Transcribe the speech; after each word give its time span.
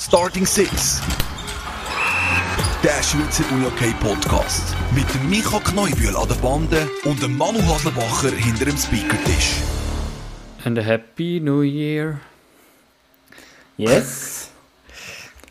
Starting 0.00 0.46
Six. 0.46 1.02
Der 2.82 3.02
Schweizer 3.02 3.44
UJK 3.52 3.92
Podcast. 4.00 4.74
Mit 4.94 5.04
dem 5.14 5.28
Micha 5.28 5.58
Kneubühl 5.60 6.16
an 6.16 6.26
der 6.26 6.36
Bande 6.36 6.88
und 7.04 7.22
dem 7.22 7.36
Manu 7.36 7.58
Haslebacher 7.68 8.30
hinter 8.34 8.64
dem 8.64 8.76
Speakertisch. 8.78 9.56
And 10.64 10.78
a 10.78 10.82
happy 10.82 11.38
new 11.40 11.60
year. 11.62 12.18
Yes. 13.76 14.50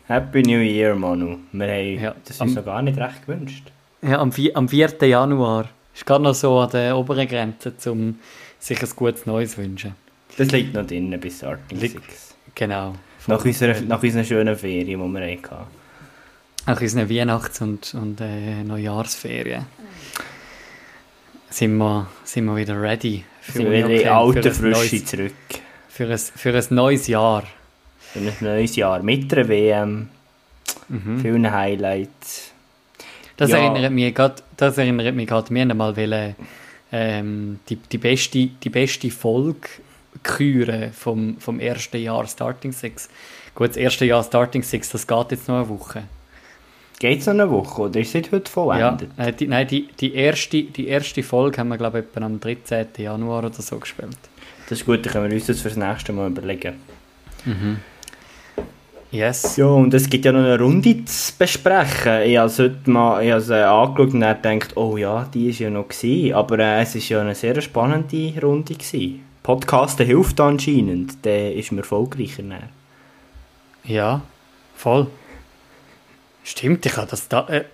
Happy 0.08 0.42
New 0.42 0.58
Year, 0.60 0.96
Manu. 0.96 1.38
Wir 1.52 1.68
haben 1.68 2.00
Ja, 2.02 2.14
das 2.24 2.40
am- 2.40 2.48
uns 2.48 2.56
noch 2.56 2.64
gar 2.64 2.82
nicht 2.82 2.98
recht 2.98 3.24
gewünscht. 3.26 3.70
Ja, 4.02 4.18
am, 4.18 4.32
am 4.54 4.68
4. 4.68 4.88
Januar. 5.06 5.68
Ist 5.94 6.04
gerade 6.04 6.24
noch 6.24 6.34
so 6.34 6.58
an 6.58 6.70
der 6.70 6.96
oberen 6.96 7.28
Grenze, 7.28 7.72
um 7.86 8.18
sich 8.58 8.82
ein 8.82 8.88
gutes 8.96 9.26
Neues 9.26 9.52
zu 9.52 9.58
wünschen. 9.58 9.94
Das 10.36 10.50
liegt 10.50 10.74
noch 10.74 10.84
drin 10.86 11.16
bis 11.20 11.38
Starting 11.38 11.78
Six. 11.78 12.34
Genau. 12.56 12.94
Nach 13.30 13.44
unserer, 13.44 13.80
nach 13.82 14.02
unserer 14.02 14.24
schönen 14.24 14.56
Ferien, 14.56 14.86
die 14.86 14.96
wir 14.96 15.20
hatten. 15.30 15.66
Nach 16.66 16.80
unseren 16.80 17.08
Weihnachts- 17.08 17.60
und, 17.60 17.94
und 17.94 18.20
äh, 18.20 18.62
Neujahrsferien 18.62 19.64
sind 21.48 21.76
wir, 21.78 22.06
sind 22.24 22.44
wir 22.44 22.56
wieder 22.56 22.80
ready 22.80 23.24
für, 23.40 23.52
Sind 23.52 23.70
wir 23.70 23.86
in 23.88 24.08
alte 24.08 24.52
Frische 24.52 24.96
neues, 24.96 25.04
zurück. 25.06 25.32
für, 25.88 26.06
ein, 26.08 26.18
für 26.18 26.54
ein 26.56 26.64
neues 26.70 27.06
Jahr. 27.06 27.44
Für 28.12 28.18
ein 28.20 28.32
neues 28.40 28.76
Jahr 28.76 29.02
mit 29.02 29.30
der 29.32 29.48
WM. 29.48 30.08
Mhm. 30.88 31.20
Vielen 31.20 31.50
Highlights. 31.50 32.52
Das 33.36 33.50
Ja. 33.50 33.58
erinnert 33.58 33.92
mich 33.92 34.14
gerade, 34.14 34.36
das 34.56 34.76
erinnert 34.78 35.14
mich 35.14 35.26
gerade, 35.26 35.52
wir 35.52 35.62
haben 35.62 35.76
mal 35.76 35.96
wollen, 35.96 36.36
ähm, 36.92 37.60
die, 37.68 37.76
die, 37.76 37.98
beste, 37.98 38.46
die 38.46 38.68
beste 38.70 39.10
Folge 39.10 39.68
küren 40.22 40.92
vom, 40.92 41.36
vom 41.38 41.60
ersten 41.60 42.02
Jahr 42.02 42.26
Starting 42.26 42.72
Six. 42.72 43.08
Gut, 43.54 43.70
das 43.70 43.76
erste 43.76 44.04
Jahr 44.04 44.22
Starting 44.22 44.62
Six, 44.62 44.90
das 44.90 45.06
geht 45.06 45.30
jetzt 45.32 45.48
noch 45.48 45.56
eine 45.56 45.68
Woche. 45.68 46.02
Geht 46.98 47.20
es 47.20 47.26
noch 47.26 47.32
eine 47.34 47.50
Woche 47.50 47.82
oder 47.82 47.98
ist 48.00 48.14
es 48.14 48.30
heute 48.30 48.34
Ja, 48.34 48.50
vollendet? 48.50 49.10
äh, 49.16 49.32
die, 49.32 49.46
nein, 49.46 49.66
die, 49.66 49.88
die, 49.98 50.14
erste, 50.14 50.62
die 50.62 50.86
erste 50.86 51.22
Folge 51.22 51.58
haben 51.58 51.68
wir, 51.68 51.78
glaube 51.78 52.00
ich, 52.00 52.04
etwa 52.04 52.26
am 52.26 52.38
13. 52.38 52.88
Januar 52.98 53.44
oder 53.44 53.62
so 53.62 53.78
gespielt. 53.78 54.18
Das 54.68 54.80
ist 54.80 54.86
gut, 54.86 55.04
dann 55.06 55.12
können 55.12 55.30
wir 55.30 55.34
uns 55.34 55.46
das 55.46 55.60
fürs 55.62 55.76
nächste 55.76 56.12
Mal 56.12 56.28
überlegen. 56.30 56.74
Yes. 59.10 59.56
Ja, 59.56 59.66
und 59.66 59.92
es 59.92 60.08
gibt 60.08 60.24
ja 60.24 60.30
noch 60.30 60.40
eine 60.40 60.58
Runde 60.58 61.04
zu 61.04 61.32
besprechen. 61.36 62.22
Ich 62.22 62.36
habe 62.36 62.46
es 62.46 62.58
heute 62.58 62.88
mal 62.90 63.24
ich 63.24 63.30
habe 63.32 63.40
es, 63.40 63.48
äh, 63.48 63.54
angeschaut 63.62 64.14
und 64.14 64.20
dann 64.20 64.40
gedacht, 64.58 64.76
oh 64.76 64.96
ja, 64.96 65.24
die 65.34 65.48
war 65.48 65.60
ja 65.60 65.70
noch. 65.70 65.88
Gewesen. 65.88 66.34
Aber 66.34 66.58
äh, 66.60 66.82
es 66.82 66.94
war 66.94 67.02
ja 67.02 67.20
eine 67.22 67.34
sehr 67.34 67.60
spannende 67.60 68.32
Runde. 68.40 68.74
Gewesen. 68.74 69.24
Podcasten 69.42 70.06
hilft 70.06 70.40
anscheinend. 70.40 71.24
Der 71.24 71.54
ist 71.54 71.72
mir 71.72 71.78
erfolgreicher. 71.78 72.42
Dann. 72.42 72.68
Ja, 73.84 74.22
voll. 74.74 75.06
Stimmt, 76.44 76.84
ich 76.86 76.96
habe 76.96 77.06
das 77.08 77.28
da. 77.28 77.46
Äh, 77.48 77.64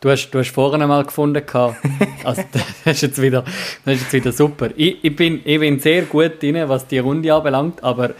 du, 0.00 0.10
hast, 0.10 0.30
du 0.30 0.38
hast 0.38 0.50
vorhin 0.50 0.86
mal 0.86 1.04
gefunden. 1.04 1.42
Also, 2.24 2.42
das 2.52 2.96
ist 2.96 3.02
jetzt 3.02 3.22
wieder, 3.22 3.42
das 3.84 3.94
ist 3.94 4.02
jetzt 4.02 4.12
wieder 4.12 4.32
super. 4.32 4.70
Ich, 4.76 5.04
ich, 5.04 5.14
bin, 5.14 5.40
ich 5.44 5.60
bin 5.60 5.78
sehr 5.78 6.02
gut 6.02 6.42
drin, 6.42 6.68
was 6.68 6.86
die 6.88 6.98
Runde 6.98 7.32
anbelangt, 7.32 7.84
aber 7.84 8.14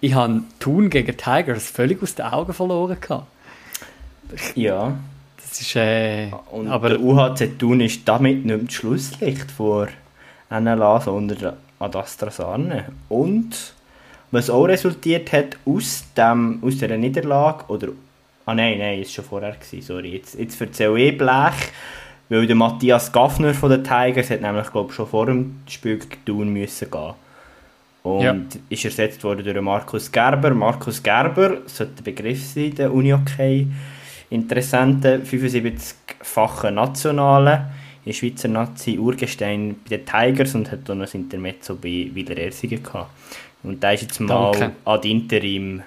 ich 0.00 0.14
habe 0.14 0.42
Thun 0.58 0.88
gegen 0.88 1.14
Tigers 1.14 1.68
völlig 1.68 2.02
aus 2.02 2.14
den 2.14 2.24
Augen 2.26 2.54
verloren. 2.54 2.96
Gehabt. 2.98 3.26
Ja, 4.54 4.96
Das 5.36 5.60
ist. 5.60 5.76
Äh, 5.76 6.30
und 6.50 6.68
aber 6.68 6.90
der 6.90 7.00
UHC 7.00 7.58
Thun 7.58 7.80
ist 7.80 8.06
damit 8.06 8.44
nicht 8.46 8.66
das 8.66 8.72
Schlusslicht 8.72 9.50
vor 9.50 9.88
NLA, 10.48 11.00
sondern 11.02 11.56
an 11.80 11.94
Astra 11.94 12.30
Sarne. 12.30 12.86
Und 13.08 13.74
was 14.30 14.48
auch 14.48 14.64
resultiert 14.66 15.32
hat 15.32 15.56
aus, 15.64 16.04
dem, 16.16 16.60
aus 16.62 16.74
dieser 16.74 16.96
Niederlage, 16.96 17.64
oder 17.66 17.88
Ah 18.46 18.54
nein, 18.54 18.78
nein, 18.78 19.00
ist 19.00 19.12
schon 19.12 19.24
vorher 19.24 19.52
gewesen, 19.52 19.80
sorry. 19.82 20.14
Jetzt, 20.14 20.36
jetzt 20.38 20.60
erzähle 20.60 20.98
ich 20.98 21.16
Blech, 21.16 21.70
weil 22.28 22.46
der 22.46 22.56
Matthias 22.56 23.12
Gaffner 23.12 23.54
von 23.54 23.70
den 23.70 23.84
Tigers 23.84 24.30
hat 24.30 24.40
nämlich, 24.40 24.72
glaube 24.72 24.92
schon 24.92 25.06
vor 25.06 25.26
dem 25.26 25.60
Spiel 25.68 26.00
Thun 26.26 26.52
müssen 26.52 26.90
gehen. 26.90 27.14
Und 28.02 28.22
Ja. 28.22 28.34
ist 28.68 28.84
ersetzt 28.84 29.22
worden 29.22 29.44
durch 29.44 29.60
Markus 29.60 30.10
Gerber. 30.10 30.52
Markus 30.54 31.02
Gerber 31.02 31.58
sollte 31.66 32.02
der 32.02 32.02
Begriff 32.02 32.44
sein, 32.44 32.74
der 32.74 32.92
Unihockey. 32.92 33.68
Interessante 34.30 35.20
75-fache 35.24 36.70
Nationale 36.70 37.66
in 38.10 38.14
Schweizer 38.14 38.48
Nazi 38.48 38.98
Urgestein 38.98 39.76
bei 39.88 39.96
den 39.96 40.06
Tigers 40.06 40.54
und 40.54 40.70
hat 40.70 40.88
auch 40.90 40.94
noch 40.94 41.12
ein 41.12 41.20
Intermezzo 41.22 41.76
bei 41.76 42.10
Wieler 42.12 42.34
gehabt. 42.34 43.10
Und 43.62 43.82
da 43.82 43.92
ist 43.92 44.02
jetzt 44.02 44.20
mal 44.20 44.52
Danke. 44.52 44.76
ad 44.84 45.08
interim 45.08 45.82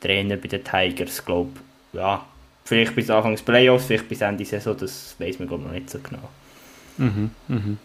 Trainer 0.00 0.36
bei 0.36 0.48
den 0.48 0.62
Tigers, 0.64 1.24
glaube 1.24 1.50
ja, 1.92 2.24
vielleicht 2.64 2.94
bis 2.94 3.10
Anfang 3.10 3.32
des 3.32 3.42
Playoffs, 3.42 3.86
vielleicht 3.86 4.08
bis 4.08 4.20
Ende 4.20 4.44
Saison, 4.44 4.76
das 4.78 5.16
weiß 5.18 5.38
man 5.38 5.48
glaube 5.48 5.64
noch 5.64 5.72
nicht 5.72 5.90
so 5.90 5.98
genau. 5.98 6.28
Mhm, 6.98 7.30
mhm. 7.48 7.78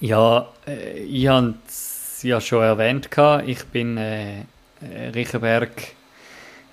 Ja, 0.00 0.48
äh, 0.66 0.98
ich 0.98 1.28
habe 1.28 1.54
es 1.66 2.20
ja 2.22 2.40
schon 2.40 2.62
erwähnt. 2.62 3.10
gehabt. 3.10 3.48
Ich 3.48 3.64
bin 3.64 3.96
äh, 3.96 4.42
Riechenberg 5.14 5.70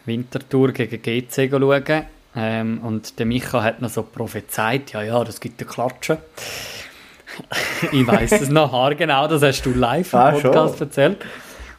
Wintertour 0.06 0.72
gegen 0.74 1.02
GC 1.02 1.50
schauen. 1.50 2.06
Ähm, 2.36 2.80
und 2.84 3.20
der 3.20 3.26
Micha 3.26 3.62
hat 3.62 3.82
noch 3.82 3.90
so 3.90 4.04
prophezeit, 4.04 4.94
ja, 4.94 5.02
ja, 5.04 5.24
das 5.24 5.40
gibt 5.42 5.62
eine 5.62 5.70
Klatsche. 5.70 6.18
ich 7.92 8.06
weiß 8.08 8.32
es 8.34 8.50
noch 8.50 8.72
haargenau, 8.72 9.28
das 9.28 9.42
hast 9.42 9.64
du 9.66 9.72
live 9.74 10.14
im 10.14 10.20
Ah, 10.20 10.32
Podcast 10.32 10.78
schon. 10.78 10.88
erzählt. 10.88 11.26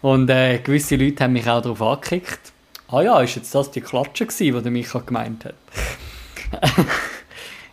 Und 0.02 0.28
äh, 0.30 0.58
gewisse 0.58 0.96
Leute 0.96 1.24
haben 1.24 1.32
mich 1.34 1.48
auch 1.48 1.62
darauf 1.62 1.80
angekickt. 1.80 2.52
Ah 2.88 3.00
ja, 3.02 3.20
ist 3.20 3.36
jetzt 3.36 3.54
das 3.54 3.70
die 3.70 3.80
Klatsche 3.80 4.26
gewesen, 4.26 4.56
die 4.56 4.62
der 4.62 4.72
Micha 4.72 4.98
gemeint 5.00 5.44
hat? 5.46 5.54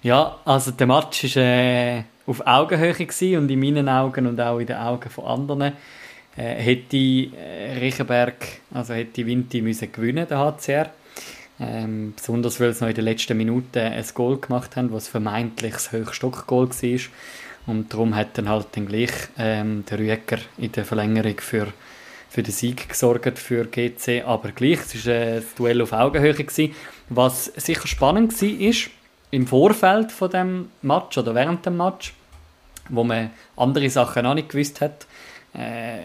Ja, 0.01 0.37
also 0.45 0.71
der 0.71 0.87
Match 0.87 1.35
war 1.35 1.43
äh, 1.43 2.03
auf 2.25 2.39
Augenhöhe 2.47 2.93
gewesen 2.93 3.37
und 3.37 3.51
in 3.51 3.59
meinen 3.59 3.89
Augen 3.89 4.27
und 4.27 4.39
auch 4.39 4.59
in 4.59 4.67
den 4.67 4.77
Augen 4.77 5.09
von 5.09 5.25
anderen 5.25 5.73
äh, 6.37 6.55
hätte 6.55 6.95
äh, 6.95 7.77
Riechenberg, 7.81 8.35
also 8.73 8.93
hätte 8.93 9.25
Vinti 9.25 9.61
müssen 9.61 9.91
gewinnen, 9.91 10.25
der 10.25 10.37
HCR. 10.39 10.89
Ähm, 11.61 12.13
besonders 12.15 12.59
weil 12.59 12.73
sie 12.73 12.81
noch 12.81 12.89
in 12.89 12.95
den 12.95 13.05
letzten 13.05 13.35
Minuten 13.35 13.79
ein 13.79 14.05
Goal 14.13 14.37
gemacht 14.37 14.75
haben, 14.75 14.93
was 14.93 15.07
vermeintlich 15.07 15.73
das 15.73 15.91
Höchststock-Goal 15.91 16.69
war. 16.69 16.99
Und 17.67 17.93
darum 17.93 18.15
hat 18.15 18.37
dann 18.37 18.49
halt 18.49 18.67
dann 18.71 18.87
gleich 18.87 19.11
ähm, 19.37 19.83
der 19.89 19.99
Rüeger 19.99 20.39
in 20.57 20.71
der 20.71 20.85
Verlängerung 20.85 21.39
für, 21.39 21.67
für 22.29 22.43
den 22.43 22.53
Sieg 22.53 22.87
gesorgt 22.87 23.37
für 23.37 23.65
GC. 23.65 24.23
Aber 24.25 24.51
gleich, 24.51 24.79
es 24.79 25.05
war 25.05 25.13
das 25.13 25.53
Duell 25.55 25.81
auf 25.81 25.91
Augenhöhe. 25.91 26.33
Gewesen. 26.33 26.73
Was 27.09 27.45
sicher 27.45 27.87
spannend 27.87 28.41
war, 28.41 28.73
im 29.31 29.47
Vorfeld 29.47 30.11
von 30.11 30.31
dem 30.31 30.71
Match 30.81 31.17
oder 31.17 31.35
während 31.35 31.65
dem 31.65 31.77
Match, 31.77 32.13
wo 32.87 33.03
man 33.03 33.31
andere 33.55 33.89
Sachen 33.89 34.25
auch 34.25 34.33
nicht 34.33 34.49
gewusst 34.49 34.81
hat, 34.81 35.05
äh, 35.53 35.99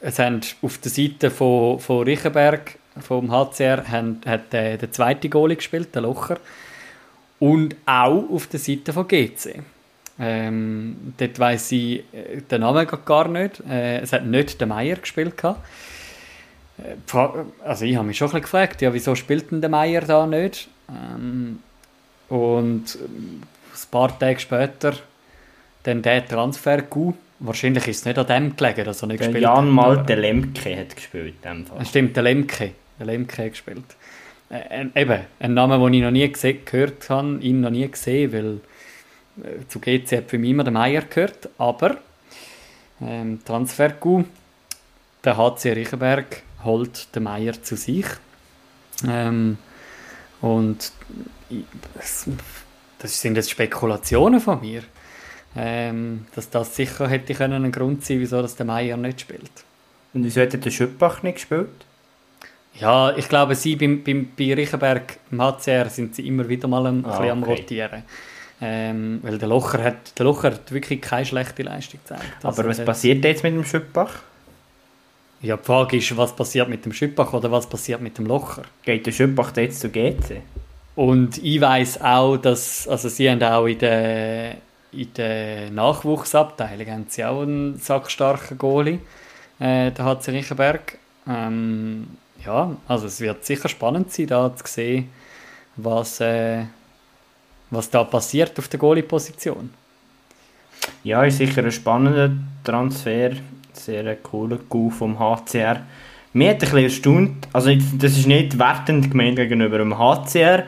es 0.00 0.18
haben 0.18 0.40
auf 0.60 0.78
der 0.78 0.90
Seite 0.90 1.30
von, 1.30 1.78
von 1.80 2.04
Riechenberg, 2.04 2.78
vom 3.00 3.30
HCR, 3.30 3.88
haben, 3.88 4.20
hat 4.26 4.52
äh, 4.54 4.76
der 4.76 4.92
zweite 4.92 5.28
Goalie 5.28 5.56
gespielt, 5.56 5.94
der 5.94 6.02
Locher, 6.02 6.38
und 7.40 7.76
auch 7.86 8.24
auf 8.30 8.46
der 8.46 8.60
Seite 8.60 8.92
von 8.92 9.06
GC. 9.08 9.62
Ähm, 10.18 11.14
dort 11.18 11.38
weiss 11.40 11.72
ich 11.72 12.04
äh, 12.12 12.40
den 12.50 12.60
Namen 12.60 12.86
gar 13.04 13.28
nicht. 13.28 13.60
Äh, 13.68 13.98
es 13.98 14.12
hat 14.12 14.24
nicht 14.24 14.60
der 14.60 14.68
Meier 14.68 14.96
gespielt. 14.96 15.36
gehabt. 15.36 15.60
Äh, 16.78 17.18
Also 17.64 17.84
ich 17.84 17.96
habe 17.96 18.06
mich 18.06 18.16
schon 18.16 18.28
ein 18.28 18.30
bisschen 18.30 18.42
gefragt, 18.42 18.80
ja, 18.82 18.94
wieso 18.94 19.14
spielt 19.16 19.50
denn 19.50 19.60
der 19.60 19.70
Meier 19.70 20.02
da 20.02 20.26
nicht? 20.26 20.68
Ähm, 20.88 21.58
und 22.28 22.84
ähm, 23.04 23.42
ein 23.42 23.90
paar 23.90 24.16
Tage 24.18 24.38
später 24.38 24.94
dann 25.82 26.00
der 26.02 26.26
Transfer 26.26 26.82
gut. 26.82 27.16
Wahrscheinlich 27.40 27.86
ist 27.88 27.98
es 27.98 28.04
nicht 28.06 28.18
an 28.18 28.26
dem 28.26 28.56
gelegen, 28.56 28.84
dass 28.84 29.02
er 29.02 29.08
nicht 29.08 29.20
Der 29.20 29.28
gespielt 29.28 29.42
Jan 29.42 29.56
hat. 29.56 29.64
Malte 29.64 30.14
Lemke 30.14 30.76
hat 30.78 30.94
gespielt 30.94 31.34
in 31.42 31.50
dem 31.50 31.66
Fall. 31.66 31.84
Stimmt, 31.84 32.16
der 32.16 32.22
Lemke. 32.22 32.70
Lemke 33.04 33.50
gespielt. 33.50 33.84
Äh, 34.50 34.86
eben, 34.94 35.20
ein 35.40 35.54
Name, 35.54 35.78
den 35.78 35.94
ich 35.94 36.02
noch 36.02 36.10
nie 36.10 36.30
gehört 36.30 37.10
habe, 37.10 37.38
ihn 37.40 37.60
noch 37.60 37.70
nie 37.70 37.88
gesehen, 37.88 38.32
weil 38.32 38.60
äh, 39.44 39.66
zu 39.68 39.80
GC 39.80 40.18
hat 40.18 40.30
für 40.30 40.38
mich 40.38 40.50
immer 40.50 40.64
der 40.64 40.72
Meier 40.72 41.02
gehört, 41.02 41.48
aber 41.58 41.98
ähm, 43.00 43.40
Transfer. 43.44 43.94
Der 45.24 45.36
HC 45.38 45.72
Riechenberg 45.72 46.42
holt 46.64 47.14
den 47.14 47.22
Meier 47.22 47.60
zu 47.62 47.76
sich. 47.76 48.06
Ähm, 49.08 49.56
und 50.40 50.92
das, 51.94 52.28
das 52.98 53.20
sind 53.20 53.36
jetzt 53.36 53.50
Spekulationen 53.50 54.40
von 54.40 54.60
mir. 54.60 54.82
Ähm, 55.56 56.26
dass 56.34 56.50
das 56.50 56.74
sicher 56.74 57.08
hätte 57.08 57.32
können 57.34 57.64
ein 57.64 57.72
Grund 57.72 58.04
sein, 58.04 58.20
wieso 58.20 58.42
das 58.42 58.56
der 58.56 58.66
Meier 58.66 58.96
nicht 58.96 59.20
spielt. 59.20 59.64
Und 60.12 60.24
wieso 60.24 60.40
hat 60.40 60.52
der 60.52 60.70
Schüppach 60.70 61.22
nicht 61.22 61.36
gespielt? 61.36 61.70
Ja, 62.80 63.16
ich 63.16 63.28
glaube, 63.28 63.54
sie 63.54 63.76
beim, 63.76 64.02
beim, 64.02 64.28
bei 64.36 64.52
Riechenberg 64.54 65.18
im 65.30 65.40
HCR 65.40 65.88
sind 65.88 66.14
sie 66.16 66.26
immer 66.26 66.48
wieder 66.48 66.66
mal 66.68 66.86
ein 66.86 67.04
Ah, 67.04 67.10
bisschen 67.10 67.30
am 67.30 67.42
okay. 67.42 67.54
Rotieren. 67.54 68.02
Ähm, 68.60 69.18
weil 69.22 69.38
der 69.38 69.48
Locher, 69.48 69.82
hat, 69.82 70.18
der 70.18 70.24
Locher 70.24 70.48
hat 70.52 70.72
wirklich 70.72 71.00
keine 71.00 71.24
schlechte 71.26 71.62
Leistung 71.62 72.00
gezeigt. 72.02 72.24
Also 72.42 72.62
Aber 72.62 72.70
was 72.70 72.84
passiert 72.84 73.24
jetzt 73.24 73.42
mit 73.42 73.52
dem 73.54 73.64
Schüppach? 73.64 74.10
Ja, 75.42 75.56
die 75.56 75.64
Frage 75.64 75.96
ist, 75.98 76.16
was 76.16 76.34
passiert 76.34 76.68
mit 76.68 76.84
dem 76.84 76.92
Schüppach 76.92 77.32
oder 77.32 77.50
was 77.50 77.68
passiert 77.68 78.00
mit 78.00 78.16
dem 78.16 78.26
Locher? 78.26 78.62
Geht 78.82 79.06
der 79.06 79.12
Schüppach 79.12 79.54
jetzt 79.56 79.80
zu 79.80 79.90
GC? 79.90 80.40
Und 80.96 81.38
ich 81.42 81.60
weiß 81.60 82.00
auch, 82.02 82.36
dass, 82.38 82.88
also 82.88 83.08
sie 83.08 83.28
haben 83.28 83.42
auch 83.42 83.66
in 83.66 83.78
der, 83.78 84.54
in 84.92 85.12
der 85.14 85.70
Nachwuchsabteilung 85.70 86.86
haben 86.86 87.06
sie 87.08 87.24
auch 87.24 87.42
einen 87.42 87.76
sackstarken 87.78 88.56
Goalie, 88.56 89.00
äh, 89.58 89.90
der 89.90 90.04
HC 90.04 90.30
Riechenberg. 90.30 90.98
Ähm, 91.28 92.06
ja, 92.44 92.76
also 92.88 93.06
es 93.06 93.20
wird 93.20 93.44
sicher 93.44 93.68
spannend 93.68 94.12
sein, 94.12 94.26
da 94.26 94.54
zu 94.54 94.64
sehen, 94.66 95.10
was, 95.76 96.20
äh, 96.20 96.64
was 97.70 97.90
da 97.90 98.04
passiert 98.04 98.58
auf 98.58 98.68
der 98.68 98.78
Goalie-Position. 98.78 99.70
Ja, 101.02 101.24
ist 101.24 101.38
sicher 101.38 101.64
ein 101.64 101.72
spannender 101.72 102.32
Transfer. 102.62 103.32
Sehr 103.72 104.06
ein 104.06 104.22
cooler 104.22 104.58
Coup 104.68 104.92
vom 104.92 105.18
HCR. 105.18 105.82
Mir 106.32 106.50
hat 106.50 106.56
ein 106.56 106.60
bisschen 106.60 106.84
erstaunt, 106.84 107.48
also 107.52 107.70
das 107.98 108.16
ist 108.16 108.26
nicht 108.26 108.58
wertend 108.58 109.10
gemeint 109.10 109.36
gegenüber 109.36 109.78
dem 109.78 109.96
HCR. 109.96 110.64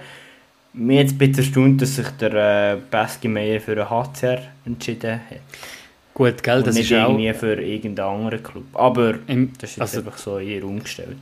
Mir 0.73 1.01
hat 1.01 1.09
ein 1.09 1.19
bisschen 1.19 1.45
erstaunt, 1.45 1.83
dass 1.83 1.97
sich 1.97 2.09
der 2.21 2.75
äh, 2.75 2.77
Baski 2.91 3.29
Meyer 3.29 3.61
für 3.61 3.75
den 3.75 3.89
HCR 3.89 4.43
entschieden 4.65 5.21
hat. 5.31 5.41
Gut, 6.15 6.43
gell, 6.43 6.59
Und 6.59 6.67
das 6.69 6.75
nicht 6.75 6.91
ist 6.91 6.97
auch... 6.97 7.11
irgendwie 7.11 7.33
für 7.33 7.61
irgendeinen 7.61 8.09
anderen 8.09 8.43
Club. 8.43 8.65
Aber 8.75 9.15
Im, 9.27 9.53
das 9.59 9.71
ist 9.71 9.77
jetzt 9.77 9.81
also, 9.81 9.99
einfach 9.99 10.19
so 10.19 10.39
eher 10.39 10.65
umgestellt. 10.65 11.17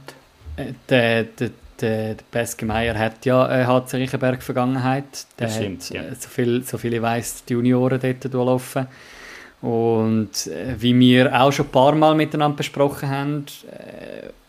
Äh, 0.57 0.73
der, 0.89 1.25
der, 1.25 1.51
der, 1.81 2.15
der 2.15 2.25
Peske 2.31 2.67
Meier 2.67 2.99
hat 2.99 3.25
ja 3.27 3.47
eine 3.47 3.67
HC 3.67 3.97
Riechenberg-Vergangenheit. 3.97 5.27
Der 5.39 5.47
Das 5.47 5.57
stimmt, 5.57 5.83
hat, 5.85 5.91
ja. 5.91 6.03
äh, 6.03 6.15
so, 6.15 6.29
viel, 6.29 6.63
so 6.63 6.79
viel 6.79 6.95
ich 6.95 7.03
weiss, 7.03 7.45
die 7.45 7.55
Junioren 7.55 8.01
dort 8.01 8.25
durchlaufen. 8.33 8.87
Und 9.61 10.47
äh, 10.47 10.75
wie 10.79 10.99
wir 10.99 11.41
auch 11.41 11.53
schon 11.53 11.67
ein 11.67 11.73
paar 11.73 11.95
Mal 11.95 12.15
miteinander 12.15 12.57
besprochen 12.57 13.09
haben, 13.09 13.47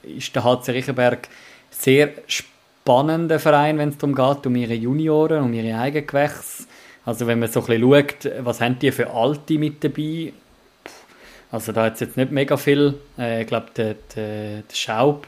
ist 0.04 0.36
der 0.36 0.44
HC 0.44 0.72
Riechenberg 0.72 1.30
sehr 1.72 2.10
spannender 2.28 3.40
Verein, 3.40 3.78
wenn 3.78 3.90
es 3.90 3.98
darum 3.98 4.16
geht, 4.16 4.46
um 4.46 4.56
ihre 4.56 4.74
Junioren, 4.74 5.44
um 5.44 5.54
ihre 5.54 5.78
Eigengewächse. 5.80 6.66
Also 7.06 7.28
wenn 7.28 7.40
man 7.40 7.50
so 7.50 7.62
ein 7.62 7.66
bisschen 7.68 7.82
schaut, 7.82 8.46
was 8.46 8.62
haben 8.62 8.80
die 8.80 8.92
für 8.92 9.12
Alte 9.12 9.58
mit 9.58 9.84
dabei, 9.84 10.34
also 11.52 11.72
da 11.72 11.86
hat 11.86 11.94
es 11.96 12.00
jetzt 12.02 12.18
nicht 12.18 12.32
mega 12.32 12.58
viel. 12.58 12.96
Ich 13.18 13.48
glaube, 13.48 13.68
der, 13.78 13.96
der, 14.16 14.64
der 14.64 14.76
Schaub 14.76 15.28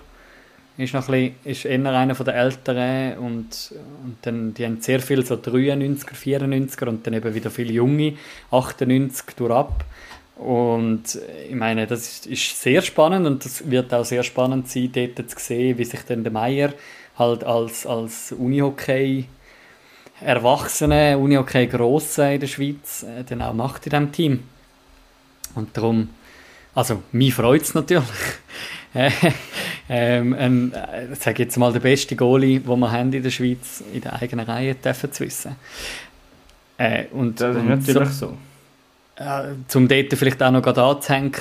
ist 0.77 0.93
noch 0.93 1.09
ein 1.09 1.33
bisschen, 1.43 1.51
ist 1.51 1.65
eher 1.65 1.85
einer 1.85 2.13
der 2.13 2.35
Älteren 2.35 3.17
und, 3.17 3.73
und 4.03 4.17
dann, 4.21 4.53
die 4.53 4.65
haben 4.65 4.79
sehr 4.81 4.99
viel 4.99 5.25
so 5.25 5.35
93er, 5.35 6.13
94er 6.13 6.87
und 6.87 7.05
dann 7.05 7.13
eben 7.13 7.33
wieder 7.33 7.49
viele 7.49 7.73
Junge, 7.73 8.13
98 8.51 9.35
durchab. 9.35 9.85
Und 10.35 11.19
ich 11.49 11.55
meine, 11.55 11.87
das 11.87 12.01
ist, 12.07 12.27
ist 12.27 12.61
sehr 12.61 12.83
spannend 12.83 13.25
und 13.25 13.43
das 13.43 13.69
wird 13.69 13.91
auch 13.93 14.05
sehr 14.05 14.21
spannend 14.21 14.69
sein, 14.69 14.91
dort 14.93 15.29
zu 15.29 15.39
sehen, 15.39 15.77
wie 15.79 15.85
sich 15.85 16.01
dann 16.01 16.23
der 16.23 16.31
Meier 16.31 16.73
halt 17.17 17.43
als, 17.43 17.87
als 17.87 18.31
Unihockey 18.31 19.25
Erwachsene, 20.19 21.17
Unihockey 21.17 21.67
Grosse 21.67 22.33
in 22.33 22.39
der 22.39 22.47
Schweiz 22.47 23.03
äh, 23.03 23.23
dann 23.23 23.41
auch 23.41 23.53
macht 23.53 23.85
in 23.85 23.91
diesem 23.91 24.11
Team. 24.11 24.43
Und 25.53 25.77
darum, 25.77 26.09
also 26.73 27.03
mich 27.11 27.33
freut 27.33 27.61
es 27.61 27.73
natürlich. 27.75 28.07
Äh, 28.97 29.11
ähm, 29.89 30.33
ein, 30.33 30.73
äh, 30.73 31.15
sag 31.15 31.37
jetzt 31.37 31.57
mal, 31.57 31.71
der 31.71 31.79
beste 31.79 32.15
Goalie, 32.15 32.59
den 32.59 32.79
wir 32.79 32.91
haben 32.91 33.13
in 33.13 33.21
der 33.21 33.29
Schweiz, 33.29 33.83
in 33.93 34.01
der 34.01 34.19
eigenen 34.19 34.45
Reihe 34.45 34.73
dürfen 34.73 35.11
zu 35.11 35.23
wissen. 35.23 35.55
Äh, 36.77 37.05
und, 37.11 37.39
Das 37.39 37.55
ist 37.55 37.63
natürlich 37.63 38.09
so, 38.09 38.37
so. 39.17 39.23
äh, 39.23 39.53
zum 39.67 39.87
dort 39.87 40.13
vielleicht 40.13 40.41
auch 40.41 40.51
noch 40.51 40.65
anzuhängen, 40.65 41.31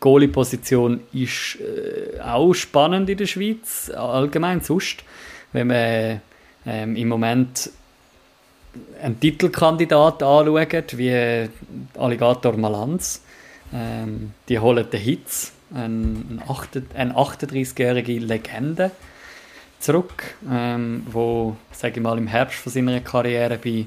Goalie-Position 0.00 1.00
ist 1.12 1.58
äh, 1.60 2.20
auch 2.20 2.52
spannend 2.52 3.08
in 3.08 3.16
der 3.16 3.26
Schweiz, 3.26 3.90
allgemein 3.94 4.60
sonst. 4.60 5.04
Wenn 5.52 5.68
man 5.68 6.20
ähm, 6.66 6.96
im 6.96 7.08
Moment 7.08 7.70
einen 9.00 9.20
Titelkandidat 9.20 10.22
anschaut, 10.22 10.98
wie 10.98 11.48
Alligator 11.96 12.56
Malanz, 12.56 13.22
ähm, 13.72 14.32
die 14.48 14.58
holen 14.58 14.86
den 14.90 15.00
Hitz, 15.00 15.53
ein, 15.72 16.40
ein 16.94 17.12
38-jährige 17.12 18.18
Legende, 18.18 18.90
zurück, 19.84 20.36
ähm, 20.50 21.06
wo, 21.10 21.56
sage 21.70 21.96
ich 21.96 22.02
mal, 22.02 22.16
im 22.16 22.26
Herbst 22.26 22.58
von 22.58 22.72
seiner 22.72 23.00
Karriere 23.00 23.58
bei, 23.58 23.86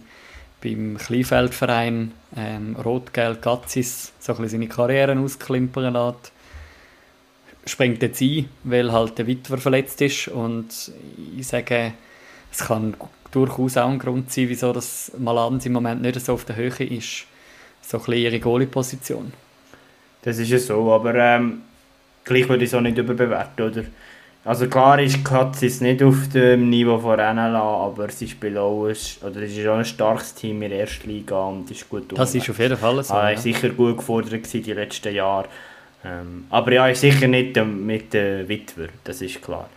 beim 0.61 0.97
Kleinfeldverein 0.97 2.11
ähm, 2.35 2.75
Rot-Gelb 2.75 3.41
Gatzis 3.41 4.13
so 4.19 4.35
seine 4.47 4.67
Karriere 4.67 5.17
ausklimpern 5.17 5.93
lässt. 5.93 6.31
Springt 7.65 8.01
jetzt 8.01 8.21
ein, 8.21 8.47
weil 8.63 8.91
halt 8.91 9.17
der 9.17 9.27
Witwer 9.27 9.57
verletzt 9.57 10.01
ist 10.01 10.27
und 10.27 10.91
ich 11.35 11.47
sage, 11.47 11.93
es 12.51 12.59
kann 12.59 12.95
durchaus 13.31 13.77
auch 13.77 13.89
ein 13.89 13.99
Grund 13.99 14.31
sein, 14.31 14.49
wieso 14.49 14.71
das 14.73 15.11
Malanz 15.17 15.65
im 15.65 15.73
Moment 15.73 16.01
nicht 16.01 16.23
so 16.23 16.33
auf 16.33 16.45
der 16.45 16.55
Höhe 16.55 16.83
ist. 16.83 17.25
So 17.81 17.97
ein 17.97 18.03
bisschen 18.03 18.21
ihre 18.21 18.39
Goalie-Position. 18.39 19.33
Das 20.27 20.39
ist 20.39 20.49
ja 20.49 20.59
so, 20.59 20.91
aber 20.91 21.15
ähm, 21.15 21.61
gleich 22.25 22.49
würde 22.49 22.65
ich 22.65 22.69
es 22.69 22.73
auch 22.73 22.81
nicht 22.81 22.97
überbewerten, 22.97 23.65
oder? 23.65 23.83
Also 24.43 24.67
klar 24.67 24.99
ist 24.99 25.23
Katzis 25.23 25.79
nicht 25.79 26.03
auf 26.03 26.27
dem 26.33 26.69
Niveau 26.69 26.99
von 26.99 27.15
NLA, 27.15 27.85
aber 27.85 28.09
sie 28.09 28.27
spielen 28.27 28.57
auch, 28.57 28.87
ein, 28.87 28.95
oder 29.21 29.41
es 29.41 29.57
ist 29.57 29.65
auch 29.65 29.77
ein 29.77 29.85
starkes 29.85 30.33
Team 30.33 30.61
in 30.63 30.71
der 30.71 30.81
ersten 30.81 31.09
Liga 31.09 31.45
und 31.45 31.71
ist 31.71 31.89
gut 31.89 32.11
Das 32.13 32.35
ist 32.35 32.49
auf 32.49 32.59
jeden 32.59 32.75
Fall 32.75 33.01
so. 33.05 33.13
Ah, 33.13 33.29
ja. 33.29 33.37
sicher 33.37 33.69
gut 33.69 33.99
gefordert 33.99 34.53
die 34.53 34.73
letzten 34.73 35.15
Jahre. 35.15 35.45
Ähm, 36.03 36.43
aber 36.49 36.73
ja, 36.73 36.89
ist 36.89 36.99
sicher 36.99 37.29
nicht 37.29 37.55
ähm, 37.55 37.85
mit 37.85 38.13
den 38.13 38.49
Witwer, 38.49 38.89
das 39.05 39.21
ist 39.21 39.41
klar. 39.41 39.69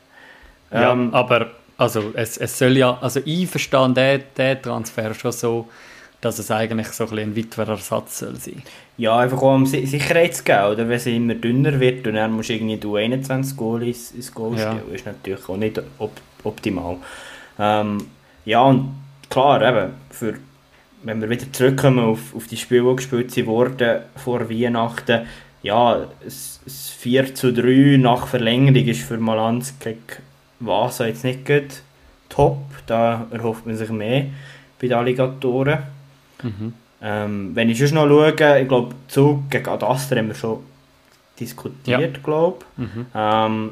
Ja, 0.73 0.91
Ähm, 0.91 1.14
aber 1.14 1.53
also 1.79 2.11
es, 2.14 2.38
es 2.38 2.58
soll 2.58 2.76
ja, 2.76 2.99
also 3.00 3.20
ich 3.25 3.49
verstehe 3.49 3.88
den, 3.93 4.25
den 4.37 4.61
Transfer 4.61 5.14
schon 5.14 5.31
so, 5.31 5.69
dass 6.20 6.41
es 6.41 6.50
eigentlich 6.50 6.88
so 6.88 7.06
ein, 7.06 7.19
ein 7.20 7.37
Witwerersatz 7.37 8.19
soll 8.19 8.35
sein. 8.35 8.62
Ja, 9.00 9.17
einfach 9.19 9.38
auch 9.38 9.55
um 9.55 9.64
Si- 9.64 9.87
Sicherheit 9.87 10.35
zu 10.35 10.44
geben, 10.44 10.64
oder? 10.73 10.87
Wenn 10.88 10.99
sie 10.99 11.17
immer 11.17 11.35
dünner 11.35 11.81
wird 11.81 12.06
und 12.06 12.14
dann 12.17 12.32
musst 12.32 12.50
du 12.50 12.52
irgendwie 12.55 12.76
du 12.76 12.97
21 12.97 13.56
Goal 13.56 13.82
ins, 13.82 14.12
ins 14.12 14.32
Goal 14.35 14.56
Ja. 14.58 14.73
stellen, 14.73 14.94
ist 14.94 15.06
natürlich 15.06 15.49
auch 15.49 15.56
nicht 15.56 15.81
op 15.99 16.12
optimal. 16.44 16.97
Ähm, 17.58 18.06
ja, 18.44 18.62
und 18.62 18.91
klar, 19.31 19.62
eben, 19.62 19.93
für, 20.11 20.35
wenn 21.02 21.20
wir 21.23 21.31
wieder 21.31 21.50
zurückkommen 21.50 22.00
auf, 22.00 22.35
auf 22.37 22.47
die 22.47 22.56
Spiele, 22.58 22.91
die 22.91 22.97
gespielt 22.97 23.47
wurden 23.47 24.00
vor 24.17 24.50
Weihnachten, 24.50 25.26
ja, 25.62 26.06
das 26.23 26.61
4 26.99 27.35
zu 27.35 27.53
3 27.55 27.96
nach 27.99 28.26
Verlängerung 28.26 28.87
ist 28.87 29.03
für 29.03 29.17
Malanz 29.19 29.75
gegen 29.81 29.99
Vasa 30.61 31.06
jetzt 31.06 31.25
nicht 31.25 31.46
gut 31.46 31.82
top, 32.29 32.58
da 32.86 33.27
erhofft 33.31 33.65
man 33.67 33.77
sich 33.77 33.91
mehr 33.91 34.27
bei 34.81 34.89
den 34.89 34.93
Alligatoren. 34.98 35.79
Ähm, 37.02 37.52
wenn 37.54 37.70
ich 37.70 37.78
sonst 37.78 37.92
noch 37.92 38.06
schaue, 38.06 38.30
ich 38.60 38.69
glaube, 38.69 38.94
Zug 39.08 39.50
gegen 39.50 39.69
Adastra 39.69 40.16
haben 40.16 40.28
wir 40.28 40.34
schon 40.34 40.58
diskutiert, 41.38 42.22
glaube 42.22 42.64
Mhm. 42.76 43.06
ähm, 43.14 43.70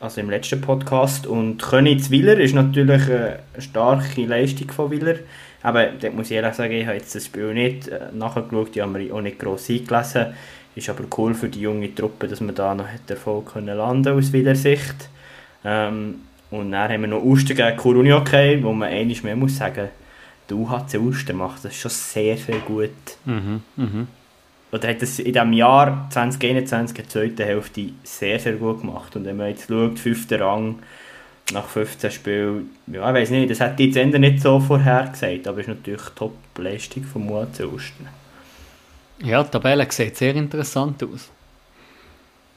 Also 0.00 0.20
im 0.20 0.30
letzten 0.30 0.60
Podcast. 0.60 1.26
Und 1.26 1.60
Königs 1.60 2.08
Willer 2.10 2.38
ist 2.38 2.54
natürlich 2.54 3.08
äh, 3.08 3.38
eine 3.52 3.62
starke 3.62 4.24
Leistung 4.26 4.70
von 4.70 4.90
Willer. 4.92 5.16
Aber 5.60 5.86
da 5.86 6.08
muss 6.10 6.30
ich 6.30 6.36
ehrlich 6.36 6.54
sagen, 6.54 6.72
ich 6.72 6.86
habe 6.86 6.96
jetzt 6.96 7.12
das 7.16 7.24
Spiel 7.26 7.52
nicht 7.52 7.88
äh, 7.88 7.98
nachgeschaut, 8.14 8.76
ich 8.76 8.80
habe 8.80 8.92
mir 8.96 9.12
auch 9.12 9.20
nicht 9.20 9.40
gross 9.40 9.68
eingelesen. 9.68 10.26
Ist 10.76 10.88
aber 10.88 11.02
cool 11.16 11.34
für 11.34 11.48
die 11.48 11.62
junge 11.62 11.92
Truppe, 11.92 12.28
dass 12.28 12.40
man 12.40 12.54
da 12.54 12.72
noch 12.76 12.86
hat 12.86 13.10
Erfolg 13.10 13.54
können 13.54 13.76
landen 13.76 14.16
aus 14.16 14.32
Willer 14.32 14.54
Sicht. 14.54 15.08
Ähm, 15.64 16.20
und 16.52 16.70
dann 16.70 16.92
haben 16.92 17.00
wir 17.00 17.08
noch 17.08 17.24
Uster 17.24 17.54
gegen 17.54 17.76
Kuruni 17.76 18.12
okay, 18.12 18.62
wo 18.62 18.72
man 18.72 18.88
einiges 18.88 19.24
mehr 19.24 19.34
muss 19.34 19.56
sagen, 19.56 19.88
der 20.48 20.56
UHC 20.56 20.98
Uster 20.98 21.34
macht 21.34 21.64
das 21.64 21.76
schon 21.76 21.90
sehr, 21.90 22.36
sehr 22.36 22.58
gut. 22.58 22.90
Mhm. 23.24 23.62
Mhm. 23.76 24.08
Oder 24.70 24.88
hat 24.88 25.02
das 25.02 25.18
in 25.18 25.32
diesem 25.32 25.52
Jahr 25.52 26.08
2021, 26.10 26.96
der 26.96 27.08
zweiten 27.08 27.42
Hälfte, 27.42 27.90
sehr, 28.02 28.38
sehr 28.38 28.54
gut 28.54 28.80
gemacht. 28.80 29.16
Und 29.16 29.24
wenn 29.24 29.36
man 29.36 29.48
jetzt 29.48 29.68
schaut, 29.68 29.98
fünfter 29.98 30.40
Rang 30.40 30.80
nach 31.52 31.66
15 31.66 32.10
Spielen, 32.10 32.70
ja, 32.86 33.08
ich 33.08 33.14
weiß 33.14 33.30
nicht, 33.30 33.50
das 33.50 33.60
hätte 33.60 33.82
ich 33.82 33.88
jetzt 33.88 33.96
Ende 33.96 34.18
nicht 34.18 34.42
so 34.42 34.60
vorhergesagt, 34.60 35.48
aber 35.48 35.60
es 35.60 35.68
ist 35.68 35.74
natürlich 35.74 36.02
Top-Leistung 36.14 37.04
vom 37.04 37.30
UHC 37.30 37.64
Uster. 37.64 38.04
Ja, 39.22 39.42
die 39.42 39.50
Tabelle 39.50 39.86
sieht 39.90 40.16
sehr 40.16 40.34
interessant 40.36 41.02
aus. 41.02 41.30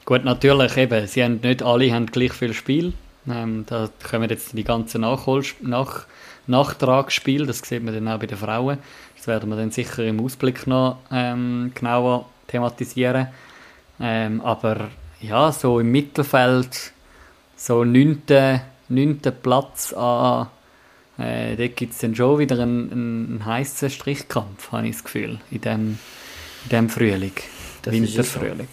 Gut, 0.04 0.24
natürlich 0.24 0.76
eben, 0.76 1.06
sie 1.06 1.24
haben 1.24 1.40
nicht 1.42 1.62
alle 1.62 1.92
haben 1.92 2.06
gleich 2.06 2.32
viel 2.32 2.52
Spiel. 2.52 2.92
Ähm, 3.28 3.64
da 3.66 3.88
kommen 4.08 4.28
jetzt 4.28 4.56
die 4.56 4.64
ganzen 4.64 5.02
Nachhol 5.02 5.44
nach 5.60 6.06
Nachtragsspiele, 6.46 7.46
das 7.46 7.58
sieht 7.58 7.82
man 7.82 7.94
dann 7.94 8.08
auch 8.08 8.18
bei 8.18 8.26
den 8.26 8.36
Frauen. 8.36 8.78
Das 9.16 9.26
werden 9.26 9.48
wir 9.48 9.56
dann 9.56 9.70
sicher 9.70 10.04
im 10.04 10.20
Ausblick 10.20 10.66
noch 10.66 10.98
ähm, 11.12 11.70
genauer 11.74 12.26
thematisieren. 12.48 13.28
Ähm, 14.00 14.40
aber 14.40 14.88
ja, 15.20 15.52
so 15.52 15.78
im 15.78 15.92
Mittelfeld, 15.92 16.92
so 17.56 17.84
neunter 17.84 18.62
neunte 18.88 19.32
Platz 19.32 19.92
an, 19.92 20.48
äh, 21.18 21.56
dort 21.56 21.76
gibt 21.76 21.92
es 21.92 21.98
dann 21.98 22.14
schon 22.14 22.38
wieder 22.38 22.58
einen, 22.58 22.92
einen 22.92 23.46
heißen 23.46 23.90
Strichkampf, 23.90 24.72
habe 24.72 24.88
ich 24.88 24.96
das 24.96 25.04
Gefühl, 25.04 25.40
in 25.50 25.60
dem, 25.60 25.98
in 26.64 26.68
dem 26.70 26.88
Frühling, 26.88 27.32
Das. 27.82 27.94
Winterfrühling. 27.94 28.68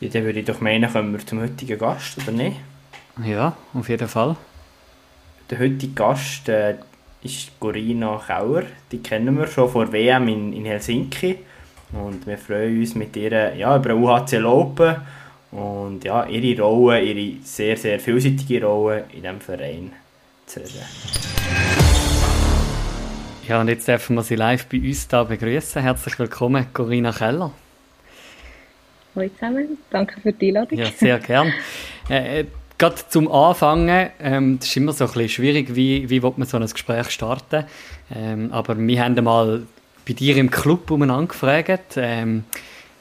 Ja, 0.00 0.08
dann 0.08 0.24
würde 0.24 0.38
ich 0.38 0.46
doch 0.46 0.60
meinen, 0.60 0.90
kommen 0.92 1.12
wir 1.12 1.26
zum 1.26 1.40
heutigen 1.40 1.76
Gast, 1.76 2.18
oder 2.18 2.30
nicht? 2.30 2.56
Ja, 3.24 3.56
auf 3.74 3.88
jeden 3.88 4.06
Fall. 4.06 4.36
Der 5.50 5.58
heutige 5.58 5.92
Gast 5.92 6.48
äh, 6.48 6.76
ist 7.22 7.58
Corina 7.58 8.20
Kauer. 8.24 8.62
Die 8.92 8.98
kennen 8.98 9.36
wir 9.36 9.48
schon 9.48 9.68
vor 9.68 9.92
WM 9.92 10.28
in, 10.28 10.52
in 10.52 10.66
Helsinki. 10.66 11.38
Und 11.92 12.26
wir 12.26 12.38
freuen 12.38 12.78
uns 12.78 12.94
mit 12.94 13.16
ihr 13.16 13.56
ja, 13.56 13.76
über 13.76 13.94
UHC 13.94 14.44
Open 14.44 14.96
und 15.50 16.04
ja, 16.04 16.26
ihre 16.26 16.62
Rolle, 16.62 17.02
ihre 17.02 17.42
sehr, 17.42 17.76
sehr 17.76 17.98
vielseitige 17.98 18.64
Rolle 18.64 19.04
in 19.12 19.22
diesem 19.22 19.40
Verein 19.40 19.92
zu 20.46 20.60
reden. 20.60 20.84
Ja, 23.48 23.60
und 23.60 23.68
jetzt 23.68 23.88
dürfen 23.88 24.14
wir 24.14 24.22
Sie 24.22 24.36
live 24.36 24.66
bei 24.66 24.78
uns 24.78 25.08
da 25.08 25.24
begrüßen. 25.24 25.82
Herzlich 25.82 26.18
willkommen, 26.18 26.66
Corinna 26.74 27.10
Keller. 27.10 27.50
Hallo 29.18 29.30
zusammen, 29.34 29.78
danke 29.90 30.20
für 30.20 30.32
die 30.32 30.48
Einladung. 30.48 30.78
Ja, 30.78 30.86
sehr 30.86 31.18
gern. 31.18 31.52
Äh, 32.10 32.40
äh, 32.40 32.46
gerade 32.78 32.96
zum 33.10 33.30
Anfangen, 33.30 34.08
ähm, 34.18 34.58
das 34.58 34.68
ist 34.70 34.76
immer 34.78 34.94
so 34.94 35.04
ein 35.04 35.08
bisschen 35.08 35.28
schwierig, 35.28 35.76
wie, 35.76 36.08
wie 36.08 36.20
man 36.20 36.44
so 36.44 36.56
ein 36.56 36.66
Gespräch 36.66 37.10
starten 37.10 37.66
ähm, 38.16 38.50
Aber 38.50 38.78
wir 38.78 39.04
haben 39.04 39.22
mal 39.22 39.66
bei 40.06 40.14
dir 40.14 40.38
im 40.38 40.50
Club 40.50 40.90
umeinander 40.90 41.26
gefragt, 41.26 41.96
ähm, 41.98 42.44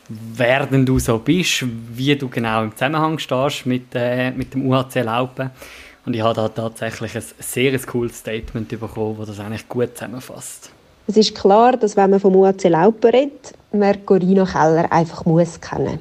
wer 0.09 0.65
denn 0.65 0.85
du 0.85 0.99
so 0.99 1.19
bist, 1.19 1.63
wie 1.93 2.17
du 2.17 2.27
genau 2.27 2.63
im 2.63 2.73
Zusammenhang 2.73 3.17
stehst 3.17 3.65
mit, 3.65 3.85
äh, 3.93 4.31
mit 4.31 4.53
dem 4.53 4.69
UHC 4.69 5.03
Laupen. 5.03 5.51
Und 6.05 6.13
ich 6.13 6.21
habe 6.21 6.35
da 6.35 6.49
tatsächlich 6.49 7.15
ein 7.15 7.23
sehr 7.39 7.79
cooles 7.79 8.17
Statement 8.17 8.67
bekommen, 8.67 9.15
das 9.19 9.29
das 9.29 9.39
eigentlich 9.39 9.69
gut 9.69 9.95
zusammenfasst. 9.95 10.69
Es 11.07 11.15
ist 11.15 11.33
klar, 11.33 11.77
dass 11.77 11.95
wenn 11.95 12.09
man 12.09 12.19
vom 12.19 12.35
UHC 12.35 12.67
Laupen 12.67 13.09
redet, 13.09 13.53
man 13.71 14.05
Corina 14.05 14.43
Keller 14.43 14.91
einfach 14.91 15.23
muss 15.23 15.61
kennen. 15.61 15.99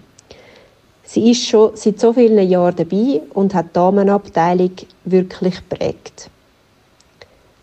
Sie 1.06 1.30
ist 1.30 1.46
schon 1.46 1.70
seit 1.74 2.00
so 2.00 2.12
vielen 2.12 2.48
Jahren 2.48 2.76
dabei 2.76 3.22
und 3.32 3.54
hat 3.54 3.66
die 3.66 3.72
Damenabteilung 3.74 4.72
wirklich 5.04 5.56
prägt. 5.68 6.28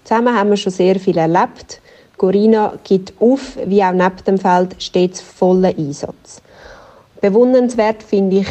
Zusammen 0.04 0.36
haben 0.36 0.50
wir 0.50 0.58
schon 0.58 0.72
sehr 0.72 1.00
viel 1.00 1.18
erlebt 1.18 1.82
Corina 2.18 2.78
gibt 2.84 3.14
auf, 3.20 3.58
wie 3.66 3.84
auch 3.84 3.92
neben 3.92 4.24
dem 4.26 4.38
Feld 4.38 4.82
stets 4.82 5.20
vollen 5.20 5.66
Einsatz. 5.78 6.42
Bewundernswert 7.20 8.02
finde 8.02 8.38
ich 8.38 8.48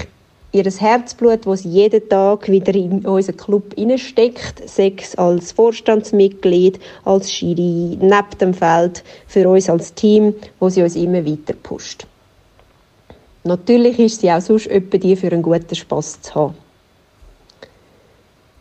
ihr 0.53 0.65
Herzblut, 0.65 1.47
das 1.47 1.61
sie 1.61 1.69
jeden 1.71 2.09
Tag 2.09 2.51
wieder 2.51 2.75
in 2.75 3.07
unseren 3.07 3.37
Club 3.37 3.75
hineinsteckt, 3.75 4.69
sechs 4.69 5.15
als 5.15 5.53
Vorstandsmitglied, 5.53 6.81
als 7.05 7.33
Schiri, 7.33 7.97
neben 8.01 8.39
dem 8.41 8.53
Feld, 8.53 9.05
für 9.27 9.49
uns 9.49 9.71
als 9.71 9.95
Team, 9.95 10.35
wo 10.59 10.69
sie 10.69 10.83
uns 10.83 10.97
immer 10.97 11.25
weiter 11.25 11.55
pusht. 11.55 12.07
Natürlich 13.45 13.99
ist 13.99 14.21
sie 14.21 14.31
auch 14.31 14.41
sonst 14.41 14.67
etwa 14.69 14.99
die 14.99 15.17
für 15.17 15.29
einen 15.29 15.43
guten 15.43 15.75
Spass 15.75 16.21
zu 16.23 16.35
haben. 16.35 16.55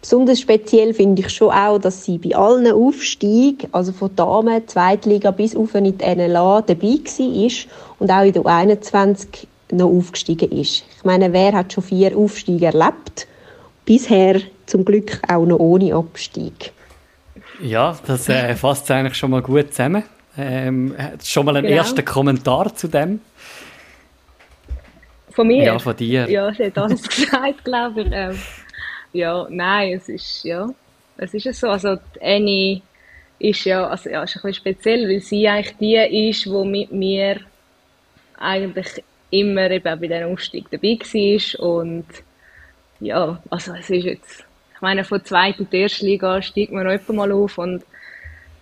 Besonders 0.02 0.40
speziell 0.40 0.96
finde 0.96 1.22
ich 1.22 1.30
schon 1.30 1.52
auch, 1.52 1.78
dass 1.78 2.04
sie 2.04 2.18
bei 2.18 2.36
allen 2.36 2.72
Aufstiegen, 2.74 3.70
also 3.72 3.92
von 3.92 4.16
Damen, 4.16 4.68
Zweitliga 4.68 5.30
bis 5.30 5.56
auf 5.56 5.76
in 5.76 5.96
die 5.96 6.04
NLA 6.04 6.64
dabei 6.64 6.98
war 6.98 7.52
und 8.00 8.12
auch 8.12 8.24
in 8.24 8.34
der 8.34 8.42
U21 8.42 9.28
noch 9.72 9.90
aufgestiegen 9.90 10.52
ist. 10.52 10.84
Ich 10.98 11.04
meine, 11.04 11.32
wer 11.32 11.54
hat 11.54 11.72
schon 11.72 11.84
vier 11.84 12.18
Aufstiege 12.18 12.66
erlebt? 12.66 13.28
Bisher 13.86 14.42
zum 14.66 14.86
Glück 14.86 15.22
auch 15.32 15.46
noch 15.46 15.60
ohne 15.60 15.94
Abstieg. 15.94 16.72
Ja, 17.62 17.96
das 18.08 18.28
äh, 18.28 18.56
fasst 18.56 18.90
eigentlich 18.90 19.16
schon 19.16 19.30
mal 19.30 19.44
gut 19.44 19.72
zusammen. 19.72 20.04
Ähm, 20.36 20.96
schon 21.24 21.46
mal 21.46 21.58
einen 21.58 21.68
genau. 21.68 21.78
ersten 21.78 22.04
Kommentar 22.04 22.76
zu 22.76 22.88
dem? 22.88 23.20
Von 25.32 25.48
mir? 25.48 25.64
Ja, 25.64 25.80
von 25.80 25.96
dir. 25.96 26.30
Ja, 26.30 26.54
sie 26.54 26.66
hat 26.66 26.78
alles 26.78 27.02
gesagt, 27.08 27.64
glaube 27.64 28.02
ich. 28.02 28.08
Ähm, 28.12 28.40
ja, 29.14 29.48
nein, 29.50 29.94
es 29.94 30.10
ist, 30.10 30.44
ja, 30.44 30.70
es 31.18 31.34
ist 31.34 31.60
so. 31.60 31.70
Also, 31.70 31.98
die 32.16 32.22
Annie 32.22 32.82
ist 33.40 33.66
ja, 33.66 33.88
also, 33.88 34.10
ja, 34.10 34.24
ist 34.24 34.36
ein 34.36 34.42
bisschen 34.42 34.54
speziell, 34.54 35.10
weil 35.10 35.20
sie 35.22 35.48
eigentlich 35.48 35.78
die 35.78 36.30
ist, 36.30 36.46
die 36.46 36.66
mit 36.66 36.92
mir 36.92 37.40
eigentlich 38.38 39.04
immer 39.30 39.70
eben 39.72 39.84
bei 39.84 40.08
diesem 40.08 40.32
Aufstieg 40.32 40.66
dabei 40.70 40.98
war 41.00 41.68
und 41.68 42.06
ja, 43.00 43.42
also 43.50 43.74
es 43.74 43.90
ist 43.90 44.04
jetzt, 44.04 44.46
ich 44.76 44.82
meine, 44.82 45.04
von 45.04 45.24
zweiter 45.24 45.62
und 45.62 45.74
ersten 45.74 46.06
Liga 46.06 46.42
steigt 46.42 46.72
man 46.72 46.86
noch 46.86 47.14
mal 47.14 47.32
auf 47.32 47.58
und 47.58 47.84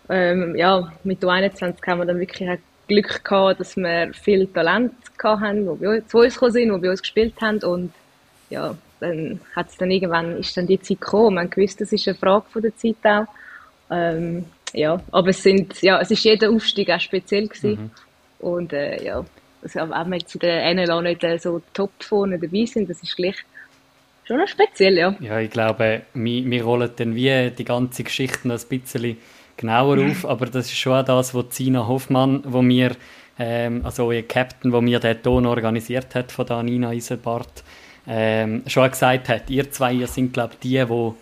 ähm, 0.10 0.56
ja, 0.56 0.92
mit 1.04 1.22
der 1.22 1.30
21 1.30 1.86
haben 1.86 2.00
wir 2.00 2.06
dann 2.06 2.20
wirklich 2.20 2.60
Glück 2.90 3.24
gehabt, 3.24 3.62
dass 3.62 3.78
wir 3.78 4.12
viel 4.14 4.48
Talent 4.48 4.92
hatten, 5.24 5.80
die 5.80 6.08
zu 6.08 6.18
uns 6.18 6.34
gekommen 6.34 6.52
sind, 6.52 6.74
die 6.74 6.80
bei 6.80 6.90
uns 6.90 7.02
gespielt 7.02 7.36
haben 7.42 7.64
und 7.64 7.94
ja, 8.50 8.76
dann 9.00 9.40
hat 9.56 9.70
es 9.70 9.78
dann 9.78 9.92
irgendwann, 9.92 10.38
ist 10.38 10.58
dann 10.58 10.68
die 10.68 10.80
Zeit 10.82 11.00
gekommen. 11.00 11.36
Man 11.36 11.50
gewusst, 11.50 11.80
das 11.80 11.94
ist 11.94 12.08
eine 12.08 12.18
Frage 12.18 12.46
von 12.50 12.62
der 12.62 12.76
Zeit 12.76 12.98
auch. 13.04 13.28
Ähm, 13.90 14.46
ja, 14.74 15.02
aber 15.12 15.30
es 15.30 15.42
sind, 15.42 15.82
ja, 15.82 16.00
es 16.00 16.12
ist 16.12 16.24
jeder 16.24 16.50
Aufstieg 16.50 16.90
auch 16.92 17.00
speziell 17.00 17.48
gewesen. 17.48 17.72
Mhm. 17.72 17.92
Und, 18.40 18.74
äh, 18.74 19.04
ja, 19.04 19.26
also, 19.62 19.80
auch 19.80 19.90
wenn 19.90 20.12
wir 20.12 20.20
in 20.20 20.40
der 20.40 20.74
NLA 20.74 21.02
nicht 21.02 21.24
äh, 21.24 21.38
so 21.38 21.62
top 21.74 21.92
vorne 22.00 22.40
dabei 22.40 22.66
sind, 22.66 22.90
das 22.90 23.02
ist 23.02 23.16
gleich 23.16 23.36
schon 24.26 24.38
noch 24.38 24.48
speziell, 24.48 24.98
ja. 24.98 25.16
Ja, 25.20 25.40
ich 25.40 25.50
glaube, 25.50 26.04
wir, 26.14 26.46
wir 26.46 26.64
rollen 26.64 26.92
dann 26.96 27.16
wie 27.16 27.52
die 27.52 27.66
ganze 27.66 28.04
Geschichte 28.04 28.48
noch 28.48 28.60
ein 28.60 28.80
bisschen 28.80 29.18
genauer 29.60 29.98
mhm. 29.98 30.12
auf, 30.12 30.26
aber 30.26 30.46
das 30.48 30.68
ist 30.68 30.78
schon 30.78 30.94
auch 30.94 31.06
das, 31.06 31.36
was 31.36 31.50
Zina 31.50 31.88
Hoffmann, 31.88 32.42
wo 32.46 32.62
mir, 32.62 32.96
ähm, 33.38 33.82
also 33.86 34.12
ihr 34.12 34.28
Captain, 34.28 34.72
wo 34.72 34.82
mir 34.82 35.00
den 35.00 35.22
Ton 35.22 35.46
organisiert 35.46 36.16
hat 36.16 36.32
von 36.32 36.46
der 36.46 36.64
Nina 36.64 36.94
Iselbart, 36.94 37.64
ähm, 38.08 38.64
schon 38.66 38.90
gesagt 38.90 39.30
hat, 39.30 39.50
ihr 39.50 39.70
zwei 39.72 39.94
ihr 39.94 40.08
sind, 40.08 40.34
glaube 40.34 40.54
ich, 40.54 40.60
die, 40.60 40.90
wo, 40.90 41.16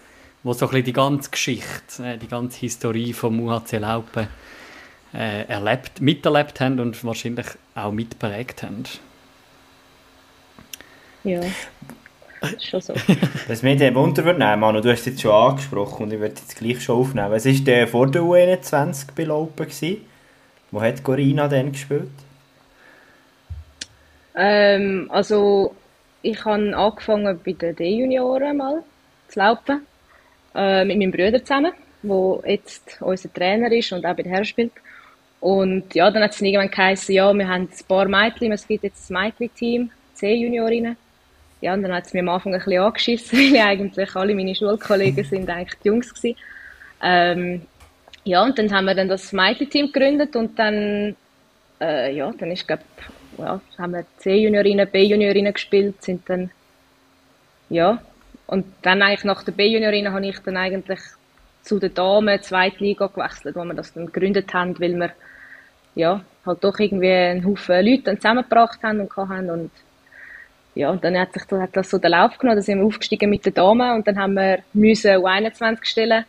wo 0.44 0.54
so 0.54 0.66
ein 0.66 0.70
bisschen 0.70 0.86
die 0.86 0.94
ganze 0.94 1.30
Geschichte, 1.32 2.04
äh, 2.04 2.18
die 2.18 2.28
ganze 2.28 2.60
Historie 2.60 3.12
vom 3.14 3.40
UHC 3.40 3.80
Laupen 3.80 4.28
äh, 5.14 5.46
erlebt, 5.48 6.00
miterlebt 6.00 6.60
haben 6.62 6.80
und 6.80 7.04
wahrscheinlich 7.04 7.48
auch 7.76 7.92
mitprägt 7.92 8.64
haben. 8.64 8.84
Ja, 11.24 11.42
das 12.42 12.54
ist 12.54 12.66
schon 12.66 12.82
so. 12.82 12.94
Was 13.48 13.64
mich 13.64 13.80
dann 13.80 13.96
Wunder 13.96 14.24
würde 14.24 14.40
nehmen, 14.40 14.60
Manu, 14.60 14.82
du 14.82 14.92
hast 14.92 15.02
es 15.02 15.06
jetzt 15.08 15.22
schon 15.22 15.32
angesprochen 15.32 16.04
und 16.04 16.14
ich 16.14 16.20
würde 16.20 16.36
jetzt 16.36 16.58
gleich 16.58 16.82
schon 16.82 17.00
aufnehmen. 17.00 17.32
Was 17.32 17.46
war 17.46 17.54
der 17.54 17.88
vor 17.88 18.08
der 18.08 18.22
U21 18.22 19.08
bei 19.16 19.24
Laupen? 19.24 19.68
Wo 20.72 20.82
hat 20.82 21.04
Corina 21.04 21.48
denn 21.48 21.72
gespielt? 21.72 22.10
Ähm, 24.36 25.08
also 25.10 25.74
ich 26.22 26.44
habe 26.46 26.76
angefangen 26.76 27.40
bei 27.44 27.54
den 27.54 27.76
D-Junioren 27.76 28.58
mal 28.58 28.84
zu 29.30 29.40
laufen, 29.40 29.82
äh, 30.54 30.86
mit 30.86 30.98
meinem 30.98 31.12
Bruder 31.12 31.44
zusammen, 31.44 31.72
der 32.04 32.40
jetzt 32.46 33.02
unser 33.02 33.34
Trainer 33.34 33.72
ist 33.72 33.92
und 33.92 34.06
auch 34.06 34.16
bei 34.16 34.24
den 34.24 34.32
Herren 34.32 34.46
spielt. 34.46 34.74
Und 35.40 35.94
ja, 35.96 36.10
dann 36.12 36.24
hat 36.24 36.34
es 36.34 36.42
irgendwann 36.42 36.72
geheißen, 36.72 37.14
ja, 37.14 37.34
wir 37.34 37.48
haben 37.48 37.64
ein 37.64 37.88
paar 37.88 38.08
Mädchen, 38.08 38.52
es 38.52 38.68
gibt 38.68 38.84
jetzt 38.84 39.10
ein 39.10 39.14
Mädchen-Team, 39.14 39.92
C-Juniorinnen. 40.16 40.98
Ja, 41.62 41.74
und 41.74 41.82
dann 41.84 41.94
hat 41.94 42.06
es 42.06 42.14
mir 42.14 42.20
am 42.20 42.30
Anfang 42.30 42.54
ein 42.54 42.60
bisschen 42.60 42.82
angeschissen, 42.82 43.40
weil 43.54 43.62
eigentlich 43.62 44.16
alle 44.16 44.36
meine 44.36 44.56
Schulkollegen 44.56 45.24
sind 45.24 45.50
eigentlich 45.50 45.80
die 45.84 45.88
Jungs 45.88 46.14
gewesen. 46.14 46.38
Ähm, 47.02 47.62
ja, 48.24 48.44
und 48.44 48.58
dann 48.60 48.72
haben 48.74 48.86
wir 48.86 48.96
dann 48.96 49.08
das 49.08 49.32
Mädchen-Team 49.32 49.92
gegründet 49.92 50.36
und 50.36 50.58
dann, 50.60 51.16
äh, 51.80 52.14
ja, 52.14 52.32
dann 52.38 52.52
ist, 52.52 52.68
glaube 52.68 52.84
ja, 53.38 53.62
haben 53.78 53.94
wir 53.94 54.06
C-Juniorinnen, 54.18 54.90
B-Juniorinnen 54.90 55.54
gespielt, 55.54 56.04
sind 56.04 56.28
dann, 56.30 56.52
ja, 57.70 58.02
und 58.48 58.66
dann 58.82 59.02
eigentlich 59.02 59.24
nach 59.24 59.44
der 59.44 59.52
B-Juniorinnen 59.52 60.12
habe 60.12 60.26
ich 60.26 60.40
dann 60.40 60.58
eigentlich 60.58 61.00
zu 61.62 61.80
der 61.80 61.90
Damen 61.90 62.42
Zweitliga 62.42 63.08
gewechselt, 63.08 63.56
wo 63.56 63.64
wir 63.64 63.74
das 63.74 63.94
dann 63.94 64.08
gegründet 64.08 64.54
haben, 64.54 64.80
weil 64.80 64.96
wir, 64.96 65.12
ja, 65.96 66.22
halt 66.46 66.64
doch 66.64 66.80
irgendwie 66.80 67.12
einen 67.12 67.46
Haufen 67.46 67.86
Leute 67.86 68.16
zusammengebracht 68.16 68.82
haben 68.84 69.02
und 69.02 69.16
hatten 69.16 69.50
und 69.50 69.72
ja, 70.78 70.92
und 70.92 71.04
dann 71.04 71.18
hat 71.18 71.34
sich 71.34 71.44
hat 71.52 71.76
das 71.76 71.90
so 71.90 71.98
den 71.98 72.12
Lauf 72.12 72.38
genommen, 72.38 72.58
dann 72.58 72.64
sind 72.64 72.80
wir 72.80 72.86
aufgestiegen 72.86 73.30
mit 73.30 73.46
den 73.46 73.54
Damen 73.54 73.96
und 73.96 74.08
dann 74.08 74.18
haben 74.18 74.34
wir 74.34 74.60
müssen 74.74 75.12
U21 75.12 75.80
stellen 75.84 76.26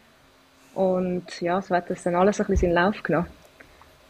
und 0.75 1.41
ja, 1.41 1.61
so 1.61 1.75
hat 1.75 1.91
das 1.91 2.03
dann 2.03 2.15
alles 2.15 2.41
ein 2.41 2.47
bisschen 2.47 2.73
seinen 2.73 2.85
Lauf 2.85 3.03
genommen. 3.03 3.27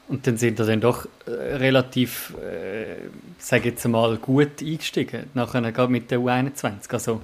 Und 0.08 0.26
dann 0.26 0.38
sind 0.38 0.58
wir 0.58 0.64
dann 0.64 0.80
doch 0.80 1.06
äh, 1.26 1.30
relativ, 1.30 2.34
äh, 2.42 2.96
sage 3.38 3.70
jetzt 3.70 3.86
mal, 3.86 4.16
gut 4.16 4.62
eingestiegen. 4.62 5.24
Nachher 5.34 5.60
gerade 5.70 5.92
mit 5.92 6.10
der 6.10 6.18
U21. 6.18 6.90
Also 6.90 7.20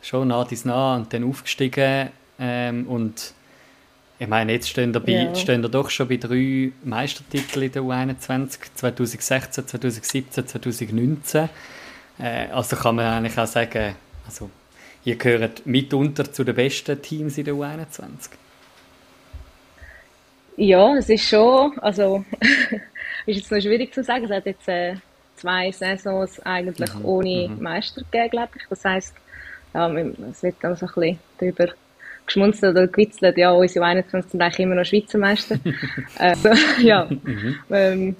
schon 0.00 0.28
nah 0.28 0.44
bis 0.44 0.64
nah 0.64 0.96
und 0.96 1.12
dann 1.12 1.24
aufgestiegen. 1.24 2.08
Ähm, 2.38 2.86
und 2.86 3.34
ich 4.18 4.28
meine, 4.28 4.52
jetzt 4.52 4.68
stehen 4.68 4.94
wir, 4.94 5.02
ja. 5.06 5.34
stehen 5.34 5.62
wir 5.62 5.68
doch 5.68 5.90
schon 5.90 6.08
bei 6.08 6.16
drei 6.16 6.72
Meistertiteln 6.84 7.66
in 7.66 7.72
der 7.72 7.82
U21. 7.82 8.58
2016, 8.74 9.66
2017, 9.66 10.46
2019. 10.46 11.48
Äh, 12.18 12.48
also 12.52 12.76
kann 12.76 12.96
man 12.96 13.06
eigentlich 13.06 13.38
auch 13.38 13.46
sagen, 13.46 13.94
also 14.26 14.50
ihr 15.04 15.16
gehört 15.16 15.66
mitunter 15.66 16.32
zu 16.32 16.44
den 16.44 16.54
besten 16.54 17.00
Teams 17.00 17.38
in 17.38 17.44
der 17.44 17.54
U21. 17.54 18.30
Ja, 20.56 20.94
es 20.96 21.08
ist 21.08 21.28
schon, 21.28 21.78
also 21.78 22.24
ist 23.26 23.36
jetzt 23.36 23.50
noch 23.50 23.60
schwierig 23.60 23.94
zu 23.94 24.04
sagen. 24.04 24.24
Es 24.24 24.30
hat 24.30 24.46
jetzt 24.46 24.68
äh, 24.68 24.94
zwei 25.36 25.72
Saisons 25.72 26.40
eigentlich 26.40 26.94
mhm. 26.94 27.04
ohne 27.04 27.48
mhm. 27.48 27.62
Meister 27.62 28.02
gegeben, 28.02 28.30
glaube 28.30 28.52
ich. 28.56 28.62
Das 28.68 28.84
heisst, 28.84 29.14
ja, 29.74 29.88
es 29.90 30.42
wird 30.42 30.56
dann 30.60 30.76
so 30.76 30.86
ein 30.86 30.92
bisschen 30.94 31.18
darüber 31.38 31.72
geschmunzelt 32.26 32.76
oder 32.76 32.86
gewitzelt, 32.86 33.36
ja, 33.36 33.50
unsere 33.50 33.84
21 33.84 34.30
sind 34.30 34.40
eigentlich 34.40 34.60
immer 34.60 34.74
noch 34.76 34.84
Schweizer 34.84 35.18
Meister. 35.18 35.58
also, 36.18 36.50
ja, 36.80 37.06
mhm. 37.06 37.58
ähm, 37.70 38.16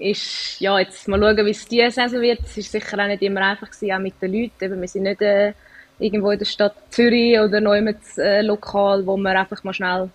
ist, 0.00 0.60
ja, 0.60 0.78
jetzt 0.78 1.06
mal 1.08 1.20
schauen, 1.20 1.46
wie 1.46 1.50
es 1.50 1.66
diese 1.66 1.90
Saison 1.90 2.20
wird. 2.20 2.40
Es 2.44 2.56
ist 2.56 2.72
sicher 2.72 2.98
auch 2.98 3.06
nicht 3.06 3.22
immer 3.22 3.42
einfach 3.42 3.70
gewesen, 3.70 3.92
auch 3.92 3.98
mit 3.98 4.20
den 4.20 4.32
Leuten. 4.32 4.64
Eben, 4.64 4.80
wir 4.80 4.88
sind 4.88 5.02
nicht 5.02 5.22
äh, 5.22 5.52
irgendwo 5.98 6.30
in 6.30 6.38
der 6.38 6.46
Stadt 6.46 6.74
Zürich 6.90 7.38
oder 7.38 7.60
neu 7.60 7.82
mit 7.82 7.98
äh, 8.16 8.42
lokal, 8.42 9.06
wo 9.06 9.16
man 9.16 9.36
einfach 9.36 9.62
mal 9.62 9.74
schnell 9.74 10.08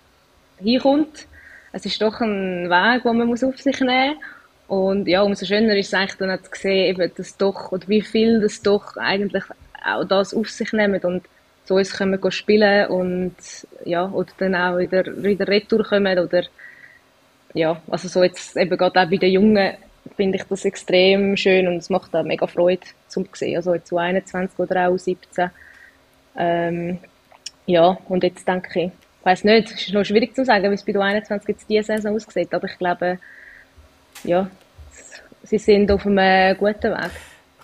hinkommt. 0.57 1.27
Es 1.71 1.85
ist 1.85 2.01
doch 2.01 2.19
ein 2.21 2.69
Weg, 2.69 3.03
den 3.03 3.17
man 3.17 3.27
muss 3.27 3.43
auf 3.43 3.59
sich 3.61 3.79
nehmen 3.79 4.15
muss. 4.15 4.25
Und 4.67 5.07
ja, 5.07 5.21
umso 5.21 5.45
schöner 5.45 5.75
ist 5.75 5.87
es 5.87 5.93
eigentlich 5.93 6.15
dann 6.15 6.43
zu 6.43 6.49
sehen, 6.53 6.95
eben, 6.95 7.11
dass 7.15 7.37
doch, 7.37 7.71
oder 7.71 7.87
wie 7.87 8.01
viel 8.01 8.41
das 8.41 8.61
doch 8.61 8.97
eigentlich 8.97 9.43
auch 9.85 10.03
das 10.05 10.33
auf 10.33 10.49
sich 10.49 10.73
nehmen 10.73 10.99
und 11.01 11.23
zu 11.65 11.75
uns 11.75 11.93
können 11.93 12.21
wir 12.21 12.31
spielen 12.31 12.87
und 12.87 13.35
ja, 13.85 14.09
oder 14.09 14.31
dann 14.37 14.55
auch 14.55 14.77
wieder, 14.77 15.03
wieder 15.23 15.47
retour 15.47 15.83
kommen 15.83 16.17
oder 16.17 16.43
ja, 17.55 17.81
also 17.89 18.07
so 18.07 18.21
jetzt 18.21 18.55
eben 18.55 18.77
gerade 18.77 19.01
auch 19.01 19.09
bei 19.09 19.17
den 19.17 19.31
Jungen 19.31 19.73
finde 20.15 20.37
ich 20.37 20.43
das 20.43 20.65
extrem 20.65 21.35
schön 21.35 21.67
und 21.67 21.77
es 21.77 21.89
macht 21.89 22.15
auch 22.15 22.23
mega 22.23 22.45
Freude 22.45 22.85
zum 23.07 23.25
sehen, 23.33 23.55
also 23.55 23.73
jetzt 23.73 23.91
21 23.91 24.59
oder 24.59 24.89
auch 24.89 24.97
17 24.97 25.49
ähm, 26.37 26.99
ja, 27.65 27.97
und 28.07 28.23
jetzt 28.23 28.47
denke 28.47 28.79
ich, 28.79 28.85
ich 28.85 29.25
weiß 29.25 29.43
nicht, 29.45 29.71
es 29.71 29.87
ist 29.87 29.93
noch 29.93 30.03
schwierig 30.03 30.35
zu 30.35 30.45
sagen, 30.45 30.69
wie 30.69 30.75
es 30.75 30.83
bei 30.83 30.91
der 30.91 31.01
21 31.01 31.47
jetzt 31.47 31.69
diese 31.69 31.83
Saison 31.83 32.15
aussieht, 32.15 32.53
aber 32.53 32.67
ich 32.67 32.77
glaube, 32.77 33.17
ja, 34.23 34.47
sie 35.43 35.57
sind 35.57 35.89
auf 35.91 36.05
einem 36.05 36.57
guten 36.57 36.91
Weg. 36.91 37.11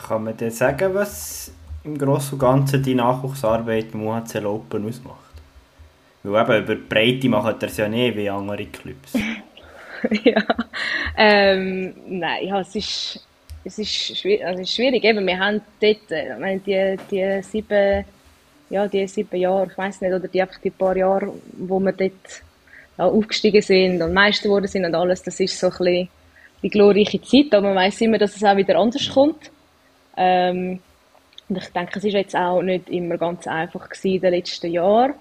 Kann 0.08 0.24
man 0.24 0.38
dir 0.38 0.50
sagen, 0.50 0.94
was 0.96 1.52
im 1.84 1.98
Großen 1.98 2.34
und 2.34 2.40
Ganzen 2.40 2.82
die 2.82 2.96
Nachwuchsarbeit 2.96 3.94
im 3.94 4.08
UHC 4.08 4.44
Open 4.46 4.88
ausmacht? 4.88 5.18
Weil 6.24 6.44
eben 6.44 6.64
über 6.64 6.76
die 6.76 6.82
Breite 6.82 7.30
machen 7.30 7.56
das 7.60 7.78
ja 7.78 7.88
nicht 7.88 8.16
wie 8.16 8.30
andere 8.30 8.66
Clubs. 8.66 9.14
ja, 10.24 10.44
ähm, 11.18 11.94
nein, 12.08 12.48
ja, 12.48 12.60
es 12.60 12.76
ist, 12.76 13.28
es 13.64 13.78
ist, 13.80 14.18
schwierig, 14.18 14.46
also 14.46 14.62
es 14.62 14.70
ist 14.70 14.76
schwierig. 14.76 15.04
Eben, 15.04 15.26
wir 15.26 15.40
haben 15.40 15.62
dort, 15.80 16.12
äh, 16.12 16.38
meine, 16.40 16.60
die, 16.60 16.98
die 17.10 17.44
sieben, 17.44 18.06
ja, 18.70 18.88
die 18.88 19.08
sieben 19.08 19.40
Jahre, 19.40 19.68
ich 19.70 19.78
weiß 19.78 20.02
nicht, 20.02 20.14
oder 20.14 20.28
die 20.28 20.42
einfach 20.42 20.60
die 20.60 20.70
paar 20.70 20.96
Jahre, 20.96 21.34
wo 21.54 21.80
wir 21.80 21.92
dort 21.92 22.44
ja, 22.98 23.06
aufgestiegen 23.06 23.62
sind 23.62 24.02
und 24.02 24.14
Meister 24.14 24.46
geworden 24.46 24.68
sind 24.68 24.86
und 24.86 24.96
alles, 24.96 25.24
das 25.24 25.40
ist 25.40 25.60
so 25.60 25.68
ein 25.68 25.72
bisschen 25.78 26.10
die 26.64 26.70
glorreiche 26.70 27.22
Zeit, 27.22 27.54
aber 27.54 27.68
man 27.68 27.76
weiß 27.76 28.02
immer, 28.02 28.18
dass 28.18 28.36
es 28.36 28.44
auch 28.44 28.56
wieder 28.56 28.78
anders 28.78 29.10
kommt. 29.10 29.52
Ähm, 30.18 30.80
und 31.50 31.58
ich 31.58 31.68
denke, 31.70 32.00
es 32.00 32.06
ist 32.06 32.14
jetzt 32.14 32.36
auch 32.36 32.62
nicht 32.62 32.90
immer 32.90 33.18
ganz 33.18 33.48
einfach 33.48 33.90
gewesen 33.90 34.16
in 34.16 34.22
den 34.22 34.34
letzten 34.34 34.72
Jahren. 34.72 35.14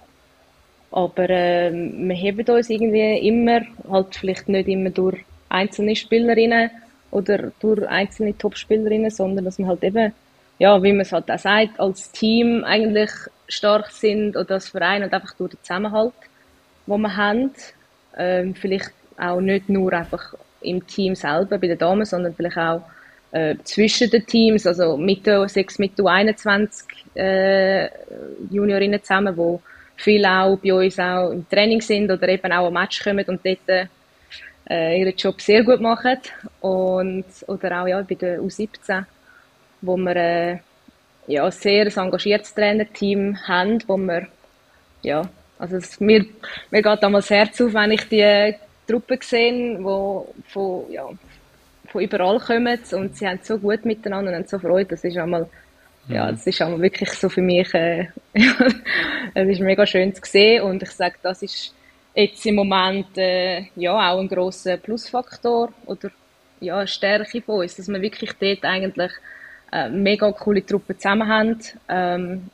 Aber 0.92 1.30
äh, 1.30 1.73
wir 1.73 2.14
heben 2.14 2.49
uns 2.49 2.68
irgendwie 2.68 3.18
immer, 3.28 3.61
halt 3.88 4.14
vielleicht 4.14 4.49
nicht 4.49 4.68
immer 4.68 4.90
durch 4.90 5.18
einzelne 5.49 5.94
Spielerinnen 5.94 6.70
oder 7.11 7.52
durch 7.61 7.87
einzelne 7.88 8.37
Topspielerinnen, 8.37 9.11
sondern 9.11 9.44
dass 9.44 9.59
wir 9.59 9.66
halt 9.66 9.85
eben, 9.85 10.12
ja, 10.59 10.82
wie 10.82 10.92
man 10.92 11.02
es 11.02 11.12
halt 11.12 11.30
auch 11.30 11.38
sagt, 11.38 11.78
als 11.78 12.11
Team 12.12 12.64
eigentlich 12.64 13.11
stark 13.49 13.90
sind 13.90 14.37
oder 14.37 14.54
als 14.54 14.68
Verein 14.68 15.02
und 15.02 15.12
einfach 15.12 15.35
durch 15.35 15.52
den 15.52 15.62
Zusammenhalt, 15.62 16.12
den 16.87 17.00
wir 17.00 17.16
haben. 17.16 17.50
Ähm, 18.16 18.54
vielleicht 18.54 18.92
auch 19.16 19.40
nicht 19.40 19.68
nur 19.68 19.92
einfach 19.92 20.35
im 20.61 20.87
Team 20.87 21.14
selber 21.14 21.59
bei 21.59 21.68
den 21.68 21.78
Damen, 21.78 22.04
sondern 22.04 22.35
vielleicht 22.35 22.59
auch 22.59 22.82
äh, 23.32 23.56
zwischen 23.64 24.11
den 24.11 24.26
Teams, 24.26 24.66
also 24.66 24.97
mit 24.97 25.26
der, 25.26 25.49
sechs 25.49 25.78
mit 25.78 25.99
der 25.99 26.06
21 26.06 26.87
äh, 27.14 27.88
Juniorinnen 28.50 29.02
zusammen, 29.02 29.37
wo 29.37 29.61
viele 30.00 30.30
auch 30.30 30.57
bei 30.57 30.73
uns 30.73 30.99
auch 30.99 31.30
im 31.30 31.49
Training 31.49 31.80
sind 31.80 32.11
oder 32.11 32.28
eben 32.28 32.52
auch 32.52 32.67
am 32.67 32.75
Match 32.75 33.02
kommen 33.02 33.25
und 33.26 33.41
dort 33.45 33.89
äh, 34.69 35.00
ihren 35.00 35.17
Job 35.17 35.41
sehr 35.41 35.63
gut 35.63 35.80
machen 35.80 36.19
und 36.60 37.25
oder 37.47 37.82
auch 37.82 37.86
ja 37.86 38.02
bei 38.02 38.15
der 38.15 38.41
U17, 38.41 39.04
wo 39.80 39.97
wir 39.97 40.17
äh, 40.17 40.58
ja 41.26 41.45
ein 41.45 41.52
sehr 41.52 41.86
engagiertes 41.97 42.54
Trainerteam 42.54 43.36
haben, 43.47 43.82
wo 43.86 43.97
wir 43.97 44.26
ja 45.02 45.28
also 45.60 45.76
es, 45.76 46.00
mir, 46.00 46.25
mir 46.71 46.82
geht 46.82 47.02
damals 47.02 47.28
das 47.28 47.36
Herz 47.36 47.60
auf, 47.60 47.75
wenn 47.75 47.91
ich 47.91 48.08
die 48.08 48.54
Truppe 48.89 49.19
sehe, 49.21 49.78
wo 49.84 50.32
von, 50.49 50.91
ja, 50.91 51.06
von 51.89 52.02
überall 52.02 52.41
kommen 52.41 52.78
und 52.93 53.17
sie 53.17 53.28
haben 53.28 53.41
so 53.43 53.58
gut 53.58 53.84
miteinander 53.84 54.30
und 54.30 54.39
haben 54.39 54.47
so 54.47 54.58
Freude. 54.58 54.91
Das 54.91 55.04
ist 55.04 55.19
einmal. 55.19 55.49
Ja, 56.10 56.30
das 56.30 56.46
ist 56.46 56.60
einmal 56.60 56.80
wirklich 56.80 57.10
so 57.12 57.28
für 57.28 57.42
mich, 57.42 57.73
äh, 57.75 58.08
es 59.34 59.49
ist 59.49 59.60
mega 59.60 59.86
schön 59.86 60.14
zu 60.14 60.23
sehen 60.25 60.62
und 60.62 60.82
ich 60.82 60.90
sage, 60.90 61.16
das 61.23 61.42
ist 61.42 61.75
jetzt 62.14 62.44
im 62.46 62.56
Moment 62.56 63.16
äh, 63.16 63.66
ja 63.76 64.10
auch 64.10 64.20
ein 64.20 64.28
großer 64.28 64.76
Plusfaktor 64.76 65.73
oder 65.86 66.10
ja 66.60 66.78
eine 66.78 66.86
Stärke 66.86 67.40
von 67.40 67.60
uns, 67.60 67.76
dass 67.76 67.88
wir 67.88 68.00
wirklich 68.00 68.32
dort 68.38 68.64
eigentlich 68.64 69.12
äh, 69.73 69.88
mega 69.88 70.30
coole 70.32 70.64
Truppen 70.64 70.99
zusammen 70.99 71.28
haben, 71.28 71.58
ähm, 71.88 72.50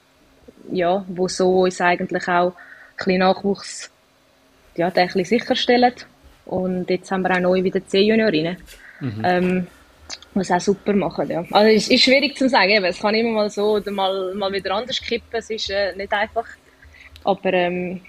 ja, 0.70 1.04
wo 1.08 1.28
so 1.28 1.62
uns 1.62 1.80
eigentlich 1.80 2.28
auch 2.28 2.48
ein 2.48 2.54
bisschen 2.96 3.18
Nachwuchs 3.18 3.90
ja, 4.76 4.88
ein 4.88 4.92
bisschen 4.92 5.24
sicherstellen. 5.24 5.94
Und 6.44 6.88
jetzt 6.90 7.10
haben 7.10 7.22
wir 7.22 7.32
auch 7.32 7.40
neu 7.40 7.62
wieder 7.64 7.84
zehn 7.86 8.08
Juniorinnen. 8.08 8.56
Mhm. 9.00 9.22
Ähm, 9.24 9.66
was 10.36 10.50
auch 10.50 10.60
super 10.60 10.92
machen, 10.92 11.30
ja. 11.30 11.44
Also 11.50 11.68
es 11.70 11.88
ist 11.88 12.02
schwierig 12.02 12.36
zu 12.36 12.48
sagen, 12.48 12.84
es 12.84 13.00
kann 13.00 13.14
immer 13.14 13.30
mal 13.30 13.50
so 13.50 13.76
oder 13.76 13.90
mal, 13.90 14.34
mal 14.34 14.52
wieder 14.52 14.74
anders 14.74 15.00
kippen, 15.00 15.28
es 15.32 15.50
ist 15.50 15.70
äh, 15.70 15.94
nicht 15.96 16.12
einfach, 16.12 16.46
aber 17.24 17.52
ähm, 17.52 18.00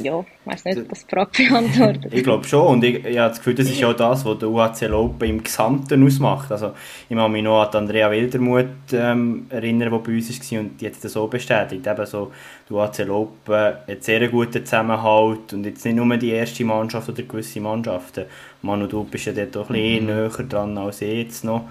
ja, 0.00 0.20
ich 0.20 0.52
weiß 0.52 0.64
nicht, 0.64 0.78
ob 0.78 0.88
das 0.88 1.06
die 1.06 1.14
Frage 1.14 1.30
beantwortet. 1.48 2.14
ich 2.14 2.22
glaube 2.22 2.46
schon 2.46 2.66
und 2.66 2.84
ich, 2.84 3.04
ich 3.04 3.18
habe 3.18 3.30
das 3.30 3.38
Gefühl, 3.38 3.54
das 3.54 3.68
ist 3.68 3.80
ja 3.80 3.92
das, 3.92 4.24
was 4.24 4.38
der 4.38 4.48
UHC 4.48 4.86
Lopen 4.86 5.28
im 5.28 5.42
Gesamten 5.42 6.06
ausmacht. 6.06 6.50
Also 6.50 6.72
ich 7.08 7.16
kann 7.16 7.32
mich 7.32 7.42
noch 7.42 7.62
an 7.62 7.74
Andrea 7.74 8.10
Wildermuth 8.10 8.66
ähm, 8.92 9.46
erinnern, 9.48 9.92
die 9.92 10.10
bei 10.10 10.16
uns 10.16 10.52
war 10.52 10.60
und 10.60 10.80
die 10.80 10.86
hat 10.86 10.94
das 11.02 11.12
so 11.12 11.26
bestätigt. 11.26 11.86
Eben 11.86 12.06
so, 12.06 12.32
der 12.68 12.76
UHC 12.76 13.04
Lopen 13.04 13.54
hat 13.54 14.02
sehr 14.02 14.28
guten 14.28 14.64
Zusammenhalt 14.64 15.52
und 15.52 15.64
jetzt 15.64 15.84
nicht 15.84 15.96
nur 15.96 16.16
die 16.16 16.30
erste 16.30 16.64
Mannschaft 16.64 17.08
oder 17.08 17.22
gewisse 17.22 17.60
Mannschaften. 17.60 18.24
Manu, 18.62 18.86
du 18.86 19.04
bist 19.04 19.26
ja 19.26 19.32
dort 19.32 19.56
auch 19.56 19.70
ein 19.70 19.74
bisschen 19.74 20.00
mhm. 20.02 20.06
näher 20.06 20.28
dran 20.48 20.78
als 20.78 21.02
ich 21.02 21.24
jetzt 21.24 21.44
noch. 21.44 21.68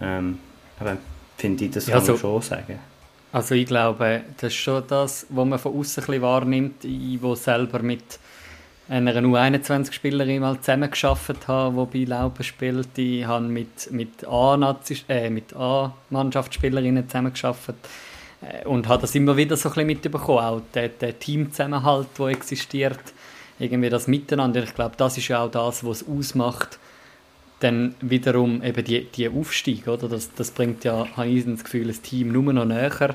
Ähm, 0.00 0.38
aber 0.78 0.96
finde 1.36 1.64
ich, 1.64 1.70
das 1.70 1.86
ja, 1.86 1.94
kann 1.94 2.06
man 2.06 2.16
so 2.16 2.16
schon 2.16 2.42
sagen. 2.42 2.78
Also 3.34 3.54
ich 3.56 3.66
glaube, 3.66 4.22
das 4.36 4.52
ist 4.52 4.58
schon 4.60 4.84
das, 4.86 5.26
was 5.28 5.44
man 5.44 5.58
von 5.58 5.76
außen 5.76 6.22
wahrnimmt. 6.22 6.84
Ich, 6.84 7.20
wo 7.20 7.34
selber 7.34 7.80
mit 7.80 8.20
einer 8.88 9.12
U21-Spielerin 9.12 10.40
mal 10.40 10.60
zusammengearbeitet 10.60 11.48
habe, 11.48 11.88
die 11.92 12.04
bei 12.04 12.10
Laupen 12.10 12.44
spielt. 12.44 12.96
Ich 12.96 13.26
habe 13.26 13.46
mit, 13.46 13.90
mit 13.90 14.24
A-Mannschaftsspielerinnen 14.24 17.02
äh, 17.02 17.08
zusammengearbeitet 17.08 17.74
äh, 18.40 18.64
und 18.66 18.86
habe 18.86 19.00
das 19.00 19.16
immer 19.16 19.36
wieder 19.36 19.56
so 19.56 19.68
ein 19.68 19.72
bisschen 19.72 19.88
mitbekommen. 19.88 20.38
Auch 20.38 20.62
der, 20.72 20.90
der 20.90 21.18
Teamzusammenhalt, 21.18 22.06
der 22.16 22.26
existiert, 22.26 23.00
irgendwie 23.58 23.90
das 23.90 24.06
Miteinander. 24.06 24.62
Ich 24.62 24.76
glaube, 24.76 24.94
das 24.96 25.18
ist 25.18 25.26
ja 25.26 25.42
auch 25.42 25.50
das, 25.50 25.84
was 25.84 26.02
es 26.02 26.08
ausmacht, 26.08 26.78
dann 27.60 27.94
wiederum 28.00 28.62
eben 28.62 28.84
die, 28.84 29.04
die 29.04 29.28
Aufstieg, 29.28 29.88
oder? 29.88 30.08
Das, 30.08 30.32
das 30.34 30.50
bringt 30.50 30.84
ja, 30.84 31.06
habe 31.16 31.28
ich 31.28 31.44
das 31.44 31.64
Gefühl, 31.64 31.88
das 31.88 32.00
Team 32.00 32.32
nur 32.32 32.52
noch 32.52 32.64
näher. 32.64 33.14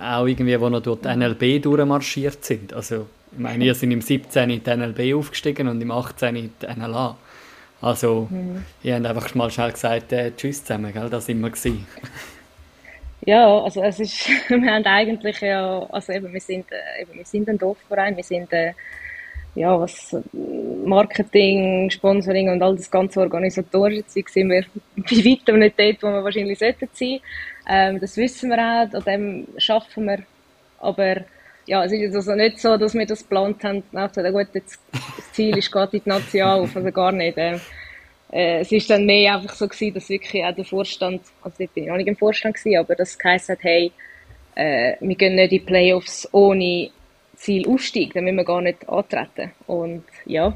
Auch 0.00 0.26
irgendwie, 0.26 0.60
wo 0.60 0.68
noch 0.68 0.82
dort 0.82 1.04
NLB 1.04 1.62
durchmarschiert 1.62 2.44
sind. 2.44 2.72
Also, 2.72 3.06
ich 3.32 3.38
meine, 3.38 3.64
ihr 3.64 3.74
sind 3.74 3.90
im 3.90 4.00
17. 4.00 4.50
in 4.50 4.62
die 4.62 4.70
NLB 4.70 5.14
aufgestiegen 5.14 5.68
und 5.68 5.80
im 5.80 5.90
18. 5.90 6.36
in 6.36 6.52
die 6.60 6.66
NLA. 6.66 7.16
Also, 7.80 8.28
mhm. 8.30 8.64
ihr 8.82 8.96
habt 8.96 9.06
einfach 9.06 9.34
mal 9.34 9.50
schnell 9.50 9.72
gesagt, 9.72 10.12
äh, 10.12 10.32
tschüss 10.36 10.64
zusammen, 10.64 10.92
gell? 10.92 11.08
das 11.08 11.26
sind 11.26 11.40
wir 11.40 11.50
gewesen. 11.50 11.86
Ja, 13.26 13.58
also 13.62 13.82
es 13.82 14.00
ist, 14.00 14.28
wir 14.48 14.72
haben 14.72 14.84
eigentlich 14.84 15.40
ja, 15.40 15.86
also 15.90 16.12
eben, 16.12 16.32
wir 16.32 16.40
sind, 16.40 16.66
äh, 16.72 17.02
eben, 17.02 17.14
wir 17.14 17.24
sind 17.24 17.48
ein 17.48 17.58
Dorfverein, 17.58 18.16
wir 18.16 18.24
sind 18.24 18.52
äh, 18.52 18.72
ja, 19.54 19.78
was 19.78 20.16
Marketing, 20.84 21.90
Sponsoring 21.90 22.50
und 22.50 22.62
all 22.62 22.76
das 22.76 22.90
ganze 22.90 23.20
organisatorische 23.20 24.06
Zeug 24.06 24.28
sind 24.28 24.50
wir 24.50 24.64
bei 24.96 25.16
weitem 25.16 25.58
nicht 25.58 25.78
dort, 25.78 26.02
wo 26.02 26.08
wir 26.08 26.24
wahrscheinlich 26.24 26.58
sollten 26.58 26.88
sein. 26.92 27.20
Ähm, 27.68 28.00
das 28.00 28.16
wissen 28.16 28.50
wir 28.50 28.58
auch, 28.58 28.94
an 28.94 29.04
dem 29.04 29.46
schaffen 29.58 30.06
wir. 30.06 30.20
Aber 30.78 31.16
ja, 31.66 31.84
es 31.84 31.92
ist 31.92 32.14
also 32.14 32.34
nicht 32.34 32.58
so, 32.58 32.76
dass 32.76 32.94
wir 32.94 33.06
das 33.06 33.22
geplant 33.22 33.62
haben, 33.64 33.82
nachher, 33.92 34.32
gut, 34.32 34.48
jetzt, 34.54 34.80
das 34.92 35.32
Ziel 35.32 35.56
ist 35.58 35.70
gerade 35.70 35.96
in 35.96 36.02
die 36.04 36.08
Nation 36.08 36.42
auf, 36.42 36.76
also 36.76 36.90
gar 36.90 37.12
nicht. 37.12 37.36
Ähm, 37.36 37.60
äh, 38.32 38.60
es 38.60 38.72
ist 38.72 38.88
dann 38.88 39.06
mehr 39.06 39.36
einfach 39.36 39.54
so 39.54 39.66
gewesen, 39.68 39.94
dass 39.94 40.08
wirklich 40.08 40.44
auch 40.44 40.54
der 40.54 40.64
Vorstand, 40.64 41.22
also 41.42 41.56
ich 41.58 41.70
bin 41.70 41.86
noch 41.86 41.96
nicht 41.96 42.08
im 42.08 42.16
Vorstand 42.16 42.56
gewesen, 42.56 42.78
aber 42.78 42.94
das 42.94 43.18
geheißen 43.18 43.56
hat, 43.56 43.64
hey, 43.64 43.92
äh, 44.54 44.94
wir 45.00 45.16
gehen 45.16 45.34
nicht 45.34 45.52
in 45.52 45.58
die 45.58 45.64
Playoffs 45.64 46.28
ohne 46.32 46.90
Ziel 47.40 47.68
aufsteigt, 47.68 48.16
dann 48.16 48.24
müssen 48.24 48.36
wir 48.36 48.44
gar 48.44 48.60
nicht 48.60 48.88
antreten. 48.88 49.52
Und 49.66 50.04
ja, 50.26 50.52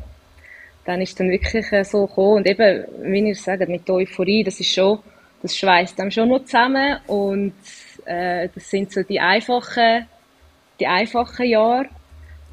dann 0.85 1.01
ist 1.01 1.19
dann 1.19 1.31
wirklich 1.31 1.73
äh, 1.73 1.85
so 1.85 2.07
gekommen. 2.07 2.37
Und 2.39 2.47
eben, 2.47 2.85
wie 3.03 3.29
ihr 3.29 3.35
sagt, 3.35 3.69
mit 3.69 3.89
der 3.89 3.95
Euphorie, 3.97 4.45
das 4.45 4.61
ist 4.61 4.73
schon 4.73 4.99
das 5.45 5.59
schweißt 5.59 5.99
dann 5.99 6.11
schon 6.11 6.31
noch 6.31 6.47
zusammen 6.47 6.97
und 7.07 7.53
äh, 8.07 8.49
das 8.55 8.71
sind 8.71 8.91
so 8.91 9.03
die 9.03 9.21
einfachen, 9.21 10.07
die 10.81 10.87
einfachen 10.87 11.47
Jahre. 11.47 11.85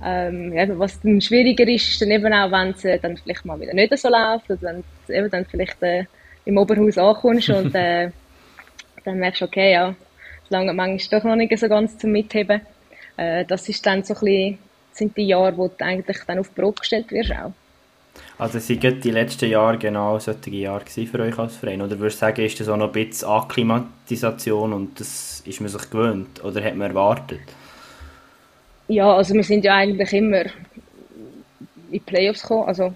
Ähm, 0.03 0.51
ja, 0.51 0.67
was 0.77 0.99
dann 0.99 1.21
schwieriger 1.21 1.65
ist, 1.69 1.87
ist 1.87 2.01
dann 2.01 2.11
eben 2.11 2.33
auch, 2.33 2.51
wenn 2.51 2.71
es 2.71 2.83
äh, 2.83 2.99
dann 2.99 3.15
vielleicht 3.15 3.45
mal 3.45 3.57
wieder 3.61 3.73
nicht 3.73 3.97
so 3.97 4.09
läuft 4.09 4.49
oder 4.49 4.61
wenn 4.61 4.83
du 5.07 5.13
eben 5.13 5.29
dann 5.29 5.45
vielleicht 5.45 5.81
äh, 5.83 6.03
im 6.43 6.57
Oberhaus 6.57 6.97
ankommst 6.97 7.49
und 7.51 7.73
äh, 7.75 8.09
dann 9.05 9.19
merkst 9.19 9.39
du, 9.39 9.45
okay, 9.45 9.71
ja, 9.71 9.95
es 10.43 10.49
lange 10.49 10.73
manchmal 10.73 11.21
doch 11.21 11.25
noch 11.25 11.37
nicht 11.37 11.57
so 11.57 11.69
ganz 11.69 11.97
zum 11.97 12.11
Mitheben. 12.11 12.59
Äh, 13.21 13.45
das 13.45 13.69
ist 13.69 13.85
dann 13.85 14.03
so 14.03 14.15
ein 14.15 14.19
bisschen, 14.19 14.57
sind 14.93 15.15
die 15.15 15.27
Jahre, 15.27 15.55
wo 15.55 15.67
du 15.67 15.85
eigentlich 15.85 16.17
dann 16.25 16.39
auf 16.39 16.49
die 16.49 16.59
Probe 16.59 16.79
gestellt 16.79 17.11
wirst 17.11 17.31
auch. 17.31 17.53
Also 18.37 18.57
sind 18.59 18.83
die 18.83 19.11
letzten 19.11 19.49
Jahre 19.49 19.77
genau 19.77 20.17
solche 20.17 20.49
Jahre 20.49 20.83
für 20.85 21.19
euch 21.19 21.37
als 21.37 21.55
Verein? 21.55 21.81
Oder 21.81 21.99
würdest 21.99 22.17
du 22.17 22.25
sagen, 22.25 22.41
ist 22.41 22.59
das 22.59 22.67
auch 22.67 22.77
noch 22.77 22.87
ein 22.87 23.07
bisschen 23.07 23.29
Akklimatisation 23.29 24.73
und 24.73 24.99
das 24.99 25.43
ist 25.45 25.61
man 25.61 25.69
sich 25.69 25.89
gewöhnt? 25.89 26.43
Oder 26.43 26.63
hat 26.63 26.75
man 26.75 26.89
erwartet? 26.89 27.41
Ja, 28.87 29.15
also 29.15 29.35
wir 29.35 29.43
sind 29.43 29.63
ja 29.63 29.75
eigentlich 29.75 30.11
immer 30.13 30.41
in 30.41 30.51
die 31.91 31.99
Playoffs 31.99 32.41
gekommen. 32.41 32.67
Also 32.67 32.93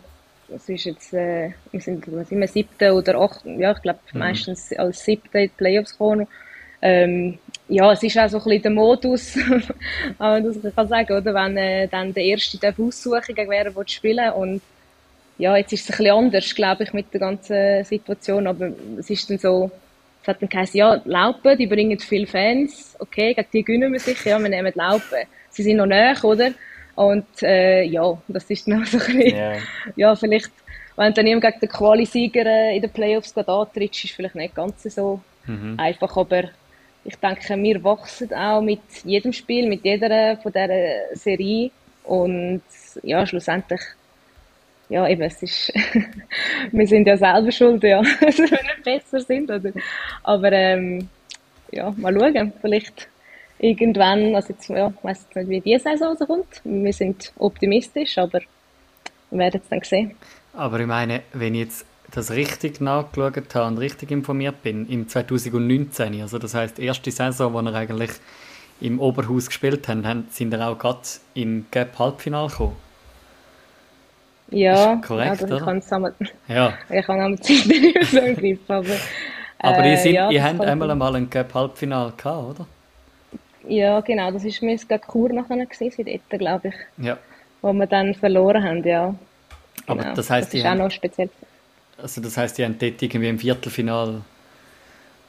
das 0.47 0.67
ist 0.67 0.85
jetzt, 0.85 1.13
äh, 1.13 1.51
wir 1.71 1.81
sind 1.81 2.05
immer 2.31 2.47
siebte 2.47 2.91
oder 2.93 3.21
achte, 3.21 3.49
ja 3.51 3.71
ich 3.71 3.81
glaube 3.83 3.99
mhm. 4.11 4.19
meistens 4.19 4.73
als 4.73 5.05
siebte 5.05 5.37
in 5.37 5.43
die 5.43 5.53
Playoffs 5.55 5.91
gekommen. 5.91 6.27
Ähm, 6.81 7.37
ja, 7.67 7.91
es 7.91 8.03
ist 8.03 8.17
auch 8.17 8.29
so 8.29 8.37
ein 8.37 8.43
bisschen 8.43 8.61
der 8.63 8.71
Modus, 8.71 9.35
wenn 9.35 9.63
man 10.19 10.61
das 10.61 10.75
kann 10.75 10.87
sagen, 10.87 11.17
oder? 11.17 11.33
Wenn 11.33 11.57
äh, 11.57 11.87
dann 11.87 12.13
der 12.13 12.23
Erste 12.23 12.57
darf 12.57 12.79
aussuchen, 12.79 13.33
gegen 13.35 13.49
wer 13.49 13.65
er 13.65 13.87
spielen 13.87 14.31
und 14.33 14.61
ja, 15.37 15.57
jetzt 15.57 15.73
ist 15.73 15.81
es 15.81 15.89
ein 15.89 15.97
bisschen 15.97 16.15
anders, 16.15 16.55
glaube 16.55 16.83
ich, 16.83 16.93
mit 16.93 17.13
der 17.13 17.19
ganzen 17.19 17.83
Situation, 17.83 18.47
aber 18.47 18.71
es 18.97 19.09
ist 19.09 19.29
dann 19.29 19.37
so, 19.37 19.69
es 20.21 20.27
hat 20.27 20.41
dann 20.41 20.49
geheißen, 20.49 20.77
ja, 20.77 21.01
Laupen, 21.03 21.57
die 21.57 21.67
bringen 21.67 21.99
viele 21.99 22.27
Fans, 22.27 22.95
okay, 22.99 23.33
gegen 23.33 23.47
die 23.51 23.63
gewinnen 23.63 23.91
wir 23.91 23.99
sicher, 23.99 24.29
ja, 24.29 24.39
wir 24.39 24.49
nehmen 24.49 24.71
Laupen. 24.75 25.25
Sie 25.49 25.63
sind 25.63 25.77
noch 25.77 25.85
näher, 25.85 26.15
oder? 26.23 26.51
Und 26.95 27.25
äh, 27.41 27.83
ja, 27.83 28.17
das 28.27 28.49
ist 28.49 28.67
dann 28.67 28.81
auch 28.81 28.85
so 28.85 28.97
ein 28.97 29.05
bisschen, 29.05 29.35
yeah. 29.35 29.57
ja, 29.95 30.15
vielleicht, 30.15 30.51
wenn 30.95 31.13
dann 31.13 31.27
jemand 31.27 31.45
gegen 31.45 31.59
den 31.59 31.69
Quali-Sieger 31.69 32.45
äh, 32.45 32.75
in 32.75 32.81
den 32.81 32.91
Playoffs 32.91 33.37
antritt, 33.37 33.91
ist 33.91 34.05
es 34.05 34.11
vielleicht 34.11 34.35
nicht 34.35 34.55
ganz 34.55 34.83
so 34.83 35.19
mhm. 35.45 35.77
einfach, 35.77 36.15
aber 36.15 36.45
ich 37.05 37.15
denke, 37.17 37.55
wir 37.61 37.83
wachsen 37.83 38.33
auch 38.33 38.61
mit 38.61 38.81
jedem 39.03 39.31
Spiel, 39.31 39.69
mit 39.69 39.85
jeder 39.85 40.37
von 40.37 40.51
dieser 40.51 41.15
Serie 41.15 41.71
und 42.03 42.61
ja, 43.03 43.25
schlussendlich 43.25 43.81
ja, 44.89 45.07
eben, 45.07 45.21
es 45.23 45.41
ist, 45.41 45.73
wir 46.71 46.87
sind 46.87 47.07
ja 47.07 47.17
selber 47.17 47.51
schuld, 47.51 47.83
ja, 47.83 48.01
dass 48.21 48.37
wir 48.37 48.45
nicht 48.45 48.83
besser 48.83 49.19
sind, 49.19 49.49
oder? 49.49 49.71
Aber, 50.23 50.51
ähm, 50.51 51.09
ja, 51.71 51.93
mal 51.97 52.13
schauen, 52.13 52.53
vielleicht 52.61 53.07
irgendwann, 53.59 54.35
also 54.35 54.53
jetzt, 54.53 54.69
ja, 54.69 54.87
ich 54.87 55.03
weiss 55.03 55.25
nicht, 55.33 55.49
wie 55.49 55.61
diese 55.61 55.83
Saison 55.83 56.15
so 56.15 56.25
kommt. 56.25 56.61
Wir 56.63 56.93
sind 56.93 57.33
optimistisch, 57.37 58.17
aber 58.17 58.41
wir 59.31 59.39
werden 59.39 59.61
es 59.63 59.69
dann 59.69 59.81
sehen. 59.81 60.15
Aber 60.53 60.79
ich 60.79 60.87
meine, 60.87 61.23
wenn 61.33 61.55
ich 61.55 61.61
jetzt 61.61 61.85
das 62.15 62.31
richtig 62.31 62.81
nachgeschaut 62.81 63.55
habe 63.55 63.67
und 63.67 63.77
richtig 63.77 64.11
informiert 64.11 64.63
bin, 64.63 64.87
im 64.89 65.07
2019, 65.07 66.21
also 66.21 66.37
das 66.39 66.53
heißt 66.53 66.79
erste 66.79 67.11
Saison, 67.11 67.53
wo 67.53 67.61
wir 67.61 67.73
eigentlich 67.73 68.11
im 68.81 68.99
Oberhaus 68.99 69.47
gespielt 69.47 69.87
haben, 69.87 70.27
sind 70.29 70.51
wir 70.51 70.67
auch 70.67 70.77
gerade 70.77 70.99
im 71.33 71.65
Gap 71.71 71.97
Halbfinale 71.99 72.49
gekommen. 72.49 72.75
Ja, 74.51 74.97
korrekt, 74.97 75.41
also 75.41 75.55
ich 75.55 75.63
kann 75.63 75.83
ja. 76.47 76.73
Ich 76.89 77.05
kann 77.05 77.21
am 77.21 77.41
Zeit 77.41 77.65
nicht 77.65 78.05
so 78.05 78.19
im 78.19 78.35
Griff, 78.35 78.59
aber... 78.67 78.85
Aber 79.59 79.83
äh, 79.83 79.91
ihr, 79.91 79.97
sind, 79.97 80.13
ja, 80.13 80.29
ihr 80.29 80.43
habt 80.43 80.61
einmal 80.61 80.91
einmal 80.91 81.15
ein 81.15 81.29
Cup-Halbfinale 81.29 82.13
gehabt, 82.15 82.59
oder? 82.59 82.67
Ja, 83.67 83.99
genau, 84.01 84.29
das 84.31 84.43
war 84.43 84.51
mir 84.61 84.77
Chur 84.77 85.29
nachher 85.33 85.65
gewesen, 85.65 86.05
dort, 86.05 86.39
glaube 86.39 86.67
ich. 86.67 86.75
Ja. 87.03 87.17
Wo 87.61 87.73
wir 87.73 87.87
dann 87.87 88.13
verloren 88.13 88.63
haben, 88.63 88.83
ja. 88.83 89.15
Aber 89.87 90.03
Genau. 90.03 90.15
das 90.15 90.29
heisst, 90.29 90.53
das 90.53 90.59
ist 90.59 90.65
auch 90.65 90.75
noch 90.75 90.91
speziell. 90.91 91.29
Also 92.01 92.21
das 92.21 92.37
heisst, 92.37 92.57
die 92.57 92.65
haben 92.65 92.77
dort 92.77 93.01
irgendwie 93.01 93.29
im 93.29 93.39
Viertelfinale 93.39 94.21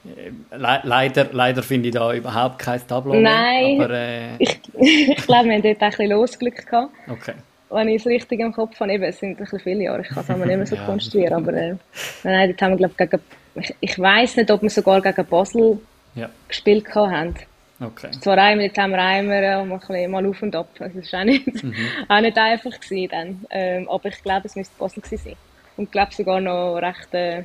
äh, 0.05 0.31
le 0.57 0.81
leider, 0.85 1.29
leider 1.33 1.63
finde 1.63 1.89
ich 1.89 1.95
da 1.95 2.13
überhaupt 2.13 2.59
kein 2.59 2.87
Tableau 2.87 3.15
Nein. 3.21 3.79
mehr, 3.79 3.85
aber 3.87 3.91
äh, 3.95 4.37
Ich, 4.39 4.61
ich 4.81 5.27
glaube, 5.27 5.49
wir 5.49 5.55
haben 5.57 5.63
dort 5.63 5.77
auch 5.79 5.83
ein 5.83 5.91
bisschen 5.91 6.11
Losglück 6.11 6.67
gehabt. 6.67 6.93
okay. 7.11 7.35
Wenn 7.69 7.89
ich 7.89 7.97
es 7.97 8.07
richtig 8.07 8.39
im 8.41 8.53
Kopf 8.53 8.79
habe, 8.79 8.93
eben, 8.93 9.03
es 9.03 9.19
sind 9.19 9.31
ein 9.31 9.37
bisschen 9.37 9.59
viele 9.59 9.83
Jahre, 9.85 10.03
ich 10.03 10.09
kann 10.09 10.23
es 10.23 10.31
aber 10.31 10.47
nicht 10.47 10.57
mehr 10.57 10.67
so 10.67 10.77
Ja. 10.81 10.85
konstruieren, 10.87 11.35
aber 11.35 11.53
äh, 11.55 11.75
nein, 12.23 12.49
dort 12.51 12.63
haben 12.63 12.71
wir, 12.73 12.77
glaube 12.89 12.95
ich, 12.99 13.11
gegen, 13.11 13.23
ich, 13.57 13.75
ich 13.81 13.99
weiss 13.99 14.37
nicht, 14.37 14.51
ob 14.53 14.63
wir 14.63 14.71
sogar 14.71 15.01
gegen 15.03 15.27
Basel 15.27 15.79
Ja, 16.15 16.31
gespielt 16.47 16.95
haben. 16.95 17.35
okay. 17.81 18.11
Zwar 18.21 18.39
einmal, 18.39 18.69
dort 18.69 18.79
haben 18.79 18.91
wir 18.93 19.03
einmal 19.03 19.43
ja, 19.43 19.65
mal, 19.65 19.75
ein 19.75 19.81
bisschen, 19.81 20.11
mal 20.13 20.27
auf 20.27 20.43
und 20.43 20.55
ab, 20.55 20.69
also 20.79 20.99
es 21.01 21.13
war 21.13 21.21
auch 21.21 21.25
nicht, 21.25 21.65
Mhm. 21.65 21.75
auch 22.09 22.21
nicht 22.21 22.39
einfach 22.39 22.79
gewesen 22.81 23.09
dann, 23.11 23.47
ähm, 23.51 23.89
aber 23.89 24.09
ich 24.11 24.23
glaube, 24.23 24.47
es 24.47 24.55
müsste 24.55 24.77
Basel 24.79 25.03
gewesen 25.03 25.25
sein. 25.25 25.37
Und 25.77 25.85
ich 25.85 25.91
glaube 25.91 26.15
sogar 26.15 26.41
noch 26.41 26.77
recht, 26.77 27.13
äh, 27.13 27.45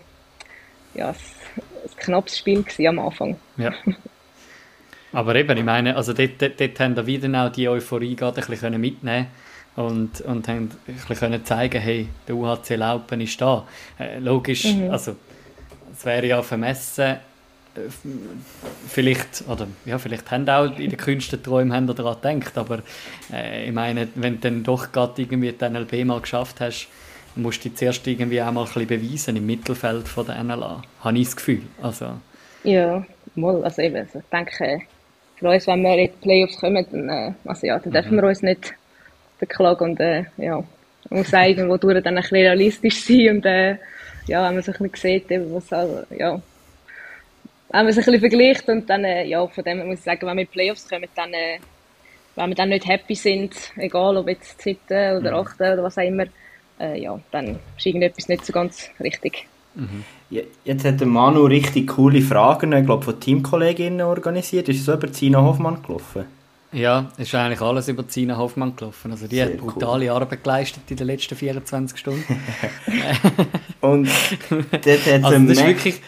ja, 0.94 1.10
ein, 1.10 1.16
ein 1.56 1.98
knappes 1.98 2.38
Spiel 2.38 2.64
am 2.88 3.00
Anfang. 3.00 3.38
Ja. 3.58 3.74
Aber 5.14 5.36
eben, 5.36 5.58
ich 5.58 5.64
meine, 5.64 5.96
also 5.96 6.14
dort, 6.14 6.42
dort, 6.42 6.60
dort 6.60 6.80
haben 6.80 6.96
wir 6.96 7.06
wieder 7.06 7.46
auch 7.46 7.52
die 7.52 7.68
Euphorie 7.68 8.16
gerade 8.16 8.42
ein 8.42 8.48
bisschen 8.48 8.80
mitnehmen 8.80 9.28
und, 9.76 10.22
und 10.22 10.48
haben 10.48 10.72
ein 10.88 10.96
bisschen 10.96 11.18
können 11.18 11.46
zeigen, 11.46 11.82
hey, 11.82 12.08
der 12.28 12.36
UHC 12.36 12.76
Laupen 12.76 13.20
ist 13.20 13.40
da. 13.42 13.68
Äh, 14.00 14.20
logisch, 14.20 14.66
also 14.90 15.16
es 15.94 16.06
wäre 16.06 16.28
ja 16.28 16.42
vermessen, 16.42 17.18
äh, 17.76 17.80
vielleicht, 18.88 19.44
oder 19.48 19.68
ja, 19.86 19.98
vielleicht 19.98 20.30
haben 20.32 20.48
auch 20.50 20.66
in 20.78 20.90
den 20.90 20.98
kühnsten 20.98 21.42
Träumen 21.44 21.74
haben 21.74 21.88
daran 21.88 22.40
gedacht, 22.40 22.58
aber 22.58 22.80
äh, 23.32 23.68
ich 23.68 23.74
meine, 23.74 24.08
wenn 24.16 24.36
du 24.36 24.50
dann 24.50 24.64
doch 24.64 24.92
gerade 24.92 25.22
irgendwie 25.22 25.52
die 25.52 25.70
NLB 25.70 26.06
mal 26.06 26.22
geschafft 26.22 26.62
hast, 26.62 26.88
musst 27.36 27.64
dich 27.64 27.76
zuerst 27.76 28.06
irgendwie 28.08 28.42
auch 28.42 28.52
mal 28.52 28.62
ein 28.62 28.66
bisschen 28.68 28.88
beweisen 28.88 29.36
im 29.38 29.46
Mittelfeld 29.46 30.08
von 30.08 30.26
der 30.26 30.44
NLA, 30.44 30.82
habe 31.02 31.18
ich 31.18 31.26
das 31.26 31.36
Gefühl. 31.36 31.62
Also, 31.82 32.08
Ja, 32.64 33.06
mal, 33.36 33.64
also 33.64 33.82
eben, 33.82 33.98
also 33.98 34.20
ich 34.20 34.26
denke, 34.32 34.82
für 35.38 35.50
uns, 35.50 35.68
wenn 35.68 35.82
wir 35.82 35.98
in 35.98 36.08
die 36.08 36.14
Playoffs 36.22 36.58
kommen, 36.58 36.86
dann, 36.92 37.10
äh, 37.10 37.34
also 37.46 37.68
ja, 37.68 37.80
dann 37.80 37.94
dürfen 37.94 38.16
wir 38.16 38.24
uns 38.24 38.42
nicht 38.42 38.74
beklagen 39.40 39.84
und 39.92 40.00
äh, 40.00 40.26
ja, 40.38 40.64
man 41.10 41.20
muss 41.20 41.34
auch 41.34 41.46
irgendwo 41.46 41.78
durch 41.78 42.04
dann 42.04 42.16
ein 42.16 42.22
bisschen 42.22 42.38
realistisch 42.38 43.04
sein 43.04 43.38
und 43.38 43.46
äh, 43.46 43.78
ja, 44.28 44.48
wenn 44.48 44.54
man 44.54 44.62
sich 44.62 44.80
ein 44.80 44.90
bisschen 44.90 45.20
sieht, 45.20 45.32
eben, 45.32 45.54
was, 45.54 45.74
also, 45.74 46.04
ja, 46.16 46.40
wenn 47.70 47.86
man 47.86 47.94
sich 47.94 48.06
ein 48.06 48.14
bisschen 48.14 48.30
vergleicht 48.30 48.70
und 48.70 48.90
dann, 48.90 49.04
äh, 49.04 49.26
ja, 49.26 49.46
von 49.48 49.64
dem 49.64 49.88
muss 49.88 50.00
ich 50.00 50.04
sagen, 50.04 50.28
wenn 50.28 50.38
wir 50.38 50.42
in 50.42 50.48
die 50.48 50.54
Playoffs 50.54 50.88
kommen, 50.88 51.08
dann, 51.16 51.34
äh, 51.34 51.60
wenn 52.36 52.50
wir 52.50 52.56
dann 52.56 52.70
nicht 52.70 52.88
happy 52.88 53.16
sind, 53.16 53.54
egal 53.78 54.18
ob 54.18 54.28
jetzt 54.28 54.62
siebte 54.62 55.18
oder 55.20 55.34
achte 55.36 55.74
oder 55.74 55.84
was 55.84 55.98
auch 55.98 56.04
immer, 56.04 56.26
äh, 56.82 57.02
ja, 57.02 57.20
dann 57.32 57.60
ist 57.78 57.86
irgendetwas 57.86 58.28
nicht 58.28 58.46
so 58.46 58.54
ganz 58.54 58.90
richtig. 59.00 59.48
Ja, 60.30 60.42
Jetzt 60.66 60.84
hat 60.84 61.00
der 61.00 61.08
Manu 61.08 61.46
richtig 61.46 61.88
coole 61.88 62.22
Fragen, 62.22 62.74
ich 62.74 62.86
glaube, 62.86 63.06
von 63.06 63.20
Teamkolleginnen 63.20 64.02
organisiert. 64.02 64.68
Ist 64.68 64.80
es 64.80 64.86
so 64.86 64.94
über 64.94 65.12
Zina 65.12 65.42
Hoffmann 65.42 65.82
gelaufen? 65.82 66.26
Ja, 66.74 67.12
es 67.18 67.28
ist 67.28 67.36
eigentlich 67.36 67.62
alles 67.62 67.88
über 67.90 68.08
Zina 68.08 68.38
Hoffmann 68.38 68.76
gelaufen. 68.76 69.12
Also 69.12 69.28
die 69.28 69.36
Sehr 69.36 69.46
hat 69.46 69.58
brutale 69.58 70.12
Arbeit 70.12 70.44
geleistet 70.44 70.84
in 70.90 70.98
den 70.98 71.08
letzten 71.08 71.36
24 71.36 71.98
Stunden. 71.98 72.24
Und 73.82 74.10
dort 74.72 74.86
hat 74.86 75.24
Also 75.24 75.40
das 75.40 75.58
ist 75.58 75.66
wirklich, 75.66 76.02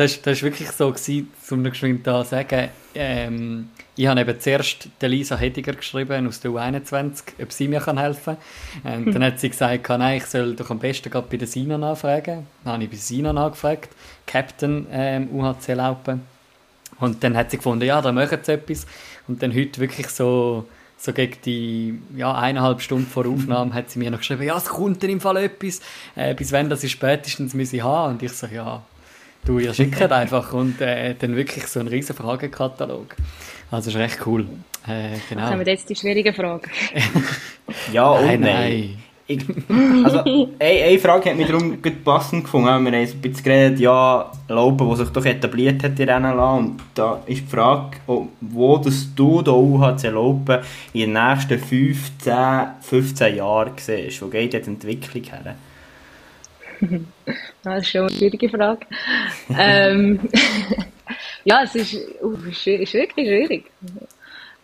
das 0.00 0.38
ist 0.38 0.42
wirklich 0.42 0.70
so 0.70 0.90
gewesen, 0.90 1.30
um 1.50 1.62
noch 1.62 1.70
geschwind 1.70 2.06
da 2.06 2.22
zu 2.24 2.30
sagen, 2.30 2.68
ähm, 2.94 3.68
ich 3.96 4.06
habe 4.06 4.20
eben 4.20 4.40
zuerst 4.40 4.88
Lisa 5.02 5.36
Hediger 5.36 5.74
geschrieben 5.74 6.26
aus 6.26 6.40
der 6.40 6.52
U21, 6.52 7.22
ob 7.42 7.52
sie 7.52 7.68
mir 7.68 7.84
helfen 7.84 8.36
kann. 8.82 9.04
Und 9.04 9.12
dann 9.14 9.24
hat 9.24 9.40
sie 9.40 9.50
gesagt, 9.50 9.88
nein, 9.90 10.16
ich 10.16 10.24
soll 10.24 10.56
doch 10.56 10.70
am 10.70 10.78
besten 10.78 11.10
gerade 11.10 11.26
bei 11.30 11.36
der 11.36 11.46
Sina 11.46 11.76
nachfragen. 11.76 12.46
Dann 12.64 12.72
habe 12.72 12.84
ich 12.84 12.90
bei 12.90 12.96
Sina 12.96 13.32
nachgefragt, 13.32 13.90
Captain 14.26 14.86
ähm, 14.90 15.28
UHC 15.30 15.74
Laupen. 15.74 16.22
Und 16.98 17.22
dann 17.22 17.36
hat 17.36 17.50
sie 17.50 17.58
gefunden, 17.58 17.84
ja, 17.84 18.00
da 18.00 18.10
machen 18.10 18.38
sie 18.42 18.52
etwas. 18.52 18.86
Und 19.28 19.42
dann 19.42 19.54
heute 19.54 19.80
wirklich 19.80 20.08
so, 20.08 20.66
so 20.96 21.12
gegen 21.12 21.36
die 21.44 21.98
ja, 22.16 22.34
eineinhalb 22.34 22.80
Stunden 22.80 23.06
vor 23.06 23.26
Aufnahme 23.26 23.74
hat 23.74 23.90
sie 23.90 23.98
mir 23.98 24.10
noch 24.10 24.20
geschrieben, 24.20 24.44
ja, 24.44 24.56
es 24.56 24.66
kommt 24.66 25.02
dann 25.02 25.10
im 25.10 25.20
Fall 25.20 25.36
etwas. 25.38 25.80
Äh, 26.16 26.34
bis 26.34 26.52
wenn 26.52 26.70
das 26.70 26.84
ist 26.84 26.92
spätestens 26.92 27.52
muss 27.52 27.72
ich 27.72 27.82
haben. 27.82 28.14
Und 28.14 28.22
ich 28.22 28.32
so, 28.32 28.46
ja, 28.46 28.82
du, 29.44 29.58
ihr 29.58 29.74
schickt 29.74 30.00
einfach. 30.00 30.52
Und 30.52 30.80
äh, 30.80 31.14
dann 31.18 31.36
wirklich 31.36 31.66
so 31.66 31.80
einen 31.80 31.88
riesen 31.88 32.14
Fragenkatalog. 32.16 33.16
Also 33.70 33.90
ist 33.90 33.96
recht 33.96 34.18
cool. 34.26 34.46
Äh, 34.86 35.18
genau. 35.28 35.50
Kommen 35.50 35.66
jetzt 35.66 35.88
die 35.88 35.94
schwierigen 35.94 36.34
Fragen. 36.34 36.70
Ja 37.92 38.10
und 38.10 38.26
Nein, 38.26 38.40
nein. 38.40 38.70
nein. 38.70 38.96
Ich, 39.30 39.44
also, 40.04 40.24
eine, 40.58 40.82
eine 40.82 40.98
Frage 40.98 41.30
hat 41.30 41.36
mich 41.36 41.46
darum 41.46 41.80
gut 41.80 42.02
passend 42.02 42.42
gefunden. 42.42 42.66
Wir 42.66 42.72
haben 42.72 42.86
ein 42.88 43.20
bisschen 43.20 43.44
geredet, 43.44 43.78
ja, 43.78 44.28
Laupen, 44.48 44.88
der 44.88 44.96
sich 44.96 45.08
doch 45.10 45.24
etabliert 45.24 45.84
hat 45.84 46.00
in 46.00 46.06
NLA. 46.06 46.56
Und 46.56 46.80
da 46.96 47.22
ist 47.26 47.42
die 47.42 47.46
Frage, 47.46 47.98
wo 48.40 48.76
das 48.78 49.14
du 49.14 49.40
da 49.40 49.52
UHC 49.52 50.08
Laupen 50.08 50.58
in 50.94 51.14
den 51.14 51.28
nächsten 51.28 51.60
15, 51.60 52.34
15 52.80 53.36
Jahren 53.36 53.70
siehst. 53.76 54.20
Wo 54.20 54.26
geht 54.26 54.52
die 54.52 54.56
Entwicklung 54.56 55.22
her? 55.22 55.54
das 57.62 57.82
ist 57.82 57.90
schon 57.90 58.02
eine 58.02 58.10
schwierige 58.10 58.48
Frage. 58.48 58.86
ähm, 59.58 60.20
ja, 61.44 61.62
es 61.62 61.74
ist, 61.74 61.94
uh, 62.22 62.36
ist, 62.48 62.66
ist 62.66 62.94
wirklich 62.94 63.26
schwierig. 63.26 63.70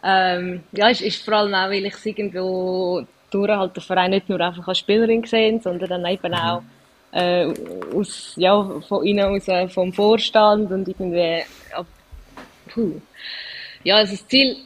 Ähm, 0.02 0.62
ja, 0.72 0.90
es 0.90 1.00
ist 1.00 1.24
vor 1.24 1.34
allem 1.34 1.54
auch, 1.54 1.68
weil 1.68 1.86
ich 1.86 1.94
es 1.94 2.06
irgendwo 2.06 3.04
durch 3.30 3.50
halt 3.50 3.76
den 3.76 3.82
Verein 3.82 4.10
nicht 4.10 4.28
nur 4.28 4.40
einfach 4.40 4.68
als 4.68 4.78
Spielerin 4.78 5.22
gesehen, 5.22 5.60
sondern 5.60 5.88
dann 5.88 6.06
eben 6.06 6.28
mhm. 6.28 6.34
auch 6.34 6.62
äh, 7.12 7.52
aus, 7.94 8.34
ja, 8.36 8.80
von 8.86 9.04
innen 9.04 9.24
aus, 9.24 9.48
äh, 9.48 9.68
vom 9.68 9.92
Vorstand 9.92 10.70
und 10.70 10.86
irgendwie, 10.86 11.42
ja, 11.70 11.84
puh. 12.68 13.00
ja, 13.84 13.96
also 13.96 14.12
das 14.12 14.26
Ziel, 14.28 14.56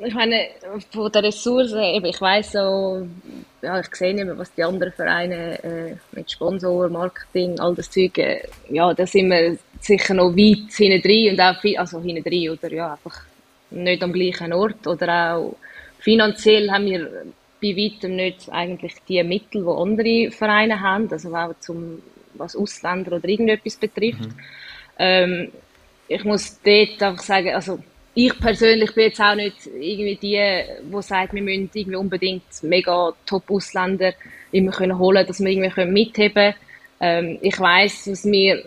ich 0.00 0.14
meine, 0.14 0.48
von 0.92 1.10
der 1.10 1.24
Ressourcen, 1.24 1.82
eben, 1.82 2.06
ich 2.06 2.20
weiss 2.20 2.52
so, 2.52 3.06
ja, 3.62 3.80
ich 3.80 3.92
sehe 3.94 4.14
nicht 4.14 4.26
mehr, 4.26 4.38
was 4.38 4.54
die 4.54 4.62
anderen 4.62 4.92
Vereine 4.92 5.62
äh, 5.64 5.96
mit 6.12 6.30
Sponsor, 6.30 6.88
Marketing, 6.88 7.58
all 7.58 7.74
das 7.74 7.90
Zeug, 7.90 8.16
äh, 8.18 8.42
ja, 8.70 8.94
da 8.94 9.06
sind 9.06 9.30
wir 9.30 9.58
sicher 9.80 10.14
noch 10.14 10.36
weit 10.36 10.72
hinten 10.72 11.02
drin 11.02 11.32
und 11.32 11.40
auch 11.40 11.60
viel, 11.60 11.76
also 11.76 12.00
hinten 12.00 12.22
drin 12.22 12.50
oder 12.50 12.72
ja, 12.72 12.92
einfach 12.92 13.22
nicht 13.70 14.02
am 14.02 14.12
gleichen 14.12 14.52
Ort 14.52 14.86
oder 14.86 15.34
auch 15.34 15.56
finanziell 15.98 16.70
haben 16.70 16.86
wir 16.86 17.10
bei 17.60 17.76
weitem 17.76 18.14
nicht 18.14 18.48
eigentlich 18.50 18.94
die 19.08 19.22
Mittel, 19.24 19.64
die 19.64 19.68
andere 19.68 20.30
Vereine 20.30 20.80
haben, 20.80 21.10
also 21.10 21.34
auch 21.34 21.54
zum, 21.58 22.02
was 22.34 22.54
Ausländer 22.54 23.16
oder 23.16 23.28
irgendetwas 23.28 23.76
betrifft. 23.76 24.20
Mhm. 24.20 24.34
Ähm, 24.98 25.52
ich 26.06 26.24
muss 26.24 26.60
dort 26.62 27.02
einfach 27.02 27.22
sagen, 27.22 27.54
also 27.54 27.80
ich 28.20 28.36
persönlich 28.40 28.92
bin 28.94 29.04
jetzt 29.04 29.20
auch 29.20 29.36
nicht 29.36 29.54
irgendwie 29.66 30.16
die, 30.16 30.64
die 30.92 31.02
sagt, 31.02 31.34
wir 31.34 31.42
müssen 31.42 31.70
irgendwie 31.72 31.94
unbedingt 31.94 32.42
mega 32.62 33.12
Top-Ausländer 33.24 34.12
immer 34.50 34.72
können 34.72 34.98
holen, 34.98 35.24
dass 35.24 35.38
wir 35.38 35.48
irgendwie 35.48 35.84
mitheben 35.84 36.32
können. 36.34 36.54
Ähm, 37.00 37.38
ich 37.42 37.60
weiß, 37.60 38.08
was 38.10 38.24
wir 38.24 38.64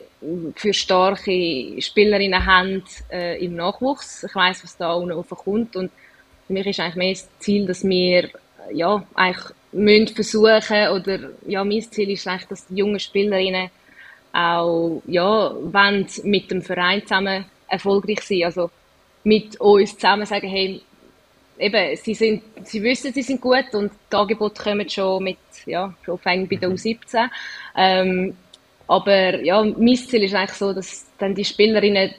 für 0.56 0.74
starke 0.74 1.82
Spielerinnen 1.82 2.46
haben 2.46 2.84
äh, 3.12 3.44
im 3.44 3.56
Nachwuchs. 3.56 4.24
Ich 4.24 4.34
weiß, 4.34 4.64
was 4.64 4.78
da 4.78 4.94
unten 4.94 5.22
kommt 5.36 5.76
und 5.76 5.92
für 6.48 6.54
mich 6.54 6.68
ist 6.68 6.80
eigentlich 6.80 6.96
mehr 6.96 7.14
das 7.14 7.30
Ziel, 7.40 7.68
dass 7.68 7.84
wir 7.84 8.30
ja, 8.72 9.06
eigentlich 9.16 9.54
müssen 9.74 10.16
versuchen 10.16 10.88
oder 10.96 11.32
ja, 11.46 11.66
mein 11.66 11.82
Ziel 11.82 12.10
ist 12.10 12.26
eigentlich, 12.26 12.48
dass 12.48 12.68
die 12.68 12.76
jungen 12.76 13.02
Spielerinnen 13.02 13.70
auch 14.32 15.02
ja, 15.08 15.54
wollen 15.54 16.08
mit 16.24 16.50
dem 16.52 16.62
Verein 16.62 17.02
zusammen 17.02 17.44
erfolgreich 17.68 18.22
sein. 18.22 18.44
Also 18.46 18.72
mit 19.24 19.60
uns 19.60 19.96
zusammen 19.96 20.26
sagen, 20.26 20.48
hey, 20.48 20.82
eben, 21.62 21.96
sie, 21.96 22.14
sind, 22.14 22.44
sie 22.64 22.82
wissen, 22.82 23.14
sie 23.14 23.22
sind 23.22 23.40
gut 23.40 23.74
und 23.74 23.92
die 24.12 24.16
Angebote 24.16 24.62
kommen 24.62 24.90
schon 24.90 25.24
mit, 25.24 25.38
ja, 25.66 25.94
schon 26.04 26.18
fängt 26.18 26.50
bei 26.50 26.56
der 26.56 26.70
mhm. 26.70 26.76
U17. 26.76 27.30
Ähm, 27.76 28.38
aber 28.88 29.42
ja, 29.42 29.64
mein 29.64 29.96
Ziel 29.96 30.24
ist 30.24 30.36
eigentlich 30.36 30.58
so, 30.58 30.74
dass 30.74 31.06
dann 31.18 31.34
die 31.34 31.46
Spielerinnen 31.46 32.14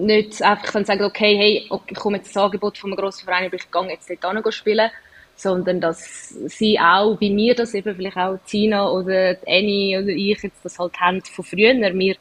nicht 0.00 0.40
einfach 0.40 0.72
dann 0.72 0.84
sagen, 0.84 1.02
okay, 1.02 1.36
hey, 1.36 1.66
okay, 1.68 1.92
ich 1.92 1.98
komme 1.98 2.16
jetzt 2.16 2.34
das 2.34 2.42
Angebot 2.42 2.78
von 2.78 2.90
einem 2.90 2.98
grossen 2.98 3.24
Verein, 3.24 3.46
aber 3.46 3.56
ich 3.56 3.70
gehe 3.70 3.88
jetzt 3.88 4.10
dort 4.22 4.42
hin 4.42 4.52
spielen, 4.52 4.90
sondern 5.36 5.80
dass 5.80 6.30
sie 6.30 6.78
auch, 6.78 7.20
wie 7.20 7.30
mir 7.30 7.54
das 7.54 7.74
eben 7.74 7.94
vielleicht 7.94 8.16
auch 8.16 8.38
Tina 8.46 8.88
oder 8.90 9.36
Annie 9.46 9.98
oder 9.98 10.08
ich 10.08 10.42
jetzt 10.42 10.64
das 10.64 10.78
halt 10.78 10.98
haben 10.98 11.20
von 11.20 11.44
früher, 11.44 11.74
wir, 11.74 12.16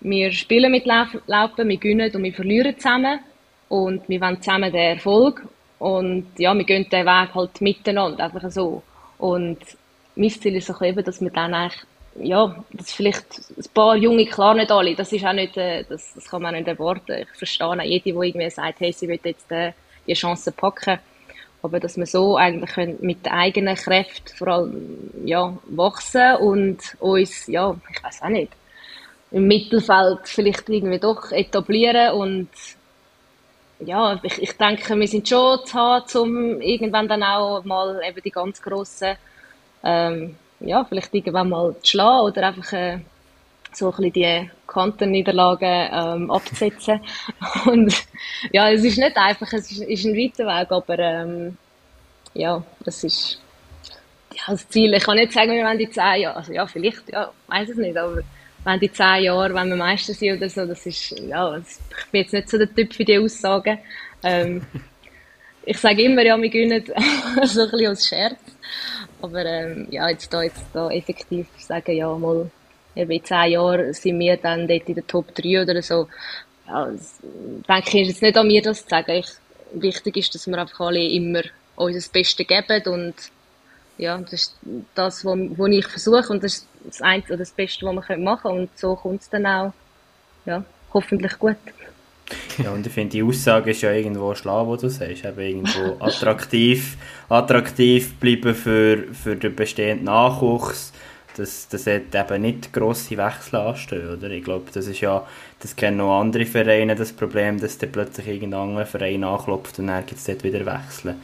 wir 0.00 0.30
spielen 0.30 0.70
mit 0.70 0.86
Laupen, 0.86 1.68
wir 1.68 1.78
gewinnen 1.78 2.14
und 2.14 2.22
wir 2.22 2.34
verlieren 2.34 2.76
zusammen 2.76 3.18
und 3.68 4.08
wir 4.08 4.20
wollen 4.20 4.40
zusammen 4.40 4.72
den 4.72 4.96
Erfolg 4.96 5.42
und 5.78 6.26
ja, 6.38 6.54
wir 6.54 6.64
gehen 6.64 6.88
den 6.88 7.06
Weg 7.06 7.34
halt 7.34 7.60
miteinander, 7.60 8.24
einfach 8.24 8.50
so. 8.50 8.82
Und 9.18 9.58
mein 10.14 10.30
Ziel 10.30 10.56
ist 10.56 10.70
auch 10.70 10.82
eben, 10.82 11.04
dass 11.04 11.20
wir 11.20 11.30
dann 11.30 11.54
eigentlich, 11.54 11.82
ja, 12.18 12.64
dass 12.72 12.92
vielleicht 12.92 13.26
ein 13.56 13.64
paar 13.74 13.96
Junge, 13.96 14.26
klar 14.26 14.54
nicht 14.54 14.70
alle, 14.70 14.94
das 14.94 15.12
ist 15.12 15.24
auch 15.24 15.32
nicht, 15.32 15.56
äh, 15.56 15.84
das, 15.84 16.14
das 16.14 16.28
kann 16.28 16.42
man 16.42 16.54
nicht 16.54 16.68
erwarten. 16.68 17.22
Ich 17.22 17.38
verstehe 17.38 17.66
auch 17.66 17.76
jede, 17.82 18.04
die 18.04 18.10
irgendwie 18.10 18.50
sagt, 18.50 18.80
hey, 18.80 18.92
sie 18.92 19.08
will 19.08 19.20
jetzt 19.22 19.50
äh, 19.50 19.72
die 20.06 20.14
Chance 20.14 20.52
packen. 20.52 20.98
Aber 21.62 21.80
dass 21.80 21.96
wir 21.96 22.06
so 22.06 22.36
eigentlich 22.36 23.00
mit 23.00 23.26
den 23.26 23.32
eigenen 23.32 23.74
Kräften 23.74 24.36
vor 24.36 24.48
allem, 24.48 25.10
ja, 25.24 25.56
wachsen 25.66 26.36
und 26.36 26.78
uns, 27.00 27.46
ja, 27.48 27.76
ich 27.92 28.02
weiß 28.02 28.22
auch 28.22 28.28
nicht, 28.28 28.52
im 29.32 29.48
Mittelfeld 29.48 30.20
vielleicht 30.24 30.68
irgendwie 30.68 31.00
doch 31.00 31.32
etablieren 31.32 32.12
und 32.12 32.48
ja, 33.80 34.18
ich, 34.22 34.42
ich 34.42 34.52
denke, 34.56 34.98
wir 34.98 35.08
sind 35.08 35.28
schon 35.28 35.64
zu 35.64 35.74
haben, 35.74 36.18
um 36.18 36.60
irgendwann 36.60 37.08
dann 37.08 37.22
auch 37.22 37.64
mal 37.64 38.00
eben 38.06 38.22
die 38.22 38.30
ganz 38.30 38.60
grossen, 38.62 39.16
ähm, 39.84 40.36
ja, 40.60 40.84
vielleicht 40.84 41.14
irgendwann 41.14 41.50
mal 41.50 41.74
zu 41.82 41.90
schlagen 41.90 42.24
oder 42.24 42.46
einfach 42.48 42.72
äh, 42.72 43.00
so 43.72 43.90
ein 43.90 43.96
bisschen 43.96 44.12
die 44.12 44.50
Kantenniederlagen 44.66 45.88
ähm, 45.92 46.30
abzusetzen. 46.30 47.00
Und 47.66 47.94
ja, 48.52 48.70
es 48.70 48.82
ist 48.82 48.98
nicht 48.98 49.16
einfach, 49.16 49.52
es 49.52 49.70
ist, 49.70 49.82
ist 49.82 50.04
ein 50.04 50.16
weiter 50.16 50.46
Weg, 50.46 50.72
aber 50.72 50.98
ähm, 50.98 51.58
ja, 52.34 52.62
das 52.80 53.04
ist 53.04 53.40
ja, 54.32 54.42
das 54.48 54.68
Ziel. 54.68 54.94
Ich 54.94 55.04
kann 55.04 55.16
nicht 55.16 55.32
sagen, 55.32 55.52
wir 55.52 55.64
wollen 55.64 55.78
die 55.78 55.90
zehn 55.90 56.20
Jahre, 56.20 56.36
also 56.36 56.52
ja, 56.52 56.66
vielleicht, 56.66 57.10
ja, 57.10 57.30
weiß 57.48 57.70
es 57.70 57.76
nicht, 57.76 57.96
aber 57.96 58.22
wenn 58.66 58.80
die 58.80 58.90
zehn 58.90 59.22
Jahre, 59.22 59.54
wenn 59.54 59.68
wir 59.68 59.76
Meister 59.76 60.12
sind 60.12 60.38
oder 60.38 60.48
so, 60.48 60.66
das 60.66 60.84
ist, 60.86 61.12
ja, 61.20 61.56
ich 61.56 62.10
bin 62.10 62.22
jetzt 62.22 62.32
nicht 62.32 62.50
so 62.50 62.58
der 62.58 62.74
Typ 62.74 62.92
für 62.92 63.04
die 63.04 63.16
Aussagen. 63.16 63.78
Ähm, 64.24 64.60
ich 65.64 65.78
sage 65.78 66.02
immer, 66.02 66.22
ja, 66.22 66.36
wir 66.36 66.50
gewinnen 66.50 66.84
so 67.44 67.62
ein 67.62 67.70
bisschen 67.70 67.86
als 67.86 68.08
Scherz. 68.08 68.40
Aber 69.22 69.44
ähm, 69.44 69.86
ja, 69.92 70.08
jetzt 70.08 70.32
da, 70.34 70.42
jetzt 70.42 70.64
da 70.72 70.90
effektiv 70.90 71.46
sagen, 71.58 71.94
ja, 71.94 72.12
mal, 72.18 72.50
in 72.96 73.24
zehn 73.24 73.52
Jahren 73.52 73.92
sind 73.94 74.18
wir 74.18 74.36
dann 74.36 74.66
dort 74.66 74.88
in 74.88 74.94
der 74.96 75.06
Top 75.06 75.32
3 75.32 75.62
oder 75.62 75.80
so. 75.80 76.08
Ja, 76.66 76.86
das, 76.86 77.20
denke 77.22 78.00
ich, 78.00 78.02
ist 78.02 78.08
jetzt 78.08 78.22
nicht 78.22 78.36
an 78.36 78.48
mir, 78.48 78.62
das 78.62 78.82
zu 78.82 78.88
sagen. 78.88 79.12
Ich, 79.12 79.28
wichtig 79.74 80.16
ist, 80.16 80.34
dass 80.34 80.48
wir 80.48 80.58
einfach 80.58 80.80
alle 80.80 81.04
immer 81.04 81.42
unser 81.76 82.10
Bestes 82.10 82.44
geben 82.44 82.82
und 82.92 83.14
ja, 83.98 84.18
das 84.18 84.32
ist 84.32 84.56
das, 84.94 85.24
was, 85.24 85.68
ich 85.70 85.86
versuche 85.86 86.32
und 86.32 86.42
das 86.42 86.54
ist 86.54 86.68
das 86.84 87.02
Einzige, 87.02 87.36
das 87.36 87.50
Beste, 87.50 87.86
was 87.86 88.08
wir 88.08 88.18
machen 88.18 88.42
können 88.42 88.60
und 88.60 88.70
so 88.76 88.94
kommt 88.96 89.22
es 89.22 89.30
dann 89.30 89.46
auch, 89.46 89.72
ja, 90.44 90.64
hoffentlich 90.92 91.38
gut. 91.38 91.56
Ja, 92.62 92.70
und 92.72 92.86
ich 92.86 92.92
finde, 92.92 93.12
die 93.12 93.22
Aussage 93.22 93.70
ist 93.70 93.82
ja 93.82 93.92
irgendwo 93.92 94.34
schlau, 94.34 94.66
wo 94.66 94.76
du 94.76 94.88
sagst, 94.88 95.24
eben 95.24 95.40
irgendwo 95.40 95.96
attraktiv, 96.04 96.96
attraktiv 97.28 98.14
bleiben 98.16 98.54
für, 98.54 99.04
für 99.12 99.36
den 99.36 99.54
bestehenden 99.54 100.06
Nachwuchs, 100.06 100.92
dass, 101.36 101.68
dass 101.68 101.86
eben 101.86 102.42
nicht 102.42 102.72
grosse 102.72 103.16
Wechsel 103.16 103.56
anstehen, 103.56 104.16
oder? 104.16 104.30
Ich 104.30 104.42
glaube, 104.42 104.70
das 104.72 104.86
ist 104.86 105.00
ja, 105.00 105.24
das 105.60 105.76
kennen 105.76 106.00
auch 106.00 106.20
andere 106.20 106.46
Vereine, 106.46 106.96
das 106.96 107.12
Problem, 107.12 107.60
dass 107.60 107.78
dann 107.78 107.92
plötzlich 107.92 108.26
irgendein 108.26 108.60
anderer 108.60 108.86
Verein 108.86 109.22
anklopft 109.22 109.78
und 109.78 109.88
dann 109.88 110.04
gibt 110.06 110.18
es 110.18 110.24
dort 110.24 110.42
wieder 110.42 110.64
Wechsel. 110.66 111.14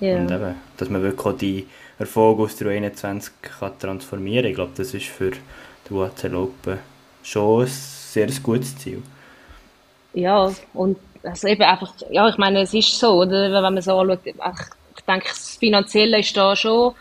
Ja. 0.00 0.16
Und 0.16 0.30
eben, 0.30 0.54
dass 0.76 0.90
man 0.90 1.02
wirklich 1.02 1.26
auch 1.26 1.36
die 1.36 1.66
Erfolg 2.02 2.40
aus 2.40 2.56
der 2.56 2.68
21 2.68 3.32
kann 3.42 3.78
transformieren 3.78 4.42
kann. 4.42 4.50
Ich 4.50 4.56
glaube, 4.56 4.72
das 4.76 4.94
ist 4.94 5.06
für 5.06 5.30
die 5.30 5.92
UAC 5.92 6.22
Lopen 6.24 6.78
schon 7.22 7.62
ein 7.62 7.68
sehr 7.68 8.28
gutes 8.42 8.76
Ziel. 8.78 9.02
Ja, 10.14 10.52
und 10.74 10.98
also 11.22 11.48
eben 11.48 11.62
einfach, 11.62 11.94
ja, 12.10 12.28
ich 12.28 12.36
meine, 12.36 12.62
es 12.62 12.74
ist 12.74 12.98
so, 12.98 13.22
oder? 13.22 13.50
wenn 13.52 13.62
man 13.62 13.80
so 13.80 13.98
anschaut, 13.98 14.20
ich 14.24 15.04
denke, 15.04 15.28
das 15.28 15.56
Finanzielle 15.56 16.18
ist 16.18 16.36
da 16.36 16.54
schon, 16.54 16.94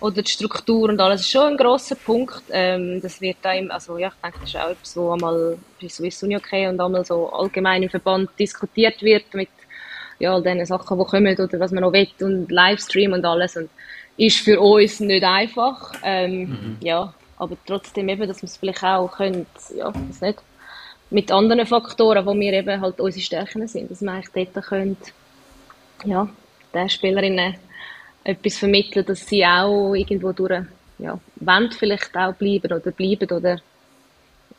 oder 0.00 0.22
die 0.22 0.30
Struktur 0.30 0.88
und 0.88 1.00
alles 1.00 1.22
ist 1.22 1.30
schon 1.30 1.52
ein 1.52 1.56
grosser 1.56 1.96
Punkt. 1.96 2.42
Ähm, 2.50 3.00
das 3.00 3.20
wird 3.20 3.38
im, 3.44 3.70
also 3.70 3.96
ja, 3.98 4.08
ich 4.08 4.22
denke, 4.22 4.38
das 4.40 4.50
ist 4.50 4.56
auch 4.56 4.70
etwas, 4.70 4.96
wo 4.96 5.12
einmal 5.12 5.58
bei 5.80 5.88
Swiss 5.88 6.22
Uni 6.22 6.36
okay 6.36 6.68
und 6.68 6.80
einmal 6.80 7.04
so 7.04 7.30
allgemein 7.30 7.82
im 7.82 7.90
Verband 7.90 8.30
diskutiert 8.38 9.02
wird 9.02 9.32
mit 9.32 9.48
ja, 10.18 10.34
all 10.34 10.42
diesen 10.42 10.66
Sachen, 10.66 10.98
die 10.98 11.04
kommen 11.04 11.38
oder 11.38 11.60
was 11.60 11.72
man 11.72 11.82
noch 11.82 11.92
will 11.92 12.08
und 12.20 12.50
Livestream 12.50 13.12
und 13.12 13.24
alles. 13.24 13.56
Und 13.56 13.70
ist 14.16 14.38
für 14.38 14.60
uns 14.60 15.00
nicht 15.00 15.24
einfach. 15.24 15.92
Ähm, 16.02 16.40
mhm. 16.40 16.76
Ja, 16.80 17.12
aber 17.38 17.56
trotzdem 17.66 18.08
eben, 18.08 18.26
dass 18.26 18.42
wir 18.42 18.48
es 18.48 18.56
vielleicht 18.56 18.82
auch 18.82 19.10
können, 19.16 19.46
ja, 19.74 19.92
weiß 19.94 20.20
nicht, 20.22 20.38
mit 21.10 21.30
anderen 21.30 21.66
Faktoren, 21.66 22.26
wo 22.26 22.34
wir 22.34 22.52
eben 22.52 22.80
halt 22.80 23.00
unsere 23.00 23.24
Stärken 23.24 23.68
sind, 23.68 23.90
dass 23.90 24.00
wir 24.00 24.12
eigentlich 24.12 24.48
dort 24.52 24.66
können, 24.66 24.96
ja, 26.04 26.28
den 26.74 26.88
Spielerinnen 26.88 27.56
etwas 28.24 28.58
vermitteln, 28.58 29.06
dass 29.06 29.26
sie 29.26 29.44
auch 29.46 29.94
irgendwo 29.94 30.32
durch, 30.32 30.64
ja, 30.98 31.18
wollen 31.36 31.70
vielleicht 31.70 32.16
auch 32.16 32.34
bleiben 32.34 32.72
oder 32.72 32.90
bleiben 32.90 33.30
oder, 33.30 33.60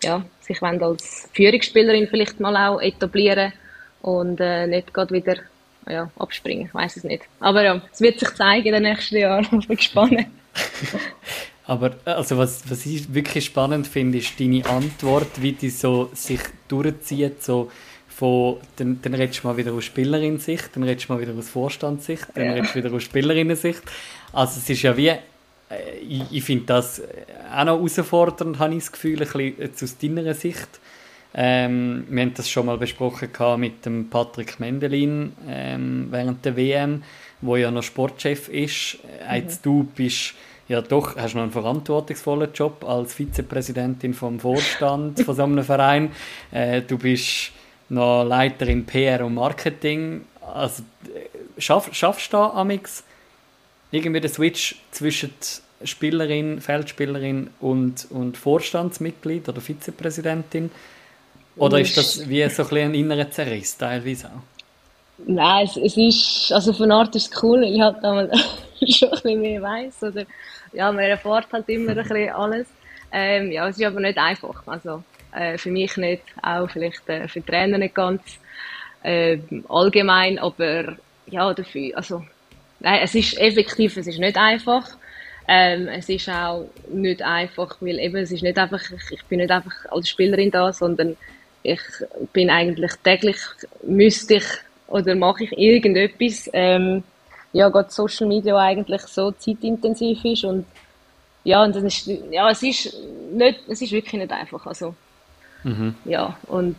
ja, 0.04 0.24
sich 0.40 0.62
wollen 0.62 0.82
als 0.82 1.28
Führungsspielerin 1.34 2.08
vielleicht 2.08 2.40
mal 2.40 2.56
auch 2.56 2.80
etablieren 2.80 3.52
und 4.02 4.40
äh, 4.40 4.68
nicht 4.68 4.94
gerade 4.94 5.14
wieder 5.14 5.36
ja, 5.90 6.10
abspringen. 6.18 6.68
Ich 6.68 6.74
weiß 6.74 6.98
es 6.98 7.04
nicht. 7.04 7.24
Aber 7.40 7.64
ja, 7.64 7.82
es 7.92 8.02
wird 8.02 8.20
sich 8.20 8.34
zeigen 8.36 8.68
in 8.68 8.74
den 8.74 8.84
nächsten 8.84 9.18
Jahren. 9.18 9.48
Ich 9.60 9.68
bin 9.68 9.78
gespannt. 9.78 10.28
Aber 11.66 11.98
also 12.06 12.38
was, 12.38 12.70
was 12.70 12.86
ich 12.86 13.14
wirklich 13.14 13.46
spannend 13.46 13.88
finde, 13.88 14.20
ist 14.20 14.40
deine 14.40 14.66
Antwort, 14.66 15.42
wie 15.42 15.52
die 15.52 15.70
so 15.70 16.10
sich 16.14 16.40
durchzieht, 16.70 17.44
so 17.44 17.70
von, 18.08 18.58
dann, 18.78 19.00
dann 19.02 19.14
redest 19.14 19.44
du 19.44 19.48
mal 19.48 19.58
wieder 19.58 19.74
aus 19.74 19.84
Spielerin-Sicht, 19.84 20.70
dann 20.74 20.84
redest 20.84 21.10
du 21.10 21.14
mal 21.14 21.22
wieder 21.22 21.34
aus 21.38 21.50
Vorstandssicht, 21.50 22.26
dann 22.34 22.46
ja. 22.46 22.52
redest 22.54 22.74
du 22.74 22.80
wieder 22.80 22.94
aus 22.94 23.04
Spielerinnen-Sicht. 23.04 23.84
Also 24.32 24.60
es 24.60 24.70
ist 24.70 24.82
ja 24.82 24.96
wie, 24.96 25.10
äh, 25.10 25.20
ich, 26.02 26.24
ich 26.32 26.44
finde 26.44 26.66
das 26.66 27.02
auch 27.54 27.66
noch 27.66 27.78
herausfordernd, 27.78 28.60
habe 28.60 28.74
ich 28.74 28.80
das 28.80 28.92
Gefühl, 28.94 29.22
ein 29.22 29.28
bisschen 29.28 29.74
aus 29.84 29.98
deiner 29.98 30.34
Sicht. 30.34 30.68
Ähm, 31.40 32.08
wir 32.10 32.24
haben 32.24 32.34
das 32.34 32.50
schon 32.50 32.66
mal 32.66 32.80
besprochen 32.80 33.30
mit 33.60 33.86
dem 33.86 34.10
Patrick 34.10 34.60
Mendelin 34.60 35.34
ähm, 35.48 36.08
während 36.10 36.44
der 36.44 36.58
WM, 36.58 37.04
wo 37.42 37.56
ja 37.56 37.70
noch 37.70 37.84
Sportchef 37.84 38.50
ist. 38.50 38.98
Mhm. 39.04 39.36
Jetzt 39.36 39.64
du 39.64 39.84
bist 39.84 40.34
ja 40.68 40.82
doch, 40.82 41.16
hast 41.16 41.36
noch 41.36 41.44
einen 41.44 41.52
verantwortungsvollen 41.52 42.52
Job 42.54 42.84
als 42.84 43.14
Vizepräsidentin 43.14 44.16
vom 44.16 44.40
Vorstand 44.40 45.20
von 45.22 45.36
so 45.36 45.44
einem 45.44 45.64
Verein. 45.64 46.12
Äh, 46.52 46.82
du 46.82 46.98
bist 46.98 47.52
noch 47.90 48.24
Leiterin 48.24 48.88
PR 48.88 49.24
und 49.24 49.36
Marketing. 49.36 50.22
Also, 50.42 50.82
äh, 51.06 51.62
schaff, 51.62 51.90
schaffst 51.94 52.34
du 52.34 52.38
da 52.38 52.50
amix 52.50 53.04
irgendwie 53.92 54.22
den 54.22 54.32
Switch 54.32 54.76
zwischen 54.90 55.30
Spielerin, 55.84 56.62
Feldspielerin 56.62 57.52
und, 57.60 58.08
und 58.10 58.38
Vorstandsmitglied 58.38 59.48
oder 59.48 59.62
Vizepräsidentin? 59.62 60.72
Oder 61.58 61.80
ist 61.80 61.98
das 61.98 62.28
wie 62.30 62.48
so 62.50 62.64
ein, 62.64 62.78
ein 62.78 62.94
innerer 62.94 63.30
Zerriss 63.30 63.78
teilweise 63.78 64.28
auch? 64.28 64.58
Nein, 65.26 65.66
es, 65.66 65.78
es 65.78 65.98
ist, 65.98 66.52
also 66.52 66.74
von 66.74 66.92
Art 66.92 67.16
ist 67.16 67.34
es 67.34 67.44
cool, 67.44 67.64
ich 67.64 67.82
halt 67.82 67.98
damals 68.04 68.32
schon 68.90 69.10
ein 69.10 69.16
bisschen 69.16 69.42
mehr 69.42 69.62
weiss, 69.62 70.04
oder, 70.04 70.26
ja, 70.74 70.92
man 70.92 71.06
erfährt 71.06 71.48
halt 71.52 71.68
immer 71.70 71.92
ein 71.92 71.98
bisschen 71.98 72.30
alles. 72.30 72.68
Ähm, 73.12 73.52
ja, 73.52 73.68
es 73.68 73.78
ist 73.78 73.86
aber 73.86 74.00
nicht 74.00 74.18
einfach, 74.18 74.62
also, 74.68 75.04
äh, 75.34 75.58
für 75.58 75.72
mich 75.72 75.98
nicht, 75.98 76.22
auch 76.44 76.70
vielleicht 76.70 77.08
äh, 77.10 77.28
für 77.28 77.44
Trainer 77.44 77.80
nicht 77.80 77.96
ganz, 77.96 78.22
äh, 79.02 79.40
allgemein, 79.70 80.38
aber, 80.38 80.98
ja, 81.26 81.52
dafür, 81.54 81.98
also, 81.98 82.24
nein, 82.80 83.00
es 83.04 83.16
ist 83.16 83.40
effektiv, 83.40 83.98
es 83.98 84.06
ist 84.06 84.20
nicht 84.20 84.38
einfach, 84.38 84.88
ähm, 85.48 85.88
es 85.88 86.10
ist 86.10 86.30
auch 86.30 86.70
nicht 86.92 87.24
einfach, 87.24 87.78
weil 87.80 87.98
eben, 88.00 88.18
es 88.18 88.32
ist 88.32 88.44
nicht 88.44 88.58
einfach, 88.58 88.84
ich 89.10 89.24
bin 89.26 89.40
nicht 89.40 89.50
einfach 89.50 89.74
als 89.90 90.10
Spielerin 90.10 90.52
da, 90.52 90.72
sondern 90.74 91.18
ich 91.68 91.82
bin 92.34 92.50
eigentlich 92.50 92.92
täglich, 93.04 93.38
müsste 93.84 94.36
ich 94.36 94.46
oder 94.88 95.16
mache 95.16 95.44
ich 95.44 95.58
irgendetwas, 95.58 96.50
ähm, 96.54 97.04
ja, 97.54 97.70
gerade 97.70 97.92
Social 97.92 98.28
Media 98.28 98.58
eigentlich 98.58 99.02
so 99.02 99.32
zeitintensiv 99.32 100.24
ist 100.24 100.46
und 100.46 100.66
ja, 101.44 101.64
und 101.64 101.76
das 101.76 101.84
ist, 101.84 102.08
ja, 102.32 102.50
es 102.50 102.64
ist 102.64 102.94
nicht, 103.32 103.60
es 103.68 103.82
ist 103.82 103.92
wirklich 103.92 104.14
nicht 104.14 104.32
einfach, 104.32 104.66
also, 104.66 104.96
mhm. 105.64 105.96
ja, 106.06 106.38
und 106.48 106.76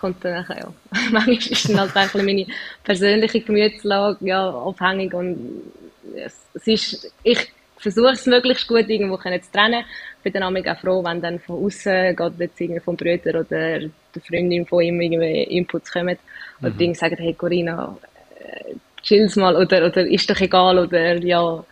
kommt 0.00 0.24
dann 0.24 0.34
nachher, 0.34 0.58
ja, 0.58 0.72
manchmal 1.10 1.36
ist 1.36 1.68
dann 1.68 1.80
halt 1.80 1.96
einfach 1.96 2.22
meine 2.22 2.46
persönliche 2.84 3.40
Gemütslage, 3.40 4.18
ja, 4.26 4.48
abhängig 4.48 5.14
und 5.14 5.72
es, 6.14 6.34
es 6.54 6.66
ist, 6.66 7.12
ich 7.22 7.52
versuche 7.78 8.12
es 8.12 8.26
möglichst 8.26 8.66
gut 8.66 8.88
irgendwo 8.88 9.16
zu 9.16 9.52
trennen. 9.52 9.84
Ich 10.24 10.32
bin 10.32 10.40
dann 10.40 10.56
auch 10.56 10.80
froh, 10.80 11.04
wenn 11.04 11.20
dann 11.20 11.38
von 11.40 11.64
außen, 11.64 12.16
gerade 12.16 12.34
jetzt 12.38 12.60
irgendwie 12.60 12.80
vom 12.80 12.96
Brüder 12.96 13.40
oder 13.40 13.80
der 14.16 14.22
Freundin 14.22 14.66
von 14.66 14.82
ihm 14.82 15.00
irgendwie 15.00 15.42
Inputs 15.44 15.92
kommen 15.92 16.18
und 16.60 16.74
mhm. 16.74 16.78
Dinge 16.78 16.94
sagen, 16.94 17.16
hey 17.18 17.34
Corinna, 17.34 17.96
äh, 18.40 18.74
chill's 19.02 19.36
mal 19.36 19.54
oder, 19.56 19.86
oder 19.86 20.06
ist 20.06 20.28
doch 20.28 20.40
egal 20.40 20.78
oder 20.78 21.16
ja, 21.16 21.64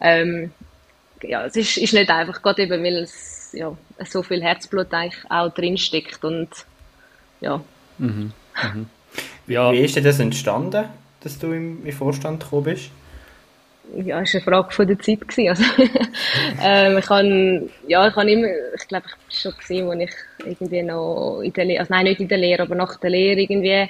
ähm, 0.00 0.50
ja, 1.22 1.44
es 1.44 1.56
ist, 1.56 1.76
ist 1.76 1.92
nicht 1.92 2.10
einfach, 2.10 2.40
gerade 2.42 2.62
eben, 2.62 2.82
weil 2.82 2.96
es 2.96 3.52
ja, 3.52 3.76
so 4.08 4.22
viel 4.22 4.42
Herzblut 4.42 4.92
eigentlich 4.92 5.30
auch 5.30 5.52
drinsteckt 5.52 6.24
und 6.24 6.48
ja. 7.40 7.62
Mhm. 7.98 8.32
Mhm. 8.62 8.86
ja. 9.46 9.72
Wie 9.72 9.80
ist 9.80 9.96
denn 9.96 10.04
das 10.04 10.18
entstanden, 10.18 10.86
dass 11.22 11.38
du 11.38 11.52
im, 11.52 11.84
im 11.84 11.92
Vorstand 11.92 12.42
gekommen 12.42 12.64
bist? 12.64 12.90
Ja, 13.96 14.16
war 14.16 14.18
eine 14.18 14.26
Frage 14.26 14.70
von 14.72 14.86
der 14.86 14.98
Zeit. 14.98 15.20
Gewesen. 15.26 15.48
Also, 15.48 15.64
ähm, 16.62 16.98
ich 16.98 17.08
habe, 17.08 17.70
ja, 17.88 18.08
ich 18.08 18.16
habe 18.16 18.30
immer, 18.30 18.48
ich 18.74 18.88
glaube, 18.88 19.06
ich 19.06 19.44
war 19.44 19.52
schon 19.52 19.58
gesehen, 19.60 19.86
wo 19.86 19.92
ich 19.92 20.12
irgendwie 20.44 20.82
noch 20.82 21.40
in 21.40 21.52
der 21.52 21.64
Lehre, 21.64 21.80
also 21.80 21.94
nein, 21.94 22.04
nicht 22.04 22.20
in 22.20 22.28
der 22.28 22.38
Lehre, 22.38 22.62
aber 22.62 22.74
nach 22.74 22.96
der 22.98 23.10
Lehre 23.10 23.40
irgendwie, 23.40 23.88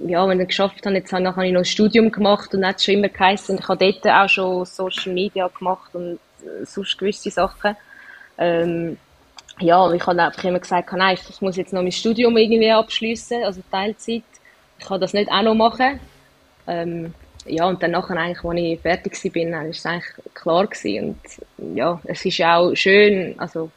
ja, 0.00 0.28
wenn 0.28 0.40
ich 0.40 0.48
geschafft 0.48 0.84
habe, 0.84 0.96
jetzt 0.96 1.12
habe 1.12 1.22
ich 1.46 1.52
noch 1.52 1.58
ein 1.58 1.64
Studium 1.64 2.10
gemacht 2.10 2.54
und 2.54 2.66
hat 2.66 2.82
schon 2.82 2.94
immer 2.94 3.08
geheißen, 3.08 3.58
ich 3.58 3.68
habe 3.68 3.92
dort 3.92 4.06
auch 4.06 4.28
schon 4.28 4.64
Social 4.64 5.12
Media 5.12 5.48
gemacht 5.48 5.94
und 5.94 6.18
äh, 6.42 6.64
sonst 6.64 6.98
gewisse 6.98 7.30
Sachen. 7.30 7.76
Ähm, 8.38 8.96
ja, 9.60 9.92
ich 9.92 10.06
habe 10.06 10.22
einfach 10.22 10.44
immer 10.44 10.58
gesagt, 10.58 10.92
nein, 10.92 11.16
ich 11.28 11.40
muss 11.40 11.56
jetzt 11.56 11.72
noch 11.72 11.82
mein 11.82 11.92
Studium 11.92 12.36
irgendwie 12.36 12.70
abschließen, 12.70 13.44
also 13.44 13.60
Teilzeit. 13.70 14.22
Ich 14.78 14.86
kann 14.86 15.00
das 15.00 15.12
nicht 15.12 15.30
auch 15.30 15.42
noch 15.42 15.54
machen. 15.54 16.00
Ähm, 16.66 17.14
ja, 17.46 17.66
und 17.66 17.82
dann 17.82 17.92
nachher 17.92 18.16
eigentlich, 18.16 18.44
als 18.44 18.58
ich 18.58 18.80
fertig 18.80 19.24
war, 19.24 19.52
war 19.52 19.66
es 19.66 19.86
eigentlich 19.86 20.34
klar 20.34 20.66
gewesen. 20.66 21.20
Und 21.58 21.76
ja, 21.76 22.00
es 22.04 22.24
ist 22.24 22.40
auch 22.42 22.74
schön, 22.74 23.34
also 23.38 23.70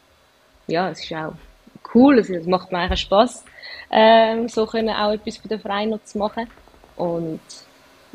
ja, 0.68 0.90
es 0.90 1.04
ist 1.04 1.14
auch 1.14 1.34
cool, 1.94 2.20
es 2.20 2.30
macht 2.46 2.72
mir 2.72 2.80
eigentlich 2.80 3.02
Spass, 3.02 3.44
ähm, 3.92 4.50
so 4.50 4.66
können 4.66 4.90
auch 4.90 5.14
etwas 5.14 5.38
für 5.38 5.48
den 5.48 5.60
Verein 5.60 5.90
noch 5.90 6.04
zu 6.04 6.18
machen. 6.18 6.48
Und 6.96 7.40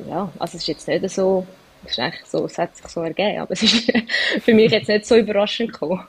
ja, 0.09 0.31
also 0.39 0.57
es 0.57 0.63
ist 0.63 0.69
jetzt 0.69 0.89
nicht 0.89 1.11
so, 1.11 1.47
es 1.85 1.93
ist 1.93 1.99
eigentlich 1.99 2.27
so, 2.27 2.45
es 2.45 2.59
hat 2.59 2.77
sich 2.77 2.87
so 2.87 3.03
ergeben, 3.03 3.41
aber 3.41 3.53
es 3.53 3.63
ist 3.63 3.93
für 4.41 4.55
mich 4.55 4.71
jetzt 4.71 4.89
nicht 4.89 5.07
so 5.07 5.17
überraschend 5.17 5.73
gekommen. 5.73 6.07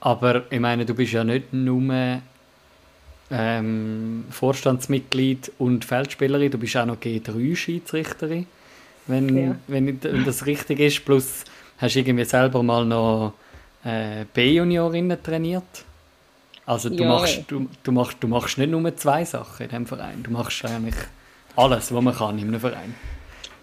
Aber 0.00 0.50
ich 0.50 0.60
meine, 0.60 0.84
du 0.84 0.94
bist 0.94 1.12
ja 1.12 1.22
nicht 1.22 1.52
nur 1.52 2.20
ähm, 3.32 4.24
Vorstandsmitglied 4.30 5.52
und 5.58 5.84
Feldspielerin. 5.84 6.50
Du 6.50 6.58
bist 6.58 6.76
auch 6.76 6.84
noch 6.84 6.96
G3-Schiedsrichterin, 6.96 8.46
wenn, 9.06 9.36
ja. 9.36 9.56
wenn, 9.66 9.98
das 10.24 10.44
richtig 10.46 10.80
ist. 10.80 11.04
Plus 11.04 11.44
hast 11.78 11.94
du 11.94 12.00
irgendwie 12.00 12.24
selber 12.24 12.62
mal 12.62 12.84
noch 12.84 13.32
äh, 13.84 14.26
B-Juniorinnen 14.32 15.22
trainiert. 15.22 15.84
Also 16.66 16.90
du, 16.90 17.02
ja. 17.02 17.08
machst, 17.08 17.44
du, 17.48 17.68
du, 17.82 17.92
machst, 17.92 18.18
du 18.20 18.28
machst 18.28 18.58
nicht 18.58 18.70
nur 18.70 18.96
zwei 18.96 19.24
Sachen 19.24 19.64
in 19.64 19.68
diesem 19.70 19.86
Verein. 19.86 20.22
Du 20.22 20.30
machst 20.30 20.64
eigentlich 20.64 20.94
alles, 21.56 21.92
was 21.92 22.02
man 22.02 22.14
kann 22.14 22.38
in 22.38 22.48
einem 22.48 22.60
Verein. 22.60 22.94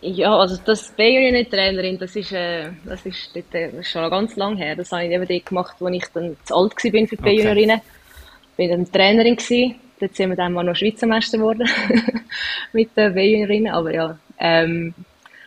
Ja, 0.02 0.36
also 0.36 0.58
das 0.66 0.90
B-Junioren-Trainerin, 0.92 2.00
das 2.00 2.16
ist, 2.16 2.32
äh, 2.32 2.70
das 2.86 3.06
ist, 3.06 3.36
dort, 3.36 3.54
ist 3.54 3.92
schon 3.92 4.10
ganz 4.10 4.36
lange 4.36 4.58
her. 4.58 4.76
Das 4.76 4.92
habe 4.92 5.06
ich 5.06 5.12
eben 5.12 5.28
dort 5.28 5.46
gemacht, 5.46 5.76
als 5.80 5.96
ich 5.96 6.06
dann 6.14 6.38
zu 6.44 6.56
alt 6.56 6.72
war 6.72 6.78
für 6.78 6.90
die 6.90 7.02
okay. 7.02 7.16
B-Juniorinnen 7.16 7.82
bin 8.60 8.70
dann 8.70 8.92
Trainerin 8.92 9.38
gewesen. 9.38 9.76
Dort 10.00 10.16
sind 10.16 10.30
wir 10.30 10.36
dann 10.36 10.52
mal 10.52 10.64
noch 10.64 10.76
Schweizer 10.76 11.08
Meister 11.08 11.38
geworden. 11.38 11.68
mit 12.74 12.96
den 12.96 13.16
Weiherinnen. 13.16 13.74
Aber 13.74 13.94
ja, 13.94 14.20
ähm, 14.38 14.94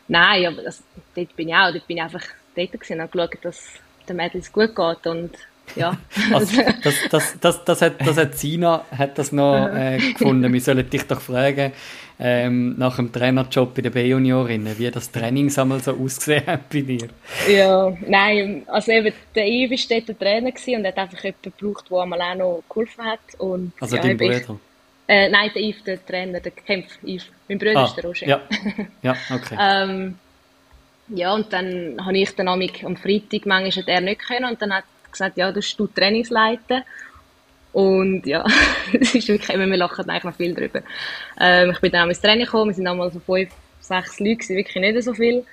nein, 0.09 0.47
aber 0.47 0.63
das, 0.63 0.83
dort 1.15 1.37
bin 1.37 1.49
ich 1.49 1.55
auch, 1.55 1.71
dort 1.71 1.87
bin 1.87 1.99
ich 1.99 2.03
einfach 2.03 2.25
dort 2.57 2.73
gewesen 2.73 3.01
und 3.01 3.13
geschaut, 3.13 3.39
dass 3.43 3.75
den 4.09 4.17
Mädels 4.17 4.51
gut 4.51 4.75
geht 4.75 5.07
und 5.07 5.31
ja. 5.77 5.97
Also, 6.33 6.63
das, 6.83 6.95
das, 7.11 7.39
das, 7.39 7.65
das, 7.65 7.83
hat, 7.83 8.07
das 8.07 8.17
hat 8.17 8.35
Sina 8.35 8.85
hat 8.97 9.19
das 9.19 9.31
noch 9.31 9.69
äh, 9.75 9.99
gefunden. 9.99 10.53
Wir 10.53 10.61
sollen 10.61 10.89
dich 10.89 11.07
doch 11.07 11.21
fragen, 11.21 11.73
ähm, 12.19 12.77
nach 12.79 12.97
dem 12.97 13.13
Trainerjob 13.13 13.75
bei 13.75 13.83
den 13.83 13.93
B-Juniorinnen, 13.93 14.79
wie 14.79 14.91
das 14.91 15.11
Training 15.11 15.53
einmal 15.57 15.81
so 15.81 15.93
ausgesehen 15.93 16.47
hat 16.47 16.69
bei 16.69 16.83
dir. 16.83 17.09
Ja, 17.49 17.93
nein, 18.07 18.63
also 18.67 18.93
eben, 18.93 19.13
der 19.35 19.47
Yves 19.47 19.91
war 19.91 19.97
dort 19.97 20.09
der 20.09 20.19
Trainer 20.19 20.79
und 20.79 20.87
hat 20.87 20.99
einfach 20.99 21.25
jemanden 21.25 21.53
gebraucht, 21.59 21.91
der 21.91 21.99
einmal 21.99 22.21
auch 22.21 22.35
noch 22.35 22.63
geholfen 22.69 23.05
hat. 23.05 23.21
Und, 23.39 23.73
also 23.81 23.97
ja, 23.97 24.03
dein 24.03 24.17
Bruder? 24.17 24.59
Äh, 25.09 25.29
nein, 25.29 25.51
der 25.55 25.63
Yves, 25.63 25.85
der 25.85 26.07
Trainer, 26.07 26.41
der 26.41 26.53
Kämpf, 26.53 26.99
Yves. 27.03 27.27
Mein 27.49 27.59
Bruder 27.59 27.81
ah, 27.81 27.85
ist 27.85 27.97
der 27.97 28.05
Roger. 28.05 28.27
Ja, 28.27 28.41
ja 29.03 29.17
okay. 29.31 29.57
ähm, 29.61 30.19
ja, 31.09 31.35
und 31.35 31.53
dann 31.53 31.97
habe 32.05 32.17
ich 32.17 32.35
dann 32.35 32.49
am 32.49 32.97
Freitag, 32.97 33.47
manchmal 33.47 33.71
hat 33.71 33.89
er 33.89 34.01
nicht 34.01 34.21
können 34.21 34.47
und 34.47 34.63
dann 34.63 34.73
hat 34.73 34.85
gesagt, 35.11 35.37
ja, 35.37 35.53
du 35.53 35.61
du 35.61 35.87
Trainingsleiten. 35.87 36.83
Und 37.73 38.27
ja, 38.27 38.45
es 39.01 39.15
ist 39.15 39.29
wirklich, 39.29 39.57
wir 39.57 39.77
lachen 39.77 40.09
eigentlich 40.09 40.25
noch 40.25 40.37
viel 40.37 40.55
drüber. 40.55 40.83
Ähm, 41.41 41.71
ich 41.71 41.81
bin 41.81 41.93
dann 41.93 42.05
auch 42.05 42.09
ins 42.09 42.21
Training 42.21 42.45
gekommen, 42.45 42.71
wir 42.71 42.75
sind 42.75 42.87
einmal 42.87 43.11
so 43.11 43.21
fünf, 43.21 43.51
sechs 43.81 44.21
Leute, 44.21 44.49
wirklich 44.51 44.77
nicht 44.77 45.03
so 45.03 45.15
viel. 45.15 45.45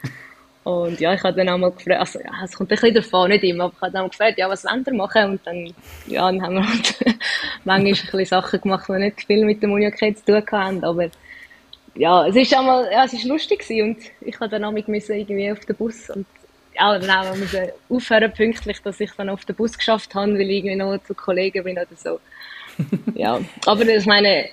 Und 0.64 1.00
ja, 1.00 1.14
ich 1.14 1.24
habe 1.24 1.38
dann 1.38 1.50
einmal 1.50 1.72
gefragt, 1.72 2.00
also 2.00 2.20
ja, 2.20 2.32
es 2.44 2.56
kommt 2.56 2.70
ein 2.70 2.76
bisschen 2.76 2.94
davon, 2.94 3.30
nicht 3.30 3.44
immer, 3.44 3.66
aber 3.66 3.74
ich 3.74 3.82
habe 3.82 3.92
dann 3.94 4.10
gefragt, 4.10 4.38
ja, 4.38 4.50
was 4.50 4.66
wollen 4.66 4.86
wir 4.86 4.94
machen? 4.94 5.32
Und 5.32 5.48
dann, 5.48 5.74
ja, 6.06 6.30
dann 6.30 6.42
haben 6.42 6.56
wir 6.56 6.68
halt 6.68 7.00
manchmal 7.64 7.78
ein 7.78 7.92
bisschen 7.92 8.26
Sachen 8.26 8.62
gemacht, 8.62 8.86
die 8.90 8.94
nicht 8.94 9.26
viel 9.26 9.46
mit 9.46 9.62
der 9.62 9.70
Munioket 9.70 10.20
zu 10.20 10.26
tun 10.26 10.44
haben, 10.52 10.84
aber 10.84 11.10
ja, 11.96 12.28
es 12.28 12.36
ist 12.36 12.54
einmal, 12.54 12.88
ja, 12.92 13.06
es 13.06 13.14
ist 13.14 13.26
lustig 13.26 13.60
gewesen 13.60 13.90
und 13.90 13.98
ich 14.22 14.40
habe 14.40 14.50
dann 14.50 14.66
auch 14.66 14.74
irgendwie 14.74 15.52
auf 15.52 15.60
den 15.62 15.76
Bus 15.76 16.10
und 16.10 16.26
auch 16.80 17.00
dann 17.00 17.10
auch 17.10 17.36
müssen 17.36 17.70
aufhören 17.90 18.32
pünktlich, 18.32 18.82
dass 18.82 19.00
ich 19.00 19.12
dann 19.18 19.30
auf 19.30 19.46
den 19.46 19.56
Bus 19.56 19.78
geschafft 19.78 20.16
habe, 20.16 20.34
weil 20.34 20.50
ich 20.50 20.64
irgendwie 20.64 20.76
noch 20.76 20.98
zu 21.04 21.14
Kollegen 21.14 21.64
bin 21.64 21.78
oder 21.78 21.88
so. 21.96 22.20
ja, 23.16 23.40
aber 23.66 23.88
ich 23.88 24.06
meine, 24.06 24.46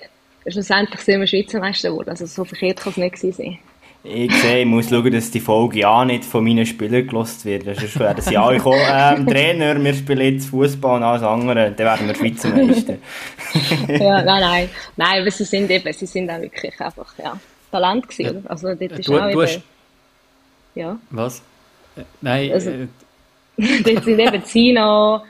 schlussendlich 0.47 1.01
sind 1.01 1.19
wir 1.19 1.27
Schweizer 1.27 1.59
Meister 1.59 1.89
geworden, 1.89 2.09
also 2.09 2.25
so 2.25 2.43
verkehrt 2.43 2.79
kann 2.79 2.91
es 2.91 2.97
nicht 2.97 3.35
sein. 3.35 3.59
Ich 4.03 4.33
sehe, 4.35 4.61
ich 4.61 4.65
muss 4.65 4.89
schauen, 4.89 5.11
dass 5.11 5.31
die 5.31 5.39
Folge 5.39 5.79
ja 5.79 6.05
nicht 6.05 6.23
von 6.23 6.43
meinen 6.43 6.65
Spielern 6.65 7.07
gelost 7.07 7.43
wird. 7.43 7.65
Sonst 7.65 7.99
wäre 7.99 8.15
das 8.15 8.29
ja, 8.29 8.49
ich 8.51 8.61
komme, 8.61 8.81
ähm, 8.89 9.27
Trainer, 9.27 9.83
wir 9.83 9.93
spielen 9.93 10.33
jetzt 10.33 10.49
Fußball 10.49 10.97
und 10.97 11.03
alles 11.03 11.23
andere, 11.23 11.71
dann 11.71 11.77
werden 11.77 12.07
wir 12.07 12.15
Schweizer 12.15 12.49
Meister. 12.49 12.95
ja, 13.87 14.21
nein, 14.21 14.41
nein, 14.41 14.69
nein, 14.95 15.21
aber 15.21 15.31
sie 15.31 15.43
sind 15.43 15.69
eben, 15.71 15.91
sie 15.91 16.05
sind 16.05 16.29
auch 16.29 16.39
wirklich 16.39 16.79
einfach, 16.79 17.13
ja, 17.17 17.37
Talent 17.71 18.07
gewesen, 18.07 18.45
Also, 18.47 18.67
dort 18.75 18.91
ist 18.93 19.07
du, 19.07 19.17
auch 19.17 19.23
du 19.23 19.29
eben, 19.29 19.41
hast... 19.41 19.61
ja. 20.75 20.97
Was? 21.09 21.41
Nein, 22.21 22.51
also, 22.51 22.69
äh, 22.69 22.87
dort 23.83 24.03
sind 24.03 24.19
eben 24.19 24.43
Sina, 24.43 25.23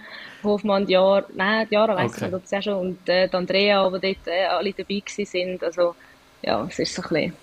Hofmann, 0.43 0.87
Jahr, 0.87 1.25
nein, 1.35 1.67
Jahre 1.69 1.95
weiss 1.95 2.11
okay. 2.13 2.25
ich 2.25 2.31
nicht, 2.31 2.35
ob 2.35 2.43
es 2.43 2.51
ja 2.51 2.61
schon, 2.61 2.75
und 2.75 3.09
äh, 3.09 3.29
Andrea, 3.31 3.89
die 3.89 3.99
dort 3.99 4.27
äh, 4.27 4.45
alle 4.45 4.73
dabei 4.73 5.01
sind. 5.05 5.63
Also, 5.63 5.95
ja, 6.41 6.65
es 6.69 6.79
ist 6.79 6.93
so 6.93 7.01
ein 7.03 7.09
bisschen, 7.09 7.33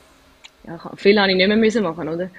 ja, 0.66 0.90
viel 0.96 1.18
habe 1.18 1.30
ich 1.30 1.36
nicht 1.36 1.48
mehr 1.48 1.56
müssen 1.56 1.82
machen, 1.82 2.08
oder? 2.08 2.30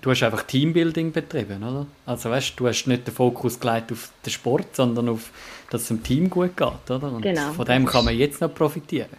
Du 0.00 0.10
hast 0.10 0.22
einfach 0.22 0.44
Teambuilding 0.44 1.12
betrieben, 1.12 1.62
oder? 1.62 1.86
Also 2.06 2.30
weißt 2.30 2.58
du, 2.58 2.68
hast 2.68 2.86
nicht 2.86 3.06
den 3.06 3.14
Fokus 3.14 3.60
gelegt 3.60 3.92
auf 3.92 4.10
den 4.24 4.30
Sport, 4.30 4.76
sondern 4.76 5.10
auf, 5.10 5.30
dass 5.68 5.82
es 5.82 5.88
dem 5.88 6.02
Team 6.02 6.30
gut 6.30 6.56
geht, 6.56 6.90
oder? 6.90 7.12
Und 7.12 7.20
genau. 7.20 7.52
von 7.52 7.66
dem 7.66 7.84
kann 7.84 8.06
man 8.06 8.16
jetzt 8.16 8.40
noch 8.40 8.54
profitieren. 8.54 9.10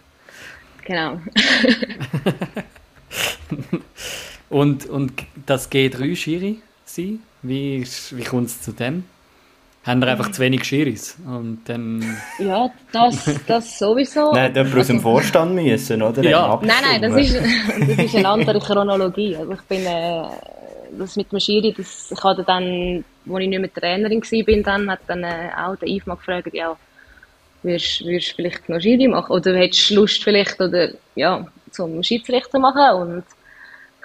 Genau. 0.84 1.20
und, 4.50 4.86
und 4.86 5.12
das 5.46 5.70
G3-Schiri 5.70 6.60
sein, 6.84 7.20
wie, 7.42 7.86
wie 8.10 8.24
kommt 8.24 8.48
es 8.48 8.62
zu 8.62 8.72
dem? 8.72 9.04
haben 9.86 10.00
wir 10.00 10.08
einfach 10.08 10.32
zu 10.32 10.40
wenig 10.40 10.64
Schiris. 10.64 11.16
Und 11.24 11.60
dann... 11.66 12.04
Ja, 12.40 12.68
das, 12.92 13.30
das 13.46 13.78
sowieso. 13.78 14.32
Nein, 14.34 14.52
da 14.52 14.62
aus 14.62 14.70
dem 14.72 14.96
also- 14.96 14.98
Vorstand 14.98 15.54
müssen, 15.54 16.02
oder? 16.02 16.22
Ja. 16.24 16.60
Nein, 16.60 16.82
nein, 16.82 17.02
das 17.02 17.14
ist, 17.22 17.36
das 17.96 18.04
ist 18.06 18.16
eine 18.16 18.28
andere 18.28 18.58
Chronologie. 18.58 19.36
Also 19.36 19.52
ich 19.52 19.60
bin, 19.62 19.86
äh, 19.86 20.24
das 20.98 21.14
mit 21.14 21.30
dem 21.30 21.38
Schiri, 21.38 21.72
das, 21.76 22.10
ich 22.10 22.24
hatte 22.24 22.42
dann, 22.42 23.04
als 23.32 23.42
ich 23.42 23.48
nicht 23.48 23.60
mehr 23.60 23.72
Trainerin 23.72 24.22
war, 24.22 24.62
dann, 24.64 24.90
hat 24.90 25.00
dann 25.06 25.22
äh, 25.22 25.50
auch 25.56 25.76
der 25.76 25.88
Yves 25.88 26.06
mal 26.06 26.16
gefragt, 26.16 26.48
ja, 26.52 26.76
würdest 27.62 28.00
du 28.00 28.20
vielleicht 28.34 28.68
noch 28.68 28.80
Schiri 28.80 29.06
machen? 29.06 29.30
Oder 29.30 29.56
hättest 29.56 29.90
du 29.90 29.94
Lust 29.96 30.22
vielleicht, 30.24 30.60
oder, 30.60 30.90
ja, 31.14 31.46
zum 31.70 32.02
Schiedsrichter 32.02 32.58
machen? 32.58 33.02
Und 33.02 33.24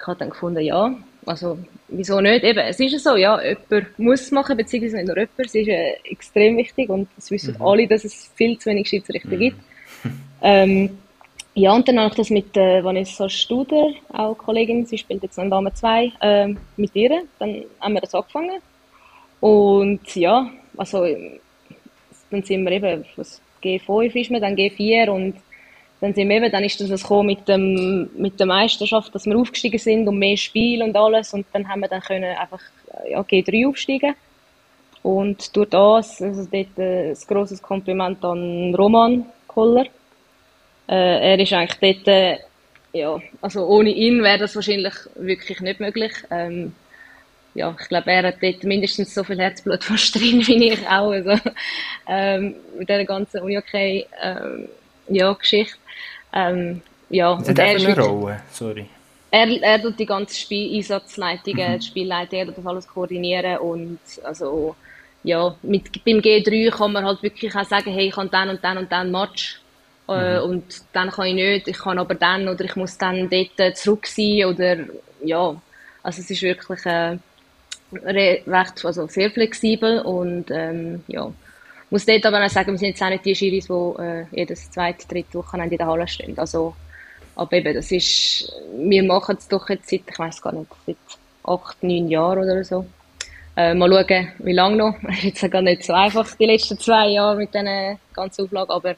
ich 0.02 0.06
habe 0.08 0.18
dann 0.18 0.30
gefunden, 0.30 0.60
ja, 0.60 0.92
also, 1.24 1.56
wieso 1.86 2.20
nicht? 2.20 2.42
Eben, 2.42 2.58
es 2.58 2.80
ist 2.80 3.04
so, 3.04 3.14
ja, 3.14 3.40
jemand 3.40 3.98
muss 3.98 4.32
machen, 4.32 4.56
beziehungsweise 4.56 4.96
nicht 4.96 5.06
nur 5.06 5.16
jemand, 5.16 5.38
es 5.38 5.54
ist 5.54 5.68
äh, 5.68 5.94
extrem 6.10 6.56
wichtig 6.56 6.90
und 6.90 7.08
es 7.16 7.30
wissen 7.30 7.54
mhm. 7.54 7.62
alle, 7.62 7.86
dass 7.86 8.04
es 8.04 8.32
viel 8.34 8.58
zu 8.58 8.70
wenig 8.70 8.88
Schiedsrichter 8.88 9.28
mhm. 9.28 9.38
gibt. 9.38 9.56
Ähm, 10.42 10.98
ja, 11.54 11.72
und 11.72 11.86
dann 11.86 12.00
habe 12.00 12.08
ich 12.08 12.16
das 12.16 12.30
mit 12.30 12.56
äh, 12.56 12.82
Vanessa 12.82 13.28
Studer, 13.28 13.90
auch 14.12 14.36
Kollegin, 14.36 14.86
sie 14.86 14.98
spielt 14.98 15.22
jetzt 15.22 15.38
an 15.38 15.50
Dame 15.50 15.72
2, 15.72 16.12
äh, 16.20 16.54
mit 16.76 16.96
ihr, 16.96 17.22
dann 17.38 17.62
haben 17.80 17.94
wir 17.94 18.00
das 18.00 18.14
angefangen. 18.14 18.60
Und 19.38 20.16
ja, 20.16 20.50
also, 20.76 21.06
dann 22.30 22.42
sind 22.42 22.64
wir 22.64 22.72
eben, 22.72 23.04
was 23.14 23.40
G5 23.62 24.20
ist 24.20 24.30
man, 24.32 24.40
dann 24.40 24.56
G4 24.56 25.08
und 25.10 25.36
dann 26.02 26.14
sind 26.14 26.28
wir 26.28 26.38
eben, 26.38 26.50
dann 26.50 26.64
ist 26.64 26.80
das 26.80 27.02
gekommen 27.02 27.28
mit 27.28 27.48
dem, 27.48 28.10
mit 28.16 28.40
der 28.40 28.46
Meisterschaft, 28.46 29.14
dass 29.14 29.24
wir 29.24 29.38
aufgestiegen 29.38 29.78
sind 29.78 30.08
und 30.08 30.18
mehr 30.18 30.36
Spiel 30.36 30.82
und 30.82 30.96
alles 30.96 31.32
und 31.32 31.46
dann 31.52 31.68
haben 31.68 31.80
wir 31.80 31.88
dann 31.88 32.00
können 32.00 32.36
einfach, 32.36 32.60
ja, 33.08 33.20
G3 33.20 33.68
aufsteigen. 33.68 34.16
Und 35.04 35.54
durch 35.56 35.68
das, 35.68 36.20
also 36.20 36.48
dort 36.50 36.76
äh, 36.76 37.10
ein 37.10 37.16
grosses 37.28 37.62
Kompliment 37.62 38.24
an 38.24 38.74
Roman 38.74 39.26
Koller. 39.46 39.86
Äh, 40.88 41.34
er 41.34 41.38
ist 41.38 41.52
eigentlich 41.52 41.78
dort, 41.78 42.08
äh, 42.08 42.38
ja, 42.92 43.20
also 43.40 43.64
ohne 43.66 43.90
ihn 43.90 44.24
wäre 44.24 44.38
das 44.38 44.56
wahrscheinlich 44.56 44.94
wirklich 45.14 45.60
nicht 45.60 45.78
möglich. 45.78 46.12
Ähm, 46.32 46.74
ja, 47.54 47.76
ich 47.80 47.88
glaube, 47.88 48.10
er 48.10 48.24
hat 48.24 48.42
dort 48.42 48.64
mindestens 48.64 49.14
so 49.14 49.22
viel 49.22 49.38
Herzblut 49.38 49.84
fast 49.84 50.16
drin 50.16 50.44
wie 50.48 50.72
ich 50.72 50.84
auch. 50.88 51.12
Also, 51.12 51.38
ähm, 52.08 52.56
mit 52.76 52.88
dieser 52.88 53.04
ganzen 53.04 53.40
Uni-Okay, 53.40 54.06
ähm, 54.20 54.68
ja, 55.14 55.32
Geschichte. 55.32 55.76
Ähm, 56.32 56.82
ja, 57.10 57.30
und 57.30 57.58
er 57.58 57.76
ist 57.76 57.86
eine 57.86 58.00
Rolle, 58.00 58.40
sorry. 58.50 58.86
Er, 59.30 59.48
er 59.62 59.80
tut 59.80 59.98
die 59.98 60.06
ganze 60.06 60.36
Spieleinsatzleitungen, 60.36 61.72
mhm. 61.72 61.78
die 61.78 61.86
Spielleitung, 61.86 62.38
er 62.38 62.46
das 62.46 62.66
alles 62.66 62.86
koordinieren 62.86 63.58
und 63.58 63.98
also 64.24 64.76
ja, 65.24 65.54
mit, 65.62 66.04
beim 66.04 66.18
G3 66.18 66.70
kann 66.70 66.92
man 66.92 67.04
halt 67.04 67.22
wirklich 67.22 67.54
auch 67.54 67.64
sagen, 67.64 67.92
hey, 67.92 68.08
ich 68.08 68.14
kann 68.14 68.30
dann 68.30 68.50
und 68.50 68.64
dann 68.64 68.78
und 68.78 68.90
dann 68.90 69.10
Match 69.10 69.60
äh, 70.08 70.38
mhm. 70.38 70.50
und 70.50 70.64
dann 70.92 71.10
kann 71.10 71.26
ich 71.26 71.34
nicht, 71.34 71.68
ich 71.68 71.78
kann 71.78 71.98
aber 71.98 72.14
dann 72.14 72.48
oder 72.48 72.64
ich 72.64 72.76
muss 72.76 72.98
dann 72.98 73.30
dort 73.30 73.76
zurück 73.76 74.06
sein 74.06 74.44
oder 74.46 74.76
ja, 75.22 75.54
also 76.02 76.20
es 76.20 76.30
ist 76.30 76.42
wirklich 76.42 76.84
äh, 76.86 77.18
recht, 77.92 78.84
also 78.84 79.06
sehr 79.06 79.30
flexibel 79.30 80.00
und 80.00 80.50
ähm, 80.50 81.04
ja, 81.06 81.32
muss 81.92 82.06
dort 82.06 82.24
aber 82.24 82.44
auch 82.44 82.48
sagen, 82.48 82.72
wir 82.72 82.78
sind 82.78 82.88
jetzt 82.88 83.02
auch 83.02 83.10
nicht 83.10 83.24
die 83.24 83.34
Schiris, 83.34 83.66
die 83.66 84.02
äh, 84.02 84.24
jedes 84.32 84.70
zweite, 84.70 85.06
dritte 85.06 85.34
Wochenende 85.34 85.74
in 85.74 85.78
der 85.78 85.86
Halle 85.86 86.08
stehen. 86.08 86.36
Also, 86.38 86.74
aber 87.36 87.52
eben, 87.52 87.74
das 87.74 87.92
ist, 87.92 88.50
wir 88.78 89.02
machen 89.02 89.36
es 89.38 89.46
doch 89.46 89.68
jetzt 89.68 89.90
seit, 89.90 90.02
ich 90.08 90.18
weiß 90.18 90.40
gar 90.40 90.54
nicht, 90.54 90.70
seit 90.86 90.96
acht, 91.44 91.82
neun 91.82 92.08
Jahren 92.08 92.44
oder 92.44 92.64
so. 92.64 92.86
Äh, 93.54 93.74
mal 93.74 93.90
schauen, 93.90 94.32
wie 94.38 94.54
lange 94.54 94.76
noch. 94.76 94.96
Es 95.02 95.18
ist 95.24 95.42
jetzt 95.42 95.52
gar 95.52 95.60
nicht 95.60 95.84
so 95.84 95.92
einfach, 95.92 96.34
die 96.34 96.46
letzten 96.46 96.78
zwei 96.78 97.08
Jahre 97.08 97.36
mit 97.36 97.52
diesen 97.52 97.98
ganzen 98.14 98.44
Auflagen, 98.46 98.70
aber 98.70 98.94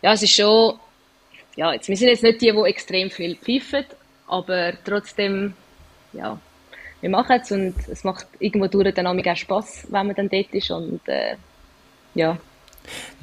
ja, 0.00 0.14
es 0.14 0.22
ist 0.22 0.34
schon, 0.34 0.78
ja, 1.56 1.74
jetzt, 1.74 1.88
wir 1.88 1.96
sind 1.96 2.08
jetzt 2.08 2.22
nicht 2.22 2.40
die, 2.40 2.52
die 2.52 2.70
extrem 2.70 3.10
viel 3.10 3.36
pfeifen, 3.36 3.84
aber 4.26 4.72
trotzdem, 4.82 5.52
ja, 6.14 6.38
wir 7.02 7.10
machen 7.10 7.38
es 7.42 7.52
und 7.52 7.74
es 7.86 8.02
macht 8.02 8.26
irgendwo 8.38 8.66
durch 8.66 8.94
dann 8.94 9.06
auch 9.06 9.36
Spass, 9.36 9.86
wenn 9.90 10.06
man 10.06 10.16
dann 10.16 10.30
dort 10.30 10.54
ist 10.54 10.70
und 10.70 11.06
äh, 11.06 11.36
ja. 12.14 12.36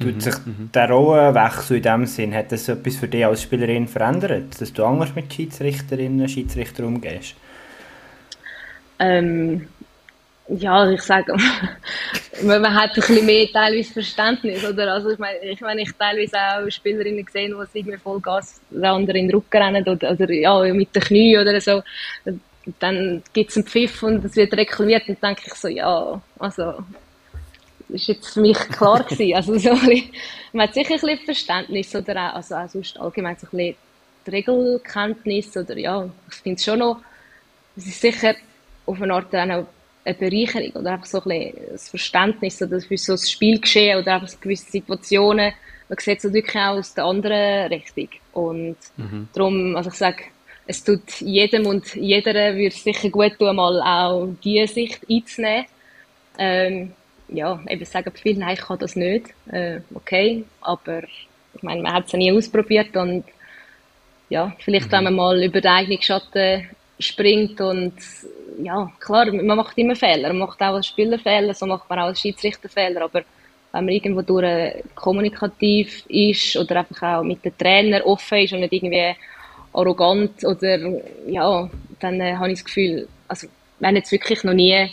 Tut 0.00 0.14
mhm, 0.14 0.20
sich 0.20 0.34
mhm. 0.46 0.70
der 0.72 0.90
Rollenwechsel 0.90 1.78
in 1.78 1.82
dem 1.82 2.06
Sinn, 2.06 2.34
hat 2.34 2.52
das 2.52 2.68
etwas 2.68 2.96
für 2.96 3.08
dich 3.08 3.26
als 3.26 3.42
Spielerin 3.42 3.88
verändert, 3.88 4.60
dass 4.60 4.72
du 4.72 4.84
anders 4.84 5.14
mit 5.14 5.32
Schiedsrichterinnen 5.32 6.20
und 6.22 6.30
Schiedsrichtern 6.30 6.86
umgehst? 6.86 7.34
Ähm, 8.98 9.68
ja, 10.48 10.90
ich 10.90 11.02
sage, 11.02 11.34
man 12.42 12.74
hat 12.74 12.90
ein 12.90 12.94
bisschen 12.94 13.26
mehr 13.26 13.46
teilweise 13.52 13.92
Verständnis, 13.92 14.64
oder? 14.64 14.94
Also 14.94 15.10
ich 15.10 15.18
meine, 15.18 15.38
ich 15.40 15.60
meine, 15.60 15.82
ich 15.82 15.92
teilweise 15.92 16.36
auch 16.36 16.70
Spielerinnen 16.70 17.24
gesehen, 17.24 17.54
die 17.74 17.78
irgendwie 17.78 17.98
voll 17.98 18.20
Gas 18.20 18.60
der 18.70 18.92
anderen 18.92 19.16
in 19.16 19.28
den 19.28 19.34
Rücken 19.34 19.62
rennen 19.62 19.86
oder, 19.86 20.12
oder 20.12 20.32
ja, 20.32 20.60
mit 20.72 20.94
den 20.94 21.02
Knien 21.02 21.42
oder 21.42 21.60
so. 21.60 21.82
Dann 22.80 23.22
gibt 23.32 23.50
es 23.50 23.56
einen 23.56 23.66
Pfiff 23.66 24.02
und 24.02 24.24
es 24.24 24.36
wird 24.36 24.54
reklamiert 24.54 25.08
und 25.08 25.18
dann 25.20 25.34
denke 25.34 25.50
ich 25.50 25.54
so, 25.54 25.68
ja, 25.68 26.20
also 26.38 26.74
ist 27.88 28.08
jetzt 28.08 28.34
für 28.34 28.40
mich 28.40 28.58
klar 28.58 29.02
gewesen. 29.04 29.34
Also 29.34 29.58
so 29.58 29.70
man 30.52 30.66
hat 30.66 30.74
sicher 30.74 30.94
ein 30.94 31.00
bisschen 31.00 31.24
Verständnis 31.24 31.94
oder 31.94 32.30
auch, 32.30 32.36
also 32.36 32.54
auch 32.54 32.68
sonst 32.68 32.98
allgemein 32.98 33.36
so 33.36 33.46
ein 33.46 33.50
bisschen 33.56 33.76
die 34.26 34.30
Regelkenntnis 34.30 35.56
oder 35.56 35.76
ja, 35.76 36.08
ich 36.30 36.36
finde 36.36 36.56
es 36.56 36.64
schon 36.64 36.78
noch, 36.78 37.00
es 37.76 37.86
ist 37.86 38.00
sicher 38.00 38.34
auf 38.86 39.00
eine 39.00 39.14
Art 39.14 39.34
auch 39.34 39.38
eine 39.38 39.66
Bereicherung 40.18 40.72
oder 40.72 40.92
einfach 40.92 41.06
so 41.06 41.22
ein 41.22 41.28
bisschen 41.28 41.72
das 41.72 41.88
Verständnis 41.88 42.62
oder 42.62 42.80
für 42.80 42.96
so 42.96 43.12
ein 43.12 43.18
Spielgeschehen 43.18 43.98
oder 43.98 44.14
einfach 44.14 44.28
so 44.28 44.38
gewisse 44.40 44.70
Situationen, 44.70 45.52
man 45.88 45.98
sieht 45.98 46.22
es 46.22 46.32
wirklich 46.32 46.56
auch 46.56 46.78
aus 46.78 46.94
der 46.94 47.04
anderen 47.04 47.72
Richtung 47.72 48.08
und 48.32 48.76
mhm. 48.96 49.28
darum, 49.32 49.76
also 49.76 49.90
ich 49.90 49.96
sage, 49.96 50.24
es 50.66 50.84
tut 50.84 51.20
jedem 51.20 51.66
und 51.66 51.94
jeder 51.94 52.54
würde 52.54 52.76
sicher 52.76 53.08
gut 53.08 53.38
tun, 53.38 53.56
mal 53.56 53.80
auch 53.80 54.28
diese 54.44 54.72
Sicht 54.74 55.00
einzunehmen. 55.10 55.64
Ähm, 56.38 56.92
ja, 57.28 57.60
eben 57.68 57.84
sagen 57.84 58.12
viele, 58.14 58.40
nein, 58.40 58.54
ich 58.54 58.60
kann 58.60 58.78
das 58.78 58.96
nicht. 58.96 59.26
Äh, 59.50 59.80
okay, 59.94 60.44
aber 60.60 61.02
ich 61.02 61.62
meine, 61.62 61.82
man 61.82 61.92
hat 61.92 62.06
es 62.06 62.12
ja 62.12 62.18
nie 62.18 62.32
ausprobiert 62.32 62.96
und 62.96 63.24
ja, 64.28 64.52
vielleicht 64.60 64.88
mhm. 64.88 64.92
wenn 64.92 65.04
man 65.04 65.14
mal 65.14 65.42
über 65.42 65.60
den 65.60 65.70
eigenen 65.70 66.02
Schatten 66.02 66.68
springt 66.98 67.60
und 67.60 67.94
ja, 68.62 68.90
klar, 69.00 69.26
man 69.26 69.56
macht 69.56 69.78
immer 69.78 69.94
Fehler, 69.94 70.28
man 70.28 70.38
macht 70.38 70.60
auch 70.60 70.74
als 70.74 70.86
Spielerfehler, 70.86 71.54
so 71.54 71.66
macht 71.66 71.88
man 71.88 72.00
auch 72.00 72.06
als 72.06 72.20
Schiedsrichterfehler, 72.20 73.02
aber 73.02 73.22
wenn 73.72 73.84
man 73.84 73.94
irgendwo 73.94 74.22
durch 74.22 74.82
kommunikativ 74.94 76.04
ist 76.08 76.56
oder 76.56 76.76
einfach 76.76 77.18
auch 77.18 77.22
mit 77.22 77.44
dem 77.44 77.56
Trainer 77.56 78.04
offen 78.04 78.38
ist 78.38 78.52
und 78.52 78.60
nicht 78.60 78.72
irgendwie 78.72 79.14
arrogant 79.72 80.44
oder 80.44 80.78
ja, 81.26 81.70
dann 82.00 82.20
äh, 82.20 82.34
habe 82.34 82.50
ich 82.50 82.58
das 82.58 82.64
Gefühl, 82.64 83.08
also 83.28 83.46
wir 83.78 83.88
haben 83.88 83.96
jetzt 83.96 84.10
wirklich 84.10 84.42
noch 84.42 84.54
nie 84.54 84.90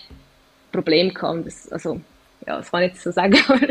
Probleme 0.72 1.12
gehabt. 1.12 1.48
Das, 1.48 1.72
also 1.72 2.02
ja, 2.48 2.58
das 2.58 2.72
kann 2.72 2.84
ich 2.84 2.94
jetzt 2.94 3.04
so 3.04 3.12
sagen, 3.12 3.38
aber 3.48 3.68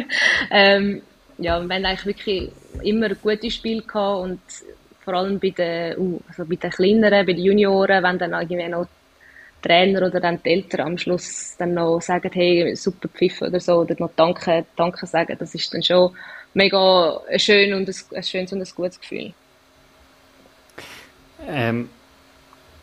ähm, 0.51 1.03
ja, 1.39 1.61
wir 1.61 1.75
haben 1.75 1.85
eigentlich 1.85 2.07
wirklich 2.07 2.51
immer 2.83 3.07
ein 3.07 3.19
gutes 3.21 3.55
Spiel 3.55 3.83
gehabt 3.83 4.23
und 4.23 4.41
vor 5.05 5.15
allem 5.15 5.39
bei 5.39 5.51
den, 5.51 5.99
uh, 5.99 6.21
also 6.29 6.45
bei 6.45 6.57
den 6.57 6.71
Kleineren, 6.71 7.27
bei 7.27 7.33
den 7.33 7.45
Junioren, 7.45 8.03
wenn 8.03 8.19
dann 8.19 8.33
irgendwie 8.33 8.69
noch 8.69 8.87
Trainer 9.63 10.07
oder 10.07 10.21
dann 10.21 10.43
die 10.43 10.51
Eltern 10.51 10.89
am 10.89 10.99
Schluss 10.99 11.55
dann 11.59 11.75
noch 11.75 12.01
sagen, 12.01 12.31
hey, 12.33 12.77
super 12.77 13.09
Pfiff 13.09 13.43
oder 13.43 13.61
so, 13.61 13.77
oder 13.77 13.97
noch 13.99 14.11
Danke, 14.15 14.67
Danke 14.77 15.07
sagen, 15.07 15.37
das 15.39 15.55
ist 15.55 15.73
dann 15.73 15.83
schon 15.83 16.15
mega 16.53 17.21
schön 17.37 17.73
und 17.75 17.89
ein, 17.89 17.95
ein 18.15 18.23
schönes 18.23 18.53
und 18.53 18.61
ein 18.61 18.69
gutes 18.75 19.01
Gefühl. 19.01 19.33
Ähm, 21.47 21.89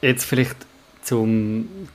jetzt 0.02 0.26
vielleicht 0.26 0.58
zum 1.04 1.88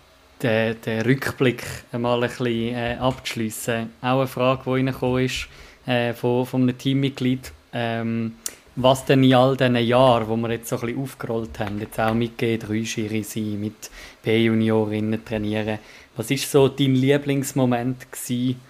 den, 0.47 0.81
den 0.83 1.03
Rückblick 1.03 1.63
einmal 1.93 2.23
ein 2.23 2.29
bisschen 2.29 2.75
äh, 2.75 2.97
abzuschliessen. 3.01 3.91
Auch 4.01 4.19
eine 4.19 4.27
Frage, 4.27 4.63
die 4.65 4.71
reingekommen 4.71 5.25
ist 5.25 5.49
äh, 5.87 6.13
von, 6.13 6.47
von 6.47 6.63
einem 6.63 6.79
Teammitglied. 6.79 7.53
Ähm, 7.73 8.37
was 8.77 9.07
denn 9.07 9.25
in 9.25 9.35
all 9.35 9.57
diesen 9.57 9.77
Jahren, 9.77 10.29
wo 10.29 10.37
wir 10.37 10.51
jetzt 10.51 10.69
so 10.69 10.77
ein 10.77 10.83
bisschen 10.83 11.03
aufgerollt 11.03 11.59
haben, 11.59 11.81
jetzt 11.81 11.99
auch 11.99 12.15
mit 12.15 12.39
G3-Schiri 12.39 13.23
sein, 13.23 13.59
mit 13.59 13.91
B-Juniorinnen 14.23 15.25
trainieren, 15.25 15.79
was 16.15 16.31
ist 16.31 16.51
so 16.51 16.69
dein 16.69 16.95
Lieblingsmoment 16.95 18.13
gewesen, 18.13 18.61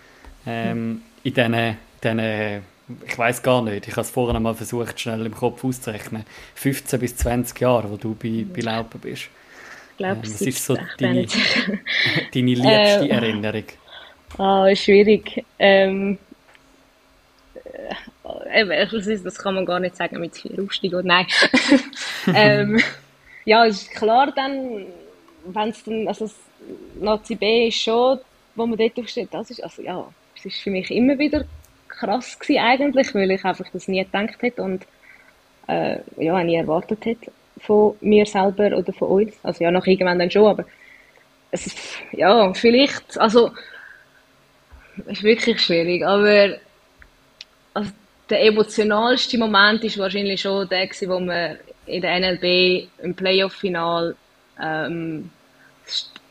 ähm, 0.46 1.02
in 1.24 1.34
diesen, 1.34 1.76
diesen 2.02 2.62
ich 3.04 3.18
weiß 3.18 3.42
gar 3.42 3.62
nicht, 3.62 3.88
ich 3.88 3.92
habe 3.94 4.02
es 4.02 4.10
vorhin 4.10 4.40
mal 4.40 4.54
versucht, 4.54 5.00
schnell 5.00 5.26
im 5.26 5.34
Kopf 5.34 5.64
auszurechnen, 5.64 6.24
15 6.54 7.00
bis 7.00 7.16
20 7.16 7.60
Jahre, 7.60 7.90
wo 7.90 7.96
du 7.96 8.14
bei, 8.14 8.46
bei 8.48 8.60
Laupen 8.60 9.00
bist. 9.00 9.28
Glaube, 9.96 10.16
ähm, 10.16 10.22
was 10.22 10.40
ist 10.40 10.64
so 10.64 10.76
deine, 10.98 11.26
deine 12.34 12.54
liebste 12.54 12.68
äh, 12.68 13.08
Erinnerung? 13.08 13.64
Ah, 14.38 14.66
oh, 14.66 14.74
schwierig. 14.74 15.44
Ähm, 15.58 16.18
äh, 18.50 18.86
das 19.24 19.38
kann 19.38 19.54
man 19.54 19.64
gar 19.64 19.80
nicht 19.80 19.96
sagen 19.96 20.20
mit 20.20 20.36
vier 20.36 20.62
Aufstiegen 20.62 20.98
oder 20.98 21.08
nein. 21.08 21.26
ähm, 22.34 22.82
ja, 23.44 23.64
es 23.66 23.82
ist 23.82 23.92
klar 23.92 24.32
dann, 24.32 24.86
wenn 25.46 25.68
es 25.68 25.82
dann, 25.84 26.08
also 26.08 26.26
das 26.26 26.34
Nazi 27.00 27.34
B 27.34 27.68
ist 27.68 27.80
schon, 27.80 28.18
wo 28.54 28.66
man 28.66 28.78
dort 28.78 28.98
aufsteht, 28.98 29.28
das 29.30 29.50
ist, 29.50 29.62
also 29.62 29.82
ja, 29.82 30.06
es 30.36 30.44
ist 30.44 30.58
für 30.58 30.70
mich 30.70 30.90
immer 30.90 31.18
wieder 31.18 31.44
krass 31.88 32.38
gewesen 32.38 32.60
eigentlich, 32.60 33.14
weil 33.14 33.30
ich 33.30 33.44
einfach 33.44 33.66
das 33.72 33.88
nie 33.88 34.04
gedacht 34.04 34.42
hätte 34.42 34.62
und 34.62 34.86
äh, 35.68 35.98
ja, 36.18 36.42
nie 36.42 36.56
erwartet 36.56 37.04
hätte 37.04 37.30
von 37.66 37.96
mir 38.00 38.26
selber 38.26 38.76
oder 38.76 38.92
von 38.92 39.08
uns. 39.08 39.34
Also 39.42 39.64
ja, 39.64 39.70
nach 39.70 39.86
irgendwann 39.86 40.18
dann 40.18 40.30
schon, 40.30 40.46
aber 40.46 40.64
es 41.50 41.66
ist, 41.66 41.78
ja, 42.12 42.52
vielleicht, 42.54 43.18
also 43.18 43.50
es 45.06 45.18
ist 45.18 45.22
wirklich 45.22 45.60
schwierig, 45.60 46.04
aber 46.04 46.56
also, 47.74 47.90
der 48.30 48.44
emotionalste 48.44 49.38
Moment 49.38 49.84
ist 49.84 49.98
wahrscheinlich 49.98 50.40
schon 50.40 50.68
der 50.68 50.86
gewesen, 50.86 51.08
wo 51.08 51.20
wir 51.20 51.58
in 51.86 52.02
der 52.02 52.18
NLB 52.18 52.88
im 53.02 53.14
Playoff-Final 53.14 54.16
ähm, 54.60 55.30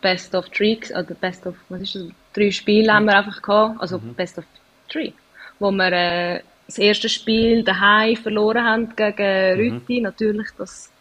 Best 0.01 0.35
of 0.35 0.49
Three, 0.49 0.77
oder 0.91 1.15
Best 1.15 1.47
of, 1.47 1.55
was 1.69 1.81
ist 1.81 1.95
das, 1.95 2.03
drei 2.33 2.51
Spiele 2.51 2.93
haben 2.93 3.05
wir 3.05 3.17
einfach 3.17 3.41
gehabt, 3.41 3.79
also 3.79 3.97
mhm. 3.99 4.13
Best 4.15 4.37
of 4.37 4.45
Three 4.89 5.13
wo 5.59 5.71
wir 5.71 5.91
äh, 5.91 6.41
das 6.67 6.77
erste 6.77 7.09
Spiel 7.09 7.63
daheim 7.63 8.15
verloren 8.15 8.63
haben 8.63 8.95
gegen 8.95 9.57
mhm. 9.57 9.73
Rütti, 9.77 10.01
natürlich 10.01 10.47
das 10.57 10.91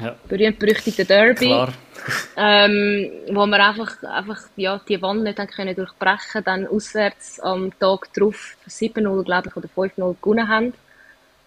ja. 0.00 0.16
berühmt-berüchtigte 0.28 1.04
Derby, 1.04 1.52
ähm, 2.36 3.10
wo 3.30 3.46
wir 3.46 3.66
einfach, 3.66 4.02
einfach 4.02 4.40
ja, 4.56 4.80
die 4.88 5.00
Wand 5.02 5.24
nicht 5.24 5.38
können 5.54 5.74
durchbrechen 5.74 6.44
dann 6.44 6.66
auswärts 6.66 7.40
am 7.40 7.76
Tag 7.78 8.12
darauf 8.14 8.56
7-0, 8.68 9.24
glaube 9.24 9.48
ich, 9.48 9.56
oder 9.56 9.68
5-0 9.68 10.16
gewonnen 10.22 10.48
haben. 10.48 10.72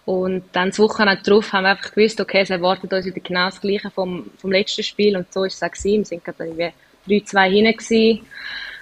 Und 0.05 0.43
dann 0.51 0.69
das 0.69 0.79
Wochenende 0.79 1.21
darauf 1.23 1.53
haben 1.53 1.63
wir 1.63 1.69
einfach 1.69 1.93
gewusst, 1.93 2.19
okay, 2.19 2.41
es 2.41 2.49
erwartet 2.49 2.91
uns 2.91 3.05
wieder 3.05 3.19
genau 3.19 3.45
das 3.45 3.61
Gleiche 3.61 3.91
vom, 3.91 4.31
vom 4.37 4.51
letzten 4.51 4.83
Spiel. 4.83 5.15
Und 5.15 5.31
so 5.31 5.43
ist 5.43 5.55
es 5.55 5.63
auch 5.63 5.71
gewesen. 5.71 5.99
Wir 5.99 6.05
sind 6.05 6.25
gerade 6.25 6.73
3-2 7.07 7.49
hinten 7.49 7.77
gewesen, 7.77 8.25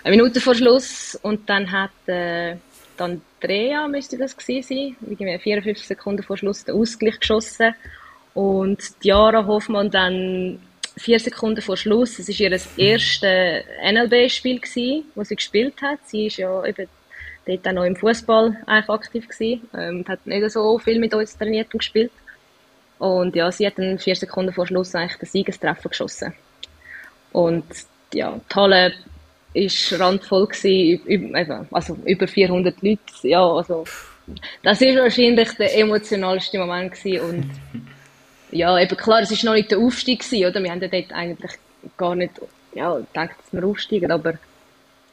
eine 0.04 0.16
Minute 0.16 0.40
vor 0.40 0.56
Schluss. 0.56 1.20
Und 1.22 1.50
dann 1.50 1.72
hat 1.72 1.92
äh, 2.08 2.56
Andrea 2.98 3.88
müsste 3.88 4.18
das 4.18 4.36
gewesen 4.36 4.64
sein, 4.68 4.96
irgendwie 5.02 5.38
54 5.38 5.88
Sekunden 5.88 6.24
vor 6.24 6.38
Schluss 6.38 6.66
den 6.66 6.76
Ausgleich 6.76 7.20
geschossen 7.20 7.76
und 8.34 8.80
Diara 9.04 9.46
Hoffmann 9.46 9.90
dann 9.92 10.60
vier 10.98 11.20
Sekunden 11.20 11.62
vor 11.62 11.78
Schluss, 11.78 12.20
es 12.20 12.28
war 12.28 12.36
ihr 12.40 12.60
erstes 12.78 13.64
NLB-Spiel 13.84 14.62
wo 15.16 15.24
sie 15.24 15.36
gespielt 15.36 15.82
hat. 15.82 16.00
Sie 16.06 16.28
ist 16.28 16.38
ja 16.38 16.66
eben 16.66 16.88
dort 17.46 17.68
auch 17.68 17.72
noch 17.72 17.84
im 17.84 17.96
Fußball 17.96 18.58
aktiv 18.66 19.28
gewesen, 19.28 19.68
ähm, 19.76 20.06
hat 20.08 20.26
nicht 20.26 20.52
so 20.52 20.78
viel 20.80 21.00
mit 21.00 21.14
uns 21.14 21.38
trainiert 21.38 21.74
und 21.74 21.80
gespielt. 21.80 22.12
Und 23.00 23.36
ja, 23.36 23.52
sie 23.52 23.66
hat 23.66 23.78
dann 23.78 23.98
vier 23.98 24.16
Sekunden 24.16 24.54
vor 24.54 24.68
Schluss 24.68 24.94
eigentlich 24.94 25.18
den 25.18 25.30
Siegestreffer 25.30 25.90
geschossen. 25.90 26.34
Und 27.32 27.66
ja, 28.14 28.40
die 28.52 28.56
Halle 28.56 28.94
ist 29.54 30.00
randvoll 30.00 30.48
gewesen, 30.48 31.68
also 31.72 31.98
über 32.06 32.28
400 32.28 32.82
Leute, 32.82 33.00
ja, 33.24 33.46
also 33.46 33.86
das 34.62 34.82
ist 34.82 34.98
wahrscheinlich 34.98 35.52
der 35.54 35.76
emotionalste 35.78 36.60
Moment 36.60 36.94
gewesen 36.94 37.22
und 37.22 37.50
ja, 38.52 38.78
eben 38.80 38.98
klar, 38.98 39.22
es 39.22 39.32
ist 39.32 39.44
noch 39.44 39.54
nicht 39.54 39.72
der 39.72 39.80
Aufstieg 39.80 40.22
gewesen, 40.22 40.46
oder? 40.46 40.64
Wir 40.64 40.72
haben 40.72 40.82
ja 40.82 40.88
dort 40.88 41.12
eigentlich 41.12 41.52
gar 41.98 42.16
nicht, 42.16 42.34
ja, 42.74 42.96
gedacht, 42.96 43.36
dass 43.38 43.54
wir 43.54 43.68
aufsteigen, 43.68 44.12
aber 44.12 44.34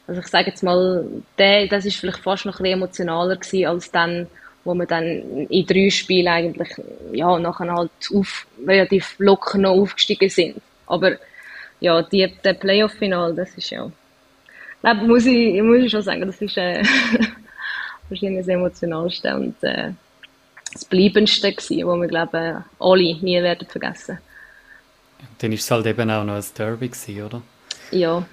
also 0.07 0.21
ich 0.21 0.27
sage 0.29 0.51
jetzt 0.51 0.63
mal, 0.63 1.05
der, 1.37 1.67
das 1.67 1.85
ist 1.85 1.97
vielleicht 1.97 2.19
fast 2.19 2.47
noch 2.47 2.61
ein 2.61 2.67
emotionaler 2.67 3.37
gewesen 3.37 3.67
als 3.67 3.91
dann, 3.91 4.29
wo 4.65 4.75
wir 4.75 4.87
dann 4.87 5.47
in 5.49 5.67
drei 5.67 5.91
Spielen 5.91 6.29
eigentlich, 6.29 6.69
ja, 7.13 7.39
nachher 7.39 7.73
halt 7.73 7.91
auf, 8.15 8.47
relativ 8.67 9.17
locker 9.19 9.59
noch 9.59 9.73
aufgestiegen 9.73 10.29
sind. 10.29 10.61
Aber 10.87 11.17
ja, 11.81 12.03
die, 12.03 12.33
der 12.45 12.55
Playoff-Final, 12.55 13.35
das 13.35 13.55
ist 13.55 13.71
ja, 13.71 13.91
glaube, 14.81 15.07
muss 15.07 15.27
ich, 15.27 15.63
muss 15.63 15.79
ich 15.79 15.91
schon 15.91 16.03
sagen, 16.03 16.27
das 16.27 16.41
ist 16.41 16.57
äh, 16.57 16.83
wahrscheinlich 18.09 18.47
das 18.47 18.49
Emotionalste 18.49 19.35
und 19.35 19.63
äh, 19.63 19.91
das 20.77 20.85
Bleibendste 20.85 21.53
gewesen, 21.53 21.87
was 21.87 22.01
wir, 22.01 22.09
glaube 22.09 22.65
alle 22.79 23.15
nie 23.21 23.43
werden 23.43 23.67
vergessen. 23.67 24.19
Dann 25.39 25.51
war 25.51 25.57
es 25.57 25.71
halt 25.71 25.87
eben 25.87 26.11
auch 26.11 26.25
noch 26.25 26.35
ein 26.35 26.45
Derby 26.57 26.89
gewesen, 26.89 27.23
oder? 27.23 27.43
Ja. 27.91 28.27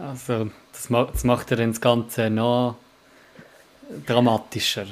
also, 0.00 0.50
das, 0.72 0.88
das 0.88 1.24
macht 1.24 1.50
ja 1.50 1.56
dann 1.56 1.70
das 1.70 1.80
Ganze 1.80 2.30
noch 2.30 2.76
dramatischer. 4.06 4.86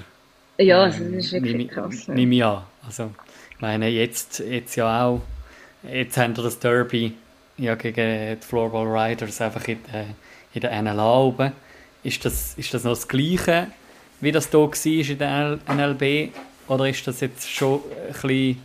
Ja, 0.59 0.87
das 0.87 0.99
ist 0.99 1.33
wirklich 1.33 1.55
ähm, 1.55 1.69
krass. 1.69 2.09
Nehme 2.09 2.35
ich 2.35 2.45
an. 2.45 2.63
Also, 2.87 3.11
ich 3.51 3.61
meine, 3.61 3.89
jetzt, 3.89 4.39
jetzt 4.41 4.77
ja 4.77 5.07
auch, 5.07 5.23
jetzt 5.91 6.17
haben 6.17 6.37
wir 6.37 6.45
das 6.45 6.59
Derby 6.59 7.15
ja 7.59 7.75
gegen 7.75 8.39
die 8.41 8.47
Floorball 8.47 8.87
Riders 8.87 9.41
einfach 9.41 9.67
in, 9.69 9.79
äh, 9.93 10.05
in 10.55 10.61
der 10.61 10.83
NLA 10.83 11.21
oben. 11.21 11.53
Ist 12.03 12.25
das, 12.25 12.55
ist 12.55 12.75
das 12.75 12.85
noch 12.85 12.93
das 12.93 13.07
Gleiche, 13.07 13.69
wie 14.21 14.33
das 14.33 14.51
hier 14.51 14.61
war 14.61 15.09
in 15.11 15.19
der 15.19 15.59
NLB? 15.69 16.33
Oder 16.69 16.89
ist 16.89 17.07
das 17.07 17.21
jetzt 17.21 17.51
schon 17.51 17.81
ein 18.07 18.13
bisschen, 18.13 18.63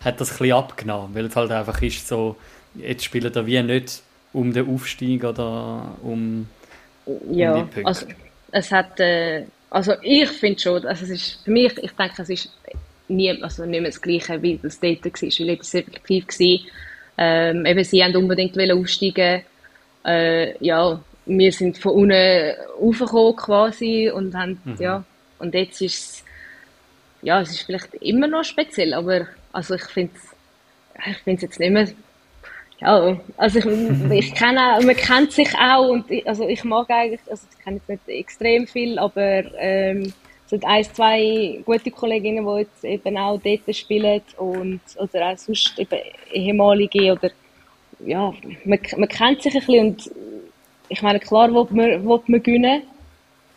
hat 0.00 0.20
das 0.20 0.32
ein 0.32 0.38
bisschen 0.38 0.56
abgenommen? 0.56 1.14
Weil 1.14 1.26
es 1.26 1.36
halt 1.36 1.50
einfach 1.50 1.80
ist 1.82 2.06
so, 2.06 2.36
jetzt 2.74 3.04
spielen 3.04 3.32
da 3.32 3.46
wie 3.46 3.62
nicht 3.62 4.02
um 4.32 4.52
den 4.52 4.68
Aufstieg 4.68 5.24
oder 5.24 5.96
um, 6.02 6.48
ja, 7.30 7.54
um 7.54 7.58
die 7.58 7.74
Punkte. 7.74 7.86
Also, 7.86 8.06
es 8.52 8.70
hat, 8.70 9.00
äh, 9.00 9.44
also 9.70 9.94
ich 10.02 10.28
finde 10.28 10.60
schon, 10.60 10.86
also 10.86 11.04
es 11.04 11.10
ist, 11.10 11.44
für 11.44 11.50
mich, 11.50 11.76
ich 11.78 11.92
denke, 11.92 12.22
es 12.22 12.28
ist 12.28 12.52
nie, 13.08 13.42
also 13.42 13.64
nicht 13.64 13.80
mehr 13.80 13.90
das 13.90 14.00
Gleiche, 14.00 14.40
wie 14.42 14.58
das 14.62 14.80
dort 14.80 15.04
war, 15.04 15.12
weil 15.12 15.58
es 15.60 15.74
effektiv 15.74 16.26
war. 16.26 16.58
Ähm, 17.16 17.66
eben, 17.66 17.84
sie 17.84 18.02
haben 18.02 18.16
unbedingt 18.16 18.58
aufsteigen 18.72 19.42
äh, 20.04 20.64
ja, 20.64 21.00
wir 21.26 21.52
sind 21.52 21.78
von 21.78 21.92
unten 21.92 22.54
raufgekommen 22.80 23.36
quasi 23.36 24.10
und 24.10 24.34
haben, 24.34 24.60
mhm. 24.64 24.76
ja, 24.78 25.04
und 25.38 25.54
jetzt 25.54 25.80
ist 25.80 25.98
es, 25.98 26.23
ja, 27.24 27.40
es 27.40 27.50
ist 27.50 27.62
vielleicht 27.62 27.94
immer 27.94 28.28
noch 28.28 28.44
speziell, 28.44 28.94
aber 28.94 29.26
also 29.52 29.74
ich 29.74 29.84
finde 29.84 30.12
es 30.14 30.34
ich 31.10 31.16
find's 31.18 31.42
jetzt 31.42 31.58
nicht 31.58 31.72
mehr, 31.72 31.88
ja, 32.80 33.18
also 33.36 33.58
ich, 33.58 33.64
ich 34.10 34.34
kenne, 34.34 34.78
man 34.84 34.96
kennt 34.96 35.32
sich 35.32 35.52
auch 35.58 35.88
und 35.88 36.10
ich, 36.10 36.26
also 36.28 36.46
ich 36.46 36.62
mag 36.64 36.88
eigentlich, 36.90 37.20
also 37.28 37.46
ich 37.50 37.64
kenne 37.64 37.76
jetzt 37.76 37.88
nicht 37.88 38.08
extrem 38.08 38.66
viel, 38.66 38.98
aber 38.98 39.42
ähm, 39.58 40.12
es 40.44 40.50
sind 40.50 40.64
ein, 40.64 40.84
zwei 40.84 41.62
gute 41.64 41.90
Kolleginnen, 41.90 42.46
die 42.46 42.60
jetzt 42.60 42.84
eben 42.84 43.16
auch 43.16 43.40
dort 43.42 43.74
spielen 43.74 44.20
und, 44.36 44.80
oder 44.96 45.30
auch 45.30 45.38
sonst 45.38 45.78
eben 45.78 45.98
ehemalige 46.32 47.12
oder 47.12 47.30
ja, 48.00 48.32
man, 48.64 48.78
man 48.96 49.08
kennt 49.08 49.42
sich 49.42 49.54
ein 49.54 49.60
bisschen 49.60 49.86
und 49.86 50.10
ich 50.88 51.00
meine, 51.00 51.18
klar 51.18 51.48
will 51.48 51.66
man, 51.70 52.06
will 52.06 52.20
man 52.26 52.42
gewinnen, 52.42 52.82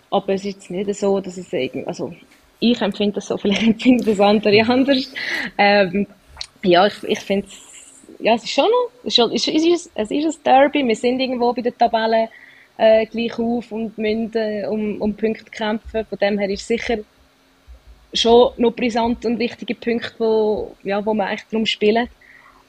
aber 0.10 0.34
es 0.34 0.46
ist 0.46 0.56
jetzt 0.56 0.72
nicht 0.72 0.96
so, 0.96 1.20
dass 1.20 1.38
es 1.38 1.52
irgendwie, 1.52 1.86
also 1.86 2.14
ich 2.60 2.82
empfinde 2.82 3.16
das 3.16 3.28
so, 3.28 3.38
vielleicht 3.38 3.64
empfinden 3.64 4.06
das 4.06 4.20
andere 4.20 4.62
anders. 4.68 5.12
Ähm, 5.58 6.08
ja, 6.64 6.88
ich, 6.88 7.04
ich 7.04 7.20
finde 7.20 7.48
es, 7.48 7.58
ja, 8.20 8.34
es 8.34 8.44
ist 8.44 8.52
schon 8.52 8.66
noch, 8.66 8.92
es 9.06 9.18
ist, 9.18 9.48
es, 9.48 9.66
ist, 9.66 9.92
es 9.94 10.12
ist 10.12 10.26
ein 10.26 10.44
Derby, 10.44 10.88
wir 10.88 10.96
sind 10.96 11.20
irgendwo 11.20 11.54
bei 11.54 11.62
der 11.62 11.78
Tabelle 11.78 12.30
äh, 12.78 13.06
gleich 13.06 13.38
auf 13.38 13.72
und 13.72 13.98
müssen 13.98 14.32
äh, 14.34 14.66
um, 14.68 15.02
um 15.02 15.16
Punkte 15.16 15.52
kämpfen, 15.52 16.06
von 16.06 16.18
dem 16.20 16.38
her 16.40 16.50
ist 16.50 16.62
es 16.62 16.68
sicher 16.68 16.98
schon 18.14 18.52
noch 18.58 18.72
brisant 18.72 19.26
und 19.26 19.40
wichtige 19.40 19.76
Punkte, 19.76 20.14
wo, 20.18 20.76
ja, 20.84 21.06
wo 21.06 21.14
man 21.14 21.28
eigentlich 21.28 21.48
darum 21.52 21.66
spielen. 21.66 22.08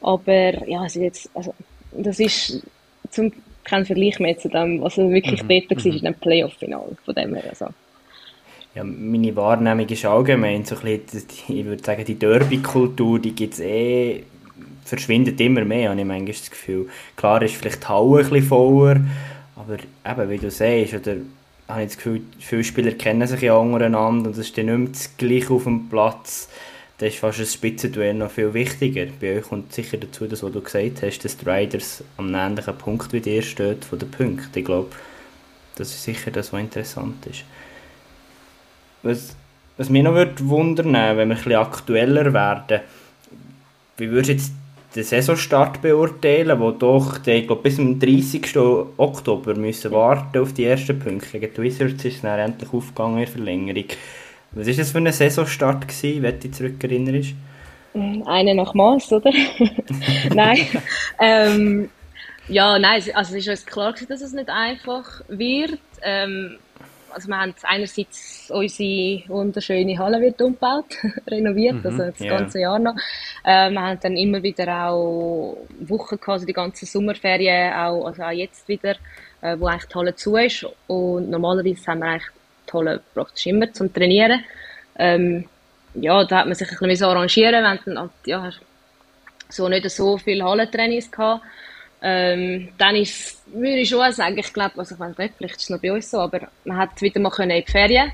Aber 0.00 0.68
ja, 0.68 0.80
also 0.80 1.00
jetzt, 1.00 1.30
also, 1.34 1.54
das 1.92 2.20
ist 2.20 2.62
zum 3.10 3.32
keinen 3.64 3.84
Vergleich 3.84 4.18
mehr 4.18 4.36
zu 4.38 4.48
dem, 4.48 4.80
was 4.80 4.96
wirklich 4.96 5.42
mhm. 5.42 5.48
dort 5.48 5.70
war, 5.70 5.92
mhm. 5.92 5.98
in 5.98 6.04
dem 6.04 6.14
Playoff-Final. 6.14 6.96
Von 7.04 7.14
dem 7.14 7.34
her. 7.34 7.44
Also. 7.50 7.66
Ja, 8.78 8.84
meine 8.84 9.34
Wahrnehmung 9.34 9.88
ist 9.88 10.04
allgemein 10.04 10.64
so 10.64 10.76
ein 10.76 11.00
bisschen, 11.00 11.26
ich 11.48 11.64
würde 11.64 11.82
sagen, 11.82 12.04
die 12.04 12.14
Derby-Kultur, 12.14 13.18
die 13.18 13.34
gibt 13.34 13.54
es 13.54 13.58
eh, 13.58 14.22
verschwindet 14.84 15.40
immer 15.40 15.64
mehr, 15.64 15.90
habe 15.90 16.00
ich 16.00 16.06
manchmal 16.06 16.32
das 16.32 16.48
Gefühl. 16.48 16.88
Klar 17.16 17.42
ist 17.42 17.56
vielleicht 17.56 17.82
die 17.82 17.88
Halle 17.88 18.18
ein 18.18 18.30
bisschen 18.30 18.42
voller, 18.44 19.00
aber 19.56 19.78
eben, 20.08 20.30
wie 20.30 20.38
du 20.38 20.48
sagst, 20.48 20.94
oder 20.94 21.16
habe 21.66 21.82
ich 21.82 21.88
das 21.88 21.96
Gefühl, 21.96 22.20
viele 22.38 22.62
Spieler 22.62 22.92
kennen 22.92 23.26
sich 23.26 23.40
ja 23.40 23.56
untereinander 23.56 24.28
und 24.28 24.36
es 24.36 24.46
ist 24.46 24.56
dann 24.56 24.66
nicht 24.66 24.78
mehr 24.78 24.88
das 24.90 25.16
Gleiche 25.16 25.54
auf 25.54 25.64
dem 25.64 25.88
Platz. 25.88 26.48
da 26.98 27.06
ist 27.06 27.18
fast 27.18 27.40
ein 27.40 27.46
Spitzenduell 27.46 28.14
noch 28.14 28.30
viel 28.30 28.54
wichtiger. 28.54 29.06
Bei 29.20 29.38
euch 29.38 29.42
kommt 29.42 29.72
sicher 29.72 29.96
dazu, 29.96 30.28
dass, 30.28 30.44
was 30.44 30.52
du 30.52 30.60
gesagt 30.60 31.02
hast, 31.02 31.24
dass 31.24 31.36
die 31.36 31.50
Riders 31.50 32.04
am 32.16 32.32
ähnlichen 32.32 32.78
Punkt 32.78 33.12
wie 33.12 33.20
dir 33.20 33.42
steht 33.42 33.84
von 33.84 33.98
den 33.98 34.08
Punkten. 34.08 34.56
Ich 34.56 34.64
glaube, 34.64 34.90
das 35.74 35.88
ist 35.88 36.04
sicher 36.04 36.30
das, 36.30 36.52
was 36.52 36.60
interessant 36.60 37.26
ist. 37.26 37.42
Was, 39.02 39.36
was 39.76 39.90
mich 39.90 40.02
noch 40.02 40.14
würde 40.14 40.48
wundern, 40.48 40.92
wenn 40.92 41.16
wir 41.16 41.22
ein 41.22 41.28
bisschen 41.28 41.54
aktueller 41.54 42.32
werden, 42.32 42.80
wie 43.96 44.10
würdest 44.10 44.28
du 44.28 44.32
jetzt 44.32 44.52
den 44.94 45.04
Saisonstart 45.04 45.82
beurteilen, 45.82 46.58
wo 46.60 46.70
doch, 46.70 47.18
ich 47.26 47.46
glaube, 47.46 47.62
bis 47.62 47.76
zum 47.76 47.98
30. 47.98 48.56
Oktober 48.96 49.54
müssen 49.54 49.92
warten 49.92 50.38
auf 50.38 50.54
die 50.54 50.64
ersten 50.64 50.98
Punkte. 50.98 51.38
Gegen 51.38 51.54
die 51.54 51.62
Wizards 51.62 52.04
ist 52.04 52.16
es 52.16 52.20
dann 52.22 52.38
endlich 52.38 52.72
aufgegangen 52.72 53.18
in 53.18 53.24
der 53.24 53.32
Verlängerung. 53.32 53.84
Was 54.52 54.66
war 54.66 54.74
das 54.74 54.90
für 54.90 54.98
ein 54.98 55.12
Saisonstart, 55.12 55.88
gewesen, 55.88 56.22
wenn 56.22 56.34
du 56.34 56.40
dich 56.40 56.54
zurückerinnerst? 56.54 57.34
Eine 58.24 58.54
nach 58.54 58.72
Maß, 58.74 59.12
oder? 59.12 59.30
nein. 60.34 60.66
ähm, 61.20 61.90
ja, 62.48 62.78
nein, 62.78 63.02
also 63.14 63.36
es 63.36 63.46
ist 63.46 63.48
uns 63.48 63.66
klar 63.66 63.94
dass 64.08 64.22
es 64.22 64.32
nicht 64.32 64.48
einfach 64.48 65.22
wird. 65.28 65.78
Ähm, 66.02 66.58
also 67.10 67.28
wir 67.28 67.38
haben 67.38 67.54
einerseits 67.62 68.50
unsere 68.50 69.22
wunderschöne 69.28 69.98
Halle 69.98 70.20
wird 70.20 70.40
umgebaut, 70.40 70.96
renoviert, 71.26 71.76
mhm, 71.76 71.86
also 71.86 71.98
das 72.10 72.20
yeah. 72.20 72.38
ganze 72.38 72.60
Jahr 72.60 72.78
noch. 72.78 72.94
Äh, 73.44 73.70
wir 73.70 73.80
haben 73.80 73.98
dann 74.00 74.16
immer 74.16 74.42
wieder 74.42 74.86
auch 74.86 75.56
Wochen 75.80 76.16
gehabt, 76.16 76.28
also 76.28 76.46
die 76.46 76.52
ganzen 76.52 76.86
Sommerferien, 76.86 77.72
auch, 77.72 78.06
also 78.06 78.22
auch 78.22 78.30
jetzt 78.30 78.68
wieder, 78.68 78.96
äh, 79.40 79.58
wo 79.58 79.66
eigentlich 79.66 79.88
die 79.88 79.94
Halle 79.94 80.14
zu 80.14 80.36
ist. 80.36 80.66
Und 80.86 81.30
normalerweise 81.30 81.86
haben 81.86 82.00
wir 82.00 82.06
eigentlich 82.06 82.28
die 82.68 82.72
Halle 82.72 83.00
praktisch 83.14 83.46
immer 83.46 83.72
zum 83.72 83.92
Trainieren. 83.92 84.44
Ähm, 84.98 85.44
ja, 85.94 86.24
da 86.24 86.38
hat 86.38 86.46
man 86.46 86.54
sich 86.54 86.70
ein 86.70 86.88
bisschen 86.88 87.06
arrangieren 87.06 87.66
haben 87.66 87.80
dann 87.84 88.10
ja, 88.26 88.50
so 89.48 89.68
nicht 89.68 89.88
so 89.90 90.18
viele 90.18 90.44
Hallentrainings 90.44 91.10
gehabt. 91.10 91.42
Ähm, 92.00 92.68
dann 92.78 92.94
ist, 92.94 93.42
würde 93.52 93.78
ich 93.78 93.88
schon 93.88 94.12
sagen, 94.12 94.38
ich 94.38 94.52
glaube, 94.52 94.78
also 94.78 94.94
ich 94.94 94.98
meine, 94.98 95.14
vielleicht 95.14 95.40
ist 95.40 95.62
es 95.62 95.70
noch 95.70 95.80
bei 95.80 95.92
uns 95.92 96.10
so, 96.10 96.18
aber 96.18 96.48
man 96.64 96.76
hat 96.76 97.00
wieder 97.02 97.20
mal 97.20 97.30
können 97.30 97.50
in 97.50 97.64
die 97.64 97.70
Ferien. 97.70 98.12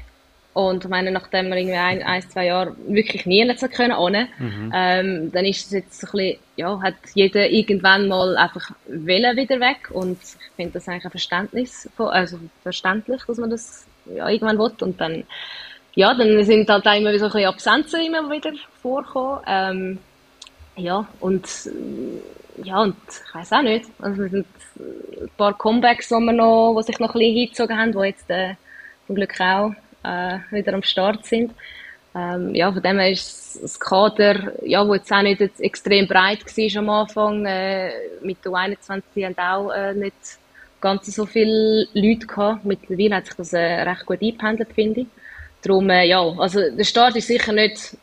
Und 0.55 0.85
ich 0.85 0.91
meine, 0.91 1.11
nachdem 1.11 1.49
wir 1.49 1.57
irgendwie 1.57 1.76
ein, 1.76 2.03
ein 2.05 2.22
zwei 2.30 2.47
Jahre 2.47 2.76
wirklich 2.87 3.26
nie 3.26 3.45
nicht 3.45 3.61
können 3.72 3.93
ohne, 3.93 4.28
mhm. 4.39 4.72
ähm, 4.72 5.32
dann 5.32 5.45
ist 5.45 5.66
es 5.66 5.72
jetzt 5.72 6.05
ein 6.05 6.11
bisschen, 6.12 6.39
ja, 6.55 6.80
hat 6.80 6.95
jeder 7.14 7.51
irgendwann 7.51 8.07
mal 8.07 8.37
einfach 8.37 8.70
Welle 8.87 9.37
wieder 9.37 9.59
weg. 9.59 9.91
Und 9.91 10.16
ich 10.22 10.55
finde 10.55 10.74
das 10.74 10.89
eigentlich 10.89 11.07
ein 11.07 11.11
Verständnis, 11.11 11.89
also 11.99 12.39
verständlich, 12.62 13.22
dass 13.26 13.39
man 13.39 13.51
das 13.51 13.85
ja, 14.14 14.28
irgendwann 14.28 14.59
will. 14.59 14.72
Und 14.80 15.01
dann, 15.01 15.24
ja, 15.97 16.14
dann 16.14 16.45
sind 16.45 16.70
halt 16.70 16.87
auch 16.87 16.97
immer 16.97 17.18
so 17.18 17.24
ein 17.24 17.32
bisschen 17.32 17.49
Absenzen 17.49 18.01
immer 18.07 18.30
wieder 18.30 18.53
vorgekommen, 18.80 19.41
ähm, 19.49 19.99
ja, 20.77 21.07
und 21.20 21.47
ja, 22.62 22.83
und 22.83 22.97
ich 23.09 23.35
weiß 23.35 23.53
auch 23.53 23.62
nicht. 23.62 23.87
Also, 24.01 24.22
es 24.25 24.31
sind 24.31 24.47
ein 24.77 25.31
paar 25.37 25.57
Comebacks, 25.57 26.09
die, 26.09 26.14
wir 26.14 26.33
noch, 26.33 26.77
die 26.79 26.85
sich 26.85 26.99
noch 26.99 27.14
ein 27.14 27.18
bisschen 27.18 27.35
hingezogen 27.35 27.79
haben, 27.79 27.93
die 27.93 27.99
jetzt 28.07 28.31
äh, 28.31 28.55
zum 29.07 29.16
Glück 29.16 29.41
auch 29.41 29.75
äh, 30.05 30.39
wieder 30.51 30.75
am 30.75 30.83
Start 30.83 31.27
sind. 31.27 31.53
Ähm, 32.14 32.55
ja, 32.55 32.72
von 32.72 32.83
dem 32.83 32.99
her 32.99 33.11
ist 33.11 33.59
das 33.61 33.81
Kader, 33.81 34.53
ja, 34.64 34.87
wo 34.87 34.95
jetzt 34.95 35.12
auch 35.12 35.22
nicht 35.22 35.41
jetzt 35.41 35.61
extrem 35.61 36.07
breit 36.07 36.45
war 36.45 36.79
am 36.81 36.91
Anfang, 36.91 37.45
äh, 37.45 37.91
mit 38.22 38.45
der 38.45 38.53
U21 38.53 39.03
haben 39.25 39.39
auch 39.39 39.70
äh, 39.72 39.95
nicht 39.95 40.14
ganz 40.81 41.07
so 41.07 41.27
viele 41.27 41.89
Leute 41.93 42.27
gehabt. 42.27 42.64
Mittlerweile 42.64 43.16
hat 43.16 43.27
sich 43.27 43.35
das 43.35 43.53
äh, 43.53 43.59
recht 43.59 44.07
gut 44.07 44.22
eingependelt, 44.22 44.72
finde 44.75 45.01
ich. 45.01 45.07
Darum, 45.62 45.91
äh, 45.91 46.05
ja, 46.05 46.20
also 46.20 46.61
der 46.70 46.85
Start 46.85 47.16
ist 47.16 47.27
sicher 47.27 47.53
nicht 47.53 47.97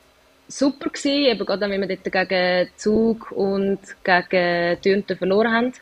super 0.52 0.89
gewesen, 0.89 1.26
eben 1.26 1.45
gerade 1.45 1.70
wenn 1.70 1.88
wir 1.88 1.97
dort 1.97 2.30
gegen 2.30 2.70
Zug 2.76 3.32
und 3.32 3.80
gegen 4.04 4.82
Dürnten 4.82 5.18
verloren 5.18 5.54
haben. 5.54 5.74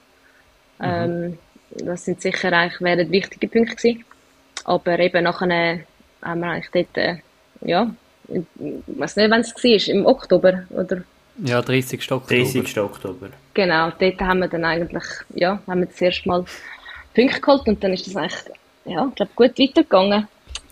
Mhm. 0.79 1.33
Ähm, 1.33 1.37
das 1.85 2.05
sind 2.05 2.21
sicher 2.21 2.51
eigentlich, 2.53 2.81
wären 2.81 3.11
wichtige 3.11 3.47
Punkte 3.47 3.75
gewesen. 3.75 4.05
Aber 4.65 4.99
eben 4.99 5.23
nachher 5.23 5.79
haben 6.21 6.39
wir 6.39 6.47
eigentlich 6.47 6.69
dort, 6.71 6.97
äh, 6.97 7.17
ja, 7.61 7.91
ich 8.27 8.43
weiß 8.87 9.15
nicht, 9.15 9.31
wann 9.31 9.41
es 9.41 9.55
war, 9.55 9.95
im 9.95 10.05
Oktober, 10.05 10.63
oder? 10.69 11.03
Ja, 11.43 11.61
30. 11.61 12.11
Oktober. 12.11 12.43
30. 12.43 12.79
Oktober. 12.79 13.29
Genau, 13.53 13.91
dort 13.97 14.19
haben 14.21 14.39
wir 14.39 14.47
dann 14.47 14.65
eigentlich, 14.65 15.05
ja, 15.35 15.61
haben 15.67 15.81
wir 15.81 15.87
das 15.87 16.01
erste 16.01 16.27
Mal 16.27 16.45
Punkte 17.15 17.41
geholt 17.41 17.67
und 17.67 17.83
dann 17.83 17.93
ist 17.93 18.07
das 18.07 18.15
eigentlich, 18.15 18.55
ja, 18.85 19.07
ich 19.07 19.15
glaube, 19.15 19.31
gut 19.35 19.59
weitergegangen. 19.59 20.27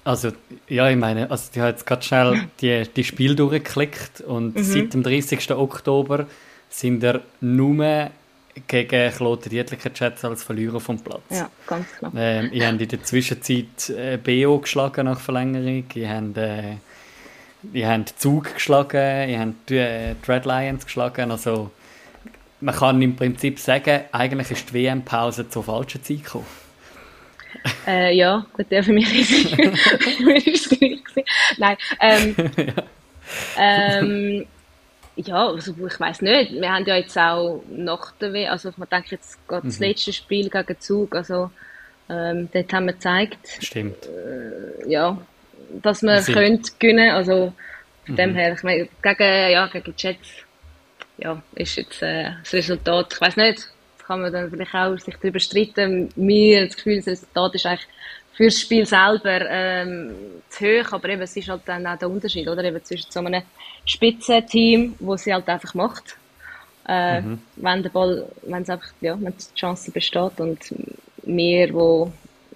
Also, 0.08 0.32
ja, 0.70 0.89
ich 0.89 0.95
meine, 0.95 1.30
also 1.30 1.49
die 1.53 1.60
hat 1.60 1.76
jetzt 1.76 1.86
gerade 1.86 2.01
schnell 2.01 2.47
die, 2.62 2.84
die 2.95 3.03
Spiel 3.03 3.36
durchgeklickt 3.36 4.22
und 4.22 4.55
mhm. 4.55 4.64
seit 4.64 4.93
dem 4.93 5.03
30. 5.03 5.51
Oktober 5.51 6.28
sind 6.70 7.03
er 7.03 7.24
nur 7.41 8.10
gegen 8.68 9.12
Kloten 9.12 9.49
Dietlicher 9.49 9.93
Chats 9.93 10.24
als 10.24 10.43
Verlierer 10.43 10.80
vom 10.80 10.97
Platz. 10.97 11.24
Ja, 11.30 11.49
ganz 11.68 11.88
klar. 11.97 12.14
Ähm, 12.16 12.49
ich 12.53 12.64
habe 12.64 12.82
in 12.82 12.88
der 12.88 13.03
Zwischenzeit 13.03 13.89
äh, 13.89 14.18
BO 14.18 14.60
geschlagen 14.60 15.08
nach 15.08 15.20
Verlängerung, 15.20 15.84
ich 15.93 16.08
habe 16.08 16.39
äh, 16.41 16.76
ich 17.74 17.84
habe 17.84 18.05
Zug 18.18 18.53
geschlagen, 18.53 19.30
ich 19.30 19.38
habe 19.38 19.53
die, 19.68 19.76
äh, 19.76 20.16
Dread 20.26 20.45
Lions 20.45 20.86
geschlagen, 20.86 21.32
also 21.32 21.70
man 22.62 22.74
kann 22.74 23.01
im 23.01 23.18
Prinzip 23.18 23.60
sagen, 23.60 24.03
eigentlich 24.14 24.51
ist 24.51 24.70
die 24.70 24.74
WM-Pause 24.76 25.49
zur 25.49 25.66
falschen 25.66 26.01
Zeit 26.01 26.24
gekommen. 26.24 26.45
Äh, 27.86 28.16
ja, 28.16 28.45
gut, 28.53 28.70
der 28.70 28.84
für 28.84 28.93
mich 28.93 29.14
ist, 29.20 29.55
für 29.55 30.24
mich 30.24 30.47
ist 30.47 30.72
es 30.72 30.80
gleich 30.80 30.99
Nein, 31.58 31.78
ähm, 31.99 32.36
ja. 32.58 32.74
ähm, 33.58 34.45
ja, 35.16 35.47
also 35.47 35.74
ich 35.86 35.99
weiß 35.99 36.22
nicht. 36.22 36.53
Wir 36.53 36.72
haben 36.72 36.86
ja 36.86 36.95
jetzt 36.97 37.18
auch 37.18 37.64
nach 37.70 38.12
der 38.22 38.34
WM, 38.34 38.51
also 38.51 38.72
man 38.78 38.88
denkt 38.89 39.12
jetzt 39.12 39.45
gerade 39.47 39.66
mhm. 39.66 39.70
das 39.70 39.80
letzte 39.80 40.14
Spiel 40.14 40.49
gegen 40.49 40.80
Zug, 40.80 41.16
also 41.16 41.49
ähm, 42.10 42.49
dort 42.53 42.72
haben 42.72 42.86
wir 42.86 42.93
gezeigt, 42.93 43.39
Stimmt. 43.60 44.05
Äh, 44.05 44.89
ja, 44.89 45.18
dass 45.82 46.01
wir 46.03 46.22
sind... 46.22 46.36
können 46.36 46.62
gewinnen. 46.80 47.12
Also 47.12 47.53
von 48.05 48.14
mhm. 48.14 48.18
dem 48.18 48.36
her, 48.36 48.53
ich 48.53 48.64
meine, 48.64 48.88
gegen 49.01 49.51
ja 49.51 49.68
gegen 49.68 49.93
Jets, 49.97 50.30
ja, 51.18 51.41
ist 51.55 51.78
jetzt 51.78 52.01
äh, 52.01 52.32
das 52.43 52.53
Resultat. 52.53 53.14
Ich 53.14 53.22
weiß 53.22 53.38
nicht 53.38 53.68
kann 54.08 54.22
man 54.22 54.32
dann 54.32 54.49
vielleicht 54.49 54.74
auch 54.74 54.97
sich 54.97 55.16
darüber 55.18 55.39
streiten. 55.39 56.10
Mir 56.16 56.66
das 56.66 56.78
Gefühl, 56.78 56.97
das 56.97 57.08
Resultat 57.08 57.55
ist 57.55 57.66
eigentlich 57.66 57.88
für 58.34 58.45
das 58.45 58.60
Spiel 58.60 58.86
selber 58.86 59.41
ähm, 59.49 60.16
zu 60.49 60.66
hoch, 60.66 60.93
aber 60.93 61.10
eben, 61.10 61.22
es 61.24 61.36
ist 61.36 61.49
halt 61.49 61.62
dann 61.66 61.86
auch 61.88 61.97
der 61.97 62.10
Unterschied, 62.10 62.47
oder? 62.47 62.64
Eben 62.64 62.84
zwischen 62.84 63.12
so 63.12 63.20
einem 63.20 63.41
Spitzenteam, 63.86 64.95
wo 64.99 65.18
sie 65.18 65.34
halt 65.34 65.49
einfach 65.49 65.74
macht, 65.74 66.18
äh, 66.88 67.22
mhm. 67.22 67.41
wenn 67.55 67.84
der 67.84 67.89
Ball, 67.89 68.28
wenn 68.43 68.62
es 68.62 68.70
einfach, 68.70 68.89
ja, 69.01 69.18
wenn 69.20 69.34
die 69.34 69.60
Chance 69.60 69.91
besteht 69.91 70.39
und 70.39 70.60
wir, 71.24 71.74
wo 71.74 72.12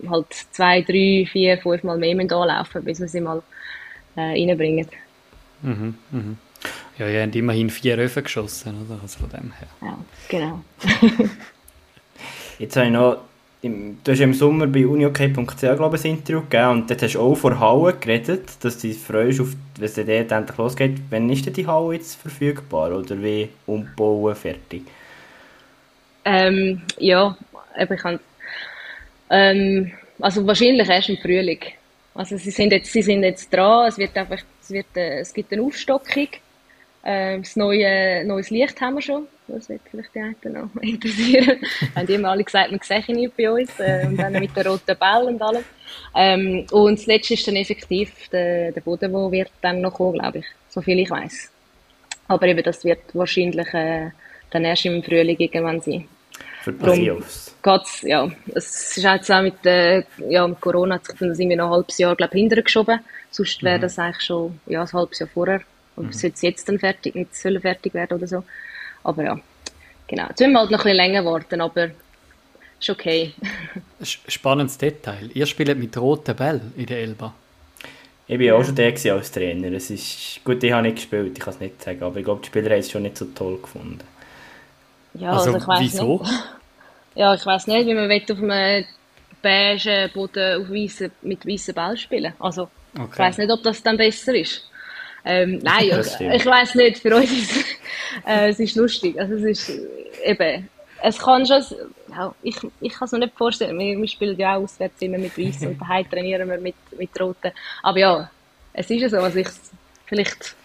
halt 0.08 0.34
zwei, 0.52 0.82
drei, 0.82 1.28
vier, 1.30 1.58
fünf 1.58 1.84
Mal 1.84 1.98
mehr 1.98 2.16
müssen 2.16 2.32
anlaufen, 2.32 2.84
bis 2.84 3.00
wir 3.00 3.08
sie 3.08 3.22
mal 3.22 3.42
äh, 4.16 4.22
reinbringen. 4.22 4.88
Mhm, 5.64 5.96
mhm. 6.12 6.38
Ja, 7.02 7.10
ihr 7.10 7.24
habt 7.24 7.36
immerhin 7.36 7.72
vier 7.72 7.98
Öfen 7.98 8.22
geschossen, 8.22 8.86
oder? 8.86 9.00
Also 9.02 9.18
von 9.18 9.30
dem 9.32 9.52
her. 9.54 9.68
Ja, 9.82 9.98
genau. 10.30 10.62
Jetzt 12.60 12.76
habe 12.76 12.86
ich 12.86 12.92
noch, 12.92 13.18
im, 13.64 13.98
du 14.04 14.12
hast 14.12 14.20
im 14.20 14.36
Sommer 14.36 14.68
bei 14.68 14.86
uniok.ch 14.86 15.58
glaube 15.58 15.98
ich 15.98 16.06
ein 16.06 16.12
Interview 16.12 16.42
gegeben 16.42 16.70
und 16.70 16.92
dort 16.92 17.02
hast 17.02 17.16
du 17.16 17.20
auch 17.20 17.34
vor 17.34 17.60
Halle 17.60 17.96
geredet, 17.96 18.50
dass 18.60 18.78
du 18.78 18.88
dich 18.88 19.00
freust, 19.00 19.42
auf, 19.42 19.48
wenn 19.78 19.86
es 19.86 19.96
dort 19.96 20.10
endlich 20.10 20.58
losgeht. 20.60 21.02
Wann 21.10 21.28
ist 21.32 21.44
denn 21.44 21.54
die 21.54 21.66
Halle 21.66 21.96
jetzt 21.96 22.22
verfügbar 22.22 22.92
oder 22.92 23.20
wie 23.20 23.50
umbauen 23.66 24.36
fertig? 24.36 24.84
Ähm, 26.24 26.84
ja, 27.00 27.36
ich 27.80 28.00
kann 28.00 28.20
ähm, 29.32 29.92
also 30.20 30.46
wahrscheinlich 30.46 30.88
erst 30.88 31.10
im 31.10 31.18
Frühling. 31.18 31.62
Also 32.14 32.38
sie 32.38 32.52
sind 32.52 32.72
jetzt, 32.72 32.94
sie 32.94 33.02
sind 33.02 33.24
jetzt 33.24 33.52
dran, 33.52 33.88
es 33.88 33.98
wird 33.98 34.16
einfach, 34.16 34.44
es 34.62 34.70
wird, 34.70 34.96
äh, 34.96 35.22
es 35.22 35.34
gibt 35.34 35.52
eine 35.52 35.64
Aufstockung 35.64 36.28
ähm, 37.04 37.42
das 37.42 37.56
neue 37.56 38.24
neues 38.26 38.50
Licht 38.50 38.80
haben 38.80 38.96
wir 38.96 39.02
schon. 39.02 39.28
Das 39.48 39.68
wird 39.70 39.82
vielleicht 39.90 40.14
die 40.14 40.20
einen 40.20 40.36
noch 40.54 40.70
interessieren. 40.82 41.60
haben 41.96 42.08
die 42.08 42.14
immer 42.14 42.30
alle 42.30 42.44
gesagt, 42.44 42.72
man 42.72 42.80
sehe 42.82 43.04
ihn 43.08 43.16
nicht 43.16 43.36
bei 43.36 43.52
uns. 43.52 43.80
Äh, 43.80 44.06
und 44.08 44.18
dann 44.18 44.34
mit 44.34 44.56
den 44.56 44.68
roten 44.68 44.98
Bällen 44.98 45.28
und 45.28 45.42
allem. 45.42 45.64
Ähm, 46.16 46.66
und 46.72 47.00
das 47.00 47.06
letzte 47.08 47.34
ist 47.34 47.48
dann 47.48 47.56
effektiv 47.56 48.30
der, 48.32 48.72
der 48.72 48.82
Boden, 48.82 49.12
der 49.12 49.32
wird 49.32 49.52
dann 49.62 49.82
noch 49.82 49.94
kommen, 49.94 50.20
glaube 50.20 50.40
ich. 50.40 50.46
So 50.70 50.82
viel 50.82 51.00
ich 51.00 51.10
weiß. 51.10 51.52
Aber 52.28 52.48
eben, 52.48 52.64
das 52.64 52.84
wird 52.86 53.00
wahrscheinlich 53.14 53.74
äh, 53.74 54.12
dann 54.52 54.64
erst 54.64 54.86
im 54.86 55.04
Frühling 55.04 55.38
irgendwann 55.38 55.82
sein. 55.82 56.08
Für 56.62 56.72
die 56.72 56.78
Playoffs. 56.78 57.56
Geht's, 57.64 58.02
ja. 58.04 58.30
Es 58.54 58.96
ist 58.98 59.04
jetzt 59.04 59.32
auch 59.32 59.42
mit, 59.42 59.66
äh, 59.66 60.04
ja, 60.30 60.48
mit 60.48 60.62
Corona 60.62 60.96
hat 60.96 61.06
sich 61.08 61.18
dann 61.18 61.34
sind 61.34 61.50
wir 61.50 61.58
noch 61.58 61.66
ein 61.66 61.72
halbes 61.72 61.98
Jahr, 61.98 62.16
glaube 62.16 62.36
ich, 62.36 62.42
hintergeschoben. 62.42 63.00
Sonst 63.32 63.64
wäre 63.64 63.80
mhm. 63.80 63.82
das 63.82 63.98
eigentlich 63.98 64.22
schon, 64.22 64.60
ja, 64.68 64.84
ein 64.84 64.94
halbes 64.94 65.20
Jahr 65.20 65.30
vorher 65.34 65.62
ob 66.02 66.10
mhm. 66.10 66.12
es 66.12 66.24
jetzt, 66.24 66.44
jetzt 66.44 66.68
dann 66.70 66.80
fertig, 66.80 67.16
nicht 67.16 67.36
soll 67.36 67.60
fertig 67.62 67.94
werden 67.94 68.18
oder 68.18 68.28
so. 68.28 68.46
Aber 69.04 69.24
ja, 69.24 69.40
genau. 70.08 70.28
Jetzt 70.30 70.40
müssen 70.42 70.54
wir 70.54 70.60
halt 70.62 70.72
noch 70.72 70.80
ein 70.80 70.84
bisschen 70.84 70.98
länger 70.98 71.26
warten, 71.26 71.62
aber 71.62 71.92
ist 72.80 72.90
okay. 72.90 73.36
Spannendes 74.02 74.78
Detail. 74.78 75.30
Ihr 75.34 75.46
spielt 75.46 75.78
mit 75.78 75.98
roten 75.98 76.36
Bällen 76.36 76.74
in 76.76 76.86
der 76.88 77.00
Elba. 77.00 77.34
Ich 78.28 78.40
war 78.40 78.56
auch 78.58 78.64
schon 78.64 78.76
der 78.76 78.94
als 79.14 79.32
Trainer. 79.32 79.72
Es 79.74 79.90
ist, 79.92 80.44
gut, 80.44 80.64
ich 80.64 80.72
habe 80.72 80.84
nicht 80.84 80.96
gespielt, 80.96 81.34
ich 81.38 81.40
kann 81.44 81.54
es 81.54 81.60
nicht 81.60 81.84
sagen, 81.84 82.02
aber 82.04 82.18
ich 82.18 82.26
glaube, 82.26 82.42
die 82.42 82.48
Spieler 82.48 82.72
haben 82.72 82.80
es 82.80 82.90
schon 82.92 83.04
nicht 83.04 83.18
so 83.18 83.26
toll 83.26 83.62
gefunden. 83.62 84.00
Ja, 85.14 85.38
Also, 85.38 85.54
also, 85.54 85.58
ich 85.58 85.68
weiß 85.68 85.92
wieso? 85.92 86.22
nicht. 86.22 86.24
Ja, 87.16 87.34
ich 87.36 87.46
weiß 87.46 87.68
nicht, 87.68 87.88
wie 87.88 87.94
man 87.96 88.10
will 88.10 88.24
auf 88.32 88.40
einem 88.42 88.86
beigen 89.42 90.12
Boden 90.14 90.64
auf 90.64 90.70
weissen, 90.70 91.14
mit 91.22 91.46
weißen 91.46 91.74
Ball 91.76 91.98
spielen. 91.98 92.36
Also, 92.40 92.72
ich 92.94 93.00
Okay. 93.00 93.20
weiß 93.20 93.38
nicht, 93.40 93.52
ob 93.52 93.64
das 93.64 93.84
dann 93.84 93.98
besser 93.98 94.36
ist. 94.36 94.71
Ähm, 95.24 95.60
nein, 95.62 95.86
ich, 95.86 96.46
weiß 96.46 96.76
nicht, 96.76 97.00
für 97.00 97.16
uns 97.16 97.32
ist 97.32 97.52
es, 97.52 97.66
äh, 98.26 98.50
es 98.50 98.60
ist 98.60 98.76
lustig. 98.76 99.20
Also 99.20 99.36
es 99.36 99.44
ist 99.44 99.80
eben, 100.26 100.68
es 101.04 101.18
kann 101.18 101.46
schon, 101.46 101.64
ja, 102.10 102.34
ich, 102.42 102.56
ich 102.80 102.94
kann 102.94 103.06
es 103.06 103.12
mir 103.12 103.20
nicht 103.20 103.38
vorstellen, 103.38 103.78
wir, 103.78 103.98
wir 103.98 104.08
spielen 104.08 104.38
ja 104.38 104.56
auch 104.56 104.64
auswärts 104.64 105.02
immer 105.02 105.18
mit 105.18 105.38
Weiß 105.38 105.62
und 105.62 105.80
daheim 105.82 106.10
trainieren 106.10 106.50
wir 106.50 106.58
mit, 106.58 106.76
mit 106.98 107.20
Roten. 107.20 107.52
Aber 107.84 108.00
ja, 108.00 108.32
es 108.74 108.90
ist 108.90 109.02
ja 109.02 109.10
so, 109.10 109.18
also 109.18 109.38
ich, 109.38 109.48
vielleicht, 110.06 110.56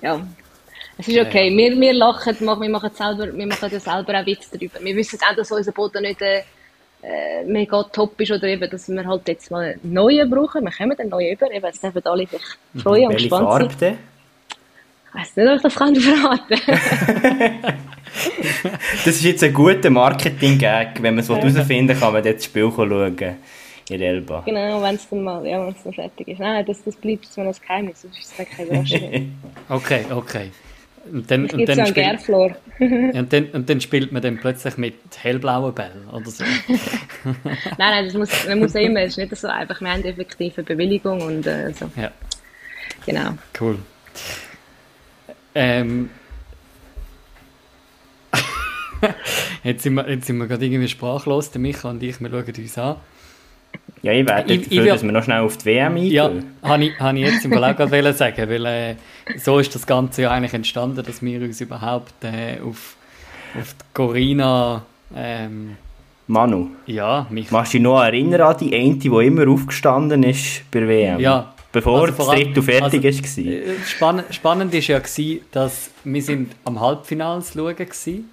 ja, 0.00 0.26
es 0.96 1.08
ist 1.08 1.18
okay. 1.18 1.50
Ja. 1.50 1.56
Wir, 1.56 1.80
wir 1.80 1.92
lachen, 1.92 2.38
wir 2.38 2.46
machen, 2.46 2.62
wir 2.62 2.70
machen 2.70 2.90
selber, 2.94 3.36
wir 3.36 3.46
machen 3.46 3.70
ja 3.70 3.80
selber 3.80 4.20
auch 4.20 4.26
Witze 4.26 4.56
darüber. 4.56 4.80
Wir 4.80 4.96
wissen 4.96 5.18
auch, 5.28 5.34
dass 5.34 5.50
unser 5.50 5.72
Boden 5.72 6.02
nicht 6.02 6.22
äh, 6.22 6.42
äh, 7.04 7.44
mega 7.44 7.82
top 7.84 8.20
ist 8.20 8.30
oder 8.30 8.44
eben, 8.44 8.68
dass 8.70 8.88
wir 8.88 9.04
halt 9.04 9.28
jetzt 9.28 9.50
mal 9.50 9.64
einen 9.82 9.92
neuen 9.92 10.30
brauchen. 10.30 10.64
Wir 10.64 10.70
kommen 10.70 10.98
einen 10.98 11.10
neuen 11.10 11.32
über, 11.32 11.50
eben, 11.50 11.64
es 11.66 11.80
dürfen 11.80 12.02
alle 12.04 12.26
sich 12.26 12.40
freuen 12.82 13.04
und 13.04 13.12
Welche 13.12 13.28
gespannt 13.28 13.48
Farbe 13.48 13.68
sein. 13.70 13.78
denn? 13.80 13.98
Ich 15.06 15.20
weiss 15.20 15.36
nicht, 15.36 15.48
ob 15.48 15.56
ich 15.56 15.62
das 15.62 15.74
kann 15.74 15.96
verraten 15.96 16.60
Das 19.04 19.14
ist 19.16 19.24
jetzt 19.24 19.44
ein 19.44 19.52
guter 19.52 19.90
Marketing-Gag. 19.90 21.02
Wenn 21.02 21.14
man 21.14 21.24
es 21.24 21.28
herausfinden 21.28 21.98
kann 21.98 22.12
man 22.12 22.22
dort 22.22 22.36
das 22.36 22.44
Spiel 22.44 22.70
schauen. 22.74 23.16
In 23.90 24.00
Elba. 24.00 24.42
Genau, 24.46 24.82
wenn 24.82 24.94
es 24.94 25.08
dann 25.08 25.22
mal, 25.22 25.46
ja, 25.46 25.60
wenn 25.60 25.74
es 25.74 25.82
dann 25.82 25.92
fertig 25.92 26.28
ist. 26.28 26.40
Nein, 26.40 26.64
das, 26.64 26.82
das 26.84 26.96
bleibt 26.96 27.26
so 27.26 27.42
ein 27.42 27.52
Geheimnis, 27.52 28.00
sonst 28.00 28.18
ist 28.18 28.30
es 28.30 28.36
dann 28.36 28.46
keine 28.46 28.68
Überraschung. 28.68 29.36
Okay, 29.68 30.04
okay. 30.10 30.50
Und 31.10 31.30
dann, 31.30 31.50
und 31.50 31.68
dann, 31.68 31.78
ja, 31.94 32.18
und, 33.20 33.32
dann, 33.32 33.44
und 33.52 33.68
dann 33.68 33.80
spielt 33.80 34.10
man 34.12 34.22
dann 34.22 34.38
plötzlich 34.38 34.76
mit 34.78 34.94
hellblauen 35.20 35.74
Bällen 35.74 36.08
oder 36.10 36.30
so. 36.30 36.44
Nein, 37.24 37.58
nein, 37.78 38.04
das 38.06 38.14
muss, 38.14 38.30
man 38.48 38.58
muss 38.58 38.74
immer, 38.74 39.00
es 39.00 39.12
ist 39.12 39.18
nicht 39.18 39.36
so 39.36 39.48
einfach, 39.48 39.80
wir 39.80 39.90
haben 39.92 40.04
effektive 40.04 40.62
Bewilligung 40.62 41.20
und 41.20 41.46
äh, 41.46 41.72
so. 41.72 41.90
Ja, 41.96 42.10
Genau. 43.06 43.36
cool. 43.60 43.78
Ähm, 45.54 46.10
jetzt, 49.62 49.82
sind 49.82 49.94
wir, 49.94 50.08
jetzt 50.08 50.26
sind 50.26 50.38
wir 50.38 50.46
gerade 50.46 50.64
irgendwie 50.64 50.88
sprachlos, 50.88 51.50
der 51.50 51.60
Micha 51.60 51.90
und 51.90 52.02
ich, 52.02 52.20
wir 52.20 52.30
schauen 52.30 52.44
uns 52.56 52.78
an. 52.78 52.96
Ja, 54.02 54.12
ich 54.12 54.26
werde 54.28 54.52
Ich- 54.52 54.64
dafür, 54.64 54.82
ich 54.84 54.88
dass 54.90 55.02
will- 55.02 55.08
wir 55.08 55.12
noch 55.12 55.24
schnell 55.24 55.40
auf 55.40 55.56
die 55.56 55.64
WM 55.64 55.94
eingehen. 55.96 56.12
Ja, 56.12 56.30
habe 56.62 56.84
ich, 56.84 56.98
habe 57.00 57.18
ich 57.18 57.24
jetzt 57.24 57.44
im 57.46 57.52
auch 57.54 57.74
gerade 57.76 58.12
sagen, 58.12 58.48
weil 58.50 58.66
äh, 58.66 58.94
so 59.38 59.58
ist 59.58 59.74
das 59.74 59.86
Ganze 59.86 60.22
ja 60.22 60.30
eigentlich 60.30 60.52
entstanden, 60.52 61.02
dass 61.04 61.22
wir 61.22 61.40
uns 61.40 61.60
überhaupt 61.60 62.12
äh, 62.22 62.60
auf, 62.60 62.96
auf 63.58 63.72
die 63.74 63.84
Corina, 63.94 64.82
ähm, 65.16 65.76
Manu, 66.26 66.68
ja, 66.86 67.26
mich 67.30 67.50
machst 67.50 67.72
du 67.74 67.78
dich 67.78 67.82
noch 67.82 68.02
erinnern 68.02 68.40
an 68.42 68.56
die 68.58 68.74
eine, 68.74 68.96
die 68.96 69.08
immer 69.08 69.48
aufgestanden 69.48 70.22
ist 70.22 70.70
bei 70.70 70.80
der 70.80 70.88
WM? 70.88 71.20
Ja. 71.20 71.50
Bevor 71.72 72.02
Also 72.02 72.14
das 72.14 72.26
Drittel 72.28 72.62
fertig 72.62 73.04
also, 73.04 73.42
war. 73.42 73.52
Äh, 73.52 73.62
Spannend, 73.86 74.24
spannend 74.34 74.74
ist 74.74 74.86
ja 74.86 74.98
gewesen, 75.00 75.40
dass 75.50 75.90
wir 76.04 76.22
sind 76.22 76.52
am 76.64 76.78
Halbfinale 76.80 77.42
schauen 77.42 77.74
gewesen. 77.74 78.30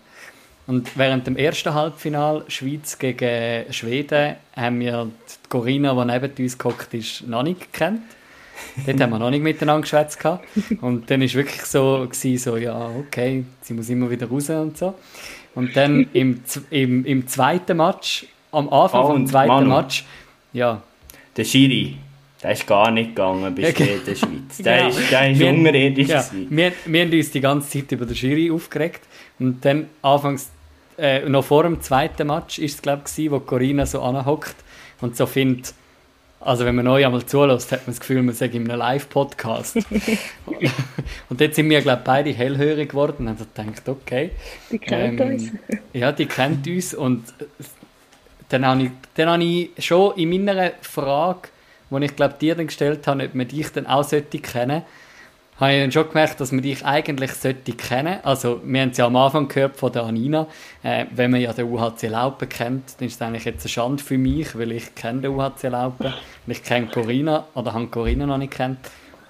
Und 0.68 0.98
während 0.98 1.28
dem 1.28 1.36
ersten 1.38 1.74
Halbfinal 1.74 2.44
Schweiz 2.48 2.98
gegen 2.98 3.72
Schweden 3.74 4.36
haben 4.56 4.80
wir 4.80 5.06
die 5.28 5.50
Corinna, 5.50 5.94
die 5.94 6.12
neben 6.12 6.32
uns 6.46 6.58
gehockt 6.58 6.94
ist, 6.94 7.28
noch 7.28 7.44
nicht 7.44 7.72
gekannt. 7.74 8.02
Dort 8.86 9.02
haben 9.02 9.10
wir 9.10 9.20
noch 9.20 9.32
nicht 9.32 9.42
miteinander 9.44 9.82
geschwätzt 9.82 10.20
und 10.82 11.10
dann 11.10 11.22
ist 11.24 11.34
wirklich 11.36 11.64
so 11.64 12.06
gewesen, 12.10 12.38
so 12.38 12.58
ja 12.58 12.90
okay, 13.00 13.44
sie 13.62 13.74
muss 13.74 13.90
immer 13.90 14.10
wieder 14.10 14.28
raus 14.28 14.50
und 14.50 14.78
so. 14.78 14.94
Und 15.56 15.76
dann 15.76 16.08
im, 16.14 16.42
im, 16.70 17.04
im 17.06 17.28
zweiten 17.28 17.76
Match, 17.78 18.26
am 18.52 18.70
Anfang 18.70 19.04
Oh, 19.04 19.08
vom 19.08 19.28
zweiten 19.28 19.48
Manu. 19.50 19.68
Match, 19.76 20.06
ja, 20.54 20.82
Der 21.36 21.44
Schiri, 21.44 21.98
der 22.42 22.52
ist 22.52 22.66
gar 22.68 22.92
nicht 22.92 23.10
gegangen 23.10 23.54
bis 23.56 23.78
Ja, 23.78 23.86
der 24.06 24.16
Schweiz. 24.16 24.58
Der 24.60 24.78
Genau. 24.78 24.90
ist, 24.90 25.12
der 25.12 25.32
ist 25.32 25.40
Wir- 25.40 25.50
unterirdisch. 25.50 26.08
Ja, 26.08 26.26
wir, 26.50 26.72
wir 26.86 27.02
haben 27.02 27.12
uns 27.14 27.32
die 27.32 27.42
ganze 27.42 27.70
Zeit 27.80 27.92
über 27.92 28.06
den 28.06 28.16
Jury 28.16 28.52
aufgeregt. 28.52 29.02
Und 29.40 29.64
dann 29.66 29.88
anfangs, 30.02 30.50
äh, 30.98 31.28
noch 31.28 31.46
vor 31.46 31.64
dem 31.64 31.82
zweiten 31.82 32.28
Match 32.28 32.60
ist 32.60 32.76
es, 32.76 32.82
glaube 32.82 33.04
ich, 33.16 33.32
wo 33.32 33.40
Corinna 33.40 33.86
so 33.86 34.02
anhockt 34.02 34.56
und 35.02 35.18
so 35.18 35.26
findet, 35.26 35.74
also 36.42 36.66
wenn 36.66 36.76
man 36.76 36.86
neu 36.86 37.06
einmal 37.06 37.24
zulässt, 37.26 37.72
hat 37.72 37.82
man 37.82 37.94
das 37.94 38.00
Gefühl, 38.00 38.24
man 38.24 38.34
sei 38.34 38.48
in 38.48 38.70
einem 38.70 38.80
Live-Podcast. 38.80 39.76
und 41.30 41.40
jetzt 41.40 41.56
sind 41.56 41.70
wir, 41.70 41.82
glaube 41.82 42.00
ich, 42.00 42.04
beide 42.04 42.32
hellhörig 42.32 42.90
geworden 42.90 43.28
und 43.28 43.40
haben 43.58 43.74
gedacht, 43.74 43.90
okay. 43.90 44.32
Die 44.72 44.80
kennt 44.80 45.20
ähm, 45.22 45.34
uns. 45.34 45.52
Ja, 45.94 46.12
die 46.12 46.26
kennt 46.26 46.68
uns 46.68 46.94
und 46.94 47.30
äh, 47.40 47.46
dann 48.50 48.66
habe 48.66 48.84
ich, 48.84 48.92
dann 49.16 49.30
habe 49.30 49.44
ich 49.44 49.70
schon 49.80 50.18
in 50.18 50.46
meiner 50.46 50.72
Frage, 50.82 51.50
die 51.90 52.06
ich 52.06 52.16
glaube 52.16 52.36
dir 52.40 52.56
dann 52.56 52.68
gestellt 52.68 53.06
habe, 53.08 53.26
ob 53.26 53.36
man 53.36 53.48
dich 53.48 53.72
dann 53.72 53.86
auch 53.86 54.04
sollte 54.04 54.40
kennen, 54.40 54.84
habe 55.62 55.74
ich 55.74 55.82
dann 55.82 55.92
schon 55.92 56.08
gemerkt, 56.10 56.40
dass 56.42 56.52
man 56.52 56.62
dich 56.62 56.84
eigentlich 56.84 57.32
sollte 57.34 57.72
kennen. 57.74 58.20
Also 58.24 58.60
wir 58.64 58.82
haben 58.82 58.90
es 58.90 58.98
ja 58.98 59.06
am 59.06 59.16
Anfang 59.16 59.48
gehört 59.48 59.78
von 59.78 59.92
der 59.92 60.04
Anina, 60.04 60.48
äh, 60.84 61.06
wenn 61.12 61.32
man 61.32 61.40
ja 61.40 61.54
den 61.54 61.72
UHC 61.72 62.08
Laupen 62.08 62.50
kennt, 62.50 62.96
dann 63.00 63.08
ist 63.08 63.16
es 63.16 63.22
eigentlich 63.22 63.46
jetzt 63.46 63.64
eine 63.64 63.70
Schande 63.70 64.04
für 64.04 64.18
mich, 64.18 64.58
weil 64.58 64.72
ich 64.72 64.94
kenne 64.96 65.22
den 65.22 65.32
UHC 65.32 65.70
Laupen 65.70 66.08
und 66.08 66.52
ich 66.52 66.64
kenne 66.64 66.88
Corinna 66.88 67.46
oder 67.54 67.74
habe 67.74 67.88
Corinna 67.88 68.26
noch 68.26 68.38
nicht 68.38 68.52
kennt. 68.54 68.80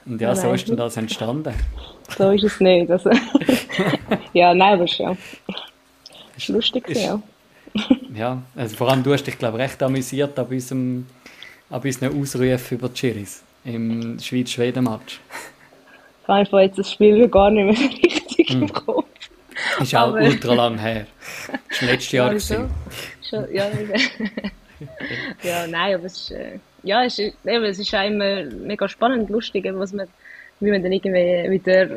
Und 0.05 0.19
ja, 0.19 0.33
so 0.35 0.47
Nein. 0.47 0.55
ist 0.55 0.69
dann 0.69 0.77
das 0.77 0.97
entstanden. 0.97 1.53
So 2.17 2.31
ist 2.31 2.43
es 2.43 2.59
nicht. 2.59 2.89
Also. 2.89 3.11
ja, 4.33 4.53
nein, 4.53 4.73
aber 4.73 4.87
schon. 4.87 5.17
Ist 6.35 6.47
lustig, 6.47 6.87
ist- 6.89 7.03
ja. 7.03 7.21
Ja, 8.13 8.41
also 8.55 8.75
vor 8.75 8.89
allem 8.89 9.01
du 9.03 9.13
hast 9.13 9.23
dich, 9.23 9.37
glaube 9.37 9.57
ich, 9.57 9.63
recht 9.63 9.81
amüsiert 9.83 10.37
ab 10.37 10.51
unserem, 10.51 11.05
ab 11.69 11.85
unseren 11.85 12.19
Ausrufen 12.19 12.77
über 12.77 12.89
die 12.89 12.95
Chiris 12.95 13.43
im 13.63 14.19
Schweiz-Schweden-Match. 14.19 15.19
Ich 16.21 16.27
habe 16.27 16.39
einfach 16.39 16.59
jetzt 16.59 16.77
das 16.77 16.91
Spiel 16.91 17.27
gar 17.27 17.49
nicht 17.51 17.65
mehr 17.79 17.89
richtig 18.03 18.49
Hm. 18.49 18.61
im 18.63 18.73
Kopf. 18.73 19.05
Ist 19.79 19.95
auch 19.95 20.09
Aber- 20.09 20.21
ultra 20.21 20.53
lang 20.53 20.77
her. 20.79 21.05
Das 21.69 21.81
war 21.81 21.89
letztes 21.89 22.11
Jahr. 22.11 22.27
Ja, 22.27 22.33
gewesen. 22.33 22.69
Schon, 23.27 23.53
ja, 23.53 23.65
ja, 25.43 25.67
nein, 25.67 25.95
aber 25.95 26.05
es 26.05 26.13
ist, 26.21 26.31
äh, 26.31 26.59
ja, 26.83 27.03
es 27.03 27.19
ist, 27.19 27.35
eben, 27.45 27.63
es 27.65 27.79
ist 27.79 27.93
auch 27.93 28.05
immer 28.05 28.43
mega 28.45 28.87
spannend, 28.87 29.29
lustig, 29.29 29.67
was 29.73 29.93
man, 29.93 30.07
wie 30.59 30.71
man 30.71 30.81
dann 30.81 30.91
irgendwie 30.91 31.49
wieder 31.51 31.87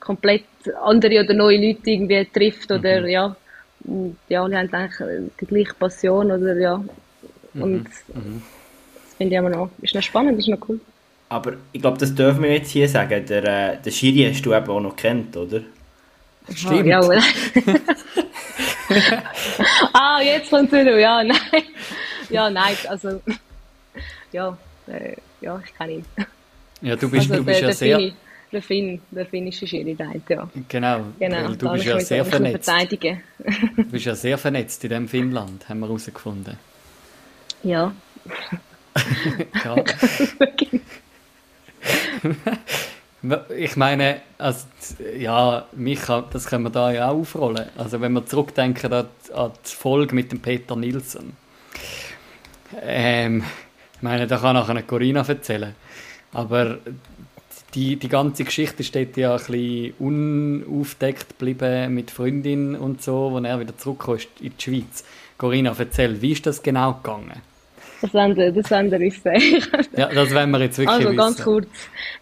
komplett 0.00 0.44
andere 0.82 1.20
oder 1.22 1.34
neue 1.34 1.56
Leute 1.64 1.90
irgendwie 1.90 2.24
trifft 2.26 2.70
oder 2.70 3.00
Mhm. 3.02 3.06
ja, 3.08 3.36
und 3.84 4.16
die 4.28 4.36
alle 4.36 4.58
haben 4.58 4.72
eigentlich 4.72 5.00
äh, 5.00 5.20
die 5.40 5.46
gleiche 5.46 5.74
Passion 5.74 6.30
oder 6.32 6.56
ja, 6.58 6.82
Mhm. 7.54 7.62
und 7.62 7.84
das 7.84 8.04
finde 9.16 9.34
ich 9.34 9.38
immer 9.38 9.50
noch, 9.50 9.70
ist 9.80 9.94
noch 9.94 10.02
spannend, 10.02 10.38
ist 10.38 10.48
noch 10.48 10.58
cool. 10.68 10.80
Aber 11.34 11.54
ich 11.72 11.80
glaube, 11.80 11.98
das 11.98 12.14
dürfen 12.14 12.44
wir 12.44 12.52
jetzt 12.52 12.70
hier 12.70 12.88
sagen. 12.88 13.26
Der, 13.26 13.42
äh, 13.72 13.76
der 13.82 13.90
Schiri 13.90 14.30
hast 14.32 14.46
du 14.46 14.54
eben 14.54 14.68
auch 14.68 14.78
noch 14.78 14.94
kennt, 14.94 15.36
oder? 15.36 15.62
Stimmt. 16.54 16.86
Ja, 16.86 17.00
aber- 17.00 17.18
ah, 19.92 20.20
jetzt 20.22 20.48
kommt 20.50 20.72
es 20.72 20.78
wieder, 20.80 20.96
ja, 20.96 21.24
nein. 21.24 21.36
Ja, 22.30 22.48
nein, 22.48 22.76
also, 22.88 23.20
ja, 24.30 24.56
äh, 24.86 25.16
ja, 25.40 25.60
ich 25.64 25.74
kenne 25.76 25.92
ihn. 25.94 26.04
Ja, 26.82 26.94
du 26.94 27.10
bist, 27.10 27.28
also, 27.28 27.42
du 27.42 27.44
bist 27.44 27.62
ja 27.62 27.72
sehr. 27.72 27.96
Fini, 27.98 28.14
der 28.52 28.62
Finn, 28.62 29.00
der 29.10 29.26
finnische 29.26 29.66
Schiri, 29.66 29.94
der 29.96 30.12
ja. 30.28 30.48
Genau, 30.68 31.00
Genau, 31.18 31.36
weil 31.48 31.56
du 31.56 31.66
da 31.66 31.72
bist 31.72 31.84
kann 31.86 31.98
ja 31.98 32.00
sehr 32.04 32.24
vernetzt. 32.24 32.70
Du 33.76 33.84
bist 33.86 34.04
ja 34.06 34.14
sehr 34.14 34.38
vernetzt 34.38 34.84
in 34.84 34.90
dem 34.90 35.08
Finnland, 35.08 35.68
haben 35.68 35.80
wir 35.80 35.86
herausgefunden. 35.88 36.56
Ja. 37.64 37.92
Ja. 39.64 39.74
Ich 43.56 43.76
meine, 43.76 44.20
also, 44.36 44.66
ja, 45.16 45.64
Micha, 45.72 46.24
das 46.30 46.46
können 46.46 46.64
wir 46.64 46.70
da 46.70 46.92
ja 46.92 47.08
auch 47.08 47.20
aufrollen. 47.20 47.70
Also 47.76 48.00
wenn 48.02 48.12
wir 48.12 48.26
zurückdenken 48.26 48.92
an, 48.92 49.06
die 49.34 49.74
Folge 49.74 50.14
mit 50.14 50.30
dem 50.30 50.40
Peter 50.40 50.76
Nilsson. 50.76 51.32
Ähm, 52.82 53.42
ich 53.94 54.02
meine, 54.02 54.26
da 54.26 54.36
kann 54.36 54.56
nachher 54.56 54.82
Corinna 54.82 55.26
erzählen. 55.26 55.74
Aber 56.34 56.78
die, 57.74 57.96
die 57.96 58.08
ganze 58.08 58.44
Geschichte 58.44 58.84
steht 58.84 59.16
ja 59.16 59.32
ein 59.32 59.38
bisschen 59.38 59.94
unaufdeckt 59.98 61.30
geblieben 61.30 61.94
mit 61.94 62.10
Freundin 62.10 62.76
und 62.76 63.02
so, 63.02 63.30
wo 63.32 63.38
er 63.38 63.58
wieder 63.58 63.76
zurückkommt 63.78 64.28
in 64.40 64.52
die 64.56 64.62
Schweiz. 64.62 65.04
Corinna, 65.38 65.74
erzähl, 65.78 66.20
wie 66.20 66.32
ist 66.32 66.44
das 66.46 66.62
genau 66.62 66.94
gegangen? 66.94 67.40
Das 68.04 68.12
wollen 68.12 68.54
das 68.54 68.70
wollen 68.70 68.90
sagen. 69.10 69.86
Ja, 69.96 70.08
das 70.08 70.34
wollen 70.34 70.50
wir 70.50 70.60
jetzt 70.60 70.78
wirklich 70.78 70.94
Also 70.94 71.08
wissen. 71.08 71.16
ganz 71.16 71.42
kurz. 71.42 71.68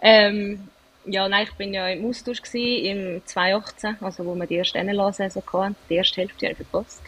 Ähm, 0.01 0.61
ja, 1.07 1.29
nein, 1.29 1.47
ich 1.51 1.55
bin 1.57 1.75
ja 1.75 1.89
im 1.89 2.07
Austausch 2.07 2.41
gewesen, 2.41 2.85
im 3.17 3.23
2018, 3.27 3.97
also 4.01 4.25
wo 4.25 4.35
wir 4.37 4.47
die 4.47 4.55
erste 4.55 4.83
NLA-Saison 4.83 5.43
hatten, 5.53 5.77
die 5.91 5.97
erste 5.97 6.21
Hälfte 6.21 6.47
habe 6.47 6.57
ich 6.61 6.69
verpasst. 6.69 7.03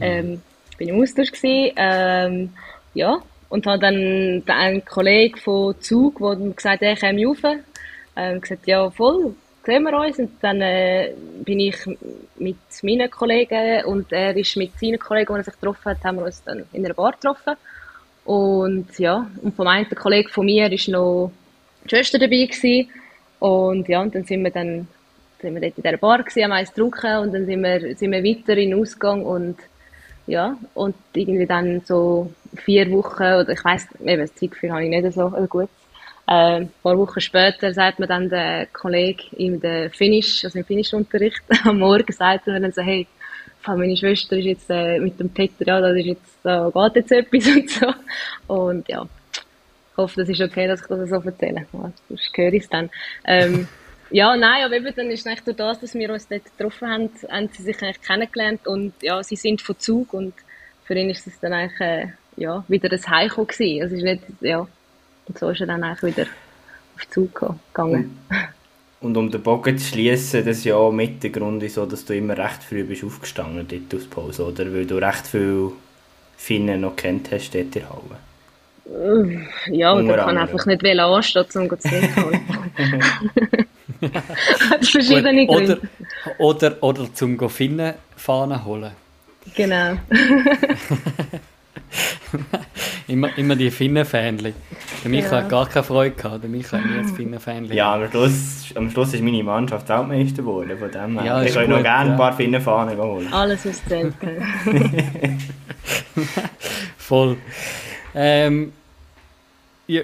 Ähm, 0.00 0.42
ich 0.70 0.76
bin 0.76 0.88
im 0.88 1.00
Austausch 1.02 1.32
gewesen, 1.32 1.72
ähm, 1.76 2.52
ja, 2.92 3.18
und 3.48 3.66
habe 3.66 3.78
dann 3.78 4.42
einen 4.46 4.84
Kollegen 4.84 5.38
von 5.38 5.80
Zug, 5.80 6.18
der 6.18 6.36
dann 6.36 6.54
gesagt 6.56 6.82
hat, 6.82 6.82
er 6.82 6.96
käme 6.96 7.26
rauf. 7.26 7.38
Ähm, 8.16 8.40
gesagt, 8.40 8.66
ja, 8.66 8.90
voll, 8.90 9.34
sehen 9.64 9.82
wir 9.84 9.98
uns. 9.98 10.18
Und 10.18 10.32
dann 10.42 10.60
äh, 10.60 11.12
bin 11.44 11.60
ich 11.60 11.76
mit 12.36 12.56
meinen 12.82 13.10
Kollegen 13.10 13.84
und 13.86 14.12
er 14.12 14.36
ist 14.36 14.56
mit 14.56 14.78
seinen 14.78 14.98
Kollegen, 14.98 15.32
die 15.32 15.40
er 15.40 15.44
sich 15.44 15.54
getroffen 15.54 15.84
hat, 15.86 16.04
haben 16.04 16.18
wir 16.18 16.26
uns 16.26 16.42
dann 16.44 16.64
in 16.72 16.84
einer 16.84 16.94
Bar 16.94 17.12
getroffen. 17.12 17.54
Und 18.24 18.98
ja, 18.98 19.30
und 19.42 19.54
vom 19.54 19.66
einen 19.66 19.88
Kollegen 19.90 20.28
von 20.28 20.46
mir 20.46 20.70
ist 20.70 20.88
noch 20.88 21.32
die 21.84 21.88
Schwester 21.88 22.18
dabei 22.18 22.46
gewesen. 22.46 22.90
Und 23.38 23.88
ja, 23.88 24.02
und 24.02 24.14
dann 24.14 24.24
sind 24.24 24.42
wir 24.44 24.50
dann 24.50 24.86
sind 25.40 25.54
wir 25.54 25.60
dort 25.60 25.76
in 25.76 25.82
dieser 25.82 25.96
Bar 25.96 26.18
gewesen, 26.18 26.44
haben 26.44 26.52
eins 26.52 26.72
getrunken 26.72 27.16
und 27.18 27.32
dann 27.32 27.46
sind 27.46 27.62
wir, 27.62 27.96
sind 27.96 28.12
wir 28.12 28.22
weiter 28.22 28.56
in 28.56 28.70
den 28.70 28.80
Ausgang 28.80 29.24
und 29.24 29.56
ja, 30.26 30.56
und 30.74 30.94
irgendwie 31.14 31.46
dann 31.46 31.80
so 31.84 32.32
vier 32.56 32.90
Wochen, 32.90 33.22
oder 33.22 33.48
ich 33.48 33.64
weiss, 33.64 33.86
eben, 34.04 34.20
das 34.20 34.34
Zeitgefühl 34.34 34.70
habe 34.70 34.84
ich 34.84 34.90
nicht 34.90 35.12
so 35.12 35.30
gut. 35.48 35.68
Äh, 36.28 36.60
ein 36.60 36.72
paar 36.82 36.98
Wochen 36.98 37.20
später 37.20 37.72
sagt 37.72 37.98
mir 37.98 38.06
dann 38.06 38.28
der 38.28 38.66
Kollege 38.66 39.24
im 39.36 39.60
Finish, 39.90 40.44
also 40.44 40.58
im 40.58 40.64
Finnish-Unterricht 40.64 41.42
am 41.64 41.78
Morgen, 41.78 42.12
sagt 42.12 42.46
er 42.46 42.60
dann 42.60 42.72
so, 42.72 42.82
hey, 42.82 43.06
meine 43.66 43.96
Schwester 43.96 44.36
ist 44.36 44.44
jetzt 44.44 44.70
äh, 44.70 44.98
mit 44.98 45.18
dem 45.20 45.30
Peter, 45.30 45.66
ja, 45.66 45.80
das 45.80 45.96
ist 45.96 46.06
jetzt, 46.06 46.38
da 46.42 46.70
geht 46.72 46.96
jetzt 46.96 47.12
etwas 47.12 47.46
und 47.56 47.70
so. 47.70 47.94
Und 48.46 48.88
ja, 48.88 49.06
ich 49.32 49.96
hoffe, 49.96 50.20
das 50.20 50.28
ist 50.28 50.40
okay, 50.40 50.66
dass 50.66 50.80
ich 50.80 50.86
das 50.86 51.10
so 51.10 51.16
erzähle. 51.16 51.66
Sonst 51.72 52.36
höre 52.36 52.52
ich 52.52 52.62
es 52.62 52.68
dann. 52.68 52.90
Ähm, 53.24 53.68
ja, 54.10 54.36
nein, 54.36 54.64
aber 54.64 54.76
eben 54.76 54.94
dann 54.94 55.10
ist 55.10 55.26
es 55.26 55.44
durch 55.44 55.56
das, 55.56 55.80
dass 55.80 55.94
wir 55.94 56.10
uns 56.10 56.28
dort 56.28 56.44
getroffen 56.44 56.88
haben, 56.88 57.10
haben 57.28 57.48
sie 57.52 57.62
sich 57.62 57.82
eigentlich 57.82 58.02
kennengelernt 58.02 58.66
und 58.66 58.94
ja, 59.02 59.22
sie 59.22 59.36
sind 59.36 59.60
von 59.60 59.78
Zug 59.78 60.14
und 60.14 60.34
für 60.84 60.94
ihn 60.94 61.10
ist 61.10 61.26
es 61.26 61.38
dann 61.40 61.52
eigentlich, 61.52 61.80
äh, 61.80 62.06
ja, 62.36 62.64
wieder 62.68 62.90
ein 62.90 63.06
Heimkommen 63.06 63.48
gewesen. 63.48 63.82
Also 63.82 63.96
ist 63.96 64.02
nicht, 64.02 64.22
ja, 64.40 64.66
und 65.26 65.38
so 65.38 65.50
ist 65.50 65.60
er 65.60 65.66
dann 65.66 65.84
eigentlich 65.84 66.16
wieder 66.16 66.28
auf 66.96 67.08
Zug 67.10 67.34
gegangen. 67.72 68.18
Und 69.00 69.16
um 69.16 69.30
den 69.30 69.42
Bogen 69.42 69.78
zu 69.78 69.86
schließen, 69.86 70.44
das 70.44 70.58
ist 70.58 70.64
ja 70.64 70.76
auch 70.76 70.92
mit 70.92 71.22
der 71.22 71.30
Grund, 71.30 71.62
wieso 71.62 71.86
dass 71.86 72.04
du 72.04 72.14
immer 72.14 72.36
recht 72.36 72.62
früh 72.62 72.84
bist 72.84 73.02
aufgestanden 73.02 73.66
dort 73.66 74.00
aus 74.00 74.06
Pause, 74.06 74.46
oder? 74.46 74.70
Weil 74.72 74.84
du 74.84 74.96
recht 74.96 75.26
viel 75.26 75.72
Finnen 76.36 76.82
noch 76.82 76.96
kennt 76.96 77.30
hast 77.30 77.54
dort 77.54 77.76
in 77.76 77.84
Halle. 77.88 78.18
Ja, 79.70 79.94
oder 79.94 80.16
kann 80.16 80.36
einfach 80.36 80.66
nicht 80.66 80.84
anstehen, 80.84 81.70
um 81.70 81.78
zu 81.78 81.88
trinken. 81.88 82.42
Hat 84.70 84.86
verschiedene 84.86 85.46
Gründe. 85.46 85.80
Oder, 86.38 86.82
oder, 86.82 86.82
oder 86.82 87.14
zum 87.14 87.38
Finnenfahnen 87.48 88.64
holen. 88.64 88.90
Genau. 89.54 89.96
immer, 93.10 93.36
immer 93.36 93.56
die 93.56 93.70
Finnenfähnchen. 93.70 94.54
Der 95.02 95.10
Micha 95.10 95.30
ja. 95.30 95.42
hat 95.42 95.48
gar 95.48 95.68
keine 95.68 95.84
Freude 95.84 96.14
gehabt. 96.14 96.42
Der 96.42 96.50
Micha 96.50 96.78
hat 96.78 96.86
nie 96.86 96.98
ein 96.98 97.08
Finnenfähnchen. 97.08 97.76
Ja, 97.76 97.94
am 97.94 98.08
Schluss, 98.10 98.72
am 98.74 98.90
Schluss 98.90 99.14
ist 99.14 99.22
meine 99.22 99.42
Mannschaft 99.42 99.88
Weltmeister 99.88 100.42
geworden. 100.42 100.78
Von 100.78 100.90
dem 100.90 101.18
her. 101.18 101.26
Ja, 101.26 101.42
ich 101.42 101.54
kann 101.54 101.68
noch 101.68 101.82
gerne 101.82 102.06
ja. 102.06 102.12
ein 102.12 102.16
paar 102.16 102.32
Finnenfahnen 102.32 102.96
holen. 102.96 103.32
Alles, 103.32 103.66
was 103.66 103.84
zählt. 103.88 104.14
Voll. 106.96 107.36
Ähm, 108.14 108.72
ich, 109.86 110.02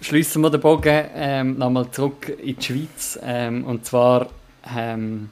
schließen 0.00 0.42
wir 0.42 0.50
den 0.50 0.60
Bogen 0.60 1.04
ähm, 1.14 1.58
nochmal 1.58 1.90
zurück 1.90 2.28
in 2.28 2.56
die 2.56 2.62
Schweiz. 2.62 3.18
Ähm, 3.22 3.64
und 3.64 3.84
zwar 3.84 4.28
ähm, 4.76 5.30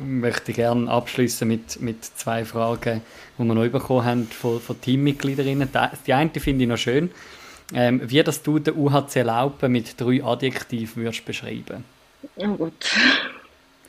möchte 0.00 0.50
ich 0.50 0.56
gerne 0.56 0.90
abschließen 0.90 1.46
mit, 1.46 1.80
mit 1.80 2.04
zwei 2.04 2.44
Fragen, 2.44 3.02
die 3.38 3.44
wir 3.44 3.54
noch 3.54 3.68
bekommen 3.68 4.04
haben 4.04 4.26
von, 4.26 4.60
von 4.60 4.80
Teammitgliederinnen. 4.80 5.68
Die 6.06 6.12
eine 6.12 6.30
finde 6.30 6.64
ich 6.64 6.68
noch 6.68 6.76
schön. 6.76 7.10
Ähm, 7.72 8.00
wie 8.04 8.22
das 8.22 8.42
du 8.42 8.58
den 8.58 8.76
UHC 8.76 9.22
Laupen 9.22 9.70
mit 9.70 10.00
drei 10.00 10.24
Adjektiven 10.24 11.04
würdest 11.04 11.24
beschreiben? 11.24 11.84
Oh 12.36 12.48
gut. 12.48 12.72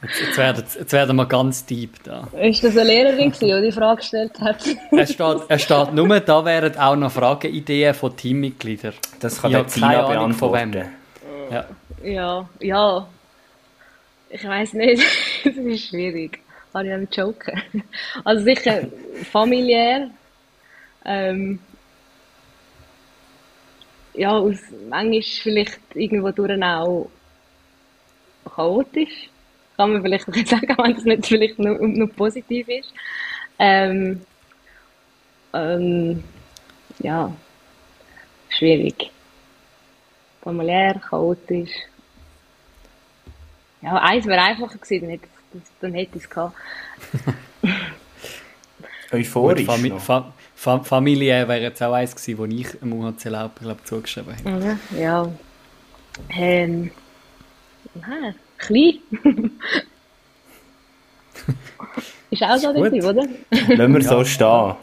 Jetzt, 0.03 0.19
jetzt, 0.19 0.37
werden, 0.37 0.63
jetzt 0.79 0.93
werden 0.93 1.15
wir 1.15 1.25
ganz 1.27 1.65
deep 1.65 2.03
da. 2.03 2.27
Ist 2.39 2.63
das 2.63 2.75
eine 2.75 2.89
Lehrerin, 2.89 3.31
die 3.39 3.61
die 3.61 3.71
Frage 3.71 3.97
gestellt 3.97 4.39
hat? 4.39 4.57
es, 4.91 5.13
steht, 5.13 5.37
es 5.47 5.61
steht 5.61 5.93
nur, 5.93 6.19
da 6.19 6.43
wären 6.43 6.75
auch 6.77 6.95
noch 6.95 7.11
Frageideen 7.11 7.93
von 7.93 8.15
Teammitgliedern. 8.15 8.93
Das 9.19 9.41
kann 9.41 9.51
der 9.51 9.67
Tina 9.67 10.07
beantworten. 10.07 10.85
Ja. 11.51 11.65
ja, 12.03 12.49
ja. 12.59 13.07
Ich 14.31 14.43
weiß 14.43 14.73
nicht. 14.73 15.03
das 15.43 15.55
ist 15.55 15.89
schwierig. 15.89 16.39
Kann 16.71 16.89
ich 16.89 16.97
nicht 16.97 17.17
joken. 17.17 17.61
Also 18.23 18.43
sicher 18.43 18.87
familiär. 19.31 20.09
Ähm, 21.03 21.59
ja, 24.13 24.31
aus, 24.31 24.57
manchmal 24.89 25.21
vielleicht 25.21 25.79
irgendwo 25.95 26.31
durch 26.31 26.63
auch 26.63 27.09
chaotisch 28.55 29.29
kann 29.77 29.93
man 29.93 30.01
vielleicht 30.01 30.25
sagen, 30.47 30.75
wenn 30.77 30.93
das 30.93 31.05
nicht 31.05 31.25
vielleicht 31.25 31.59
nur, 31.59 31.75
nur 31.87 32.09
positiv 32.09 32.67
ist. 32.67 32.93
Ähm, 33.57 34.21
ähm, 35.53 36.23
ja, 36.99 37.31
schwierig. 38.49 39.11
Familiär, 40.41 40.99
chaotisch. 40.99 41.71
Ja, 43.81 43.95
eins 43.97 44.25
wäre 44.25 44.41
einfacher 44.41 44.77
gewesen, 44.77 45.01
dann 45.01 45.09
hätte, 45.11 45.27
dann 45.81 45.93
hätte 45.93 46.17
ich 46.17 46.23
es 46.23 46.29
gehabt. 46.29 46.55
Euphorisch 49.11 49.65
Fami 49.65 49.91
Fa 49.99 50.31
Fa 50.55 50.79
Familie 50.83 51.47
wäre 51.47 51.61
jetzt 51.61 51.81
auch 51.81 51.93
eins 51.93 52.15
gewesen, 52.15 52.37
wo 52.37 52.45
ich 52.45 52.81
im 52.81 52.93
UHC 52.93 53.25
Laupen, 53.25 53.63
glaube 53.65 53.83
zugeschrieben 53.83 54.33
hätte. 54.35 54.79
Ja, 54.95 54.99
ja. 54.99 55.31
Ähm, 56.29 56.91
nein, 57.95 58.35
klein. 58.57 58.99
Ist 62.31 62.43
auch 62.43 62.55
so 62.55 62.69
richtig, 62.69 63.03
oder? 63.03 63.23
Lassen 63.75 63.93
wir 63.93 64.01
so 64.03 64.23
stehen. 64.23 64.75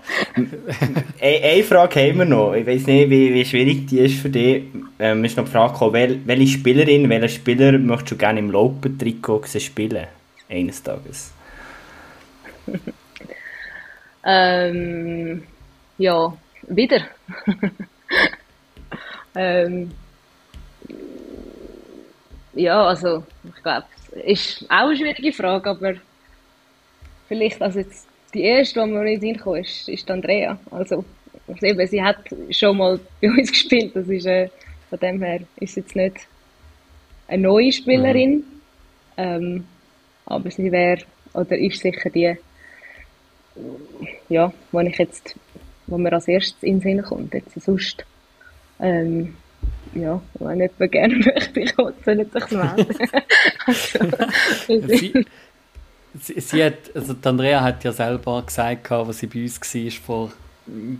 Eine, 1.18 1.64
Frage 1.64 2.01
haben 2.01 2.18
wir 2.18 2.24
noch. 2.26 2.53
Ich 2.53 2.66
weiß 2.66 2.86
nicht, 2.86 3.09
wie, 3.09 3.32
wie 3.32 3.44
schwierig 3.46 3.86
die 3.86 4.01
ist 4.01 4.20
für 4.20 4.28
dich. 4.28 4.64
Ähm, 4.99 5.24
ist 5.24 5.38
noch 5.38 5.46
die 5.46 5.51
Frage 5.53 5.72
gekommen, 5.72 5.94
wel, 5.94 6.20
welche 6.26 6.59
Spielerin, 6.59 7.09
welcher 7.09 7.28
Spieler 7.28 7.78
möchtest 7.78 8.11
du 8.11 8.16
gerne 8.18 8.40
im 8.40 8.51
Lopen-Trikot 8.51 9.46
spielen? 9.59 10.09
Eines 10.51 10.82
Tages. 10.82 11.32
ähm, 14.26 15.42
ja, 15.96 16.36
wieder. 16.68 17.01
ähm, 19.34 19.90
ja, 22.53 22.86
also 22.88 23.24
ich 23.42 23.62
glaube, 23.62 23.86
ist 24.26 24.66
auch 24.68 24.88
eine 24.88 24.96
schwierige 24.96 25.32
Frage, 25.32 25.70
aber 25.70 25.94
vielleicht, 27.29 27.62
also 27.62 27.79
jetzt 27.79 28.09
die 28.35 28.43
erste, 28.43 28.81
die 28.81 28.91
mir 28.91 29.05
nicht 29.05 29.22
hinkommt, 29.22 29.61
ist, 29.61 29.89
ist 29.89 30.11
Andrea. 30.11 30.59
Also, 30.70 31.05
also 31.47 31.66
eben, 31.66 31.87
sie 31.87 32.03
hat 32.03 32.18
schon 32.51 32.76
mal 32.76 32.99
bei 33.20 33.29
uns 33.39 33.51
gespielt, 33.51 33.95
das 33.95 34.09
ist, 34.09 34.26
äh, 34.26 34.49
von 34.91 34.99
dem 34.99 35.22
her 35.22 35.41
ist 35.61 35.74
sie 35.74 35.81
jetzt 35.81 35.95
nicht 35.95 36.16
eine 37.29 37.43
neue 37.43 37.72
Spielerin, 37.72 38.37
mhm. 38.37 38.45
ähm, 39.16 39.64
aber 40.26 40.51
sie 40.51 40.72
wäre, 40.72 41.03
oder 41.35 41.57
ist 41.57 41.81
sicher 41.81 42.11
die, 42.11 42.37
ja, 44.29 44.53
wo 44.72 44.81
ich 44.81 44.99
jetzt, 44.99 45.37
wo 45.87 45.99
mir 45.99 46.12
als 46.12 46.29
erstes 46.29 46.62
in 46.62 46.81
den 46.81 46.81
Sinn 46.81 47.03
kommt, 47.03 47.35
jetzt 47.35 47.61
sonst, 47.61 48.05
ähm, 48.81 49.37
ja, 49.95 50.20
wenn 50.35 50.61
jemand 50.61 50.93
gerne 50.93 51.16
möchte, 51.35 51.61
ich 51.61 51.74
soll 51.74 51.95
sich 52.05 52.51
melden. 52.51 52.87
also, 54.68 55.24
sie, 56.23 56.41
sie, 56.41 56.64
hat, 56.64 56.75
also 56.95 57.14
Andrea 57.25 57.62
hat 57.62 57.85
ja 57.85 57.93
selber 57.93 58.43
gesagt, 58.43 58.91
als 58.91 59.19
sie 59.19 59.27
bei 59.27 59.43
uns 59.43 59.61
war, 59.61 59.91
vor 60.05 60.33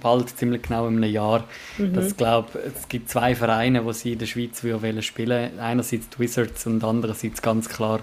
bald 0.01 0.37
ziemlich 0.37 0.63
genau 0.63 0.87
einem 0.87 1.03
Jahr, 1.05 1.45
mhm. 1.77 1.93
dass 1.93 2.17
glaub, 2.17 2.55
es 2.55 2.89
gibt 2.89 3.11
zwei 3.11 3.35
Vereine, 3.35 3.83
die 3.83 3.93
sie 3.93 4.13
in 4.15 4.19
der 4.19 4.27
Schweiz 4.27 4.59
spielen 4.59 5.03
spielen. 5.03 5.59
Einerseits 5.59 6.09
die 6.09 6.19
Wizards 6.19 6.67
und 6.67 6.83
andererseits 6.83 7.43
ganz 7.43 7.69
klar 7.69 8.01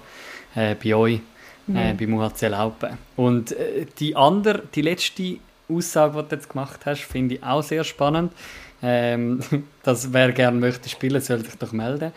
äh, 0.54 0.76
bei 0.76 0.96
euch, 0.96 1.16
äh, 1.68 1.72
mhm. 1.72 1.78
äh, 1.78 1.94
beim 1.94 2.14
UHC 2.14 2.50
Laupen. 2.50 2.98
Und 3.16 3.52
äh, 3.54 3.88
die 4.00 4.16
andere, 4.16 4.64
die 4.76 4.84
letzte 4.84 5.38
Aussage, 5.68 6.22
die 6.22 6.30
du 6.30 6.36
jetzt 6.36 6.50
gemacht 6.50 6.82
hast, 6.86 7.02
finde 7.02 7.36
ich 7.36 7.44
auch 7.44 7.64
sehr 7.64 7.84
spannend 7.84 8.32
ähm, 8.82 9.40
dass 9.84 10.14
wer 10.14 10.32
gerne 10.32 10.60
möchte 10.60 10.90
spielen, 10.90 11.22
soll 11.22 11.44
sich 11.44 11.56
doch 11.56 11.72
melden. 11.72 12.12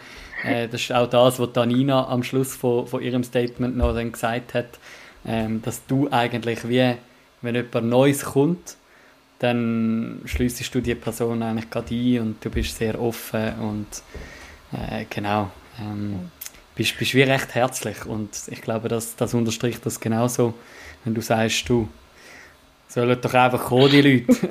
Äh, 0.45 0.69
das 0.69 0.83
ist 0.83 0.93
auch 0.93 1.09
das, 1.09 1.39
was 1.39 1.53
Danina 1.53 2.09
am 2.09 2.23
Schluss 2.23 2.55
von, 2.55 2.87
von 2.87 3.03
ihrem 3.03 3.25
Statement 3.25 3.77
noch 3.77 3.95
dann 3.95 4.13
gesagt 4.13 4.55
hat, 4.55 4.79
ähm, 5.27 5.63
dass 5.63 5.85
du 5.87 6.09
eigentlich 6.11 6.69
wie, 6.69 6.95
wenn 7.43 7.55
jemand 7.55 7.87
Neues 7.89 8.25
kommt, 8.25 8.77
dann 9.39 10.21
schließest 10.25 10.75
du 10.75 10.81
die 10.81 10.95
Person 10.95 11.43
eigentlich 11.43 11.71
gerade 11.71 11.95
ein 11.95 12.21
und 12.21 12.45
du 12.45 12.51
bist 12.51 12.77
sehr 12.77 13.01
offen 13.01 13.53
und 13.61 13.87
äh, 14.73 15.05
genau, 15.09 15.51
ähm, 15.81 16.31
bist, 16.75 16.99
bist 16.99 17.15
wie 17.15 17.23
recht 17.23 17.55
herzlich. 17.55 18.05
Und 18.05 18.31
ich 18.49 18.63
glaube, 18.63 18.89
das, 18.89 19.17
das 19.17 19.35
unterstricht 19.35 19.85
das 19.87 20.01
genauso, 20.01 20.55
wenn 21.05 21.15
du 21.15 21.21
sagst, 21.21 21.69
du 21.69 21.89
sollen 22.89 23.21
doch 23.21 23.35
einfach 23.35 23.65
kommen, 23.67 23.91
die 23.91 24.01
Leute. 24.01 24.49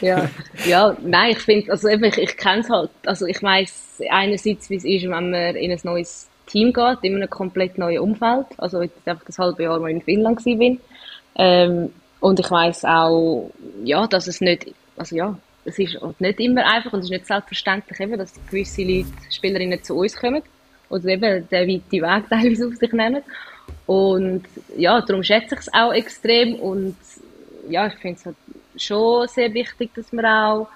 ja, 0.00 0.28
ja, 0.66 0.96
nein, 1.02 1.32
ich 1.32 1.38
finde, 1.38 1.70
also 1.70 1.88
eben, 1.88 2.04
ich, 2.04 2.18
ich 2.18 2.36
kenne 2.36 2.60
es 2.60 2.70
halt. 2.70 2.90
Also 3.04 3.26
ich 3.26 3.42
weiß 3.42 4.02
einerseits, 4.10 4.70
wie 4.70 4.76
es 4.76 4.84
ist, 4.84 5.02
wenn 5.04 5.10
man 5.10 5.34
in 5.34 5.70
ein 5.70 5.80
neues 5.84 6.28
Team 6.46 6.72
geht, 6.72 6.98
in 7.02 7.16
einem 7.16 7.30
komplett 7.30 7.78
neuen 7.78 8.00
Umfeld. 8.00 8.46
Also 8.56 8.82
jetzt 8.82 9.06
einfach 9.06 9.24
das 9.24 9.38
halbe 9.38 9.64
Jahr, 9.64 9.84
ich 9.86 9.94
in 9.94 10.02
Finnland 10.02 10.44
war. 10.44 10.76
Ähm, 11.38 11.90
und 12.20 12.40
ich 12.40 12.50
weiß 12.50 12.84
auch, 12.86 13.50
ja, 13.84 14.06
dass 14.06 14.26
es 14.26 14.40
nicht, 14.40 14.66
also 14.96 15.16
ja, 15.16 15.38
es 15.64 15.78
ist 15.78 15.98
nicht 16.18 16.40
immer 16.40 16.64
einfach 16.64 16.92
und 16.92 17.00
es 17.00 17.06
ist 17.06 17.10
nicht 17.10 17.26
selbstverständlich, 17.26 18.00
eben, 18.00 18.16
dass 18.16 18.32
gewisse 18.48 18.82
Leute, 18.82 19.08
Spielerinnen 19.30 19.82
zu 19.82 19.96
uns 19.96 20.16
kommen 20.16 20.42
oder 20.88 21.04
eben 21.06 21.48
den 21.48 21.68
weiten 21.68 21.90
Weg 21.90 22.24
teilweise 22.30 22.68
auf 22.68 22.74
sich 22.76 22.92
nehmen. 22.92 23.22
Und 23.86 24.44
ja, 24.76 25.00
darum 25.00 25.22
schätze 25.22 25.54
ich 25.54 25.60
es 25.60 25.74
auch 25.74 25.92
extrem 25.92 26.54
und 26.54 26.96
ja, 27.68 27.86
ich 27.86 27.94
finde 27.94 28.18
es 28.18 28.26
halt 28.26 28.36
schon 28.76 29.28
sehr 29.28 29.52
wichtig, 29.54 29.90
dass 29.94 30.12
man 30.12 30.26
auch 30.26 30.68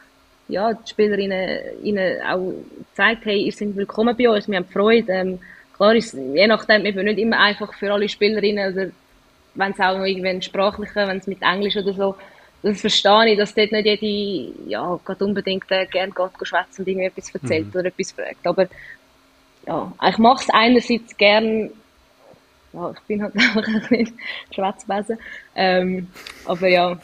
ja, 0.48 0.72
die 0.72 0.90
Spielerinnen 0.90 1.82
ihnen 1.82 2.22
auch 2.22 2.52
zeigt, 2.94 3.24
hey, 3.24 3.42
ihr 3.42 3.52
seid 3.52 3.76
willkommen 3.76 4.16
bei 4.16 4.28
uns, 4.28 4.48
wir 4.48 4.56
haben 4.56 4.66
Freude. 4.66 5.12
Ähm, 5.12 5.38
klar 5.76 5.94
ist 5.94 6.14
je 6.14 6.46
nachdem 6.46 6.84
eben 6.84 7.04
nicht 7.04 7.18
immer 7.18 7.38
einfach 7.38 7.72
für 7.74 7.92
alle 7.92 8.08
Spielerinnen 8.08 8.72
oder 8.72 8.90
wenn 9.54 9.72
es 9.72 9.80
auch 9.80 9.96
noch 9.96 10.04
irgendwie 10.04 10.42
sprachliche, 10.42 11.06
wenn 11.06 11.18
es 11.18 11.26
mit 11.26 11.42
Englisch 11.42 11.76
oder 11.76 11.92
so, 11.92 12.16
das 12.62 12.80
verstehe 12.80 13.32
ich, 13.32 13.38
dass 13.38 13.54
dort 13.54 13.72
nicht 13.72 13.86
jede, 13.86 14.52
ja, 14.68 14.98
gerade 15.04 15.24
unbedingt 15.24 15.70
äh, 15.70 15.86
gerne 15.86 16.12
geht, 16.12 16.46
schwätzen 16.46 16.82
und 16.82 16.88
irgendwie 16.88 17.06
etwas 17.06 17.34
erzählt 17.34 17.72
mhm. 17.72 17.80
oder 17.80 17.86
etwas 17.86 18.12
fragt. 18.12 18.46
Aber 18.46 18.68
ja, 19.66 19.92
ich 20.08 20.18
mache 20.18 20.42
es 20.42 20.50
einerseits 20.50 21.16
gern, 21.16 21.70
ja, 22.72 22.90
ich 22.90 23.00
bin 23.00 23.22
halt 23.22 23.34
einfach 23.36 23.66
ein 23.66 23.80
bisschen 23.88 24.18
Schwätzbesen, 24.54 25.18
ähm, 25.54 26.08
aber 26.44 26.68
ja, 26.68 26.98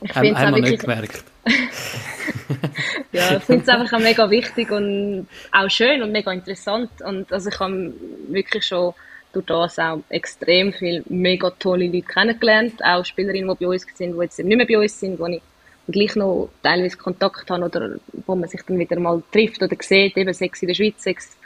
ich 0.00 0.12
finde 0.12 0.30
es 0.30 0.36
auch 0.36 0.54
wirklich... 0.54 0.70
nicht 0.70 0.80
gemerkt. 0.80 1.24
ja, 3.12 3.36
ich 3.36 3.42
finde 3.42 3.62
es 3.62 3.68
einfach 3.68 3.92
auch 3.92 4.02
mega 4.02 4.30
wichtig 4.30 4.70
und 4.70 5.26
auch 5.52 5.68
schön 5.70 6.02
und 6.02 6.12
mega 6.12 6.32
interessant. 6.32 6.90
Und 7.04 7.32
also 7.32 7.48
ich 7.48 7.58
habe 7.58 7.92
wirklich 8.28 8.64
schon 8.64 8.94
durch 9.32 9.46
das 9.46 9.78
auch 9.78 10.00
extrem 10.08 10.72
viele 10.72 11.02
mega 11.08 11.50
tolle 11.50 11.86
Leute 11.86 12.02
kennengelernt, 12.02 12.82
auch 12.84 13.04
Spielerinnen, 13.04 13.56
die 13.56 13.64
bei 13.64 13.70
uns 13.70 13.86
sind, 13.94 14.14
die 14.14 14.22
jetzt 14.22 14.38
nicht 14.38 14.56
mehr 14.56 14.66
bei 14.66 14.78
uns 14.78 14.98
sind, 15.00 15.18
wo 15.18 15.26
ich 15.26 15.42
gleich 15.88 16.16
noch 16.16 16.50
teilweise 16.62 16.96
Kontakt 16.96 17.50
habe 17.50 17.64
oder 17.64 17.96
wo 18.26 18.34
man 18.34 18.48
sich 18.48 18.62
dann 18.62 18.78
wieder 18.78 18.98
mal 19.00 19.22
trifft 19.32 19.62
oder 19.62 19.76
sieht, 19.80 20.16
eben 20.16 20.32
sechs 20.32 20.62
in 20.62 20.68
der 20.68 20.74
Schweiz, 20.74 21.02
sechs 21.02 21.36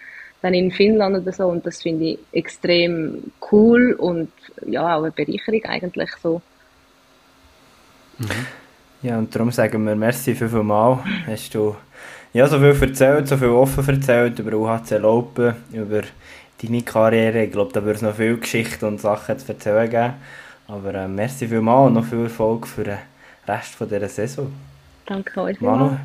dann 0.43 0.55
in 0.55 0.71
Finnland 0.71 1.17
oder 1.17 1.33
so 1.33 1.47
und 1.47 1.65
das 1.65 1.83
finde 1.83 2.05
ich 2.05 2.19
extrem 2.33 3.33
cool 3.51 3.93
und 3.93 4.31
ja, 4.67 4.97
auch 4.97 5.03
eine 5.03 5.13
Bereicherung 5.13 5.65
eigentlich 5.65 6.11
so. 6.23 6.43
Mhm. 8.19 8.47
Ja, 9.03 9.19
und 9.19 9.35
darum 9.35 9.51
sagen 9.51 9.85
wir 9.85 9.97
merci 9.97 10.35
fünfmal. 10.35 11.01
Hast 11.27 11.55
du 11.55 11.77
ja, 12.33 12.47
so 12.47 12.59
viel 12.59 12.89
erzählt, 12.89 13.29
so 13.29 13.37
viel 13.37 13.49
offen 13.49 13.87
erzählt 13.87 14.39
über 14.39 14.57
UHC 14.57 14.99
Laupen, 14.99 15.55
über 15.73 16.03
deine 16.63 16.83
Karriere. 16.83 17.45
Ich 17.45 17.53
glaube, 17.53 17.73
da 17.73 17.83
würde 17.83 17.97
es 17.97 18.03
noch 18.03 18.15
viele 18.15 18.39
Geschichten 18.39 18.87
und 18.87 19.01
Sachen 19.01 19.39
zu 19.39 19.53
erzählen 19.53 19.91
geben. 19.91 20.15
Aber 20.67 20.95
äh, 20.95 21.09
merci 21.09 21.47
vielmals 21.47 21.89
und 21.89 21.95
noch 21.95 22.05
viel 22.05 22.25
Erfolg 22.25 22.67
für 22.67 22.85
den 22.85 22.99
Rest 23.47 23.75
von 23.75 23.89
dieser 23.89 24.09
Saison. 24.09 24.53
Danke 25.07 25.43
euch. 25.43 25.61
Manu? 25.61 25.99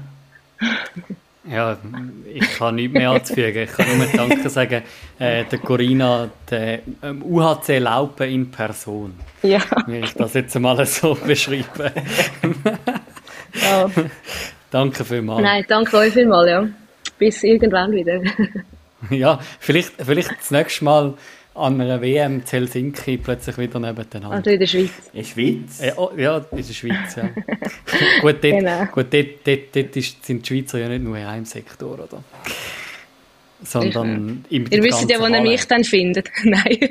Ja, 1.49 1.77
ich 2.33 2.57
kann 2.57 2.75
nichts 2.75 2.93
mehr 2.93 3.11
anzufügen. 3.11 3.63
Ich 3.63 3.71
kann 3.71 3.97
nur 3.97 4.07
Danke 4.07 4.49
sagen, 4.49 4.83
äh, 5.19 5.45
der 5.45 5.59
Corinna, 5.59 6.29
der 6.49 6.79
ähm, 7.03 7.23
UHC 7.23 7.79
Laupen 7.79 8.29
in 8.29 8.51
Person. 8.51 9.13
Ja. 9.43 9.61
Wie 9.85 9.99
ich 9.99 10.13
das 10.13 10.33
jetzt 10.33 10.59
mal 10.59 10.85
so 10.85 11.15
beschreibe. 11.15 11.91
ja. 13.53 13.89
Danke 14.71 15.05
vielmals. 15.05 15.41
Nein, 15.41 15.65
danke 15.67 15.97
euch 15.97 16.13
vielmals, 16.13 16.49
ja. 16.49 16.67
Bis 17.17 17.43
irgendwann 17.43 17.91
wieder. 17.93 18.21
ja, 19.09 19.39
vielleicht, 19.59 19.93
vielleicht 20.03 20.31
das 20.37 20.51
nächste 20.51 20.83
Mal 20.83 21.13
an 21.57 21.81
einer 21.81 22.01
WM 22.01 22.45
zu 22.45 22.57
Helsinki 22.57 23.17
plötzlich 23.17 23.57
wieder 23.57 23.79
nebeneinander. 23.79 24.31
Also 24.31 24.49
in 24.49 24.59
der 24.59 24.67
Schweiz. 24.67 24.91
In 25.13 25.19
der 25.21 25.23
Schweiz? 25.23 25.81
Ja, 25.83 25.97
oh, 25.97 26.11
ja 26.15 26.37
in 26.37 26.57
der 26.57 26.73
Schweiz, 26.73 27.15
ja. 27.15 27.23
gut, 28.21 28.35
dort, 28.41 28.41
genau. 28.41 28.85
gut 28.85 29.07
dort, 29.11 29.27
dort, 29.45 29.75
dort 29.75 29.95
ist, 29.95 30.25
sind 30.25 30.47
die 30.47 30.47
Schweizer 30.47 30.79
ja 30.79 30.89
nicht 30.89 31.03
nur 31.03 31.17
in 31.17 31.25
einem 31.25 31.45
Sektor, 31.45 31.93
oder? 31.93 32.23
Sondern 33.63 34.45
im 34.49 34.65
Ihr 34.69 34.83
wisst 34.83 35.09
ja, 35.09 35.19
wo 35.19 35.27
ihr 35.27 35.41
mich 35.41 35.65
dann 35.65 35.83
findet. 35.83 36.29
Nein. 36.43 36.89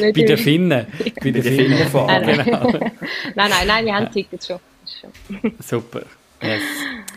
bei 0.00 0.12
den 0.12 0.38
Finnen. 0.38 0.86
Bei 1.20 1.30
den 1.30 1.42
Finnen 1.42 1.88
fahren. 1.88 2.24
Nein, 2.24 2.44
genau. 2.44 2.70
nein, 2.70 2.92
nein, 3.34 3.66
nein, 3.66 3.86
wir 3.86 3.94
haben 3.94 4.10
Tickets 4.10 4.46
schon. 4.46 4.60
Super. 5.58 6.02
Yes. 6.40 6.62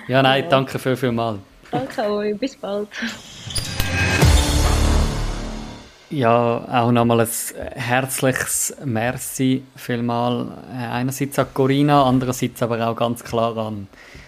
Ja, 0.07 0.23
nein, 0.23 0.45
danke 0.49 0.79
viel, 0.79 0.95
viel 0.95 1.11
mal. 1.11 1.39
Danke 1.69 2.01
euch, 2.09 2.37
bis 2.37 2.55
bald. 2.55 2.89
Ja, 6.11 6.65
auch 6.69 6.91
nochmal 6.91 7.21
ein 7.21 7.27
herzliches 7.73 8.75
Merci 8.83 9.63
vielmal. 9.77 10.47
Äh, 10.73 10.85
einerseits 10.87 11.39
an 11.39 11.47
Corinna, 11.53 12.03
andererseits 12.03 12.61
aber 12.61 12.85
auch 12.85 12.97
ganz 12.97 13.23
klar 13.23 13.55
an, 13.55 13.87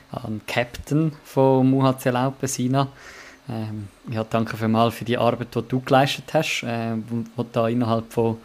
an 0.10 0.40
Captain 0.48 1.12
von 1.26 1.74
UHC 1.74 2.06
Laupen, 2.06 2.48
Sina. 2.48 2.88
Ähm, 3.50 3.90
ja, 4.10 4.24
danke 4.24 4.56
vielmals 4.56 4.96
für 4.96 5.04
die 5.04 5.18
Arbeit, 5.18 5.54
die 5.56 5.62
du 5.62 5.82
geleistet 5.82 6.34
hast, 6.34 6.64
äh, 6.64 6.96
wo, 7.36 7.44
da 7.44 7.68
innerhalb 7.68 8.14
von 8.14 8.38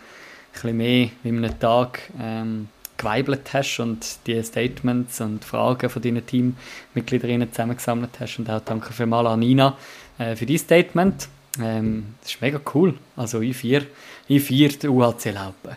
ein 0.64 0.76
mehr 0.76 1.10
wie 1.22 1.28
einem 1.28 1.60
Tag 1.60 2.00
ähm, 2.20 2.68
geweibelt 2.96 3.52
hast 3.52 3.78
und 3.78 4.18
die 4.26 4.42
Statements 4.42 5.20
und 5.20 5.44
Fragen 5.44 5.88
von 5.88 6.02
deinen 6.02 6.26
Teammitgliederinnen 6.26 7.52
zusammengesammelt 7.52 8.18
hast. 8.18 8.40
Und 8.40 8.50
auch 8.50 8.62
danke 8.64 8.92
vielmals 8.92 9.28
an 9.28 9.38
Nina 9.38 9.76
äh, 10.18 10.34
für 10.34 10.44
dein 10.44 10.58
Statement. 10.58 11.28
Ähm, 11.60 12.14
das 12.20 12.32
ist 12.32 12.40
mega 12.40 12.60
cool. 12.74 12.94
Also 13.16 13.40
ich 13.40 13.56
vier, 13.56 13.86
ich 14.26 14.42
vier 14.42 14.68
die 14.68 14.88
UHC 14.88 15.30
Laupen. 15.32 15.76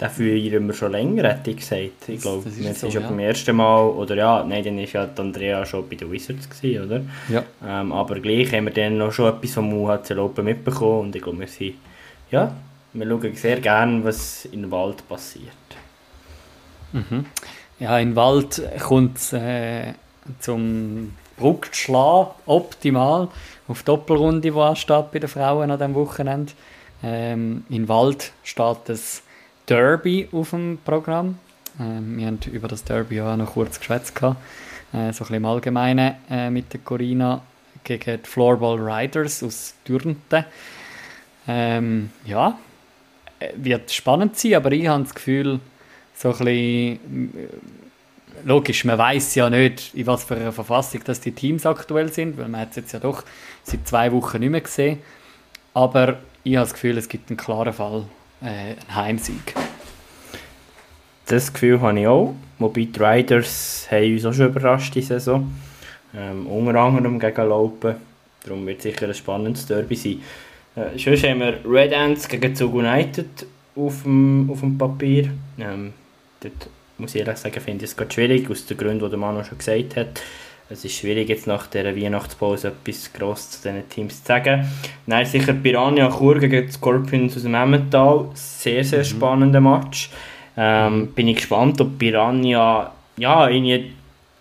Den 0.00 0.10
führen 0.10 0.66
wir 0.66 0.74
schon 0.74 0.90
länger, 0.92 1.28
hätte 1.28 1.50
ich 1.52 1.58
gesagt. 1.58 2.08
Ich 2.08 2.20
glaube, 2.20 2.42
das, 2.44 2.56
das 2.56 2.66
ist, 2.66 2.80
so, 2.80 2.88
ja 2.88 3.00
beim 3.00 3.20
ersten 3.20 3.54
Mal, 3.54 3.84
oder 3.84 4.16
ja, 4.16 4.44
nein, 4.44 4.64
dann 4.64 4.76
war 4.76 4.84
ja 4.84 5.08
Andrea 5.16 5.64
schon 5.64 5.88
bei 5.88 5.94
den 5.94 6.10
Wizards, 6.10 6.50
gewesen, 6.50 6.84
oder? 6.84 7.02
Ja. 7.28 7.44
Ähm, 7.64 7.92
aber 7.92 8.18
gleich 8.18 8.52
haben 8.52 8.64
wir 8.64 8.72
dann 8.72 8.98
noch 8.98 9.12
schon 9.12 9.32
etwas 9.32 9.52
vom 9.52 9.72
UHC 9.72 10.14
Laupen 10.14 10.44
mitbekommen 10.44 11.02
und 11.02 11.16
ich 11.16 11.22
glaube, 11.22 11.38
wir 11.38 11.46
sind, 11.46 11.74
ja, 12.32 12.52
wir 12.94 13.06
schauen 13.06 13.34
sehr 13.36 13.60
gerne, 13.60 14.04
was 14.04 14.44
im 14.46 14.70
Wald 14.72 15.08
passiert. 15.08 15.46
Mhm. 16.92 17.26
Ja, 17.78 17.98
im 17.98 18.16
Wald 18.16 18.60
kommt 18.80 19.18
es 19.18 19.32
äh, 19.32 19.92
zum 20.40 21.12
Bruckschlag 21.36 22.34
optimal 22.46 23.28
auf 23.72 23.82
Doppelrunde, 23.84 24.42
die 24.42 24.52
ansteht 24.52 25.10
bei 25.10 25.18
den 25.18 25.28
Frauen 25.28 25.70
an 25.70 25.78
diesem 25.78 25.94
Wochenende. 25.94 26.52
Ähm, 27.02 27.64
in 27.70 27.88
Wald 27.88 28.32
steht 28.44 28.76
das 28.84 29.22
Derby 29.66 30.28
auf 30.30 30.50
dem 30.50 30.78
Programm. 30.84 31.38
Ähm, 31.80 32.18
wir 32.18 32.26
haben 32.26 32.38
über 32.52 32.68
das 32.68 32.84
Derby 32.84 33.22
auch 33.22 33.34
noch 33.34 33.54
kurz 33.54 33.78
geschwätzt. 33.78 34.14
Äh, 34.22 34.22
so 34.22 34.28
ein 34.94 35.12
bisschen 35.12 35.34
im 35.36 35.44
Allgemeinen 35.46 36.16
äh, 36.30 36.50
mit 36.50 36.70
der 36.72 36.80
Corina 36.80 37.40
gegen 37.82 38.20
die 38.22 38.28
Floorball 38.28 38.78
Riders 38.78 39.42
aus 39.42 39.74
Dürnten. 39.88 40.44
Ähm, 41.48 42.10
ja, 42.26 42.58
äh, 43.40 43.52
wird 43.56 43.90
spannend 43.90 44.38
sein, 44.38 44.54
aber 44.54 44.70
ich 44.72 44.86
habe 44.86 45.02
das 45.02 45.14
Gefühl, 45.14 45.60
so 46.14 46.28
ein 46.28 46.38
bisschen 46.38 47.48
logisch, 48.44 48.84
man 48.84 48.98
weiß 48.98 49.34
ja 49.36 49.50
nicht, 49.50 49.94
in 49.94 50.06
was 50.06 50.24
für 50.24 50.36
einer 50.36 50.52
Verfassung 50.52 51.02
dass 51.04 51.20
die 51.20 51.32
Teams 51.32 51.66
aktuell 51.66 52.12
sind, 52.12 52.36
weil 52.38 52.48
man 52.48 52.62
hat 52.62 52.76
jetzt 52.76 52.92
ja 52.92 52.98
doch 52.98 53.24
seit 53.64 53.86
zwei 53.86 54.12
Wochen 54.12 54.40
nicht 54.40 54.50
mehr 54.50 54.60
gesehen. 54.60 54.98
Aber 55.74 56.18
ich 56.44 56.56
habe 56.56 56.66
das 56.66 56.74
Gefühl, 56.74 56.98
es 56.98 57.08
gibt 57.08 57.30
einen 57.30 57.36
klaren 57.36 57.72
Fall, 57.72 58.04
äh, 58.42 58.46
einen 58.46 58.94
Heimsieg. 58.94 59.54
Das 61.26 61.52
Gefühl 61.52 61.80
habe 61.80 62.00
ich 62.00 62.06
auch. 62.06 62.34
Wobei 62.58 62.84
die 62.84 63.00
Riders 63.00 63.86
haben 63.90 64.12
uns 64.12 64.24
auch 64.26 64.34
schon 64.34 64.48
überrascht 64.48 64.94
diese 64.94 65.14
Saison. 65.14 65.52
Ähm, 66.14 66.46
unter 66.46 66.78
anderem 66.78 67.18
gegen 67.18 67.48
Laupen. 67.48 67.96
Darum 68.44 68.66
wird 68.66 68.82
sicher 68.82 69.06
ein 69.06 69.14
spannendes 69.14 69.66
Derby 69.66 69.94
sein. 69.94 70.22
Äh, 70.76 70.98
sonst 70.98 71.24
haben 71.24 71.40
wir 71.40 71.58
Red 71.64 71.94
Ants 71.94 72.28
gegen 72.28 72.54
Zug 72.54 72.74
United 72.74 73.46
auf 73.76 74.02
dem, 74.02 74.50
auf 74.50 74.60
dem 74.60 74.76
Papier. 74.76 75.30
Ähm, 75.58 75.92
dort 76.40 76.68
muss 76.98 77.14
ich 77.14 77.20
ehrlich 77.20 77.38
sagen, 77.38 77.60
finde 77.60 77.84
ich 77.84 77.90
es 77.90 77.96
gerade 77.96 78.12
schwierig, 78.12 78.50
aus 78.50 78.66
den 78.66 78.76
Gründen, 78.76 79.04
die 79.04 79.10
der 79.10 79.18
Manu 79.18 79.44
schon 79.44 79.58
gesagt 79.58 79.96
hat. 79.96 80.20
Es 80.68 80.84
ist 80.84 80.96
schwierig, 80.96 81.28
jetzt 81.28 81.46
nach 81.46 81.66
dieser 81.66 81.94
Weihnachtspause 81.94 82.68
etwas 82.68 83.12
Grosses 83.12 83.50
zu 83.50 83.68
diesen 83.68 83.88
Teams 83.88 84.22
zu 84.22 84.26
sagen. 84.28 84.66
Nein, 85.06 85.26
sicher 85.26 85.52
Piranha 85.52 86.10
Chur 86.10 86.38
gegen 86.38 86.70
Scorpions 86.70 87.36
aus 87.36 87.42
dem 87.42 87.54
Emmental. 87.54 88.30
Sehr, 88.34 88.82
sehr 88.84 89.00
mhm. 89.00 89.04
spannender 89.04 89.60
Match. 89.60 90.10
Ähm, 90.56 91.12
bin 91.12 91.28
ich 91.28 91.36
gespannt, 91.36 91.80
ob 91.80 91.98
Piranha 91.98 92.92
ja, 93.16 93.48
irgendwie 93.48 93.92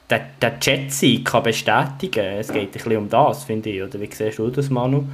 den, 0.10 0.22
den 0.42 0.52
Jet-Sieg 0.62 1.26
kann 1.26 1.44
bestätigen 1.44 2.12
kann. 2.12 2.40
Es 2.40 2.52
geht 2.52 2.70
ein 2.70 2.72
bisschen 2.72 2.98
um 2.98 3.10
das, 3.10 3.44
finde 3.44 3.70
ich. 3.70 3.82
Oder 3.82 4.00
wie 4.00 4.10
siehst 4.12 4.40
du 4.40 4.50
das, 4.50 4.70
Manu? 4.70 5.06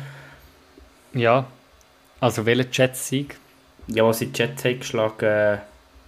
Ja, 1.13 1.45
also 2.19 2.45
welcher 2.45 2.65
Jet-Sieg? 2.71 3.37
Ja, 3.87 4.03
was 4.03 4.19
sie 4.19 4.29
Jet 4.33 4.63
haben 4.63 4.79
geschlagen 4.79 5.59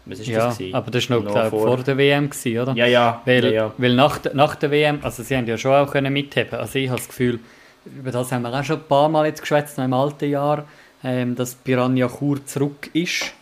Was 0.10 0.20
ist 0.20 0.28
Ja, 0.28 0.48
das 0.48 0.58
gewesen? 0.58 0.76
aber 0.76 0.92
das 0.92 1.10
war 1.10 1.18
noch, 1.18 1.24
Noch 1.26 1.32
glaub, 1.34 1.50
vor- 1.50 1.68
vor 1.68 1.78
der 1.84 1.98
WM, 1.98 2.30
gewesen, 2.30 2.60
oder? 2.60 2.74
Ja, 2.74 2.86
ja. 2.86 3.22
Weil, 3.26 3.46
ja, 3.46 3.52
ja. 3.52 3.74
weil 3.78 3.94
nach, 3.96 4.18
der- 4.18 4.34
nach 4.34 4.56
der 4.56 4.72
WM, 4.72 5.00
also 5.04 5.24
sie 5.24 5.36
haben 5.38 5.46
ja 5.48 5.58
schon 5.58 5.72
auch 5.74 5.92
können 5.92 6.12
mitheben. 6.14 6.60
Also 6.60 6.80
ich 6.80 6.90
habe 6.90 6.98
das 7.00 7.08
Gefühl, 7.08 7.40
über 7.86 8.12
das 8.12 8.32
haben 8.32 8.42
wir 8.44 8.54
auch 8.54 8.64
schon 8.64 8.78
ein 8.78 8.88
paar 8.88 9.10
Mal 9.10 9.26
jetzt 9.28 9.42
geschwätzt, 9.42 9.78
noch 9.78 9.86
im 9.86 9.94
alten 9.94 10.30
Jahr, 10.30 10.66
ähm, 11.04 11.36
dass 11.36 11.56
Piranha 11.56 12.08
Chur 12.10 12.46
zurück 12.46 12.90
ist. 12.94 13.34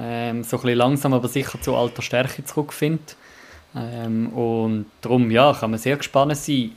Ähm, 0.00 0.44
so 0.44 0.56
ein 0.56 0.62
bisschen 0.62 0.78
langsam, 0.78 1.12
aber 1.12 1.28
sicher 1.28 1.60
zu 1.60 1.74
alter 1.74 2.02
Stärke 2.02 2.44
zurückfindet. 2.44 3.16
Ähm, 3.76 4.28
und 4.32 4.86
darum, 5.02 5.30
ja, 5.30 5.52
kann 5.52 5.70
man 5.72 5.78
sehr 5.80 5.96
gespannt 5.96 6.36
sein, 6.36 6.72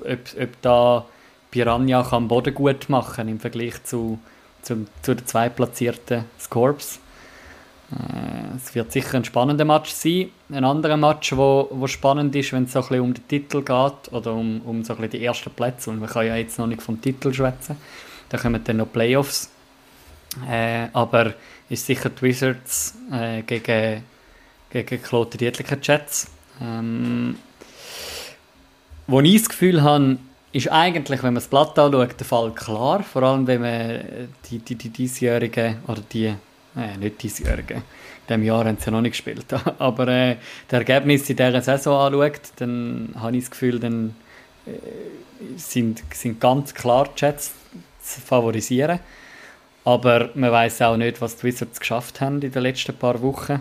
ob, 0.00 0.18
ob 0.40 0.62
da 0.62 1.04
Piranha 1.50 2.02
kann 2.02 2.28
Boden 2.28 2.54
gut 2.54 2.88
machen 2.88 3.28
im 3.28 3.38
Vergleich 3.40 3.82
zu, 3.84 4.18
zum, 4.62 4.86
zu 5.02 5.14
den 5.14 5.26
zweitplatzierten 5.26 6.24
Scorps. 6.40 6.98
Äh, 7.92 8.56
Es 8.56 8.74
wird 8.74 8.92
sicher 8.92 9.16
ein 9.16 9.24
spannender 9.24 9.64
Match 9.64 9.90
sein. 9.90 10.30
Ein 10.50 10.64
anderer 10.64 10.96
Match, 10.96 11.36
wo, 11.36 11.68
wo 11.70 11.86
spannend 11.86 12.34
ist, 12.36 12.52
wenn 12.52 12.64
es 12.64 12.72
so 12.72 12.80
ein 12.80 12.88
bisschen 12.88 13.00
um 13.00 13.14
den 13.14 13.28
Titel 13.28 13.62
geht 13.62 14.12
oder 14.12 14.34
um, 14.34 14.60
um 14.62 14.84
so 14.84 14.94
ein 14.96 15.10
die 15.10 15.24
ersten 15.24 15.50
Plätze. 15.50 15.90
Und 15.90 16.00
man 16.00 16.08
kann 16.08 16.26
ja 16.26 16.36
jetzt 16.36 16.58
noch 16.58 16.66
nicht 16.66 16.82
vom 16.82 17.00
Titel 17.00 17.32
schwätzen. 17.32 17.76
Da 18.28 18.38
kommen 18.38 18.62
dann 18.64 18.78
noch 18.78 18.92
Playoffs. 18.92 19.50
Äh, 20.48 20.88
aber 20.92 21.34
ist 21.68 21.86
sicher 21.86 22.10
die 22.10 22.22
Wizards 22.22 22.94
äh, 23.10 23.42
gegen, 23.42 24.02
gegen 24.70 25.02
Kloten 25.02 25.38
Dietliker 25.38 25.76
Jets. 25.80 26.28
Ähm, 26.60 27.36
wo 29.06 29.20
ich 29.20 29.40
das 29.40 29.48
Gefühl 29.48 29.82
habe, 29.82 30.18
ist 30.52 30.70
eigentlich, 30.70 31.22
wenn 31.22 31.34
man 31.34 31.42
das 31.42 31.48
Blatt 31.48 31.78
anschaut, 31.78 32.18
der 32.18 32.26
Fall 32.26 32.52
klar. 32.52 33.02
Vor 33.02 33.22
allem, 33.22 33.46
wenn 33.46 33.60
man 33.60 34.28
die, 34.50 34.58
die, 34.58 34.74
die 34.74 34.90
diesjährigen, 34.90 35.78
oder 35.86 36.02
die, 36.12 36.34
äh, 36.76 36.96
nicht 36.98 37.22
diesjährigen, 37.22 37.78
in 37.78 37.82
diesem 38.28 38.42
Jahr 38.44 38.64
haben 38.64 38.76
sie 38.78 38.86
ja 38.86 38.92
noch 38.92 39.00
nicht 39.00 39.12
gespielt, 39.12 39.46
aber 39.78 40.08
äh, 40.08 40.36
die 40.70 40.74
Ergebnisse 40.74 41.32
in 41.32 41.36
dieser 41.36 41.62
Saison 41.62 42.14
anschaut, 42.14 42.52
dann 42.56 43.14
habe 43.16 43.36
ich 43.36 43.44
das 43.44 43.50
Gefühl, 43.50 43.78
dann 43.78 44.14
äh, 44.66 44.70
sind, 45.56 46.02
sind 46.12 46.40
ganz 46.40 46.74
klar 46.74 47.08
die 47.16 47.24
Jets 47.24 47.52
zu 48.02 48.20
favorisieren. 48.20 49.00
Aber 49.84 50.30
man 50.34 50.52
weiß 50.52 50.82
auch 50.82 50.96
nicht, 50.96 51.20
was 51.20 51.36
die 51.36 51.44
Wizards 51.44 51.80
geschafft 51.80 52.20
haben 52.20 52.40
in 52.40 52.52
den 52.52 52.62
letzten 52.62 52.94
paar 52.94 53.20
Wochen. 53.20 53.60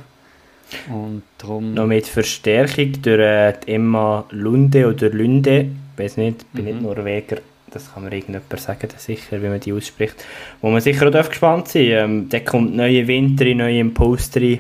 Und 0.88 1.24
darum... 1.38 1.74
Noch 1.74 1.88
mit 1.88 2.08
Verstärkung 2.08 3.02
durch 3.02 3.20
äh, 3.20 3.54
Emma 3.66 4.26
Lunde 4.30 4.88
oder 4.88 5.10
Lunde, 5.10 5.72
ich 5.94 6.00
weiß 6.04 6.18
nicht, 6.18 6.52
bin 6.54 6.66
nicht 6.66 6.82
Norweger, 6.82 7.38
das 7.72 7.94
kann 7.94 8.04
mir 8.04 8.12
irgendjemand 8.12 8.60
sagen, 8.60 8.90
sicher, 8.98 9.42
wie 9.42 9.48
man 9.48 9.60
die 9.60 9.74
ausspricht, 9.74 10.24
wo 10.62 10.70
man 10.70 10.82
sicher 10.82 11.08
auch 11.08 11.12
darf 11.12 11.30
gespannt 11.30 11.68
sein 11.70 11.88
ähm, 11.88 12.30
Da 12.30 12.40
kommt 12.40 12.76
neue 12.76 13.08
Winter, 13.08 13.46
neue 13.46 13.80
Imposter 13.80 14.42
rein. 14.42 14.60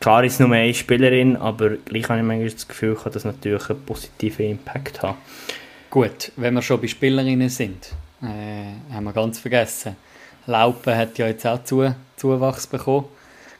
Klar 0.00 0.24
ist 0.24 0.34
es 0.34 0.40
nur 0.40 0.50
eine 0.52 0.72
Spielerin, 0.72 1.36
aber 1.36 1.76
gleich 1.76 2.08
habe 2.08 2.20
ich 2.20 2.24
manchmal 2.24 2.48
das 2.48 2.66
Gefühl, 2.66 2.94
kann 2.94 3.12
das 3.12 3.24
natürlich 3.24 3.68
einen 3.68 3.84
positiven 3.84 4.46
Impact 4.46 5.02
haben. 5.02 5.18
Gut, 5.90 6.32
wenn 6.36 6.54
wir 6.54 6.62
schon 6.62 6.80
bei 6.80 6.86
Spielerinnen 6.86 7.48
sind, 7.48 7.92
äh, 8.22 8.94
haben 8.94 9.04
wir 9.04 9.12
ganz 9.12 9.38
vergessen. 9.38 9.96
Laupen 10.46 10.96
hat 10.96 11.18
ja 11.18 11.26
jetzt 11.26 11.46
auch 11.46 11.62
zu, 11.64 11.94
Zuwachs 12.16 12.66
bekommen. 12.66 13.06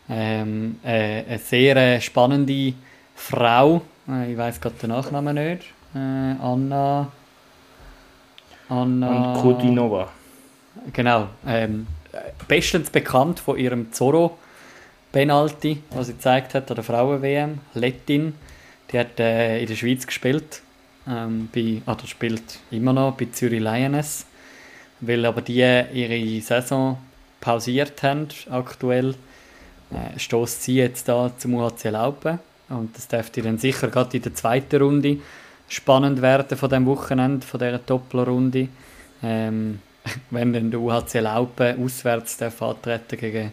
Ähm, 0.09 0.81
äh, 0.83 1.25
eine 1.29 1.39
sehr 1.39 1.77
äh, 1.77 2.01
spannende 2.01 2.73
Frau, 3.15 3.83
äh, 4.09 4.33
ich 4.33 4.39
weiß 4.39 4.61
gerade 4.61 4.77
den 4.77 4.91
Nachnamen 4.91 5.35
nicht, 5.35 5.67
äh, 5.95 5.99
Anna. 5.99 7.13
Anna. 8.71 9.35
Und 9.35 9.43
Kudinova. 9.43 10.09
Genau. 10.93 11.29
Ähm, 11.47 11.87
bestens 12.49 12.91
bekannt 12.91 13.41
von 13.41 13.59
ihrem 13.59 13.93
Zorro 13.93 14.39
Penalty, 15.13 15.83
was 15.91 16.07
sie 16.07 16.13
gezeigt 16.15 16.55
hat 16.55 16.71
an 16.71 16.77
der 16.77 16.85
Frauen-WM. 16.85 17.59
Lettin, 17.75 18.35
die 18.91 18.99
hat 18.99 19.19
äh, 19.19 19.61
in 19.61 19.67
der 19.67 19.75
Schweiz 19.75 20.07
gespielt. 20.07 20.63
Ähm, 21.09 21.49
bei, 21.53 21.83
oder 21.87 22.07
spielt 22.07 22.61
immer 22.71 22.93
noch 22.93 23.17
bei 23.17 23.27
Zürich 23.33 23.61
Lioness. 23.61 24.27
Weil 25.01 25.25
aber 25.25 25.43
die 25.43 25.59
ihre 25.59 26.41
Saison 26.41 26.99
pausiert 27.41 28.03
haben, 28.03 28.29
aktuell, 28.51 29.15
äh, 29.91 30.19
stößt 30.19 30.63
sie 30.63 30.77
jetzt 30.77 31.09
da 31.09 31.33
zum 31.37 31.55
UHC 31.55 31.91
Laupen. 31.91 32.39
Und 32.69 32.97
das 32.97 33.09
dürfte 33.09 33.43
dann 33.43 33.59
sicher 33.59 33.89
gerade 33.89 34.17
in 34.17 34.23
der 34.23 34.35
zweiten 34.35 34.81
Runde 34.81 35.19
spannend 35.71 36.21
werden 36.21 36.59
von 36.59 36.69
dem 36.69 36.85
Wochenende, 36.85 37.47
von 37.47 37.59
dieser 37.59 37.79
Doppelrunde. 37.79 38.69
Ähm, 39.23 39.81
wenn 40.31 40.53
dann 40.53 40.71
der 40.71 40.81
UHC 40.81 41.21
Laupen 41.21 41.83
auswärts 41.85 42.37
darf 42.37 42.61
antreten 42.63 43.19
gegen 43.19 43.53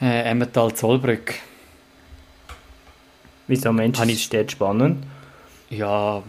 äh, 0.00 0.22
Emmental 0.30 0.72
Zollbrück. 0.74 1.34
Wieso 3.46 3.72
Mensch, 3.72 3.98
Habe 3.98 4.10
ist 4.10 4.18
ich- 4.18 4.24
steht 4.24 4.52
spannend. 4.52 5.04
Ja, 5.70 6.22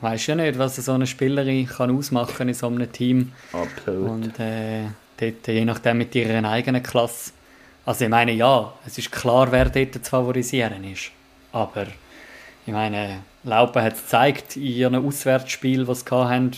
weiß 0.00 0.26
ja 0.26 0.34
nicht, 0.34 0.58
was 0.58 0.76
so 0.76 0.92
eine 0.92 1.06
Spielerin 1.06 1.66
kann 1.66 1.96
ausmachen 1.96 2.48
in 2.48 2.54
so 2.54 2.66
einem 2.66 2.90
Team. 2.90 3.32
Absolut. 3.52 4.08
Und 4.10 4.40
äh, 4.40 4.84
dort, 5.18 5.46
je 5.46 5.64
nachdem 5.64 5.98
mit 5.98 6.14
ihrer 6.14 6.46
eigenen 6.48 6.82
Klasse. 6.82 7.32
Also 7.86 8.04
ich 8.04 8.10
meine, 8.10 8.32
ja, 8.32 8.72
es 8.86 8.96
ist 8.98 9.12
klar, 9.12 9.52
wer 9.52 9.66
dort 9.68 9.94
zu 9.94 10.00
favorisieren 10.10 10.84
ist. 10.84 11.10
Aber 11.52 11.86
ich 12.66 12.72
meine, 12.72 13.18
Laupen 13.44 13.82
hat 13.82 13.94
es 13.94 14.02
gezeigt 14.02 14.56
in 14.56 14.62
ihren 14.62 15.06
Auswärtsspielen, 15.06 15.86
die 15.86 15.94
sie 15.94 16.10
hatten, 16.10 16.52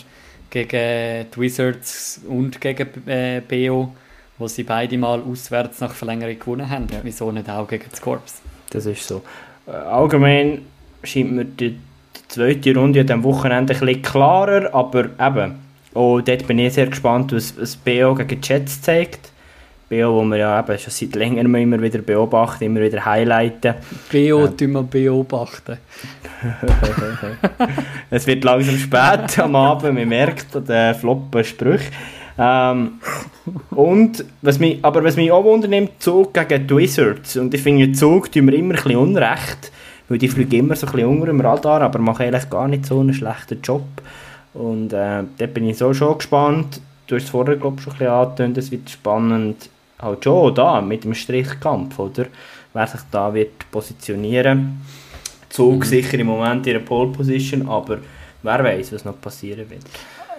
gegen 0.49 1.25
die 1.31 1.39
Wizards 1.39 2.21
und 2.27 2.61
gegen 2.61 3.07
äh, 3.07 3.41
BO, 3.41 3.93
wo 4.37 4.47
sie 4.47 4.63
beide 4.63 4.97
mal 4.97 5.21
auswärts 5.21 5.81
nach 5.81 5.93
Verlängerung 5.93 6.39
gewonnen 6.39 6.69
haben. 6.69 6.87
Wieso 7.03 7.31
nicht 7.31 7.49
auch 7.49 7.67
gegen 7.67 7.85
die 7.93 8.01
Corps? 8.01 8.21
Das 8.69 8.85
ist 8.85 9.05
so. 9.05 9.21
Äh, 9.67 9.71
Allgemein 9.71 10.61
scheint 11.03 11.33
mir 11.33 11.45
die, 11.45 11.77
zweite 12.27 12.75
Runde 12.75 13.03
diesem 13.03 13.23
Wochenende 13.23 13.73
ein 13.73 13.79
bisschen 13.79 14.01
klarer, 14.01 14.73
aber 14.73 15.05
eben, 15.19 15.55
auch 15.93 16.21
dort 16.21 16.47
bin 16.47 16.59
ich 16.59 16.73
sehr 16.73 16.87
gespannt, 16.87 17.31
was, 17.31 17.55
was 17.57 17.75
BO 17.75 18.15
gegen 18.15 18.41
Jets 18.41 18.81
zeigt. 18.81 19.31
BO, 19.89 20.15
wo 20.15 20.23
wir 20.25 20.37
ja 20.37 20.59
eben 20.59 20.77
schon 20.77 20.91
seit 20.91 21.15
längerem 21.15 21.55
immer 21.55 21.81
wieder 21.81 21.99
beobachten, 21.99 22.65
immer 22.65 22.81
wieder 22.81 23.05
highlighten. 23.05 23.75
BO 24.11 24.47
tun 24.47 24.71
wir 24.73 24.83
beobachten. 24.83 25.77
Es 28.09 28.27
wird 28.27 28.43
langsam 28.43 28.77
spät 28.77 29.39
am 29.39 29.55
Abend, 29.55 29.95
man 29.95 30.07
merkt 30.07 30.53
den 30.55 30.95
floppen 30.95 31.43
Sprüchen. 31.43 31.91
Ähm, 32.37 32.99
und, 33.71 34.23
was 34.41 34.59
mich, 34.59 34.79
aber 34.83 35.03
was 35.03 35.15
mich 35.15 35.31
auch 35.31 35.43
wundernimmt, 35.43 35.91
Zug 35.99 36.33
gegen 36.33 36.67
die 36.67 36.75
Wizards. 36.75 37.37
Und 37.37 37.53
ich 37.53 37.61
finde, 37.61 37.91
Zug 37.93 38.31
tun 38.31 38.47
wir 38.47 38.53
immer 38.53 38.75
ein 38.75 38.83
bisschen 38.83 38.97
unrecht, 38.97 39.71
weil 40.07 40.17
die 40.19 40.27
fliegen 40.27 40.59
immer 40.59 40.75
so 40.75 40.85
ein 40.85 40.93
bisschen 40.93 41.09
unter 41.09 41.25
dem 41.27 41.41
Radar, 41.41 41.81
aber 41.81 41.99
machen 41.99 42.27
eigentlich 42.27 42.49
gar 42.49 42.67
nicht 42.67 42.85
so 42.85 42.99
einen 42.99 43.13
schlechten 43.13 43.61
Job. 43.61 43.85
Und 44.53 44.93
äh, 44.93 45.23
dort 45.37 45.53
bin 45.53 45.67
ich 45.67 45.77
so 45.77 45.93
schon 45.93 46.17
gespannt. 46.17 46.81
Du 47.07 47.15
hast 47.15 47.23
es 47.23 47.29
vorher, 47.29 47.55
glaube 47.55 47.77
ich, 47.77 47.83
schon 47.83 47.93
ein 47.93 47.99
bisschen 47.99 48.13
angetönt, 48.13 48.57
es 48.57 48.71
wird 48.71 48.89
spannend, 48.89 49.69
halt 49.99 50.23
schon 50.23 50.55
da, 50.55 50.81
mit 50.81 51.03
dem 51.03 51.13
Strichkampf, 51.13 51.97
oder? 51.99 52.27
Wer 52.73 52.87
sich 52.87 53.01
da 53.11 53.33
wird 53.33 53.69
positionieren. 53.71 54.81
Zug 55.49 55.85
sicher 55.85 56.19
im 56.19 56.27
Moment 56.27 56.67
in 56.67 56.73
der 56.73 56.79
Pole 56.81 57.11
Position, 57.11 57.67
aber 57.67 57.99
wer 58.43 58.63
weiß, 58.63 58.93
was 58.93 59.05
noch 59.05 59.19
passieren 59.19 59.69
wird. 59.69 59.83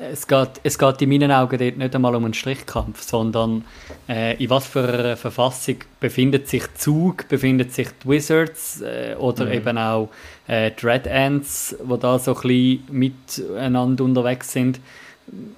Es 0.00 0.28
geht, 0.28 0.60
es 0.62 0.78
geht 0.78 1.02
in 1.02 1.08
meinen 1.08 1.32
Augen 1.32 1.58
dort 1.58 1.76
nicht 1.76 1.94
einmal 1.94 2.14
um 2.14 2.24
einen 2.24 2.34
Strichkampf, 2.34 3.02
sondern 3.02 3.64
äh, 4.08 4.40
in 4.42 4.48
was 4.48 4.66
für 4.66 4.86
einer 4.86 5.16
Verfassung 5.16 5.78
befindet 5.98 6.46
sich 6.46 6.72
Zug, 6.74 7.26
befindet 7.28 7.72
sich 7.72 7.88
die 8.04 8.08
Wizards 8.08 8.80
äh, 8.80 9.16
oder 9.18 9.50
eben 9.52 9.76
auch 9.76 10.08
äh, 10.46 10.70
die 10.70 10.86
Red 10.86 11.08
Ants, 11.08 11.76
die 11.82 11.98
da 11.98 12.18
so 12.20 12.36
ein 12.36 12.42
bisschen 12.42 12.82
miteinander 12.90 14.04
unterwegs 14.04 14.52
sind. 14.52 14.78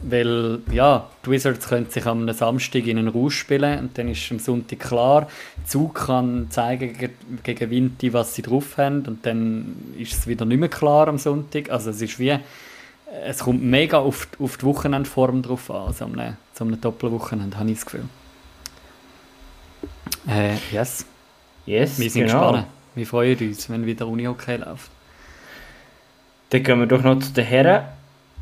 Weil, 0.03 0.61
ja, 0.73 1.09
die 1.25 1.31
Wizards 1.31 1.69
können 1.69 1.89
sich 1.91 2.05
am 2.07 2.31
Samstag 2.33 2.87
in 2.87 2.99
einen 2.99 3.09
Rausch 3.09 3.39
spielen 3.39 3.79
und 3.79 3.99
dann 3.99 4.09
ist 4.09 4.31
am 4.33 4.39
Sonntag 4.39 4.81
klar, 4.81 5.29
Zug 5.67 5.95
kann 6.07 6.49
zeigen 6.51 6.97
gegen, 7.43 7.71
Vinti, 7.71 8.13
was 8.13 8.35
sie 8.35 8.43
drauf 8.43 8.77
haben 8.79 9.05
und 9.07 9.25
dann 9.25 9.77
ist 9.97 10.13
es 10.13 10.27
wieder 10.27 10.45
nicht 10.45 10.59
mehr 10.59 10.69
klar 10.69 11.07
am 11.09 11.19
Sonntag. 11.19 11.71
Also 11.71 11.91
es 11.91 12.01
ist 12.03 12.19
wie, 12.19 12.37
es 13.25 13.39
kommt 13.39 13.63
mega 13.63 13.99
auf, 13.99 14.27
die- 14.27 14.43
auf 14.43 14.57
die 14.57 14.65
Wochenendform 14.67 15.43
drauf 15.43 15.71
an, 15.71 15.93
so 15.93 16.05
einem, 16.07 16.37
so 16.55 16.65
einem 16.65 16.81
Doppelwochenende, 16.81 17.57
habe 17.59 17.71
ich 17.71 17.77
das 17.77 17.85
Gefühl. 17.87 18.05
Äh, 20.29 20.55
yes, 20.73 21.07
Yes, 21.67 21.99
wir 21.99 22.11
sind 22.11 22.27
genau. 22.27 22.41
gespannt. 22.53 22.67
Wir 22.97 23.07
freuen 23.07 23.39
uns, 23.39 23.71
wenn 23.71 23.87
wieder 23.87 24.07
Uni-Hockey 24.09 24.57
läuft. 24.57 24.91
Dann 26.51 26.63
gehen 26.65 26.81
wir 26.81 26.87
doch 26.87 27.03
noch 27.03 27.21
zu 27.21 27.33
den 27.33 27.45
Herren, 27.45 27.85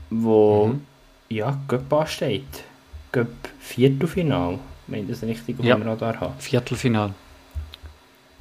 wo 0.08 0.68
Mhm. 0.68 0.86
Ja, 1.28 1.58
Göpp 1.68 1.92
ansteht. 1.92 2.64
Göpp 3.12 3.28
Viertelfinal, 3.60 4.58
wenn 4.86 5.02
ich 5.04 5.08
das 5.10 5.22
richtig 5.22 5.58
auf 5.58 5.64
Ja. 5.64 5.76
dem 5.76 5.86
Radar 5.86 6.20
habe. 6.20 6.32
Viertelfinal. 6.38 7.12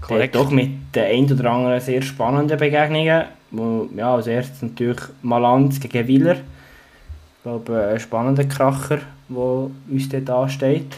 Korrekt. 0.02 0.36
doch 0.36 0.52
mit 0.52 0.70
den 0.96 1.04
ein 1.28 1.32
oder 1.32 1.52
anderen 1.52 1.80
sehr 1.82 2.02
spannenden 2.02 2.58
Begegnungen. 2.60 3.26
Wo, 3.50 3.90
ja, 3.96 4.14
als 4.14 4.28
erstes 4.28 4.62
natürlich 4.62 5.00
Malanz 5.22 5.80
gegen 5.80 6.08
Wieler. 6.08 6.34
Ich 6.36 7.44
glaube, 7.44 7.88
ein 7.94 8.00
spannender 8.00 8.44
Kracher, 8.44 9.00
der 9.30 9.38
uns 9.38 10.10
dort 10.10 10.30
ansteht. 10.30 10.98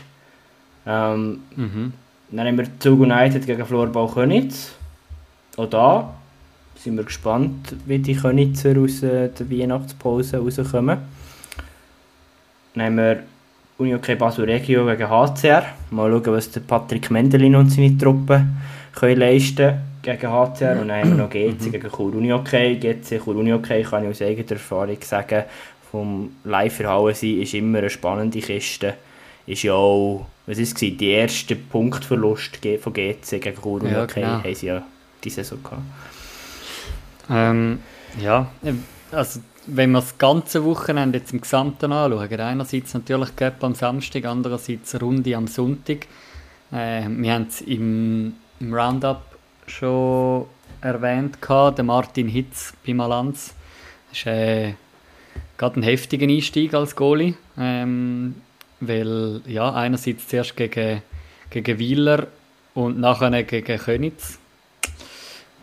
Ähm, 0.85 1.41
Mhm. 1.55 1.93
Dann 2.31 2.47
haben 2.47 2.57
wir 2.57 2.79
Zug 2.79 2.99
United 3.01 3.45
gegen 3.45 3.65
Florbau 3.65 4.07
Könitz. 4.07 4.71
Auch 5.57 5.65
da 5.67 6.13
sind 6.75 6.95
wir 6.97 7.03
gespannt, 7.03 7.75
wie 7.85 7.99
die 7.99 8.15
Könitzer 8.15 8.77
aus 8.79 9.01
äh, 9.03 9.29
der 9.29 9.49
Weihnachtspause 9.49 10.37
rauskommen. 10.37 10.99
Haben 12.77 12.97
wir 12.97 13.23
Unihockey 13.77 14.15
Basel 14.15 14.45
Regio 14.45 14.85
gegen 14.85 15.09
HCR. 15.09 15.63
Mal 15.91 16.11
schauen, 16.11 16.33
was 16.33 16.51
der 16.51 16.59
Patrick 16.61 17.09
Mendelin 17.09 17.55
und 17.55 17.69
seine 17.69 17.97
Truppe 17.97 18.45
können 18.93 19.19
leisten 19.19 19.79
gegen 20.01 20.29
HCR. 20.29 20.81
Und 20.81 20.89
dann 20.89 20.99
haben 21.01 21.09
wir 21.17 21.23
noch 21.23 21.29
GC 21.29 21.71
gegen 21.71 21.89
Chur 21.89 22.13
Unihockey. 22.13 22.75
GC 22.75 23.23
Chur 23.23 23.35
Unihockey 23.37 23.83
kann 23.83 24.03
ich 24.03 24.09
aus 24.09 24.21
eigener 24.21 24.51
Erfahrung 24.51 24.97
sagen, 25.01 25.43
vom 25.91 26.31
Live-Verhauen 26.43 27.15
sein 27.15 27.41
ist 27.41 27.53
immer 27.53 27.79
eine 27.79 27.89
spannende 27.89 28.39
Kiste. 28.39 28.95
Ist 29.47 29.63
ja 29.63 29.73
auch, 29.73 30.27
was 30.45 30.59
ist 30.59 30.81
es, 30.81 30.97
die 30.97 31.09
erste 31.09 31.55
Punktverlust 31.55 32.59
von 32.81 32.93
GC 32.93 33.41
gegen 33.41 33.55
Chur 33.61 33.81
Unihockey 33.81 34.21
Ja, 34.21 34.27
genau. 34.37 34.43
haben 34.43 34.55
sie 34.55 34.67
ja 34.67 34.83
die 35.23 35.29
Saison 35.29 35.63
gehabt. 35.63 35.81
Ähm, 37.29 37.79
ja, 38.21 38.47
also 39.11 39.39
wenn 39.67 39.91
wir 39.91 39.99
das 39.99 40.17
ganze 40.17 40.63
Wochenende 40.63 41.19
jetzt 41.19 41.33
im 41.33 41.41
Gesamten 41.41 41.91
anschauen, 41.91 42.39
einerseits 42.39 42.93
natürlich 42.93 43.35
Cup 43.35 43.63
am 43.63 43.75
Samstag, 43.75 44.25
andererseits 44.25 44.99
Runde 45.01 45.35
am 45.35 45.47
Sonntag. 45.47 46.07
Äh, 46.71 47.07
wir 47.07 47.33
haben 47.33 47.47
es 47.49 47.61
im, 47.61 48.33
im 48.59 48.73
Roundup 48.73 49.21
schon 49.67 50.45
erwähnt, 50.81 51.41
gehabt, 51.41 51.77
der 51.77 51.85
Martin 51.85 52.27
Hitz 52.27 52.73
bei 52.85 52.93
Malanz. 52.93 53.53
Das 54.09 54.19
ist 54.19 54.27
äh, 54.27 54.73
gerade 55.57 55.79
ein 55.79 55.83
heftiger 55.83 56.27
Einstieg 56.27 56.73
als 56.73 56.95
Goalie, 56.95 57.35
ähm, 57.57 58.35
weil 58.79 59.41
ja, 59.45 59.73
einerseits 59.73 60.27
zuerst 60.27 60.55
gegen, 60.55 61.01
gegen 61.49 61.79
Wieler 61.79 62.27
und 62.73 62.99
nachher 62.99 63.43
gegen 63.43 63.77
Könitz. 63.77 64.39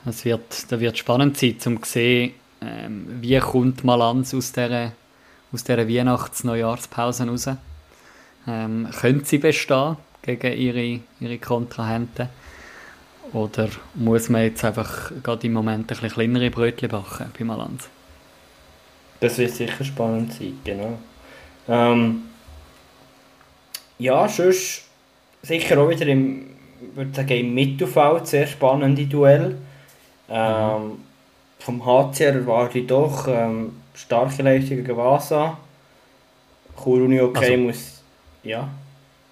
Es 0.05 0.24
wird, 0.24 0.70
da 0.70 0.78
wird 0.78 0.97
spannend 0.98 1.36
sein, 1.36 1.56
um 1.66 1.82
zu 1.82 1.90
sehen, 1.90 2.35
ähm, 2.66 3.06
wie 3.20 3.38
kommt 3.38 3.84
Malanz 3.84 4.34
aus 4.34 4.52
dieser, 4.52 4.93
aus 5.52 5.64
dieser 5.64 5.88
Weihnachts-Neujahrspause 5.88 7.26
raus. 7.28 7.48
Ähm, 8.48 8.88
können 9.01 9.24
sie 9.24 9.38
bestehen 9.38 9.97
gegen 10.22 10.52
ihre, 10.52 11.01
ihre 11.20 11.38
Kontrahenten? 11.38 12.28
Oder 13.32 13.68
muss 13.94 14.28
man 14.28 14.43
jetzt 14.43 14.64
einfach 14.64 15.10
gerade 15.22 15.47
im 15.47 15.52
Moment 15.52 15.84
ein 15.84 15.86
bisschen 15.86 16.10
kleinere 16.10 16.51
Brötchen 16.51 16.88
backen 16.88 17.32
bei 17.36 17.44
Malanz? 17.44 17.88
Das 19.20 19.38
wird 19.38 19.52
sicher 19.52 19.84
spannend 19.84 20.32
sein, 20.32 20.59
genau. 20.64 20.98
Ähm, 21.68 22.22
ja, 23.98 24.28
sonst 24.28 24.84
sicher 25.43 25.78
auch 25.78 25.88
wieder 25.88 26.06
im, 26.06 26.47
würde 26.94 27.14
sagen, 27.14 27.38
im 27.38 27.55
Mittelfeld 27.55 28.26
sehr 28.26 28.47
spannende 28.47 29.06
Duell. 29.06 29.56
Ähm, 30.28 30.98
Vom 31.59 31.85
HCR 31.85 32.35
erwarte 32.35 32.78
ich 32.78 32.87
doch 32.87 33.27
ähm, 33.28 33.73
starke 33.95 34.43
Leistungen 34.43 34.85
gegen 34.85 34.97
Vasa. 34.97 35.57
Chur 36.83 37.03
Uni 37.05 37.20
okay 37.20 37.53
Also- 37.53 37.57
muss... 37.62 37.93
Ja, 38.43 38.69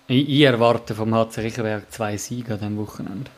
Ich, 0.08 0.28
ich 0.28 0.40
erwarte 0.42 0.94
vom 0.94 1.14
HC 1.14 1.40
Riechenberg 1.42 1.90
zwei 1.92 2.16
Siege 2.16 2.54
an 2.54 2.58
diesem 2.58 2.78
Wochenende. 2.78 3.30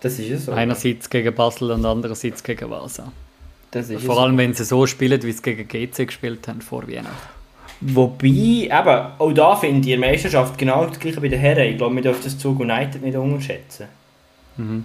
das 0.00 0.18
ist 0.18 0.30
es 0.30 0.44
so. 0.46 0.52
Einerseits 0.52 1.08
gegen 1.08 1.34
Basel 1.34 1.70
und 1.70 1.84
andererseits 1.86 2.42
gegen 2.42 2.68
Vasa. 2.70 3.10
Das 3.70 3.88
ist 3.88 4.04
Vor 4.04 4.18
allem, 4.18 4.36
wenn 4.36 4.52
sie 4.52 4.64
so 4.64 4.84
spielen, 4.86 5.22
wie 5.22 5.32
sie 5.32 5.40
gegen 5.42 5.66
GC 5.66 6.06
gespielt 6.06 6.46
haben 6.48 6.60
vor 6.60 6.86
Weihnachten. 6.88 7.14
Wobei, 7.80 8.26
eben, 8.26 8.70
auch 9.18 9.32
da 9.32 9.56
finde 9.56 9.88
ich 9.88 9.94
in 9.94 10.00
der 10.02 10.10
Meisterschaft 10.10 10.58
genau 10.58 10.84
das 10.84 10.98
gleiche 11.00 11.20
bei 11.20 11.28
den 11.28 11.40
Herren. 11.40 11.68
Ich 11.70 11.78
glaube, 11.78 11.94
wir 11.94 12.02
dürfen 12.02 12.24
das 12.24 12.36
Zug 12.36 12.60
United 12.60 13.00
nicht 13.00 13.16
unterschätzen. 13.16 13.86
Mhm. 14.58 14.84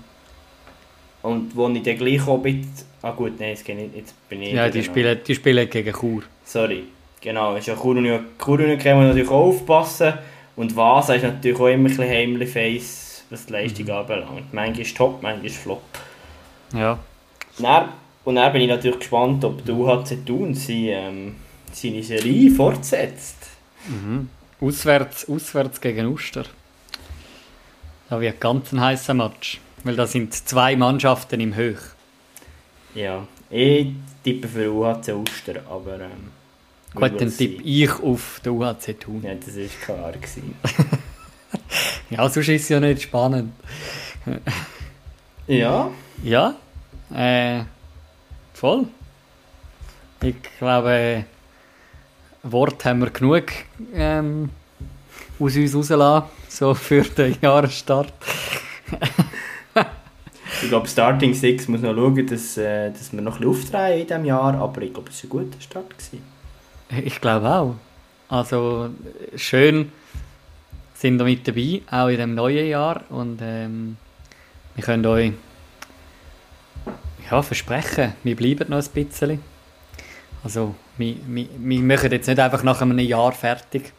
Und 1.25 1.55
wo 1.55 1.67
ich 1.69 1.83
dann 1.83 1.97
gleich 1.97 2.27
auch 2.27 2.37
bisschen... 2.37 2.69
Ah 3.01 3.11
gut, 3.11 3.39
nein, 3.39 3.49
jetzt, 3.49 3.65
bin 3.65 3.79
ich- 3.79 3.95
jetzt 3.95 4.29
bin 4.29 4.41
ich... 4.41 4.53
Ja, 4.53 4.67
die 4.67 4.79
genau. 4.79 4.91
spielen, 4.91 5.19
die 5.25 5.35
spielen 5.35 5.69
gegen 5.69 5.93
Chur. 5.93 6.23
Sorry. 6.43 6.83
Genau, 7.21 7.55
ist 7.55 7.67
ja 7.67 7.75
Chur 7.75 7.95
und 7.97 8.05
Chur 8.43 8.59
und 8.59 8.77
kann 8.77 8.97
man 8.97 9.07
natürlich 9.07 9.29
auch 9.29 9.47
aufpassen. 9.47 10.13
Und 10.55 10.75
Vasa 10.75 11.15
ist 11.15 11.23
natürlich 11.23 11.59
auch 11.59 11.67
immer 11.67 11.85
ein 11.89 11.95
bisschen 11.95 12.07
heimlich 12.09 12.49
face, 12.49 13.23
was 13.29 13.45
die 13.47 13.53
Leistung 13.53 13.89
anbelangt. 13.89 14.53
Manchmal 14.53 14.79
ist 14.81 14.95
top, 14.95 15.21
manchmal 15.21 15.45
ist 15.45 15.57
flop. 15.57 15.81
Ja. 16.73 16.99
Dann, 17.57 17.89
und 18.23 18.35
dann 18.35 18.51
bin 18.53 18.61
ich 18.61 18.67
natürlich 18.69 18.99
gespannt, 18.99 19.43
ob 19.43 19.65
der 19.65 19.75
UHC 19.75 20.23
Thun 20.25 20.53
sie, 20.53 20.89
ähm, 20.89 21.35
seine 21.71 22.03
Serie 22.03 22.51
fortsetzt. 22.51 23.37
Mhm. 23.87 24.29
Auswärts, 24.61 25.27
auswärts 25.27 25.81
gegen 25.81 26.05
Uster. 26.07 26.43
Da 28.09 28.21
wird 28.21 28.39
ganz 28.39 28.71
ein 28.71 28.79
heißer 28.81 29.13
Match. 29.13 29.59
Weil 29.85 29.95
da 29.95 30.07
sind 30.07 30.33
zwei 30.33 30.75
Mannschaften 30.75 31.39
im 31.39 31.55
Höch. 31.55 31.79
Ja, 32.95 33.27
ich 33.51 33.89
tippe 34.23 34.47
für 34.47 34.71
UHC 34.71 35.13
Uster, 35.13 35.61
aber... 35.69 36.01
Ähm, 36.01 36.31
Gut, 36.95 37.21
dann 37.21 37.29
tippe 37.29 37.61
ich 37.61 37.91
auf 38.01 38.41
den 38.43 38.53
UHC 38.53 38.99
Thun. 38.99 39.21
Ja, 39.23 39.35
das 39.35 39.55
war 39.55 39.95
klar. 39.95 40.11
Gewesen. 40.11 40.55
Ja, 42.09 42.29
sonst 42.29 42.47
ist 42.49 42.63
es 42.63 42.69
ja 42.69 42.79
nicht 42.79 43.01
spannend. 43.01 43.51
ja, 45.47 45.89
Ja, 46.23 46.55
äh, 47.13 47.63
voll. 48.53 48.87
Ich 50.21 50.35
glaube, 50.59 51.25
Wort 52.43 52.85
haben 52.85 52.99
wir 52.99 53.09
genug 53.09 53.45
ähm, 53.93 54.49
aus 55.39 55.55
uns 55.55 55.75
rausgelassen, 55.75 56.29
so 56.47 56.73
für 56.75 57.01
den 57.01 57.37
Jahresstart. 57.41 58.13
ich 60.61 60.69
glaube, 60.69 60.87
Starting 60.87 61.33
Six 61.33 61.67
muss 61.67 61.81
noch 61.81 61.95
schauen, 61.95 62.27
dass, 62.27 62.57
äh, 62.57 62.91
dass 62.91 63.11
wir 63.13 63.21
noch 63.21 63.39
ein 63.39 63.47
bisschen 63.47 63.65
aufdrehen 63.65 64.01
in 64.01 64.07
diesem 64.07 64.25
Jahr, 64.25 64.55
aber 64.55 64.81
ich 64.81 64.93
glaube, 64.93 65.09
es 65.09 65.23
war 65.23 65.25
ein 65.25 65.45
guter 65.45 65.61
Start. 65.61 65.89
Gewesen. 65.89 66.23
Ich 67.03 67.19
glaube 67.21 67.47
auch. 67.47 67.75
Also 68.29 68.89
schön 69.35 69.91
sind 70.93 71.17
wir 71.17 71.25
mit 71.25 71.47
dabei, 71.47 71.81
auch 71.91 72.07
in 72.07 72.17
dem 72.17 72.35
neuen 72.35 72.67
Jahr. 72.67 73.03
Und 73.09 73.39
ähm, 73.41 73.97
wir 74.75 74.83
können 74.83 75.05
euch 75.05 75.31
ja, 77.29 77.41
versprechen, 77.41 78.13
wir 78.23 78.35
bleiben 78.35 78.69
noch 78.69 78.83
ein 78.83 79.05
bisschen. 79.05 79.39
Also 80.43 80.75
wir, 80.97 81.15
wir, 81.27 81.47
wir 81.57 81.79
machen 81.81 82.11
jetzt 82.11 82.27
nicht 82.27 82.39
einfach 82.39 82.63
nach 82.63 82.81
einem 82.81 82.99
Jahr 82.99 83.31
fertig. 83.31 83.93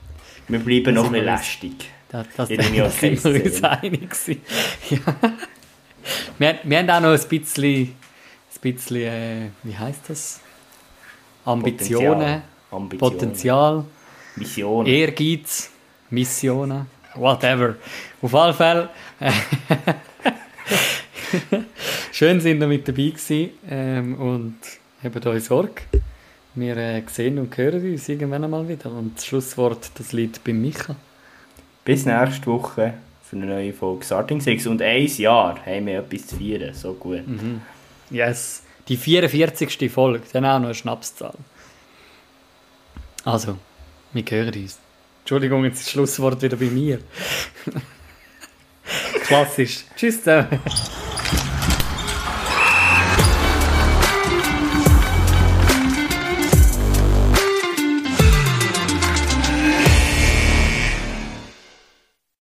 Wir 0.48 0.60
bleiben 0.60 0.94
noch 0.94 1.06
ein 1.06 1.12
bisschen 1.12 1.24
lästig. 1.24 1.90
Das, 2.08 2.26
das, 2.36 2.50
In 2.50 2.60
dem 2.60 2.76
da 2.76 2.90
sind 2.90 3.24
wir 3.24 3.44
uns 3.44 3.64
einig 3.64 4.16
ja. 4.90 4.98
Wir, 6.38 6.48
haben- 6.48 6.58
wir 6.64 6.78
haben 6.78 6.90
auch 6.90 7.00
noch 7.00 7.22
ein 7.22 7.28
bisschen, 7.28 7.82
ein 7.82 7.94
bisschen 8.60 8.96
äh, 9.02 9.48
wie 9.62 9.76
heißt 9.76 10.00
das? 10.08 10.40
Ambitionen, 11.44 12.42
Ambitionen. 12.70 12.98
Potenzial, 12.98 13.84
Visionen. 14.34 14.86
Ehrgeiz, 14.92 15.70
Missionen, 16.10 16.86
whatever. 17.14 17.76
Auf 18.22 18.34
alle 18.34 18.54
Fälle. 18.54 18.88
äh, 19.20 19.30
Schön 22.12 22.40
sind 22.40 22.60
wir 22.60 22.66
mit 22.66 22.86
dabei 22.88 23.08
gewesen 23.10 23.50
ähm, 23.68 24.14
und 24.20 24.56
habt 25.02 25.26
euch 25.26 25.44
Sorge. 25.44 25.82
Wir 26.54 26.76
äh, 26.76 27.02
sehen 27.12 27.38
und 27.38 27.54
hören 27.56 27.92
uns 27.92 28.08
irgendwann 28.08 28.44
einmal 28.44 28.66
wieder. 28.68 28.90
Und 28.90 29.16
das 29.16 29.26
Schlusswort, 29.26 29.90
das 29.96 30.12
liegt 30.12 30.42
bei 30.44 30.52
Micha. 30.52 30.96
Bis 31.84 32.06
nächste 32.06 32.46
Woche 32.46 32.94
für 33.28 33.36
eine 33.36 33.46
neue 33.46 33.72
Folge 33.72 34.04
Starting 34.04 34.40
Six. 34.40 34.66
Und 34.66 34.80
ein 34.82 35.06
Jahr 35.06 35.58
haben 35.64 35.86
wir 35.86 35.98
etwas 35.98 36.28
zu 36.28 36.36
feiern. 36.36 36.72
So 36.74 36.94
gut. 36.94 37.22
Yes. 38.10 38.62
Die 38.88 38.96
44. 38.96 39.90
Folge, 39.90 40.22
dann 40.32 40.44
auch 40.44 40.58
noch 40.58 40.66
eine 40.66 40.74
Schnapszahl. 40.74 41.34
Also, 43.24 43.58
wir 44.12 44.22
hören 44.28 44.54
uns. 44.54 44.78
Entschuldigung, 45.20 45.64
jetzt 45.64 45.78
ist 45.78 45.86
das 45.86 45.92
Schlusswort 45.92 46.40
wieder 46.40 46.56
bei 46.56 46.66
mir. 46.66 47.00
Klassisch. 49.24 49.84
Tschüss 49.96 50.22
zusammen. 50.22 50.60